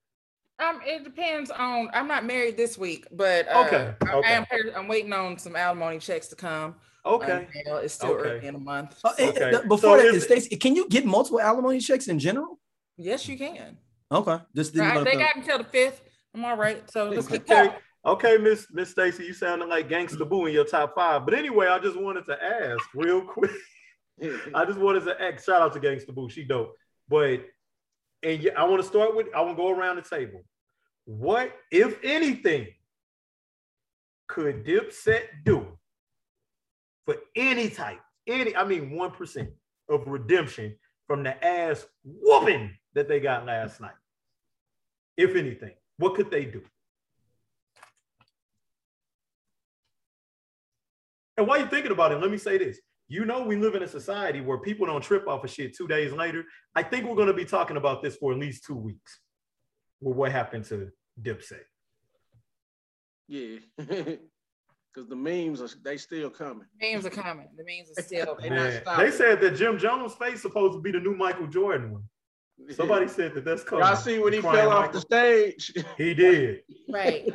Um, 0.60 0.80
it 0.86 1.03
depends 1.03 1.51
on. 1.51 1.89
I'm 1.93 2.08
not 2.08 2.26
married 2.26 2.58
this 2.58 2.78
week, 2.78 3.05
but 3.12 3.47
uh, 3.47 3.66
Okay, 3.68 3.93
I, 4.08 4.14
okay. 4.16 4.28
I 4.28 4.32
am. 4.32 4.45
I'm 4.76 4.88
waiting 4.88 5.14
on 5.14 5.38
some 5.38 5.55
alimony 5.55 5.99
checks 5.99 6.28
to 6.28 6.36
come. 6.36 6.76
Okay. 7.05 7.32
Um, 7.72 7.80
it's 7.84 7.93
still 7.93 8.10
Okay. 8.14 8.30
early 8.30 8.47
in 8.47 8.55
a 8.55 8.60
month. 8.60 8.99
Uh, 9.03 9.14
eh, 9.20 9.30
Okay. 9.30 9.43
eh, 9.55 9.62
Before 9.62 9.78
So 9.78 9.97
that, 9.97 10.05
is- 10.16 10.24
Stacey, 10.24 10.55
can 10.58 10.76
you 10.76 10.89
get 10.89 11.05
multiple 11.05 11.39
alimony 11.39 11.80
checks 11.80 12.08
in 12.08 12.20
general? 12.20 12.60
Yes, 12.97 13.28
you 13.28 13.38
can. 13.38 13.78
Okay, 14.12 14.38
just 14.55 14.74
didn't 14.74 14.89
Right, 14.89 15.03
they 15.05 15.12
if- 15.14 15.20
got 15.20 15.36
until 15.36 15.58
the 15.60 15.64
fifth. 15.66 16.01
I'm 16.34 16.43
all 16.43 16.58
right. 16.58 16.89
So 16.89 17.10
let's 17.10 17.28
keep 17.28 17.43
Okay. 17.43 17.68
going. 17.68 17.72
Okay, 18.05 18.38
Miss 18.38 18.68
Miss 18.72 18.89
Stacy, 18.89 19.26
you 19.26 19.34
sounded 19.34 19.68
like 19.70 19.89
Gangsta 19.89 20.28
Boo 20.28 20.45
in 20.47 20.53
your 20.53 20.66
top 20.66 20.95
five. 20.95 21.24
But 21.26 21.34
anyway, 21.34 21.68
I 21.68 21.78
just 21.80 21.99
wanted 21.99 22.26
to 22.28 22.41
ask 22.43 22.84
real 22.95 23.22
quick. 23.34 23.51
I 24.55 24.66
just 24.66 24.80
wanted 24.80 25.05
to 25.05 25.22
ask, 25.22 25.45
shout 25.45 25.62
out 25.62 25.74
to 25.74 25.80
Gangsta 25.80 26.14
Boo, 26.16 26.30
she 26.30 26.43
dope. 26.43 26.74
But 27.10 27.41
and 28.24 28.51
I 28.57 28.63
want 28.63 28.82
to 28.82 28.88
start 28.88 29.15
with 29.15 29.28
I 29.36 29.41
want 29.41 29.57
to 29.57 29.63
go 29.63 29.70
around 29.70 29.97
the 29.97 30.01
table. 30.01 30.41
What, 31.05 31.53
if 31.72 31.99
anything, 32.03 32.68
could 34.28 34.65
Dipset 34.65 35.24
do 35.45 35.65
for 37.05 37.15
any 37.36 37.70
type, 37.70 37.99
any, 38.28 38.55
I 38.55 38.65
mean, 38.65 38.91
one 38.91 39.11
percent 39.11 39.49
of 39.89 40.05
redemption 40.07 40.76
from 41.07 41.24
the 41.24 41.43
ass 41.45 41.86
whooping 42.03 42.76
that 42.93 43.07
they 43.07 43.20
got 43.20 43.45
last 43.45 43.80
night? 43.80 43.95
If 45.15 45.36
anything, 45.36 45.74
what 45.97 46.15
could 46.15 46.30
they 46.30 46.45
do? 46.45 46.61
And 51.38 51.47
while 51.47 51.59
you're 51.59 51.68
thinking 51.68 51.91
about 51.91 52.11
it, 52.11 52.20
let 52.20 52.32
me 52.32 52.38
say 52.38 52.57
this. 52.57 52.80
You 53.10 53.26
know, 53.26 53.43
we 53.43 53.55
live 53.55 53.76
in 53.76 53.84
a 53.84 53.88
society 53.88 54.41
where 54.41 54.58
people 54.58 54.86
don't 54.86 55.01
trip 55.01 55.28
off 55.28 55.43
of 55.43 55.49
shit 55.49 55.76
two 55.76 55.88
days 55.88 56.12
later. 56.12 56.43
I 56.76 56.84
think 56.84 57.05
we're 57.05 57.16
going 57.16 57.28
to 57.28 57.34
be 57.34 57.45
talking 57.45 57.78
about 57.78 58.01
this 58.03 58.18
for 58.18 58.34
at 58.34 58.39
least 58.39 58.66
two 58.66 58.76
weeks. 58.76 59.20
With 60.01 60.16
what 60.18 60.32
happened 60.32 60.66
to 60.66 60.89
Dipset. 61.22 61.62
yeah. 63.28 63.58
Because 64.93 65.10
the 65.10 65.16
memes 65.16 65.62
are 65.62 65.70
they 65.84 65.95
still 65.97 66.32
coming. 66.32 66.66
Memes 66.82 67.05
are 67.05 67.12
coming. 67.12 67.47
The 67.55 67.64
memes 67.64 67.91
are 67.95 68.01
still. 68.01 68.36
They 68.41 68.49
not 68.49 68.55
Man, 68.55 68.82
stopping. 68.82 69.05
they 69.05 69.12
said 69.12 69.39
that 69.41 69.55
Jim 69.55 69.78
Jones' 69.78 70.16
face 70.16 70.41
supposed 70.41 70.74
to 70.74 70.82
be 70.82 70.89
the 70.91 70.99
new 70.99 71.14
Michael 71.16 71.45
Jordan 71.45 71.91
one. 71.91 72.03
Somebody 72.72 73.08
said 73.08 73.36
that 73.36 73.45
that's 73.45 73.64
coming. 73.64 73.86
Y'all 73.86 73.95
see 73.95 74.18
when 74.18 74.34
he 74.34 74.39
Crying 74.39 74.55
fell 74.58 74.72
off 74.72 74.86
Michael. 74.88 74.93
the 74.93 75.01
stage. 75.01 75.72
He 75.99 76.16
did. 76.16 76.62
right. 76.91 77.28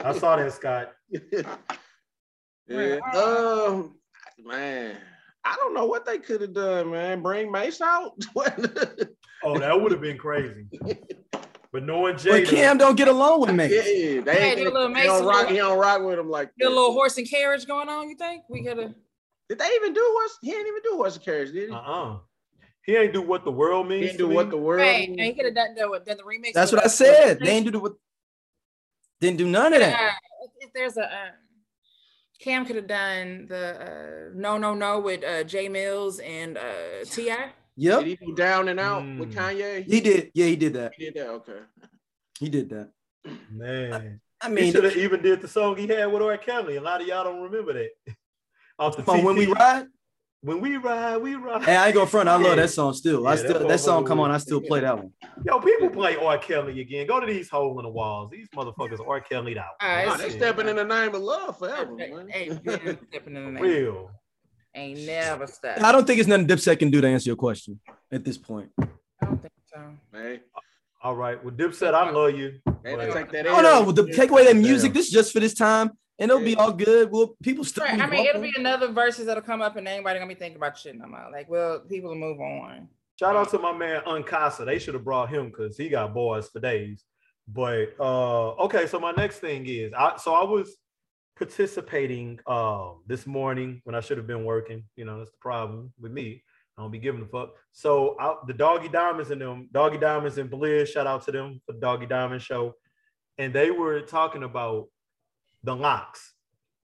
I 0.00 0.12
saw 0.18 0.34
that, 0.34 0.52
Scott. 0.52 0.90
yeah. 2.66 2.98
Um, 3.14 3.94
man, 4.44 4.96
I 5.44 5.56
don't 5.56 5.74
know 5.74 5.86
what 5.86 6.04
they 6.04 6.18
could 6.18 6.40
have 6.40 6.52
done, 6.54 6.90
man. 6.90 7.22
Bring 7.22 7.50
Mase 7.50 7.80
out. 7.80 8.12
Oh, 9.42 9.58
that 9.58 9.80
would 9.80 9.90
have 9.90 10.02
been 10.02 10.18
crazy. 10.18 10.66
But 11.72 11.84
knowing 11.84 12.18
But 12.22 12.44
Cam 12.46 12.76
don't 12.76 12.94
get 12.94 13.08
along 13.08 13.40
with 13.40 13.48
yeah, 13.50 13.56
me. 13.56 13.68
they, 13.68 14.20
Hey, 14.34 14.50
ain't- 14.50 14.58
do 14.58 14.64
a 14.64 14.70
little 14.70 14.88
he 14.88 14.92
Mase 14.94 15.04
don't 15.06 15.24
rock. 15.24 15.36
little- 15.36 15.52
He 15.52 15.56
don't 15.56 15.78
rock 15.78 16.02
with 16.02 16.18
him 16.18 16.28
like. 16.28 16.50
Get 16.58 16.66
a 16.66 16.68
little 16.68 16.92
horse 16.92 17.16
and 17.16 17.26
carriage 17.26 17.66
going 17.66 17.88
on. 17.88 18.10
You 18.10 18.16
think 18.16 18.42
we 18.50 18.62
could 18.62 18.76
have? 18.76 18.92
Did 19.48 19.58
they 19.58 19.68
even 19.76 19.94
do 19.94 20.02
horse? 20.04 20.36
He 20.42 20.50
didn't 20.50 20.66
even 20.66 20.82
do 20.84 20.96
horse 20.96 21.16
and 21.16 21.24
carriage, 21.24 21.52
did 21.52 21.70
he? 21.70 21.74
uh-uh. 21.74 22.18
He 22.84 22.96
ain't 22.96 23.14
do 23.14 23.22
what 23.22 23.46
the 23.46 23.50
world 23.50 23.86
he 23.86 23.92
means. 23.92 24.06
didn't 24.08 24.18
do 24.18 24.24
to 24.24 24.28
me. 24.28 24.34
what 24.36 24.50
the 24.50 24.56
world. 24.58 24.80
Right. 24.82 25.08
And 25.08 25.18
he 25.20 25.32
could 25.32 25.46
have 25.46 25.54
done, 25.54 25.74
done, 25.74 25.90
done 26.04 26.16
the 26.18 26.22
remix. 26.22 26.52
That's 26.52 26.70
what 26.72 26.82
I 26.82 26.84
uh, 26.84 26.88
said. 26.88 27.38
They 27.40 27.50
ain't 27.50 27.64
do 27.64 27.70
the. 27.72 27.96
Didn't 29.22 29.38
do 29.38 29.48
none 29.48 29.72
of 29.72 29.80
that. 29.80 29.98
Uh, 29.98 30.46
if 30.60 30.70
there's 30.74 30.98
a 30.98 31.04
um, 31.04 31.30
Cam 32.40 32.64
could 32.64 32.76
have 32.76 32.86
done 32.86 33.46
the 33.48 33.80
uh, 33.80 34.30
no 34.34 34.56
no 34.56 34.74
no 34.74 34.98
with 35.00 35.22
uh, 35.24 35.44
Jay 35.44 35.68
Mills 35.68 36.18
and 36.20 36.56
uh, 36.56 37.04
Ti. 37.04 37.32
Yep, 37.76 37.98
Did 38.04 38.06
he 38.18 38.26
do 38.26 38.34
down 38.34 38.68
and 38.68 38.80
out 38.80 39.02
with 39.18 39.32
Mm. 39.32 39.34
Kanye? 39.34 39.84
he 39.84 40.00
did. 40.00 40.30
Yeah, 40.34 40.46
he 40.46 40.56
did 40.56 40.74
that. 40.74 40.92
He 40.96 41.04
did 41.04 41.14
that. 41.14 41.28
Okay. 41.28 41.58
He 42.38 42.48
did 42.48 42.68
that. 42.70 42.90
Man. 43.50 44.20
I 44.42 44.48
he 44.48 44.54
mean, 44.54 44.64
he 44.64 44.72
should 44.72 44.84
have 44.84 44.96
even 44.96 45.22
did 45.22 45.40
the 45.42 45.48
song 45.48 45.76
he 45.76 45.86
had 45.86 46.06
with 46.06 46.22
R. 46.22 46.36
Kelly. 46.38 46.76
A 46.76 46.80
lot 46.80 47.00
of 47.02 47.06
y'all 47.06 47.24
don't 47.24 47.42
remember 47.42 47.74
that. 47.74 47.90
Off 48.78 48.96
the 48.96 49.02
from 49.02 49.22
when 49.22 49.36
we 49.36 49.46
ride. 49.46 49.86
When 50.42 50.62
we 50.62 50.78
ride, 50.78 51.18
we 51.18 51.34
ride. 51.34 51.62
Hey, 51.64 51.76
I 51.76 51.86
ain't 51.88 51.94
gonna 51.94 52.06
front. 52.06 52.26
I 52.28 52.36
love 52.36 52.56
that 52.56 52.70
song 52.70 52.94
still. 52.94 53.26
I 53.28 53.36
still 53.36 53.58
that 53.58 53.68
that 53.68 53.80
song 53.80 54.06
come 54.06 54.20
on. 54.20 54.30
I 54.30 54.38
still 54.38 54.60
play 54.62 54.80
that 54.80 54.96
one. 54.96 55.12
Yo, 55.44 55.60
people 55.60 55.90
play 55.90 56.16
R. 56.16 56.38
Kelly 56.38 56.80
again. 56.80 57.06
Go 57.06 57.20
to 57.20 57.26
these 57.26 57.50
hole 57.50 57.78
in 57.78 57.82
the 57.84 57.90
walls. 57.90 58.30
These 58.30 58.48
motherfuckers 58.56 59.06
R. 59.06 59.20
Kelly'd 59.20 59.58
out. 59.58 59.66
All 59.82 59.88
right, 59.88 60.06
Nah, 60.06 60.14
it's- 60.14 60.32
they 60.32 60.38
stepping 60.38 60.68
in 60.68 60.76
the 60.76 60.84
name 60.84 61.14
of 61.14 61.20
love 61.20 61.58
forever, 61.58 61.94
man. 61.94 62.30
Ain't 62.32 62.64
been 62.64 62.98
stepping 63.10 63.36
in 63.36 63.44
the 63.44 63.50
name. 63.52 63.62
Real. 63.62 64.10
Ain't 64.74 65.00
never 65.00 65.46
stopped. 65.46 65.82
I 65.82 65.92
don't 65.92 66.06
think 66.06 66.20
it's 66.20 66.28
nothing 66.28 66.46
Dipset 66.46 66.78
can 66.78 66.90
do 66.90 67.02
to 67.02 67.06
answer 67.08 67.28
your 67.28 67.36
question 67.36 67.78
at 68.10 68.24
this 68.24 68.38
point. 68.38 68.70
I 68.80 68.86
don't 69.26 69.42
think 69.42 69.52
so. 69.66 69.80
Man, 70.10 70.40
All 71.02 71.16
right. 71.16 71.42
Well, 71.44 71.52
Dipset, 71.52 71.92
I 71.92 72.08
love 72.10 72.34
you. 72.38 72.60
they 72.82 72.94
But- 72.96 73.12
take 73.12 73.30
that. 73.32 73.46
Oh 73.46 73.56
L. 73.56 73.84
no, 73.84 73.92
the, 73.92 74.10
take 74.12 74.30
away 74.30 74.44
that 74.44 74.54
Yeah. 74.56 74.62
music. 74.62 74.94
This 74.94 75.06
is 75.08 75.12
just 75.12 75.34
for 75.34 75.40
this 75.40 75.52
time, 75.52 75.90
and 76.20 76.30
it'll 76.30 76.44
be 76.44 76.54
all 76.54 76.72
good. 76.72 77.10
Well, 77.10 77.34
people 77.42 77.64
still. 77.64 77.84
Right, 77.84 78.00
I 78.00 78.08
mean, 78.08 78.26
it'll 78.26 78.42
be 78.42 78.52
another 78.56 78.92
verses 78.92 79.26
that'll 79.26 79.42
come 79.42 79.62
up, 79.62 79.76
and 79.76 79.88
anybody 79.88 80.18
gonna 80.18 80.28
be 80.28 80.34
thinking 80.38 80.56
about 80.56 80.78
shit 80.78 80.96
no 80.96 81.06
more. 81.06 81.28
Like, 81.32 81.48
well, 81.48 81.80
people 81.80 82.10
will 82.10 82.16
move 82.16 82.40
on. 82.40 82.88
Shout 83.18 83.36
out 83.36 83.50
to 83.50 83.58
my 83.58 83.76
man 83.76 84.02
Uncasa. 84.06 84.64
They 84.64 84.78
should 84.78 84.94
have 84.94 85.04
brought 85.04 85.30
him 85.30 85.46
because 85.46 85.76
he 85.76 85.88
got 85.88 86.14
boys 86.14 86.48
for 86.48 86.60
days. 86.60 87.04
But 87.48 87.94
uh 87.98 88.50
okay, 88.52 88.86
so 88.86 89.00
my 89.00 89.12
next 89.12 89.38
thing 89.38 89.66
is 89.66 89.92
I 89.92 90.16
so 90.16 90.34
I 90.34 90.44
was 90.44 90.76
participating 91.36 92.38
um 92.46 93.02
this 93.06 93.26
morning 93.26 93.80
when 93.84 93.94
I 93.94 94.00
should 94.00 94.18
have 94.18 94.26
been 94.26 94.44
working. 94.44 94.84
You 94.96 95.04
know, 95.04 95.18
that's 95.18 95.32
the 95.32 95.38
problem 95.40 95.92
with 95.98 96.12
me. 96.12 96.42
I 96.78 96.82
don't 96.82 96.90
be 96.90 96.98
giving 96.98 97.20
a 97.20 97.26
fuck. 97.26 97.56
So 97.72 98.16
I, 98.18 98.36
the 98.46 98.54
Doggy 98.54 98.88
Diamonds 98.88 99.30
and 99.30 99.40
them, 99.40 99.68
Doggy 99.70 99.98
Diamonds 99.98 100.38
and 100.38 100.48
Blair, 100.48 100.86
shout 100.86 101.06
out 101.06 101.22
to 101.26 101.32
them 101.32 101.60
for 101.66 101.72
the 101.72 101.80
Doggy 101.80 102.06
Diamond 102.06 102.40
show. 102.40 102.74
And 103.36 103.52
they 103.52 103.70
were 103.70 104.00
talking 104.00 104.44
about 104.44 104.86
the 105.62 105.74
LOX, 105.74 106.34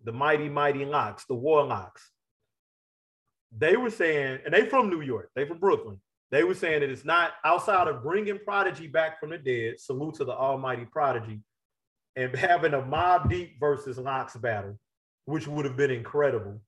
the 0.04 0.12
mighty, 0.12 0.48
mighty 0.48 0.84
LOX, 0.84 1.24
the 1.26 1.34
warlocks. 1.34 2.10
They 3.56 3.76
were 3.76 3.90
saying, 3.90 4.40
and 4.44 4.52
they 4.52 4.66
from 4.66 4.90
New 4.90 5.00
York, 5.00 5.30
they 5.34 5.46
from 5.46 5.58
Brooklyn. 5.58 6.00
They 6.30 6.44
were 6.44 6.54
saying 6.54 6.80
that 6.80 6.90
it's 6.90 7.04
not 7.04 7.32
outside 7.44 7.88
of 7.88 8.02
bringing 8.02 8.38
Prodigy 8.38 8.88
back 8.88 9.20
from 9.20 9.30
the 9.30 9.38
dead. 9.38 9.78
Salute 9.78 10.16
to 10.16 10.24
the 10.24 10.32
Almighty 10.32 10.84
Prodigy, 10.84 11.40
and 12.16 12.34
having 12.34 12.74
a 12.74 12.82
Mobb 12.82 13.30
Deep 13.30 13.58
versus 13.60 13.98
LOX 13.98 14.36
battle, 14.36 14.78
which 15.24 15.46
would 15.46 15.64
have 15.64 15.76
been 15.76 15.90
incredible. 15.90 16.60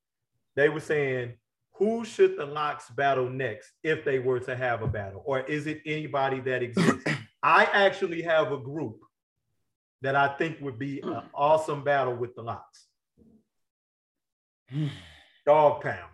They 0.55 0.69
were 0.69 0.81
saying, 0.81 1.35
who 1.75 2.05
should 2.05 2.37
the 2.37 2.47
LOX 2.47 2.91
battle 2.91 3.29
next 3.29 3.73
if 3.83 4.05
they 4.05 4.19
were 4.19 4.41
to 4.41 4.57
have 4.57 4.83
a 4.83 4.89
battle, 4.89 5.23
or 5.25 5.41
is 5.41 5.67
it 5.67 5.81
anybody 5.87 6.41
that 6.41 6.63
exists? 6.63 7.05
I 7.43 7.65
actually 7.67 8.23
have 8.23 8.51
a 8.53 8.59
group 8.59 8.99
that 10.03 10.15
I 10.15 10.29
think 10.37 10.61
would 10.61 10.79
be 10.79 11.01
an 11.01 11.23
awesome 11.35 11.83
battle 11.83 12.15
with 12.15 12.35
the 12.35 12.43
LOX. 12.43 12.87
Dogg 15.47 15.83
Pound. 15.83 16.11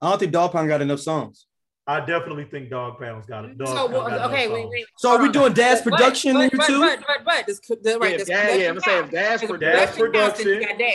I 0.00 0.10
don't 0.10 0.18
think 0.18 0.32
Dogg 0.32 0.52
Pound 0.52 0.68
got 0.68 0.80
enough 0.82 1.00
songs. 1.00 1.46
I 1.86 2.00
definitely 2.00 2.44
think 2.44 2.70
Dogg 2.70 2.98
Pound's 2.98 3.26
got 3.26 3.44
it. 3.44 3.58
Dog 3.58 3.68
so, 3.68 3.86
well, 3.88 4.08
got 4.08 4.30
okay, 4.30 4.44
enough 4.44 4.52
wait, 4.54 4.62
songs. 4.62 4.70
wait. 4.70 4.86
So 4.98 5.08
are 5.10 5.18
we 5.18 5.24
hold 5.24 5.36
on. 5.36 5.42
doing 5.42 5.52
Dash 5.54 5.80
But- 5.80 5.90
production 5.90 6.34
but, 6.34 6.40
here 6.40 6.50
but, 6.56 6.66
too? 6.66 6.80
But, 6.80 6.98
but, 7.00 7.24
but, 7.24 7.46
this, 7.46 7.60
the, 7.60 7.78
Yeah, 7.84 7.94
right, 7.96 8.18
this, 8.18 8.28
Dash- 8.28 8.58
yeah, 8.58 8.68
I'm 8.68 8.80
saying 8.80 9.08
Dash 9.08 9.40
Because 9.40 9.58
production. 9.58 9.86
Dash 9.86 9.96
production. 9.96 10.44
production. 10.44 10.48
You 10.48 10.66
got 10.68 10.78
Dash. 10.78 10.92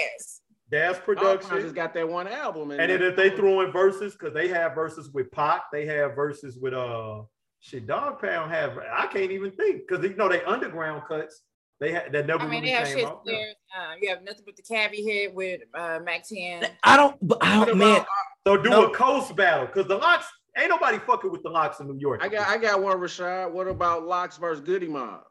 Dash 0.70 1.04
production. 1.04 1.50
Pound 1.50 1.62
just 1.62 1.76
got 1.76 1.94
that 1.94 2.08
one 2.10 2.28
album, 2.28 2.72
And 2.72 2.80
then 2.80 3.02
if 3.02 3.16
they 3.16 3.30
throw 3.32 3.62
in 3.62 3.72
verses, 3.72 4.14
because 4.14 4.34
they 4.34 4.48
have 4.48 4.76
verses 4.76 5.10
with 5.10 5.30
Pac, 5.32 5.64
they 5.72 5.86
have 5.86 6.16
verses 6.16 6.58
with 6.58 6.74
uh 6.74 7.22
shit. 7.60 7.88
Dogg 7.88 8.20
Pound 8.22 8.52
have 8.52 8.78
I 8.78 9.08
can't 9.08 9.32
even 9.32 9.52
think 9.52 9.84
because 9.88 10.04
you 10.04 10.16
know 10.16 10.30
they 10.30 10.44
underground 10.44 11.04
cuts. 11.08 11.42
They 11.80 11.92
had 11.92 12.12
that 12.12 12.26
never 12.26 12.44
I 12.44 12.48
mean, 12.48 12.62
really 12.62 12.68
they 12.68 12.72
have 12.72 12.88
shit 12.88 13.06
out. 13.06 13.24
there. 13.24 13.50
Uh, 13.78 13.94
you 14.02 14.10
have 14.10 14.24
nothing 14.24 14.44
but 14.46 14.56
the 14.56 14.64
cabbie 14.64 15.04
hit 15.04 15.34
with 15.36 15.62
uh, 15.76 16.00
Mack 16.04 16.28
10. 16.28 16.68
I 16.84 16.98
don't. 16.98 17.16
I 17.40 17.66
don't. 17.66 17.78
Man, 17.78 18.04
So 18.48 18.58
do 18.58 18.70
No. 18.70 18.86
a 18.88 18.94
coast 18.96 19.36
battle 19.36 19.68
because 19.68 19.88
the 19.88 19.96
LOX 19.96 20.26
ain't 20.58 20.70
nobody 20.70 20.98
fucking 20.98 21.32
with 21.32 21.44
the 21.44 21.50
LOX 21.50 21.80
in 21.80 21.88
New 21.88 22.00
York. 22.00 22.22
I 22.24 22.30
got 22.30 22.48
I 22.48 22.58
got 22.58 22.82
one, 22.82 22.98
Rashad. 22.98 23.52
What 23.52 23.68
about 23.68 24.06
LOX 24.08 24.38
versus 24.38 24.64
Goodie 24.64 24.88
Mob? 24.88 25.22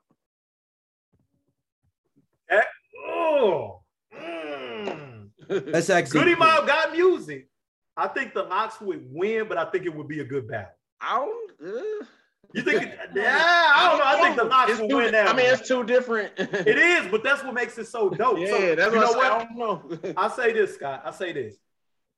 oh. 3.08 3.80
Mm. 4.16 5.30
that's 5.72 5.90
actually 5.90 6.20
Goodie 6.20 6.34
Mob 6.36 6.66
got 6.66 6.92
music. 6.92 7.48
I 7.96 8.08
think 8.08 8.34
the 8.34 8.42
LOX 8.42 8.80
would 8.80 9.06
win, 9.10 9.48
but 9.48 9.58
I 9.58 9.64
think 9.70 9.84
it 9.86 9.94
would 9.94 10.08
be 10.08 10.20
a 10.20 10.24
good 10.24 10.46
battle. 10.48 10.75
I 11.00 11.16
don't. 11.18 11.50
Uh, 11.62 12.04
You 12.52 12.62
think? 12.62 12.82
It, 12.84 12.98
yeah, 13.14 13.38
I 13.74 13.88
don't 13.88 13.98
know. 13.98 14.04
I 14.06 14.22
think 14.22 14.36
the 14.36 14.44
LOX 14.44 14.70
it's 14.72 14.80
will 14.80 14.88
win 14.98 15.12
that. 15.12 15.28
I 15.28 15.36
mean, 15.36 15.46
it's 15.46 15.66
too 15.68 15.84
different. 15.84 16.32
It 16.38 16.78
is, 16.78 17.06
but 17.10 17.22
that's 17.22 17.42
what 17.44 17.54
makes 17.54 17.76
it 17.78 17.86
so 17.86 18.08
dope. 18.10 18.38
Yeah, 18.38 18.46
so, 18.48 18.74
that's 18.74 18.94
you 18.94 19.00
know 19.00 19.06
what, 19.08 19.16
what? 19.16 19.32
I 19.32 19.44
don't 19.44 19.56
know. 20.04 20.14
I 20.16 20.28
say 20.28 20.52
this, 20.52 20.74
Scott. 20.74 21.02
I 21.04 21.10
say 21.10 21.32
this. 21.32 21.56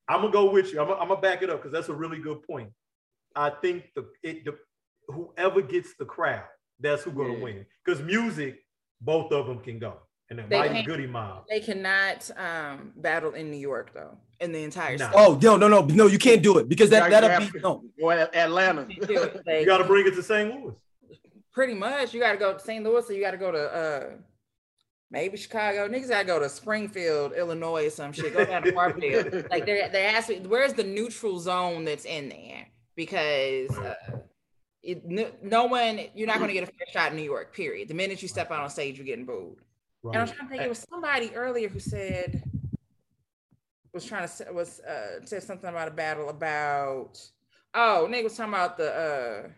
I'm 0.08 0.20
gonna 0.20 0.32
go 0.32 0.50
with 0.50 0.72
you. 0.72 0.80
I'm 0.80 0.88
gonna, 0.88 1.00
I'm 1.00 1.08
gonna 1.08 1.20
back 1.20 1.42
it 1.42 1.50
up 1.50 1.58
because 1.58 1.72
that's 1.72 1.88
a 1.88 1.94
really 1.94 2.18
good 2.18 2.42
point. 2.42 2.70
I 3.36 3.50
think 3.50 3.90
the 3.94 4.06
it 4.22 4.44
the, 4.44 4.56
whoever 5.08 5.60
gets 5.60 5.94
the 5.98 6.04
crowd, 6.04 6.44
that's 6.80 7.02
who's 7.04 7.14
gonna 7.14 7.34
Yeah. 7.34 7.42
win. 7.42 7.66
Because 7.84 8.00
music, 8.02 8.60
both 9.00 9.32
of 9.32 9.46
them 9.46 9.60
can 9.60 9.78
go. 9.78 9.98
And 10.30 10.38
the 10.38 10.42
They 10.42 10.58
Mighty 10.58 10.74
can't- 10.74 10.86
Goodie 10.86 11.06
Mob. 11.06 11.44
They 11.48 11.60
cannot 11.60 12.30
um, 12.36 12.92
battle 12.96 13.32
in 13.32 13.50
New 13.50 13.56
York, 13.56 13.92
though, 13.94 14.16
in 14.40 14.52
the 14.52 14.62
entire 14.62 14.98
No. 14.98 15.06
state. 15.06 15.14
Oh 15.16 15.38
no, 15.42 15.56
no, 15.56 15.68
no, 15.68 15.80
no! 15.82 16.06
You 16.06 16.18
can't 16.18 16.42
do 16.42 16.58
it 16.58 16.68
because 16.68 16.90
that 16.90 17.10
that'll 17.10 17.50
be 17.50 17.58
no. 17.60 17.82
Well, 17.98 18.28
Atlanta. 18.34 18.86
You 18.90 18.96
can't 18.96 19.08
do 19.08 19.22
it. 19.22 19.42
Like, 19.46 19.60
You 19.60 19.66
got 19.66 19.78
to 19.78 19.84
bring 19.84 20.06
it 20.06 20.14
to 20.16 20.22
St. 20.22 20.50
Louis. 20.54 20.74
pretty 21.52 21.74
much, 21.74 22.12
you 22.12 22.20
got 22.20 22.32
to 22.32 22.38
go 22.38 22.52
to 22.52 22.60
St. 22.60 22.84
Louis, 22.84 23.08
or 23.08 23.12
you 23.14 23.22
got 23.22 23.30
to 23.30 23.38
go 23.38 23.50
to 23.50 23.58
uh, 23.74 24.10
maybe 25.10 25.38
Chicago. 25.38 25.88
Niggas 25.88 26.10
got 26.10 26.20
to 26.20 26.26
go 26.26 26.38
to 26.38 26.48
Springfield, 26.50 27.32
Illinois, 27.32 27.86
or 27.86 27.90
some 27.90 28.12
shit. 28.12 28.34
Go 28.34 28.44
down 28.44 28.62
to 28.64 28.72
Parkdale. 28.72 29.48
like 29.50 29.64
they're 29.64 29.88
has 30.10 30.26
to 30.26 30.40
be. 30.40 30.46
Where's 30.46 30.74
the 30.74 30.84
neutral 30.84 31.38
zone 31.38 31.86
that's 31.86 32.04
in 32.04 32.28
there? 32.28 32.66
Because 32.96 33.70
uh, 33.78 33.94
it, 34.82 35.06
no, 35.06 35.30
no 35.42 35.64
one, 35.66 36.00
you're 36.14 36.26
not 36.26 36.36
going 36.36 36.48
to 36.48 36.54
get 36.54 36.64
a 36.64 36.66
fair 36.66 36.86
shot 36.92 37.12
in 37.12 37.16
New 37.16 37.22
York. 37.24 37.54
Period. 37.54 37.88
The 37.88 37.94
minute 37.94 38.20
you 38.20 38.28
step 38.28 38.50
out 38.50 38.60
on 38.60 38.68
stage, 38.68 38.98
you're 38.98 39.06
getting 39.06 39.24
booed. 39.24 39.56
And 40.04 40.16
I'm 40.16 40.26
trying 40.26 40.38
to 40.38 40.48
think, 40.48 40.62
it 40.62 40.68
was 40.68 40.86
somebody 40.90 41.32
earlier 41.34 41.68
who 41.68 41.80
said 41.80 42.42
was 43.92 44.04
trying 44.04 44.22
to 44.22 44.28
say, 44.28 44.44
was 44.52 44.80
uh 44.80 45.24
said 45.24 45.42
something 45.42 45.68
about 45.68 45.88
a 45.88 45.92
battle 45.92 46.28
about 46.28 47.20
oh 47.74 48.06
nigga 48.08 48.24
was 48.24 48.36
talking 48.36 48.54
about 48.54 48.76
the 48.76 48.94
uh 48.94 49.48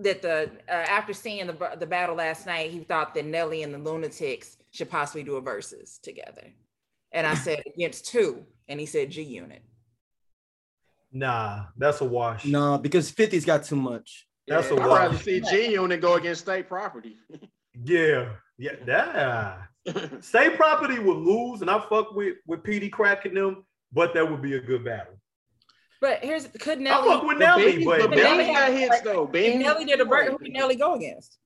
that 0.00 0.22
the 0.22 0.50
uh, 0.68 0.72
after 0.72 1.12
seeing 1.12 1.46
the 1.46 1.76
the 1.78 1.86
battle 1.86 2.16
last 2.16 2.46
night, 2.46 2.70
he 2.70 2.80
thought 2.80 3.14
that 3.14 3.24
Nelly 3.24 3.62
and 3.62 3.74
the 3.74 3.78
Lunatics 3.78 4.56
should 4.70 4.90
possibly 4.90 5.22
do 5.22 5.36
a 5.36 5.40
verses 5.40 5.98
together. 6.02 6.52
And 7.12 7.26
I 7.26 7.34
said 7.34 7.62
against 7.74 8.06
two, 8.06 8.44
and 8.68 8.78
he 8.78 8.86
said 8.86 9.10
G 9.10 9.22
Unit. 9.22 9.62
Nah, 11.10 11.64
that's 11.76 12.00
a 12.00 12.04
wash. 12.04 12.44
Nah, 12.44 12.76
because 12.76 13.10
50's 13.10 13.44
got 13.44 13.64
too 13.64 13.76
much. 13.76 14.26
That's 14.46 14.70
yeah, 14.70 14.76
I'd 14.76 14.86
rather 14.86 15.14
wash. 15.14 15.24
see 15.24 15.40
G 15.40 15.72
Unit 15.72 16.00
go 16.00 16.14
against 16.14 16.42
state 16.42 16.68
property. 16.68 17.16
Yeah, 17.84 18.30
yeah, 18.58 18.72
that. 18.86 20.22
State 20.24 20.56
property 20.56 20.98
would 20.98 21.16
lose, 21.16 21.62
and 21.62 21.70
I 21.70 21.78
fuck 21.88 22.12
with 22.14 22.36
with 22.46 22.62
PD 22.62 22.90
cracking 22.90 23.34
them, 23.34 23.64
but 23.92 24.12
that 24.14 24.28
would 24.30 24.42
be 24.42 24.54
a 24.54 24.60
good 24.60 24.84
battle. 24.84 25.14
But 26.00 26.22
here's 26.22 26.46
could 26.46 26.80
Nelly. 26.80 27.08
I 27.08 27.14
Nelly 27.14 27.14
fuck 27.14 27.22
with 27.24 27.38
But 27.38 27.44
Nelly, 27.56 27.72
Beans- 27.76 27.84
but 27.86 28.00
but 28.10 28.10
Nelly 28.16 28.44
Beans 28.44 28.56
got 28.58 28.72
hits 28.72 29.00
though. 29.00 29.24
if 29.24 29.32
Beans, 29.32 29.62
Nelly 29.64 29.84
did 29.84 30.00
a 30.00 30.04
verse, 30.04 30.28
who 30.30 30.38
can 30.38 30.52
Nelly 30.52 30.76
go 30.76 30.94
against? 30.94 31.38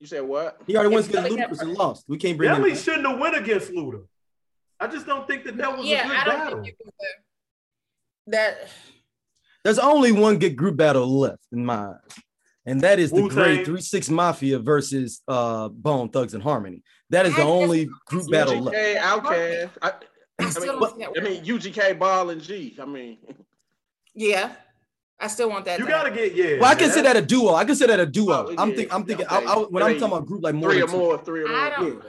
You 0.00 0.06
said 0.06 0.22
what? 0.22 0.60
He 0.66 0.76
already 0.76 0.94
went 0.94 1.08
against 1.08 1.30
Nelly 1.30 1.42
Ludacris 1.42 1.60
and 1.60 1.74
lost. 1.74 2.04
We 2.08 2.18
can't 2.18 2.36
bring 2.36 2.50
Nelly 2.50 2.70
him. 2.70 2.76
shouldn't 2.76 3.06
have 3.06 3.18
went 3.18 3.36
against 3.36 3.70
Luda. 3.70 4.04
I 4.80 4.86
just 4.88 5.06
don't 5.06 5.26
think 5.28 5.44
that 5.44 5.56
that 5.58 5.76
was 5.76 5.86
yeah, 5.86 6.04
a 6.04 6.08
good 6.08 6.16
I 6.16 6.24
don't 6.24 6.34
battle. 6.38 6.62
think 6.62 6.76
it 6.80 6.84
was 6.84 6.94
a, 7.00 8.30
that 8.32 8.68
There's 9.62 9.78
only 9.78 10.10
one 10.12 10.38
good 10.38 10.56
group 10.56 10.76
battle 10.76 11.06
left 11.20 11.44
in 11.52 11.64
my 11.64 11.90
eyes, 11.90 12.00
and 12.66 12.80
that 12.80 12.98
is 12.98 13.10
the 13.10 13.22
Wu-Tang. 13.22 13.36
great 13.36 13.66
Three 13.66 13.80
Six 13.80 14.08
Mafia 14.08 14.58
versus 14.58 15.22
uh 15.28 15.68
Bone 15.68 16.08
Thugs 16.08 16.34
and 16.34 16.42
Harmony. 16.42 16.82
That 17.10 17.26
is 17.26 17.34
the 17.36 17.42
only 17.42 17.88
group 18.06 18.30
battle 18.30 18.60
left. 18.60 18.76
UGK, 18.76 18.96
Outkast. 18.98 19.70
I, 19.82 19.88
I 19.88 19.92
I 20.38 20.42
mean, 20.44 20.52
don't 20.66 20.90
see 20.92 21.04
that 21.04 21.12
I 21.16 21.20
mean, 21.22 21.44
UGK, 21.44 21.98
Ball, 21.98 22.30
and 22.30 22.40
G. 22.42 22.76
I 22.80 22.84
mean, 22.84 23.18
Yeah, 24.14 24.52
I 25.20 25.28
still 25.28 25.48
want 25.48 25.64
that. 25.66 25.78
You 25.78 25.84
to 25.84 25.90
gotta 25.90 26.10
get 26.10 26.34
yeah. 26.34 26.58
Well, 26.60 26.64
I 26.64 26.74
consider 26.74 27.02
that. 27.02 27.14
that 27.14 27.22
a 27.22 27.26
duo. 27.26 27.54
I 27.54 27.64
consider 27.64 27.96
that 27.96 28.00
a 28.00 28.06
duo. 28.06 28.48
Oh, 28.48 28.54
I'm 28.58 28.70
yeah, 28.70 28.76
think 28.76 28.94
I'm 28.94 29.04
thinking 29.04 29.26
okay. 29.26 29.46
I, 29.46 29.52
I, 29.52 29.58
when 29.58 29.82
I'm 29.82 29.92
talking 29.98 30.04
about 30.16 30.26
group 30.26 30.42
like 30.42 30.54
more 30.54 30.70
three 30.70 30.82
or 30.82 30.86
than 30.86 30.90
two. 30.94 30.98
more, 30.98 31.18
three 31.24 31.42
or 31.44 31.48
more. 31.48 31.56
I 31.56 31.70
don't. 31.70 32.02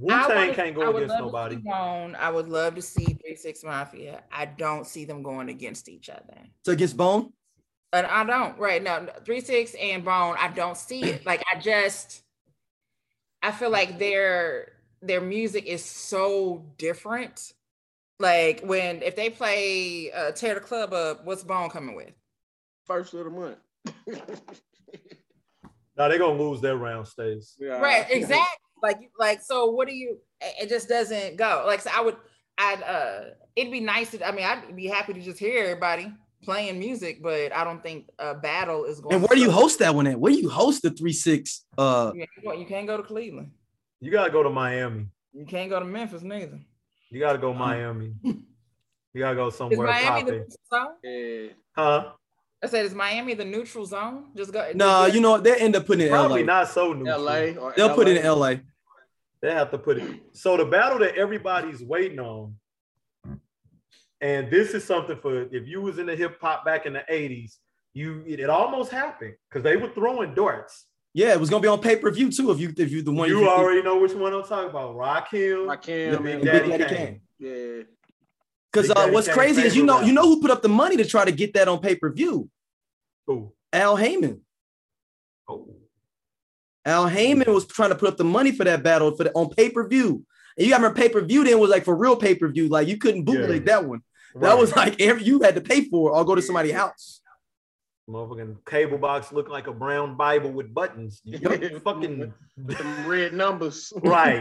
Wu 0.00 0.08
Tang 0.08 0.54
can't 0.54 0.74
go 0.74 0.90
would 0.92 1.02
against 1.02 1.18
nobody. 1.18 1.56
Bone. 1.56 2.16
I 2.18 2.30
would 2.30 2.48
love 2.48 2.74
to 2.76 2.82
see 2.82 3.04
Three 3.04 3.36
Six 3.36 3.62
Mafia. 3.62 4.22
I 4.32 4.46
don't 4.46 4.86
see 4.86 5.04
them 5.04 5.22
going 5.22 5.50
against 5.50 5.88
each 5.90 6.08
other. 6.08 6.38
So 6.64 6.72
against 6.72 6.96
Bone, 6.96 7.32
And 7.92 8.06
I 8.06 8.24
don't. 8.24 8.58
Right 8.58 8.82
now, 8.82 9.06
Three 9.24 9.40
Six 9.40 9.74
and 9.74 10.04
Bone. 10.04 10.36
I 10.38 10.48
don't 10.48 10.76
see 10.76 11.02
it. 11.04 11.22
Like 11.26 11.42
I 11.52 11.58
just, 11.58 12.22
I 13.42 13.50
feel 13.52 13.70
like 13.70 13.98
their 13.98 14.72
their 15.02 15.20
music 15.20 15.66
is 15.66 15.84
so 15.84 16.64
different. 16.78 17.52
Like 18.18 18.60
when 18.62 19.02
if 19.02 19.16
they 19.16 19.30
play 19.30 20.12
uh, 20.12 20.32
Tear 20.32 20.54
the 20.54 20.60
Club 20.60 20.92
Up, 20.92 21.24
what's 21.24 21.42
Bone 21.42 21.70
coming 21.70 21.96
with? 21.96 22.12
First 22.86 23.14
of 23.14 23.24
the 23.24 23.30
month. 23.30 23.58
Now 26.00 26.08
they're 26.08 26.18
gonna 26.18 26.42
lose 26.42 26.62
their 26.62 26.78
round 26.78 27.06
stays. 27.06 27.56
Yeah. 27.60 27.78
Right, 27.78 28.06
exactly. 28.10 28.46
Like, 28.82 29.10
like, 29.18 29.42
so 29.42 29.66
what 29.66 29.86
do 29.86 29.94
you? 29.94 30.16
It 30.40 30.62
it 30.62 30.68
just 30.70 30.88
doesn't 30.88 31.36
go. 31.36 31.64
Like, 31.66 31.82
so 31.82 31.90
I 31.94 32.00
would, 32.00 32.16
I'd 32.56 32.82
uh 32.82 33.20
it'd 33.54 33.70
be 33.70 33.80
nice 33.80 34.10
to 34.12 34.26
I 34.26 34.32
mean 34.32 34.46
I'd 34.46 34.74
be 34.74 34.86
happy 34.86 35.12
to 35.12 35.20
just 35.20 35.38
hear 35.38 35.62
everybody 35.62 36.10
playing 36.42 36.78
music, 36.78 37.22
but 37.22 37.52
I 37.54 37.64
don't 37.64 37.82
think 37.82 38.08
a 38.18 38.34
battle 38.34 38.84
is 38.84 39.00
going 39.00 39.14
And 39.16 39.22
where 39.22 39.34
do 39.36 39.40
you 39.40 39.50
host 39.50 39.78
that 39.80 39.94
one 39.94 40.06
at? 40.06 40.18
Where 40.18 40.32
do 40.32 40.38
you 40.38 40.48
host 40.48 40.82
the 40.82 40.90
three 40.90 41.12
six? 41.12 41.64
Uh, 41.76 42.12
You 42.14 42.20
can't, 42.20 42.44
go, 42.44 42.52
you 42.52 42.66
can't 42.66 42.86
go 42.86 42.96
to 42.96 43.02
Cleveland. 43.02 43.50
You 44.00 44.10
gotta 44.10 44.30
go 44.30 44.42
to 44.42 44.50
Miami. 44.50 45.06
You 45.32 45.44
can't 45.46 45.68
go 45.70 45.78
to 45.78 45.84
Memphis 45.84 46.22
neither. 46.22 46.58
You 47.10 47.20
gotta 47.20 47.38
go 47.38 47.52
Miami. 47.66 48.14
You 48.24 49.18
gotta 49.18 49.36
go 49.36 49.50
somewhere. 49.50 49.88
Is 49.88 49.94
somewhere 49.94 50.12
Miami 50.14 50.30
the 50.30 50.38
popping. 50.38 50.38
neutral 50.38 50.56
zone? 50.72 50.94
Yeah. 51.04 51.52
Huh? 51.76 52.12
I 52.62 52.66
said, 52.66 52.84
is 52.84 52.94
Miami 52.94 53.34
the 53.34 53.44
neutral 53.44 53.86
zone? 53.86 54.26
Just 54.36 54.52
go. 54.52 54.70
nah, 54.74 55.04
just- 55.04 55.14
you 55.14 55.20
know 55.22 55.30
what? 55.32 55.44
They 55.44 55.56
end 55.58 55.76
up 55.76 55.86
putting 55.86 56.02
it 56.02 56.06
in 56.06 56.10
Probably 56.12 56.42
LA. 56.44 56.46
not 56.60 56.68
so 56.68 56.92
neutral. 56.92 57.20
LA 57.22 57.52
or 57.58 57.72
They'll 57.76 57.94
put 57.94 58.06
it 58.08 58.18
in 58.18 58.22
LA. 58.24 58.32
LA. 58.50 58.54
They 59.42 59.52
have 59.52 59.70
to 59.70 59.78
put 59.78 59.96
it. 59.96 60.20
So 60.34 60.58
the 60.58 60.66
battle 60.66 60.98
that 60.98 61.16
everybody's 61.16 61.82
waiting 61.82 62.20
on, 62.20 62.54
and 64.20 64.50
this 64.50 64.74
is 64.74 64.84
something 64.84 65.18
for 65.18 65.42
if 65.52 65.66
you 65.66 65.80
was 65.80 65.98
in 65.98 66.06
the 66.06 66.16
hip 66.16 66.38
hop 66.40 66.64
back 66.64 66.86
in 66.86 66.92
the 66.92 67.04
80s, 67.10 67.56
you 67.94 68.22
it, 68.26 68.40
it 68.40 68.50
almost 68.50 68.90
happened 68.90 69.34
because 69.48 69.62
they 69.62 69.76
were 69.76 69.88
throwing 69.88 70.34
darts. 70.34 70.86
Yeah, 71.12 71.32
it 71.32 71.40
was 71.40 71.50
gonna 71.50 71.62
be 71.62 71.68
on 71.68 71.80
pay 71.80 71.96
per 71.96 72.10
view 72.10 72.30
too. 72.30 72.50
If 72.50 72.60
you 72.60 72.72
if 72.76 72.92
you 72.92 73.02
the 73.02 73.12
one 73.12 73.28
You 73.28 73.48
already 73.48 73.82
know 73.82 73.98
which 73.98 74.12
one 74.12 74.32
I'm 74.32 74.44
talking 74.44 74.70
about. 74.70 74.94
Rakim. 74.94 75.66
Rakim 75.66 76.22
Big 76.22 76.34
and 76.34 76.44
Daddy 76.44 76.68
Daddy 76.68 76.84
Kane. 76.84 76.96
Kane. 76.96 77.20
Yeah. 77.38 77.82
Because 78.72 78.88
Big 78.88 78.96
uh, 78.96 79.08
what's 79.08 79.26
Kane's 79.26 79.36
crazy 79.36 79.62
is 79.62 79.76
you 79.76 79.84
know 79.84 80.00
you 80.02 80.12
know 80.12 80.22
who 80.22 80.40
put 80.40 80.50
up 80.50 80.62
the 80.62 80.68
money 80.68 80.96
to 80.98 81.04
try 81.04 81.24
to 81.24 81.32
get 81.32 81.54
that 81.54 81.66
on 81.66 81.80
pay 81.80 81.96
per 81.96 82.12
view. 82.12 82.48
Who? 83.26 83.52
Al 83.72 83.96
Haymon. 83.96 84.40
Oh. 85.48 85.74
Al 86.84 87.08
Haymon 87.08 87.52
was 87.52 87.66
trying 87.66 87.90
to 87.90 87.96
put 87.96 88.08
up 88.08 88.16
the 88.16 88.24
money 88.24 88.52
for 88.52 88.64
that 88.64 88.82
battle 88.82 89.14
for 89.16 89.24
the, 89.24 89.32
on 89.32 89.50
pay 89.50 89.70
per 89.70 89.86
view. 89.88 90.24
And 90.56 90.66
you 90.66 90.72
got 90.72 90.76
remember 90.76 91.00
pay 91.00 91.08
per 91.08 91.20
view 91.22 91.42
then 91.44 91.58
was 91.58 91.70
like 91.70 91.84
for 91.84 91.96
real 91.96 92.16
pay 92.16 92.34
per 92.34 92.48
view. 92.48 92.68
Like 92.68 92.86
you 92.86 92.98
couldn't 92.98 93.24
bootleg 93.24 93.64
that 93.66 93.84
one. 93.84 94.02
That 94.36 94.56
was 94.58 94.74
like 94.76 95.00
every 95.00 95.24
you 95.24 95.40
had 95.42 95.54
to 95.56 95.60
pay 95.60 95.82
for 95.88 96.10
it 96.10 96.12
or 96.14 96.24
go 96.24 96.34
to 96.34 96.42
somebody's 96.42 96.72
house. 96.72 97.20
motherfucking 98.08 98.56
cable 98.66 98.98
box 98.98 99.32
looking 99.32 99.52
like 99.52 99.66
a 99.68 99.72
brown 99.72 100.16
Bible 100.16 100.50
with 100.50 100.72
buttons. 100.74 101.20
You 101.24 101.80
fucking 101.80 102.32
With 102.56 102.80
red 103.06 103.32
numbers. 103.34 103.92
right. 104.02 104.40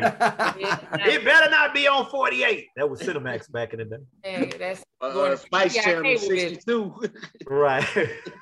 Yeah, 0.59 0.79
It 1.07 1.23
better 1.23 1.49
not 1.49 1.73
be 1.73 1.87
on 1.87 2.05
48. 2.07 2.67
That 2.77 2.89
was 2.89 2.99
Cinemax 3.01 3.51
back 3.51 3.73
in 3.73 3.79
the 3.79 3.85
day. 3.85 3.97
yeah, 4.23 4.45
that's 4.57 4.83
Uh, 5.01 5.13
Going 5.13 5.31
to 5.31 5.37
Spice 5.37 5.73
Channel 5.75 6.17
62. 6.17 6.95
Right. 7.47 7.83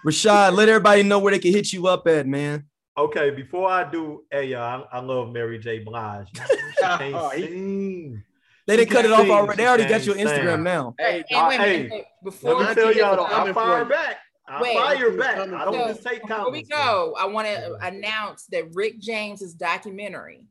Rashad, 0.06 0.54
let 0.54 0.70
everybody 0.70 1.04
know 1.04 1.20
where 1.20 1.32
they 1.34 1.40
can 1.40 1.52
hit 1.54 1.72
you 1.74 1.88
up 1.88 2.08
at, 2.08 2.26
man. 2.28 2.66
okay, 2.98 3.30
before 3.30 3.70
I 3.70 3.90
do, 3.90 4.24
hey, 4.32 4.48
y'all, 4.48 4.86
I, 4.92 4.98
I 4.98 5.00
love 5.02 5.32
Mary 5.32 5.60
J. 5.60 5.80
Blige. 5.80 6.28
She 6.34 6.82
can't 6.82 7.16
Oh, 7.16 7.30
he- 7.30 7.44
sing. 7.48 8.24
They 8.68 8.76
didn't 8.76 8.92
cut 8.92 9.06
it 9.06 9.12
off 9.12 9.30
already. 9.30 9.64
They 9.64 9.68
already 9.68 9.88
got 9.88 10.06
your 10.06 10.16
Instagram 10.16 10.62
now. 10.62 10.94
Hey, 11.00 11.24
and 11.32 11.40
uh, 11.40 11.46
wait 11.48 11.60
hey, 11.62 12.06
before 12.22 12.56
Let 12.56 12.70
me 12.70 12.84
tell 12.84 12.94
y'all, 12.94 13.16
though, 13.16 13.26
I 13.26 13.30
coming 13.30 13.54
fire 13.54 13.86
back. 13.86 14.18
I 14.50 14.62
Wait, 14.62 14.76
fire 14.76 15.12
he's 15.12 15.20
back. 15.20 15.38
I 15.38 15.46
don't 15.46 15.74
for 15.74 15.76
you. 15.76 15.88
just 15.88 16.04
take 16.04 16.22
time. 16.28 16.40
Before 16.40 16.52
we 16.52 16.64
go, 16.64 17.16
I 17.18 17.26
want 17.26 17.48
to 17.48 17.78
announce 17.82 18.46
that 18.48 18.74
Rick 18.74 19.00
James's 19.00 19.54
documentary 19.54 20.48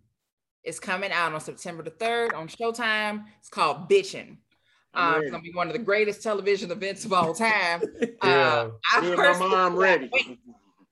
is 0.65 0.81
coming 0.81 1.13
out 1.13 1.33
on 1.33 1.41
September 1.41 1.83
the 1.83 1.91
3rd 1.91 2.35
on 2.35 2.49
Showtime. 2.49 3.25
It's 3.39 3.49
called 3.49 3.89
Bitchin'. 3.89 4.39
Um, 4.95 5.21
it's 5.21 5.31
gonna 5.31 5.43
be 5.43 5.53
one 5.53 5.67
of 5.67 5.75
the 5.75 5.79
greatest 5.79 6.23
television 6.23 6.71
events 6.71 7.05
of 7.05 7.13
all 7.13 7.35
time. 7.35 7.83
Yeah. 8.25 8.33
Uh, 8.33 8.71
I 8.95 9.01
Me 9.03 9.13
and 9.13 9.19
my 9.19 9.37
mom 9.39 9.77
ready. 9.77 10.09
Wait, 10.11 10.39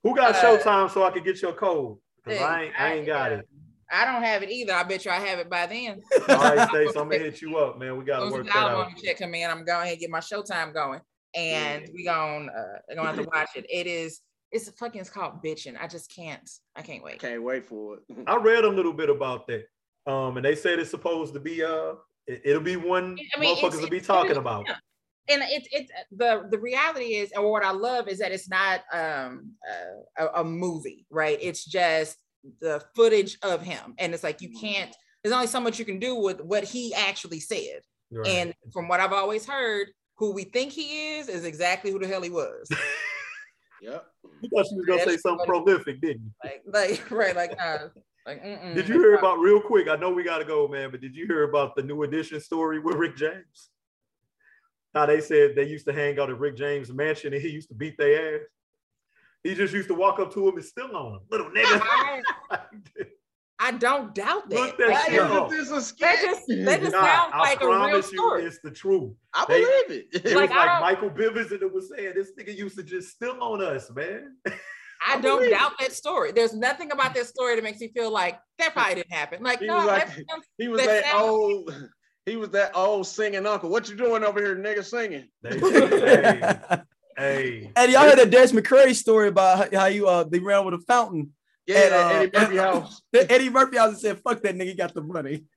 Who 0.02 0.14
got 0.14 0.36
Uh, 0.36 0.42
Showtime 0.42 0.90
so 0.90 1.04
I 1.04 1.10
could 1.10 1.24
get 1.24 1.40
your 1.40 1.54
code? 1.54 1.96
Because 2.22 2.40
I 2.40 2.64
ain't, 2.64 2.74
I 2.78 2.92
ain't 2.94 3.06
got 3.06 3.32
it. 3.32 3.48
I 3.92 4.04
don't 4.04 4.22
have 4.22 4.42
it 4.42 4.50
either. 4.50 4.72
I 4.72 4.82
bet 4.82 5.04
you 5.04 5.10
I 5.10 5.20
have 5.20 5.38
it 5.38 5.48
by 5.50 5.66
then. 5.66 6.00
All 6.28 6.36
right, 6.36 6.68
Stacey, 6.68 6.98
I'm 6.98 7.08
gonna 7.08 7.18
hit 7.18 7.42
you 7.42 7.56
up, 7.58 7.78
man. 7.78 7.96
We 7.98 8.04
gotta 8.04 8.22
soon 8.22 8.28
as 8.28 8.32
work 8.32 8.46
the 8.46 8.52
that 8.52 8.58
out. 8.58 8.96
check 9.02 9.18
come 9.18 9.34
in, 9.34 9.50
I'm 9.50 9.64
going 9.64 9.82
ahead 9.82 9.92
and 9.92 10.00
get 10.00 10.10
my 10.10 10.20
Showtime 10.20 10.72
going, 10.72 11.00
and 11.34 11.88
we 11.94 12.04
gonna 12.04 12.46
uh, 12.50 12.94
gonna 12.94 13.06
have 13.08 13.16
to 13.16 13.28
watch 13.32 13.50
it. 13.56 13.66
It 13.68 13.86
is 13.86 14.20
it's 14.52 14.68
fucking 14.78 15.00
it's 15.00 15.10
called 15.10 15.42
bitching. 15.44 15.76
I 15.80 15.86
just 15.88 16.14
can't. 16.14 16.48
I 16.76 16.82
can't 16.82 17.02
wait. 17.02 17.18
Can't 17.18 17.42
wait 17.42 17.66
for 17.66 17.96
it. 17.96 18.02
I 18.26 18.36
read 18.36 18.64
a 18.64 18.68
little 18.68 18.92
bit 18.92 19.10
about 19.10 19.46
that. 19.48 19.64
Um, 20.06 20.36
and 20.36 20.44
they 20.44 20.54
said 20.54 20.78
it's 20.78 20.90
supposed 20.90 21.34
to 21.34 21.40
be 21.40 21.64
uh 21.64 21.94
it, 22.26 22.42
will 22.46 22.60
be 22.60 22.76
one 22.76 23.18
I 23.36 23.40
mean, 23.40 23.56
motherfuckers 23.56 23.80
will 23.80 23.88
be 23.90 24.00
talking 24.00 24.30
it 24.30 24.32
is- 24.32 24.38
about. 24.38 24.64
yeah. 24.66 24.76
and 25.28 25.42
it's 25.46 25.68
it's 25.72 25.90
the 26.12 26.46
the 26.50 26.58
reality 26.58 27.16
is 27.16 27.32
or 27.36 27.50
what 27.50 27.64
i 27.64 27.70
love 27.70 28.08
is 28.08 28.18
that 28.18 28.30
it's 28.32 28.48
not 28.48 28.80
um 28.92 29.52
a, 30.18 30.26
a 30.36 30.44
movie 30.44 31.04
right 31.10 31.38
it's 31.40 31.64
just 31.64 32.16
the 32.60 32.82
footage 32.94 33.38
of 33.42 33.62
him 33.62 33.94
and 33.98 34.12
it's 34.14 34.22
like 34.22 34.40
you 34.42 34.50
can't 34.60 34.94
there's 35.22 35.32
only 35.34 35.46
so 35.46 35.60
much 35.60 35.78
you 35.78 35.84
can 35.84 35.98
do 35.98 36.14
with 36.14 36.40
what 36.40 36.64
he 36.64 36.94
actually 36.94 37.40
said 37.40 37.80
Right. 38.12 38.26
and 38.28 38.54
from 38.72 38.86
what 38.88 39.00
i've 39.00 39.12
always 39.12 39.46
heard 39.46 39.88
who 40.18 40.32
we 40.32 40.44
think 40.44 40.72
he 40.72 41.16
is 41.16 41.28
is 41.28 41.44
exactly 41.44 41.90
who 41.90 41.98
the 41.98 42.06
hell 42.06 42.22
he 42.22 42.30
was 42.30 42.68
Yep. 43.82 44.04
you 44.40 44.48
thought 44.48 44.66
she 44.68 44.76
was 44.76 44.86
gonna 44.86 45.04
say 45.04 45.16
something 45.18 45.46
funny. 45.46 45.62
prolific, 45.64 46.00
didn't 46.00 46.22
you? 46.22 46.30
like 46.42 46.62
like 46.66 47.10
right 47.10 47.36
like 47.36 47.54
uh 47.62 47.88
like. 48.26 48.42
Did 48.74 48.88
you 48.88 48.94
hear 48.98 49.16
about 49.16 49.38
real 49.40 49.60
quick? 49.60 49.86
I 49.88 49.96
know 49.96 50.10
we 50.10 50.22
gotta 50.22 50.46
go, 50.46 50.66
man, 50.66 50.90
but 50.90 51.02
did 51.02 51.14
you 51.14 51.26
hear 51.26 51.42
about 51.42 51.76
the 51.76 51.82
new 51.82 52.02
edition 52.04 52.40
story 52.40 52.78
with 52.78 52.94
Rick 52.96 53.16
James? 53.16 53.68
How 54.94 55.04
they 55.04 55.20
said 55.20 55.54
they 55.54 55.64
used 55.66 55.86
to 55.88 55.92
hang 55.92 56.18
out 56.18 56.30
at 56.30 56.38
Rick 56.38 56.56
James' 56.56 56.90
mansion 56.90 57.34
and 57.34 57.42
he 57.42 57.48
used 57.50 57.68
to 57.68 57.74
beat 57.74 57.98
their 57.98 58.36
ass. 58.36 58.40
He 59.44 59.54
just 59.54 59.72
used 59.74 59.88
to 59.88 59.94
walk 59.94 60.18
up 60.18 60.32
to 60.34 60.48
him 60.48 60.56
and 60.56 60.64
still 60.64 60.96
on 60.96 61.12
him. 61.14 61.20
Little 61.30 61.50
nigga. 61.56 61.80
I, 62.50 62.66
I 63.60 63.70
don't 63.70 64.14
doubt 64.14 64.50
that 64.50 64.58
Look 64.58 64.76
that 64.78 64.88
Like, 64.88 65.10
shit 65.10 65.20
Why 65.22 65.28
up. 65.38 65.52
is 65.52 65.70
this 65.70 65.92
a 65.92 65.96
that 66.00 66.20
just 66.22 66.42
that 66.48 66.80
just 66.80 66.92
Nah, 66.92 67.04
sounds 67.04 67.30
I 67.34 67.38
like 67.40 67.60
a 67.62 67.66
real 67.66 67.76
promise 67.78 68.10
you 68.12 68.18
story 68.18 68.44
it's 68.44 68.58
the 68.64 68.70
truth. 68.70 69.12
I 69.32 69.44
They- 69.46 69.60
believe 69.60 70.04
It 70.12 70.24
it. 70.26 70.34
Like, 70.36 70.50
was 70.50 70.56
like 70.56 70.80
Michael 70.80 71.10
Bivins 71.10 71.48
that 71.50 71.72
was 71.72 71.90
saying 71.96 72.14
this 72.16 72.32
nigga 72.38 72.56
used 72.56 72.76
to 72.76 72.82
just 72.82 73.10
still 73.10 73.40
on 73.42 73.62
us, 73.62 73.90
man. 73.94 74.36
I 74.46 74.52
I 75.16 75.20
don't 75.20 75.38
believe 75.38 75.50
doubt 75.52 75.72
that 75.80 75.92
story. 75.92 76.32
There's 76.32 76.54
nothing 76.54 76.90
about 76.90 77.14
that 77.14 77.26
story 77.26 77.54
that 77.54 77.62
makes 77.62 77.78
me 77.80 77.88
feel 77.94 78.10
like 78.10 78.38
that 78.58 78.72
probably 78.72 78.94
didn't 78.96 79.12
happen. 79.12 79.42
Like, 79.42 79.60
He 79.60 79.66
no, 79.66 79.76
was 79.76 79.86
like- 79.86 80.06
that 80.08 80.24
he 80.58 80.68
was 80.68 80.80
that 80.80 80.86
that 80.86 81.04
sounds- 81.12 81.22
old. 81.28 81.88
He 82.26 82.36
was 82.36 82.48
that 82.50 82.72
old 82.74 83.06
singing 83.06 83.46
uncle. 83.46 83.68
What 83.68 83.86
you 83.88 83.96
doing 83.96 84.24
over 84.24 84.40
here, 84.40 84.56
nigga, 84.56 84.82
singing? 84.84 85.28
They- 85.42 85.58
hey, 85.60 86.80
hey. 87.16 87.70
And 87.76 87.92
y'all 87.92 88.02
heard 88.02 88.18
that 88.18 88.30
Des 88.30 88.48
McCrary 88.48 88.94
story 88.94 89.28
about 89.28 89.72
how, 89.72 89.80
how 89.80 89.86
you 89.86 90.08
uh 90.08 90.24
they 90.24 90.38
ran 90.38 90.64
with 90.64 90.74
a 90.74 90.78
fountain. 90.78 91.32
Yeah, 91.66 91.78
And, 91.78 91.94
uh, 91.94 92.38
Eddie 92.38 92.38
Murphy 92.38 92.56
house. 92.58 93.02
Eddie 93.14 93.48
Murphy 93.50 93.76
house 93.78 93.90
and 93.90 93.98
said, 93.98 94.18
"Fuck 94.20 94.42
that 94.42 94.54
nigga, 94.54 94.76
got 94.76 94.92
the 94.94 95.00
money." 95.02 95.44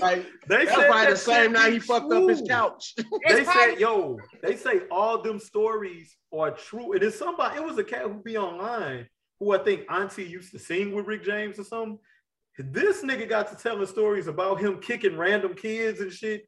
Like, 0.00 0.26
They 0.48 0.64
that's 0.64 0.70
said 0.74 0.86
probably 0.86 1.04
that 1.04 1.10
the 1.10 1.16
same 1.16 1.42
shit 1.44 1.52
night 1.52 1.66
be 1.68 1.72
he 1.74 1.78
fucked 1.80 2.12
up 2.12 2.28
his 2.28 2.38
true. 2.40 2.48
couch. 2.48 2.94
They 2.96 3.04
probably- 3.44 3.44
said, 3.44 3.80
yo, 3.80 4.18
they 4.42 4.56
say 4.56 4.80
all 4.90 5.20
them 5.22 5.38
stories 5.38 6.16
are 6.32 6.50
true. 6.50 6.94
It 6.94 7.02
is 7.02 7.16
somebody, 7.16 7.56
it 7.56 7.64
was 7.64 7.78
a 7.78 7.84
cat 7.84 8.02
who 8.02 8.14
be 8.22 8.36
online 8.36 9.06
who 9.38 9.52
I 9.54 9.58
think 9.58 9.82
Auntie 9.90 10.24
used 10.24 10.50
to 10.52 10.58
sing 10.58 10.94
with 10.94 11.06
Rick 11.06 11.24
James 11.24 11.58
or 11.58 11.64
something. 11.64 11.98
This 12.58 13.02
nigga 13.02 13.28
got 13.28 13.50
to 13.50 13.56
telling 13.62 13.86
stories 13.86 14.28
about 14.28 14.60
him 14.60 14.80
kicking 14.80 15.16
random 15.16 15.54
kids 15.54 16.00
and 16.00 16.10
shit, 16.12 16.46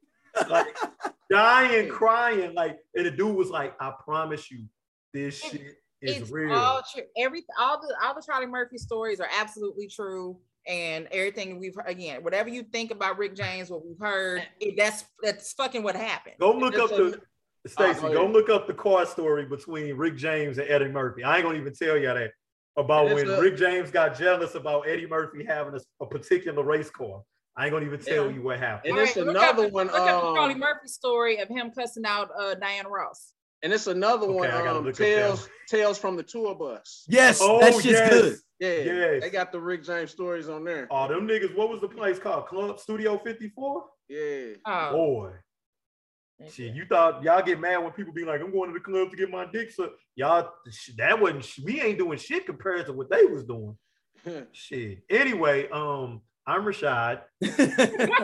like 0.49 0.75
dying, 1.29 1.89
crying. 1.89 2.53
Like, 2.53 2.79
and 2.95 3.05
the 3.05 3.11
dude 3.11 3.35
was 3.35 3.49
like, 3.49 3.75
I 3.79 3.93
promise 4.03 4.49
you, 4.51 4.65
this 5.13 5.39
shit 5.39 5.77
is 6.01 6.21
it's 6.21 6.31
real. 6.31 6.53
all 6.53 6.81
true. 6.93 7.03
Every 7.17 7.43
all 7.59 7.81
the 7.81 7.93
all 8.03 8.15
the 8.15 8.21
Charlie 8.25 8.47
Murphy 8.47 8.77
stories 8.77 9.19
are 9.19 9.29
absolutely 9.39 9.87
true. 9.87 10.37
And 10.67 11.07
everything 11.11 11.57
we've 11.59 11.77
again, 11.85 12.21
whatever 12.21 12.49
you 12.49 12.63
think 12.63 12.91
about 12.91 13.17
Rick 13.17 13.35
James, 13.35 13.69
what 13.69 13.85
we've 13.85 13.99
heard, 13.99 14.45
it, 14.59 14.75
that's 14.77 15.05
that's 15.23 15.53
fucking 15.53 15.83
what 15.83 15.95
happened. 15.95 16.35
Go 16.39 16.51
look 16.51 16.77
up 16.77 16.89
the 16.89 17.19
Stacy. 17.67 17.99
Oh, 18.03 18.13
go 18.13 18.27
look 18.27 18.49
up 18.49 18.67
the 18.67 18.73
car 18.73 19.05
story 19.05 19.45
between 19.45 19.95
Rick 19.95 20.15
James 20.15 20.57
and 20.57 20.69
Eddie 20.69 20.89
Murphy. 20.89 21.23
I 21.23 21.37
ain't 21.37 21.45
gonna 21.45 21.57
even 21.57 21.73
tell 21.73 21.97
you 21.97 22.07
that 22.07 22.31
about 22.77 23.13
when 23.13 23.29
a- 23.29 23.41
Rick 23.41 23.57
James 23.57 23.91
got 23.91 24.17
jealous 24.17 24.55
about 24.55 24.87
Eddie 24.87 25.07
Murphy 25.07 25.43
having 25.43 25.73
a, 25.73 26.03
a 26.03 26.05
particular 26.05 26.63
race 26.63 26.89
car. 26.89 27.21
I 27.59 27.65
ain't 27.65 27.73
gonna 27.73 27.85
even 27.85 27.99
tell 27.99 28.27
Yeah. 28.27 28.31
you 28.35 28.41
what 28.41 28.57
happened. 28.57 28.91
And 28.93 28.99
it's 29.01 29.17
right, 29.17 29.25
look 29.25 29.35
up- 29.35 29.55
another 29.57 29.67
one. 29.69 29.87
Look 29.87 29.95
up 29.97 30.21
the 30.23 30.33
Charlie 30.33 30.53
Um, 30.53 30.59
Murphy 30.61 30.87
story 30.87 31.37
of 31.39 31.49
him 31.49 31.71
cussing 31.71 32.05
out 32.05 32.29
uh, 32.39 32.53
Diana 32.55 32.87
Ross. 32.89 33.33
and 33.61 33.73
it's 33.73 33.87
another 33.87 34.25
Okay, 34.27 34.33
one. 34.35 34.47
I 34.49 34.63
gotta 34.63 34.79
Um, 34.79 34.85
look 34.85 34.95
tales 34.95 35.49
tales 35.67 35.97
from 35.99 36.15
the 36.15 36.23
tour 36.23 36.55
bus. 36.55 37.05
yes, 37.09 37.39
Oh, 37.41 37.59
that 37.59 37.73
shit's 37.73 37.85
yes. 37.87 38.09
good. 38.09 38.37
Yeah, 38.59 38.69
Yes. 38.93 39.23
they 39.23 39.29
got 39.29 39.51
the 39.51 39.59
Rick 39.59 39.83
James 39.83 40.11
stories 40.11 40.47
on 40.47 40.63
there. 40.63 40.87
Oh, 40.89 41.09
them 41.09 41.27
niggas, 41.27 41.53
what 41.57 41.67
was 41.69 41.81
the 41.81 41.89
place 41.89 42.17
called? 42.17 42.47
Club 42.47 42.79
Studio 42.79 43.17
54? 43.17 43.89
Yeah, 44.07 44.53
Oh, 44.65 44.91
Boy. 44.93 45.31
Shit, 46.49 46.73
you 46.73 46.85
thought 46.85 47.21
y'all 47.21 47.41
get 47.43 47.59
mad 47.59 47.79
when 47.79 47.91
people 47.91 48.13
be 48.13 48.23
like, 48.23 48.39
I'm 48.39 48.51
going 48.53 48.69
to 48.71 48.73
the 48.73 48.83
club 48.83 49.11
to 49.11 49.17
get 49.17 49.29
my 49.29 49.45
dick 49.51 49.71
sucked. 49.71 49.99
Y'all, 50.15 50.53
that 50.95 51.19
wasn't, 51.19 51.43
sh- 51.43 51.59
we 51.65 51.81
ain't 51.81 51.97
doing 51.99 52.17
shit 52.17 52.45
compared 52.45 52.85
to 52.85 52.93
what 52.93 53.09
they 53.09 53.25
was 53.25 53.43
doing. 53.43 53.77
Shit. 54.53 54.99
Anyway, 55.09 55.67
um, 55.69 56.21
I'm 56.49 56.63
Rashad. 56.63 57.21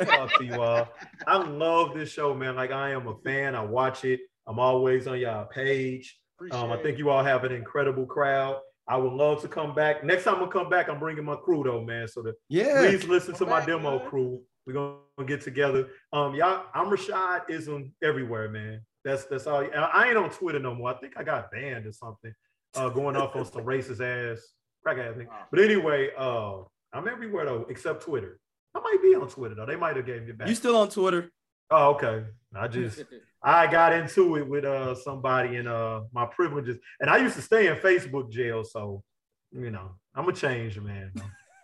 talk 0.08 0.34
to 0.40 0.44
you 0.44 0.60
all. 0.60 0.88
I 1.28 1.38
love 1.38 1.94
this 1.94 2.12
show, 2.12 2.34
man. 2.34 2.56
Like 2.56 2.72
I 2.72 2.90
am 2.90 3.08
a 3.08 3.16
fan. 3.24 3.54
I 3.54 3.64
watch 3.64 4.04
it. 4.04 4.20
I'm 4.48 4.58
always 4.58 5.06
on 5.06 5.20
y'all 5.20 5.46
page. 5.46 6.20
Um, 6.52 6.72
I 6.72 6.78
think 6.78 6.98
you 6.98 7.12
all 7.12 7.24
have 7.24 7.44
an 7.44 7.52
incredible 7.52 8.08
crowd. 8.08 8.58
I 8.88 8.98
would 8.98 9.14
love 9.14 9.44
to 9.44 9.48
come 9.48 9.76
back. 9.76 10.04
Next 10.04 10.24
time 10.24 10.44
I 10.44 10.48
come 10.48 10.70
back, 10.70 10.90
I'm 10.90 10.98
bringing 10.98 11.24
my 11.24 11.36
crew 11.36 11.64
though, 11.64 11.84
man. 11.84 12.08
So 12.08 12.24
the, 12.24 12.34
yeah, 12.50 12.80
please 12.80 13.08
listen 13.08 13.34
to 13.36 13.40
Come 13.46 13.50
my 13.50 13.64
demo 13.64 14.00
man. 14.00 14.10
crew. 14.10 14.42
We're 14.66 14.74
gonna 14.74 15.28
get 15.28 15.42
together. 15.42 15.90
Um, 16.12 16.34
y'all, 16.34 16.66
I'm 16.74 16.88
Rashad 16.88 17.48
Ism 17.52 17.94
everywhere, 18.04 18.50
man. 18.50 18.82
That's 19.04 19.26
that's 19.26 19.46
all. 19.46 19.68
I 19.94 20.08
ain't 20.08 20.18
on 20.18 20.32
Twitter 20.32 20.58
no 20.58 20.74
more. 20.74 20.90
I 20.90 20.96
think 20.96 21.14
I 21.16 21.24
got 21.24 21.52
banned 21.52 21.86
or 21.86 21.92
something. 21.92 22.34
Uh, 22.74 22.90
going 22.90 23.16
off 23.16 23.36
on 23.36 23.46
some 23.46 23.66
racist 23.66 24.02
ass 24.02 24.42
crack 24.84 24.98
ass 24.98 25.16
thing. 25.16 25.28
But 25.52 25.60
anyway, 25.60 26.10
uh, 26.18 26.64
I'm 26.96 27.08
everywhere 27.08 27.46
though, 27.46 27.66
except 27.70 28.04
Twitter. 28.04 28.40
I 28.74 28.80
might 28.80 29.02
be 29.02 29.16
on 29.16 29.28
Twitter 29.28 29.56
though. 29.56 29.66
They 29.66 29.76
might 29.76 29.96
have 29.98 30.06
gave 30.06 30.24
me 30.24 30.32
back. 30.32 30.48
You 30.48 30.56
still 30.56 30.78
on 30.78 30.90
Twitter? 30.90 31.32
Oh, 31.70 31.96
okay. 31.96 32.24
I 32.56 32.68
just 32.68 33.04
I 33.44 33.68
got 33.68 33.94
into 33.94 34.38
it 34.38 34.48
with 34.48 34.64
uh 34.64 34.96
somebody 34.96 35.58
and 35.58 35.68
uh 35.68 36.02
my 36.14 36.26
privileges, 36.26 36.78
and 37.00 37.10
I 37.10 37.18
used 37.18 37.36
to 37.36 37.42
stay 37.42 37.68
in 37.68 37.76
Facebook 37.76 38.32
jail, 38.32 38.64
so 38.64 39.04
you 39.52 39.72
know 39.72 39.92
I'm 40.16 40.28
a 40.30 40.34
change 40.34 40.80
man. 40.80 41.12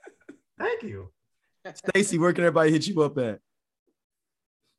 Thank 0.60 0.84
you. 0.84 1.12
Stacy, 1.74 2.18
where 2.18 2.34
can 2.34 2.44
everybody 2.44 2.72
hit 2.72 2.88
you 2.88 3.02
up 3.02 3.18
at? 3.18 3.40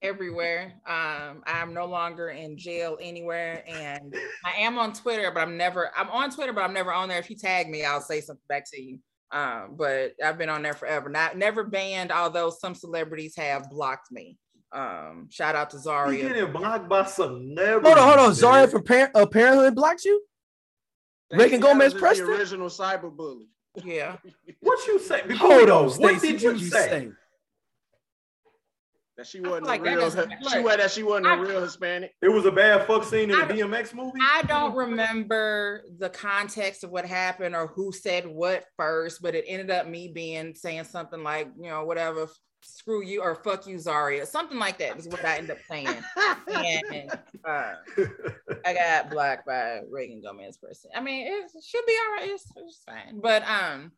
everywhere. 0.03 0.74
Um, 0.84 1.44
I'm 1.46 1.72
no 1.72 1.86
longer 1.86 2.30
in 2.30 2.59
jail 2.59 2.98
anywhere, 3.00 3.64
and 3.68 4.14
I 4.44 4.61
am 4.62 4.76
on 4.78 4.92
Twitter, 4.92 5.30
but 5.30 5.40
I'm 5.40 5.57
never. 5.57 5.90
I'm 5.96 6.11
on 6.11 6.30
Twitter, 6.30 6.53
but 6.53 6.62
I'm 6.62 6.72
never 6.72 6.92
on 6.92 7.09
there. 7.09 7.18
If 7.18 7.30
you 7.30 7.36
tag 7.36 7.70
me, 7.70 7.84
I'll 7.84 8.00
say 8.00 8.20
something 8.20 8.42
back 8.48 8.64
to 8.72 8.82
you. 8.82 8.98
Um, 9.32 9.76
but 9.76 10.12
I've 10.22 10.36
been 10.36 10.50
on 10.50 10.62
there 10.62 10.74
forever. 10.74 11.08
Not 11.08 11.36
never 11.38 11.64
banned, 11.64 12.12
although 12.12 12.50
some 12.50 12.74
celebrities 12.74 13.34
have 13.36 13.70
blocked 13.70 14.12
me. 14.12 14.36
Um, 14.72 15.28
shout 15.30 15.54
out 15.54 15.70
to 15.70 15.78
Zaria. 15.78 16.12
You 16.18 16.28
Zaria. 16.28 16.34
getting 16.46 16.52
blocked 16.52 16.88
by 16.88 17.04
celebrities. 17.04 17.86
Hold 17.86 17.98
on, 17.98 18.04
hold 18.08 18.18
on. 18.18 18.26
man. 18.26 18.34
Zaria 18.34 18.68
from 18.68 18.84
Par- 18.84 19.10
uh, 19.14 19.26
Parent 19.26 19.56
'Hood 19.56 19.74
blocked 19.74 20.04
you? 20.04 20.22
Reagan 21.32 21.60
Gomez 21.60 21.86
Adams 21.88 22.00
Preston? 22.00 22.26
The 22.26 22.32
original 22.36 22.68
cyber 22.68 23.10
bully. 23.14 23.48
Yeah, 23.82 24.16
What 24.60 24.86
you 24.86 24.98
say? 24.98 25.22
Before 25.26 25.48
Hold 25.48 25.60
we 25.62 25.66
go, 25.66 25.78
on, 25.78 25.84
What 25.84 26.18
Stacy. 26.18 26.32
did 26.36 26.42
you, 26.42 26.58
say? 26.58 27.10
That 29.18 29.26
she 29.26 29.40
wasn't 29.40 29.66
like 29.66 29.80
a 29.82 29.84
real. 29.84 30.00
doesn't- 30.00 30.30
she 30.30 30.56
look, 30.56 30.64
was 30.64 30.76
that 30.78 30.90
she 30.90 31.02
wasn't 31.02 31.26
a 31.26 31.30
I- 31.30 31.34
real 31.40 31.60
Hispanic. 31.62 32.14
It 32.22 32.28
was 32.28 32.46
a 32.46 32.50
bad 32.52 32.86
fuck 32.86 33.04
scene 33.04 33.30
in 33.30 33.36
I- 33.36 33.44
the 33.44 33.54
DMX 33.54 33.92
movie. 33.94 34.18
I 34.22 34.42
don't 34.42 34.74
remember 34.74 35.82
the 35.98 36.08
context 36.08 36.82
of 36.82 36.90
what 36.90 37.04
happened 37.04 37.54
or 37.54 37.66
who 37.66 37.92
said 37.92 38.26
what 38.26 38.64
first, 38.78 39.20
but 39.20 39.34
it 39.34 39.44
ended 39.46 39.70
up 39.70 39.86
me 39.86 40.08
being 40.08 40.54
saying 40.54 40.84
something 40.84 41.22
like, 41.22 41.48
you 41.60 41.68
know, 41.68 41.84
whatever, 41.84 42.26
screw 42.62 43.02
you 43.02 43.20
or 43.20 43.34
fuck 43.34 43.66
you, 43.66 43.78
Zaria, 43.78 44.24
something 44.24 44.58
like 44.58 44.78
that 44.78 44.96
is 44.98 45.06
what 45.08 45.24
I 45.24 45.36
ended 45.36 45.50
up 45.50 45.58
saying. 45.68 45.88
and 46.48 47.10
uh, 47.44 47.72
I 48.64 48.72
got 48.74 49.10
blocked 49.10 49.46
by 49.46 49.80
Reagan 49.90 50.22
Gomez-Preston. 50.22 50.92
I 50.94 51.00
mean, 51.00 51.26
it 51.26 51.50
should 51.62 51.84
be 51.86 51.96
all 52.06 52.12
right. 52.16 52.30
It's, 52.30 52.44
it's 52.56 52.82
fine. 52.86 53.20
But 53.20 53.42
um, 53.48 53.92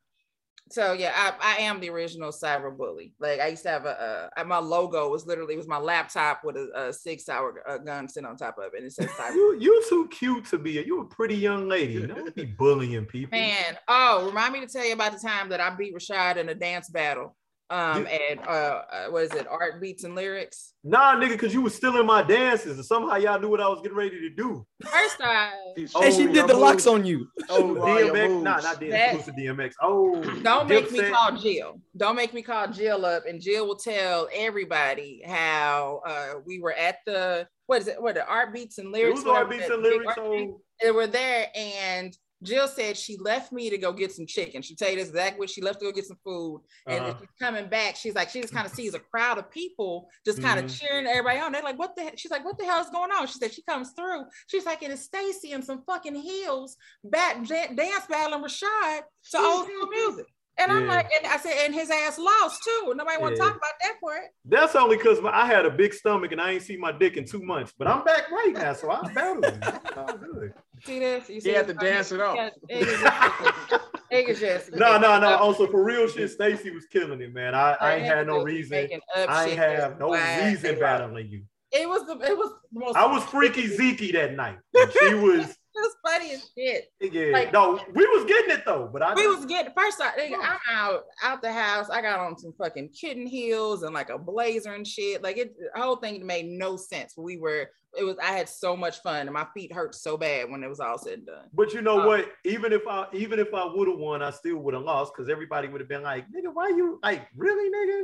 so 0.71 0.93
yeah, 0.93 1.13
I, 1.15 1.57
I 1.57 1.63
am 1.63 1.79
the 1.79 1.91
original 1.91 2.31
cyber 2.31 2.75
bully. 2.75 3.13
Like 3.21 3.39
I 3.39 3.49
used 3.49 3.65
to 3.65 3.69
have 3.69 3.85
a, 3.85 4.31
uh, 4.37 4.45
my 4.45 4.59
logo 4.59 5.11
was 5.11 5.27
literally 5.27 5.55
it 5.55 5.59
was 5.59 5.69
my 5.69 5.79
laptop 5.79 6.43
with 6.43 6.57
a, 6.57 6.71
a 6.75 6.93
six 6.93 7.29
hour 7.29 7.63
uh, 7.69 7.79
gun 7.79 8.09
sitting 8.09 8.29
on 8.29 8.37
top 8.37 8.59
of 8.59 8.73
it, 8.73 8.79
and 8.79 8.87
it 8.87 8.93
says 8.93 9.07
cyber. 9.19 9.35
you 9.35 9.59
you 9.61 9.85
too 9.89 10.09
cute 10.09 10.47
to 10.47 10.59
be. 10.59 10.79
A, 10.79 10.83
you 10.83 11.03
a 11.03 11.05
pretty 11.05 11.37
young 11.37 11.69
lady. 11.69 12.07
Don't 12.07 12.35
be 12.35 12.45
bullying 12.45 13.05
people. 13.05 13.39
Man, 13.39 13.77
oh, 13.89 14.27
remind 14.27 14.55
me 14.55 14.61
to 14.61 14.67
tell 14.67 14.87
you 14.87 14.95
about 14.95 15.13
the 15.13 15.19
time 15.19 15.51
that 15.51 15.61
I 15.61 15.71
beat 15.71 15.95
Rashad 15.95 16.37
in 16.37 16.49
a 16.49 16.55
dance 16.55 16.89
battle. 16.89 17.37
Um, 17.71 18.07
at 18.07 18.47
uh, 18.47 18.51
uh, 18.93 19.07
what 19.09 19.23
is 19.25 19.33
it? 19.33 19.47
Art 19.49 19.81
beats 19.81 20.05
and 20.05 20.15
lyrics. 20.15 20.75
Nah, 20.85 21.17
nigga, 21.17 21.31
because 21.31 21.55
you 21.55 21.63
was 21.63 21.75
still 21.75 21.99
in 21.99 22.05
my 22.07 22.23
dances, 22.23 22.77
and 22.77 22.85
somehow 22.85 23.17
y'all 23.17 23.41
knew 23.41 23.49
what 23.49 23.61
I 23.61 23.69
was 23.69 23.81
getting 23.81 23.97
ready 23.97 24.21
to 24.21 24.29
do. 24.31 24.67
First 24.85 25.21
off, 25.23 25.51
Oh, 25.95 26.03
and 26.03 26.15
she 26.15 26.27
did 26.27 26.47
the 26.47 26.57
locks 26.57 26.87
on 26.87 27.07
you. 27.07 27.27
Oh, 27.49 27.75
DMX, 27.75 28.29
moves. 28.29 28.45
nah, 28.45 28.61
not 28.61 28.81
DMX. 28.81 28.91
That- 28.91 29.15
It 29.15 29.17
was 29.17 29.27
the 29.27 29.33
DMX. 29.33 29.73
Oh, 29.81 30.23
don't 30.43 30.69
make 30.69 30.93
me 30.93 31.01
Dipset. 31.01 31.13
call 31.13 31.37
Jill. 31.39 31.81
Don't 31.97 32.17
make 32.17 32.35
me 32.35 32.43
call 32.43 32.69
Jill 32.69 33.05
up, 33.07 33.25
and 33.27 33.41
Jill 33.41 33.67
will 33.67 33.77
tell 33.77 34.29
everybody 34.35 35.23
how 35.27 36.03
uh, 36.07 36.35
we 36.45 36.61
were 36.61 36.75
at 36.75 36.99
the 37.07 37.49
what 37.67 37.81
is 37.81 37.89
it? 37.89 38.01
What 38.01 38.15
the 38.15 38.27
art 38.27 38.53
beats 38.53 38.77
and 38.77 38.89
It 38.89 38.93
lyrics? 38.93 39.21
was 39.25 39.27
Art 39.27 39.49
Beats 39.49 39.71
and 39.71 39.83
lyrics. 39.83 40.07
art 40.19 40.31
beat- 40.31 40.49
Oh, 40.51 40.61
They 40.83 40.91
were 40.91 41.07
there, 41.07 41.47
and 41.55 42.15
Jill 42.43 42.69
said 42.69 42.97
she 42.97 43.17
left 43.17 43.53
me 43.53 43.71
to 43.71 43.79
go 43.79 43.93
get 43.93 44.13
some 44.13 44.27
chicken. 44.27 44.61
She'll 44.61 44.77
tell 44.77 44.91
you 44.91 44.97
this 44.97 45.09
exactly 45.09 45.39
what 45.39 45.49
she 45.51 45.63
left 45.63 45.81
to 45.81 45.87
go 45.87 45.93
get 45.93 46.05
some 46.05 46.19
food. 46.25 46.63
And 46.87 47.01
Uh-huh. 47.01 47.11
if 47.11 47.19
she's 47.21 47.29
coming 47.41 47.69
back, 47.69 47.97
she's 47.97 48.15
like, 48.15 48.29
she 48.31 48.41
just 48.43 48.53
kind 48.53 48.67
of 48.67 48.73
sees 48.73 48.93
a 48.95 48.99
crowd 48.99 49.39
of 49.39 49.51
people 49.51 50.11
just 50.27 50.43
kind 50.43 50.59
of 50.59 50.67
Mhm. 50.67 50.79
cheering 50.79 51.07
everybody 51.07 51.39
on. 51.39 51.53
They're 51.53 51.63
like, 51.63 51.79
what 51.79 51.97
the 51.97 52.03
he-" 52.11 52.17
she's 52.17 52.31
like, 52.31 52.45
what 52.45 52.59
the 52.59 52.65
hell 52.65 52.81
is 52.81 52.91
going 52.91 53.11
on? 53.13 53.27
She 53.27 53.39
said 53.39 53.53
she 53.55 53.63
comes 53.63 53.93
through. 53.93 54.25
She's 54.49 54.67
like, 54.67 54.83
it 54.83 54.91
is 54.91 55.03
Stacy 55.03 55.53
in 55.53 55.63
some 55.63 55.83
fucking 55.85 56.15
heels, 56.17 56.77
back 57.05 57.47
dance 57.47 58.07
battling 58.09 58.43
Rashad 58.45 59.03
to 59.31 59.39
old 59.39 59.67
school 59.67 59.89
music. 59.91 60.27
And 60.57 60.71
I'm 60.71 60.87
like, 60.87 61.11
and 61.17 61.27
I 61.27 61.37
said, 61.39 61.65
and 61.65 61.75
his 61.75 61.91
ass 61.91 62.17
lost 62.19 62.63
too. 62.63 62.93
Nobody 62.95 63.19
want 63.21 63.35
to 63.35 63.43
Yeah. 63.43 63.49
talk 63.49 63.57
about 63.57 63.73
that 63.83 64.01
part. 64.01 64.27
that's 64.45 64.77
only 64.77 64.97
because 64.97 65.19
I 65.25 65.47
had 65.47 65.67
a 65.67 65.71
big 65.71 65.93
stomach 65.95 66.31
and 66.31 66.41
I 66.41 66.53
ain't 66.53 66.63
seen 66.63 66.79
my 66.79 66.93
dick 66.93 67.17
in 67.17 67.25
two 67.25 67.43
months. 67.43 67.73
But 67.77 67.89
I'm 67.89 68.05
back 68.05 68.31
right 68.31 68.53
now, 68.55 68.73
so 68.73 68.91
I'm 68.91 69.13
battling. 69.15 69.61
It's. 70.85 70.87
See 70.87 70.99
this? 70.99 71.29
You 71.29 71.41
see 71.41 71.51
had 71.51 71.67
to 71.69 71.75
dance 71.75 72.13
it 72.13 72.21
off. 72.21 72.37
Yeah, 72.37 72.51
it 72.69 72.89
is 72.89 73.01
just- 73.01 73.85
it 74.11 74.29
is 74.29 74.41
just- 74.41 74.73
No, 74.73 74.99
no, 74.99 75.19
no. 75.19 75.37
Also, 75.37 75.67
for 75.67 75.83
real 75.83 76.09
shit, 76.09 76.31
Stacy 76.31 76.71
was 76.71 76.87
killing 76.87 77.21
it, 77.21 77.33
man. 77.33 77.55
I, 77.55 77.73
I 77.81 77.95
ain't 77.97 78.05
had 78.07 78.27
no 78.27 78.43
reason. 78.43 78.89
I 79.29 79.45
ain't 79.49 79.59
have 79.59 79.99
no 79.99 80.11
reason 80.47 80.79
battling 80.81 81.29
you. 81.29 81.43
It 81.75 81.89
was 81.89 82.07
the 82.07 82.13
it 82.25 82.37
was 82.37 82.53
the 82.73 82.79
most 82.81 82.97
I 82.97 83.07
was 83.07 83.25
freaky 83.25 83.67
Zeke 83.77 84.13
that 84.13 84.35
night. 84.35 84.59
She 85.01 85.15
was, 85.15 85.57
It 85.77 85.81
was 85.81 85.97
funny 86.07 86.31
as 86.31 86.49
shit. 86.57 86.85
yeah. 87.01 87.33
Like- 87.33 87.53
no, 87.53 87.81
we 87.93 88.07
was 88.07 88.25
getting 88.27 88.51
it 88.53 88.63
though, 88.65 88.89
but 88.93 89.03
I 89.03 89.13
We 89.15 89.27
was 89.27 89.45
getting 89.45 89.73
first 89.77 90.01
off, 90.01 90.15
nigga. 90.17 90.37
I'm 90.41 90.59
out 90.71 91.03
out 91.21 91.43
the 91.43 91.53
house. 91.53 91.91
I 91.91 92.01
got 92.01 92.21
on 92.21 92.39
some 92.39 92.53
fucking 92.57 92.91
kitten 92.91 93.27
heels 93.27 93.83
and 93.83 93.93
like 93.93 94.09
a 94.09 94.17
blazer 94.17 94.73
and 94.73 94.87
shit. 94.87 95.21
Like 95.21 95.37
it 95.37 95.53
the 95.75 95.81
whole 95.83 95.97
thing 95.97 96.25
made 96.25 96.47
no 96.47 96.77
sense. 96.77 97.15
We 97.19 97.39
were 97.39 97.71
it 97.99 98.05
was 98.05 98.17
I 98.23 98.27
had 98.33 98.49
so 98.49 98.77
much 98.77 98.99
fun 99.03 99.23
and 99.27 99.33
my 99.33 99.47
feet 99.53 99.73
hurt 99.73 99.97
so 99.97 100.17
bad 100.17 100.49
when 100.49 100.63
it 100.63 100.69
was 100.69 100.79
all 100.79 100.97
said 100.97 101.15
and 101.19 101.27
done. 101.27 101.49
But 101.53 101.73
you 101.73 101.81
know 101.83 102.03
Uh, 102.03 102.07
what? 102.07 102.33
Even 102.45 102.73
if 102.73 102.83
I 102.89 103.07
even 103.13 103.41
if 103.41 103.53
I 103.53 103.65
would 103.67 103.89
have 103.89 103.99
won, 103.99 104.23
I 104.23 104.31
still 104.31 104.59
would 104.59 104.75
have 104.75 104.85
lost 104.85 105.13
because 105.13 105.29
everybody 105.29 105.67
would 105.67 105.81
have 105.81 105.89
been 105.89 106.03
like, 106.05 106.25
nigga, 106.27 106.53
why 106.53 106.69
you 106.69 107.01
like 107.03 107.27
really, 107.37 107.69
nigga? 107.69 108.03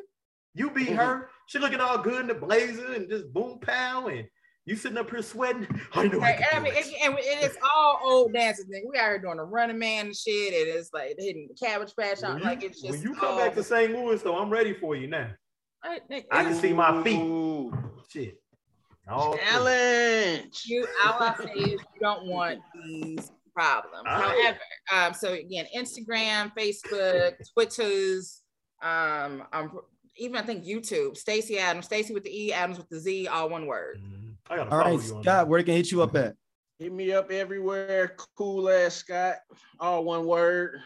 You 0.54 0.70
beat 0.70 0.88
her. 0.90 1.30
She 1.46 1.58
looking 1.58 1.80
all 1.80 1.98
good 1.98 2.20
in 2.22 2.26
the 2.28 2.34
blazer 2.34 2.92
and 2.92 3.08
just 3.08 3.32
boom 3.32 3.58
pow 3.60 4.06
and 4.08 4.26
you 4.66 4.76
sitting 4.76 4.98
up 4.98 5.10
here 5.10 5.22
sweating. 5.22 5.66
I 5.94 6.06
know. 6.08 6.18
I 6.18 6.20
Like, 6.20 6.40
I 6.52 6.60
mean, 6.60 6.72
it. 6.74 6.86
it, 6.86 6.94
and 7.02 7.14
it 7.18 7.44
is 7.50 7.56
all 7.74 8.00
old 8.04 8.32
dances. 8.32 8.66
Thing. 8.66 8.84
We 8.92 8.98
out 8.98 9.06
here 9.08 9.18
doing 9.20 9.36
the 9.38 9.44
running 9.44 9.78
man 9.78 10.06
and 10.06 10.16
shit. 10.16 10.52
It 10.52 10.68
is 10.68 10.90
like 10.92 11.14
hitting 11.18 11.48
the 11.48 11.54
cabbage 11.54 11.92
patch 11.98 12.22
When 12.22 12.32
on. 12.32 12.38
you, 12.38 12.44
Like 12.44 12.62
it's 12.62 12.80
just 12.80 12.90
when 12.98 13.02
you 13.02 13.14
come 13.14 13.30
all- 13.30 13.38
back 13.38 13.54
to 13.54 13.64
St. 13.64 13.92
Louis, 13.92 14.20
though, 14.22 14.36
I'm 14.38 14.50
ready 14.50 14.74
for 14.74 14.94
you 14.96 15.06
now. 15.08 15.30
I, 15.82 16.00
nigga, 16.10 16.24
I 16.30 16.42
can 16.44 16.52
is- 16.52 16.60
see 16.60 16.72
my 16.72 17.02
feet. 17.02 17.18
Ooh, 17.18 17.72
Shit. 18.08 18.36
All 19.08 19.36
challenge. 19.36 20.62
you 20.66 20.86
all 21.06 21.14
I 21.20 21.34
say 21.38 21.52
is 21.60 21.70
you 21.70 22.00
don't 22.00 22.26
want 22.26 22.60
these 22.84 23.32
problems. 23.54 24.04
All 24.06 24.20
right. 24.20 24.56
However, 24.92 25.06
um, 25.08 25.14
so 25.14 25.32
again, 25.32 25.66
Instagram, 25.76 26.52
Facebook, 26.56 27.32
Twitter's, 27.54 28.42
um, 28.82 29.42
um, 29.52 29.80
even 30.20 30.36
I 30.36 30.42
think 30.42 30.64
YouTube, 30.64 31.16
Stacy 31.16 31.58
Adams, 31.58 31.86
Stacy 31.86 32.14
with 32.14 32.24
the 32.24 32.30
E, 32.30 32.52
Adams 32.52 32.78
with 32.78 32.88
the 32.88 33.00
Z, 33.00 33.26
all 33.28 33.48
one 33.48 33.66
word. 33.66 33.98
Mhm. 34.00 34.34
I 34.48 34.56
gotta 34.56 34.70
All 34.70 34.82
follow 34.82 34.96
right, 34.96 35.06
you 35.06 35.16
on 35.16 35.22
Scott, 35.22 35.24
that. 35.24 35.48
where 35.48 35.60
they 35.60 35.64
can 35.64 35.74
hit 35.74 35.90
you 35.90 36.02
up 36.02 36.14
at? 36.16 36.34
Hit 36.78 36.92
me 36.92 37.12
up 37.12 37.30
everywhere. 37.30 38.16
Cool 38.36 38.68
ass 38.68 38.94
Scott. 38.96 39.36
All 39.78 40.04
one 40.04 40.26
word. 40.26 40.80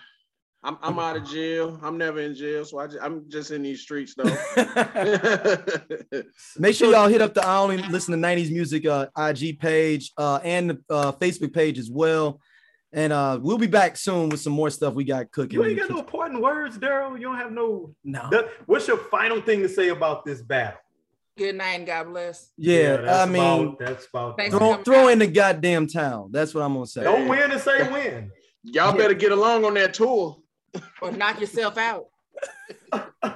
I'm, 0.62 0.78
I'm 0.82 0.98
out 0.98 1.16
of 1.16 1.28
jail. 1.28 1.78
I'm 1.82 1.98
never 1.98 2.20
in 2.20 2.35
jail, 2.35 2.65
so 2.65 2.78
I 2.78 2.86
just, 2.86 2.98
I'm 3.02 3.28
just 3.28 3.51
in 3.51 3.62
these 3.62 3.82
streets 3.82 4.15
though. 4.16 4.24
Make 6.59 6.74
sure 6.74 6.90
y'all 6.90 7.09
hit 7.09 7.20
up 7.20 7.35
the 7.35 7.47
I 7.47 7.59
Only 7.59 7.78
Listen 7.78 8.19
to 8.19 8.27
90s 8.27 8.51
Music 8.51 8.86
uh, 8.86 9.06
IG 9.16 9.61
page 9.61 10.12
uh, 10.16 10.40
and 10.43 10.70
the 10.70 10.81
uh, 10.89 11.12
Facebook 11.12 11.52
page 11.52 11.78
as 11.78 11.90
well. 11.90 12.40
And 12.94 13.12
uh, 13.12 13.40
we'll 13.42 13.58
be 13.58 13.66
back 13.66 13.96
soon 13.96 14.28
with 14.28 14.40
some 14.40 14.52
more 14.52 14.70
stuff 14.70 14.94
we 14.94 15.02
got 15.02 15.28
cooking. 15.32 15.58
You 15.58 15.64
ain't 15.64 15.80
got 15.80 15.90
no 15.90 15.98
important 15.98 16.40
words, 16.40 16.78
Daryl. 16.78 17.18
You 17.18 17.26
don't 17.26 17.36
have 17.36 17.50
no. 17.50 17.92
no. 18.04 18.48
What's 18.66 18.86
your 18.86 18.98
final 18.98 19.40
thing 19.40 19.62
to 19.62 19.68
say 19.68 19.88
about 19.88 20.24
this 20.24 20.40
battle? 20.40 20.78
Good 21.36 21.56
night 21.56 21.72
and 21.72 21.86
God 21.86 22.04
bless. 22.04 22.52
Yeah, 22.56 22.98
that's 22.98 23.18
I 23.18 23.26
mean, 23.26 23.64
about, 23.64 23.78
that's 23.80 24.06
about. 24.06 24.40
Throw, 24.50 24.76
throw 24.84 25.08
in 25.08 25.18
the 25.18 25.26
goddamn 25.26 25.88
town. 25.88 26.28
That's 26.30 26.54
what 26.54 26.62
I'm 26.62 26.74
gonna 26.74 26.86
say. 26.86 27.02
Don't 27.02 27.26
win 27.26 27.50
and 27.50 27.60
say 27.60 27.90
win. 27.90 28.30
Y'all 28.62 28.96
better 28.96 29.14
get 29.14 29.32
along 29.32 29.64
on 29.64 29.74
that 29.74 29.94
tour. 29.94 30.36
Or 31.02 31.10
knock 31.10 31.40
yourself 31.40 31.76
out. 31.76 32.06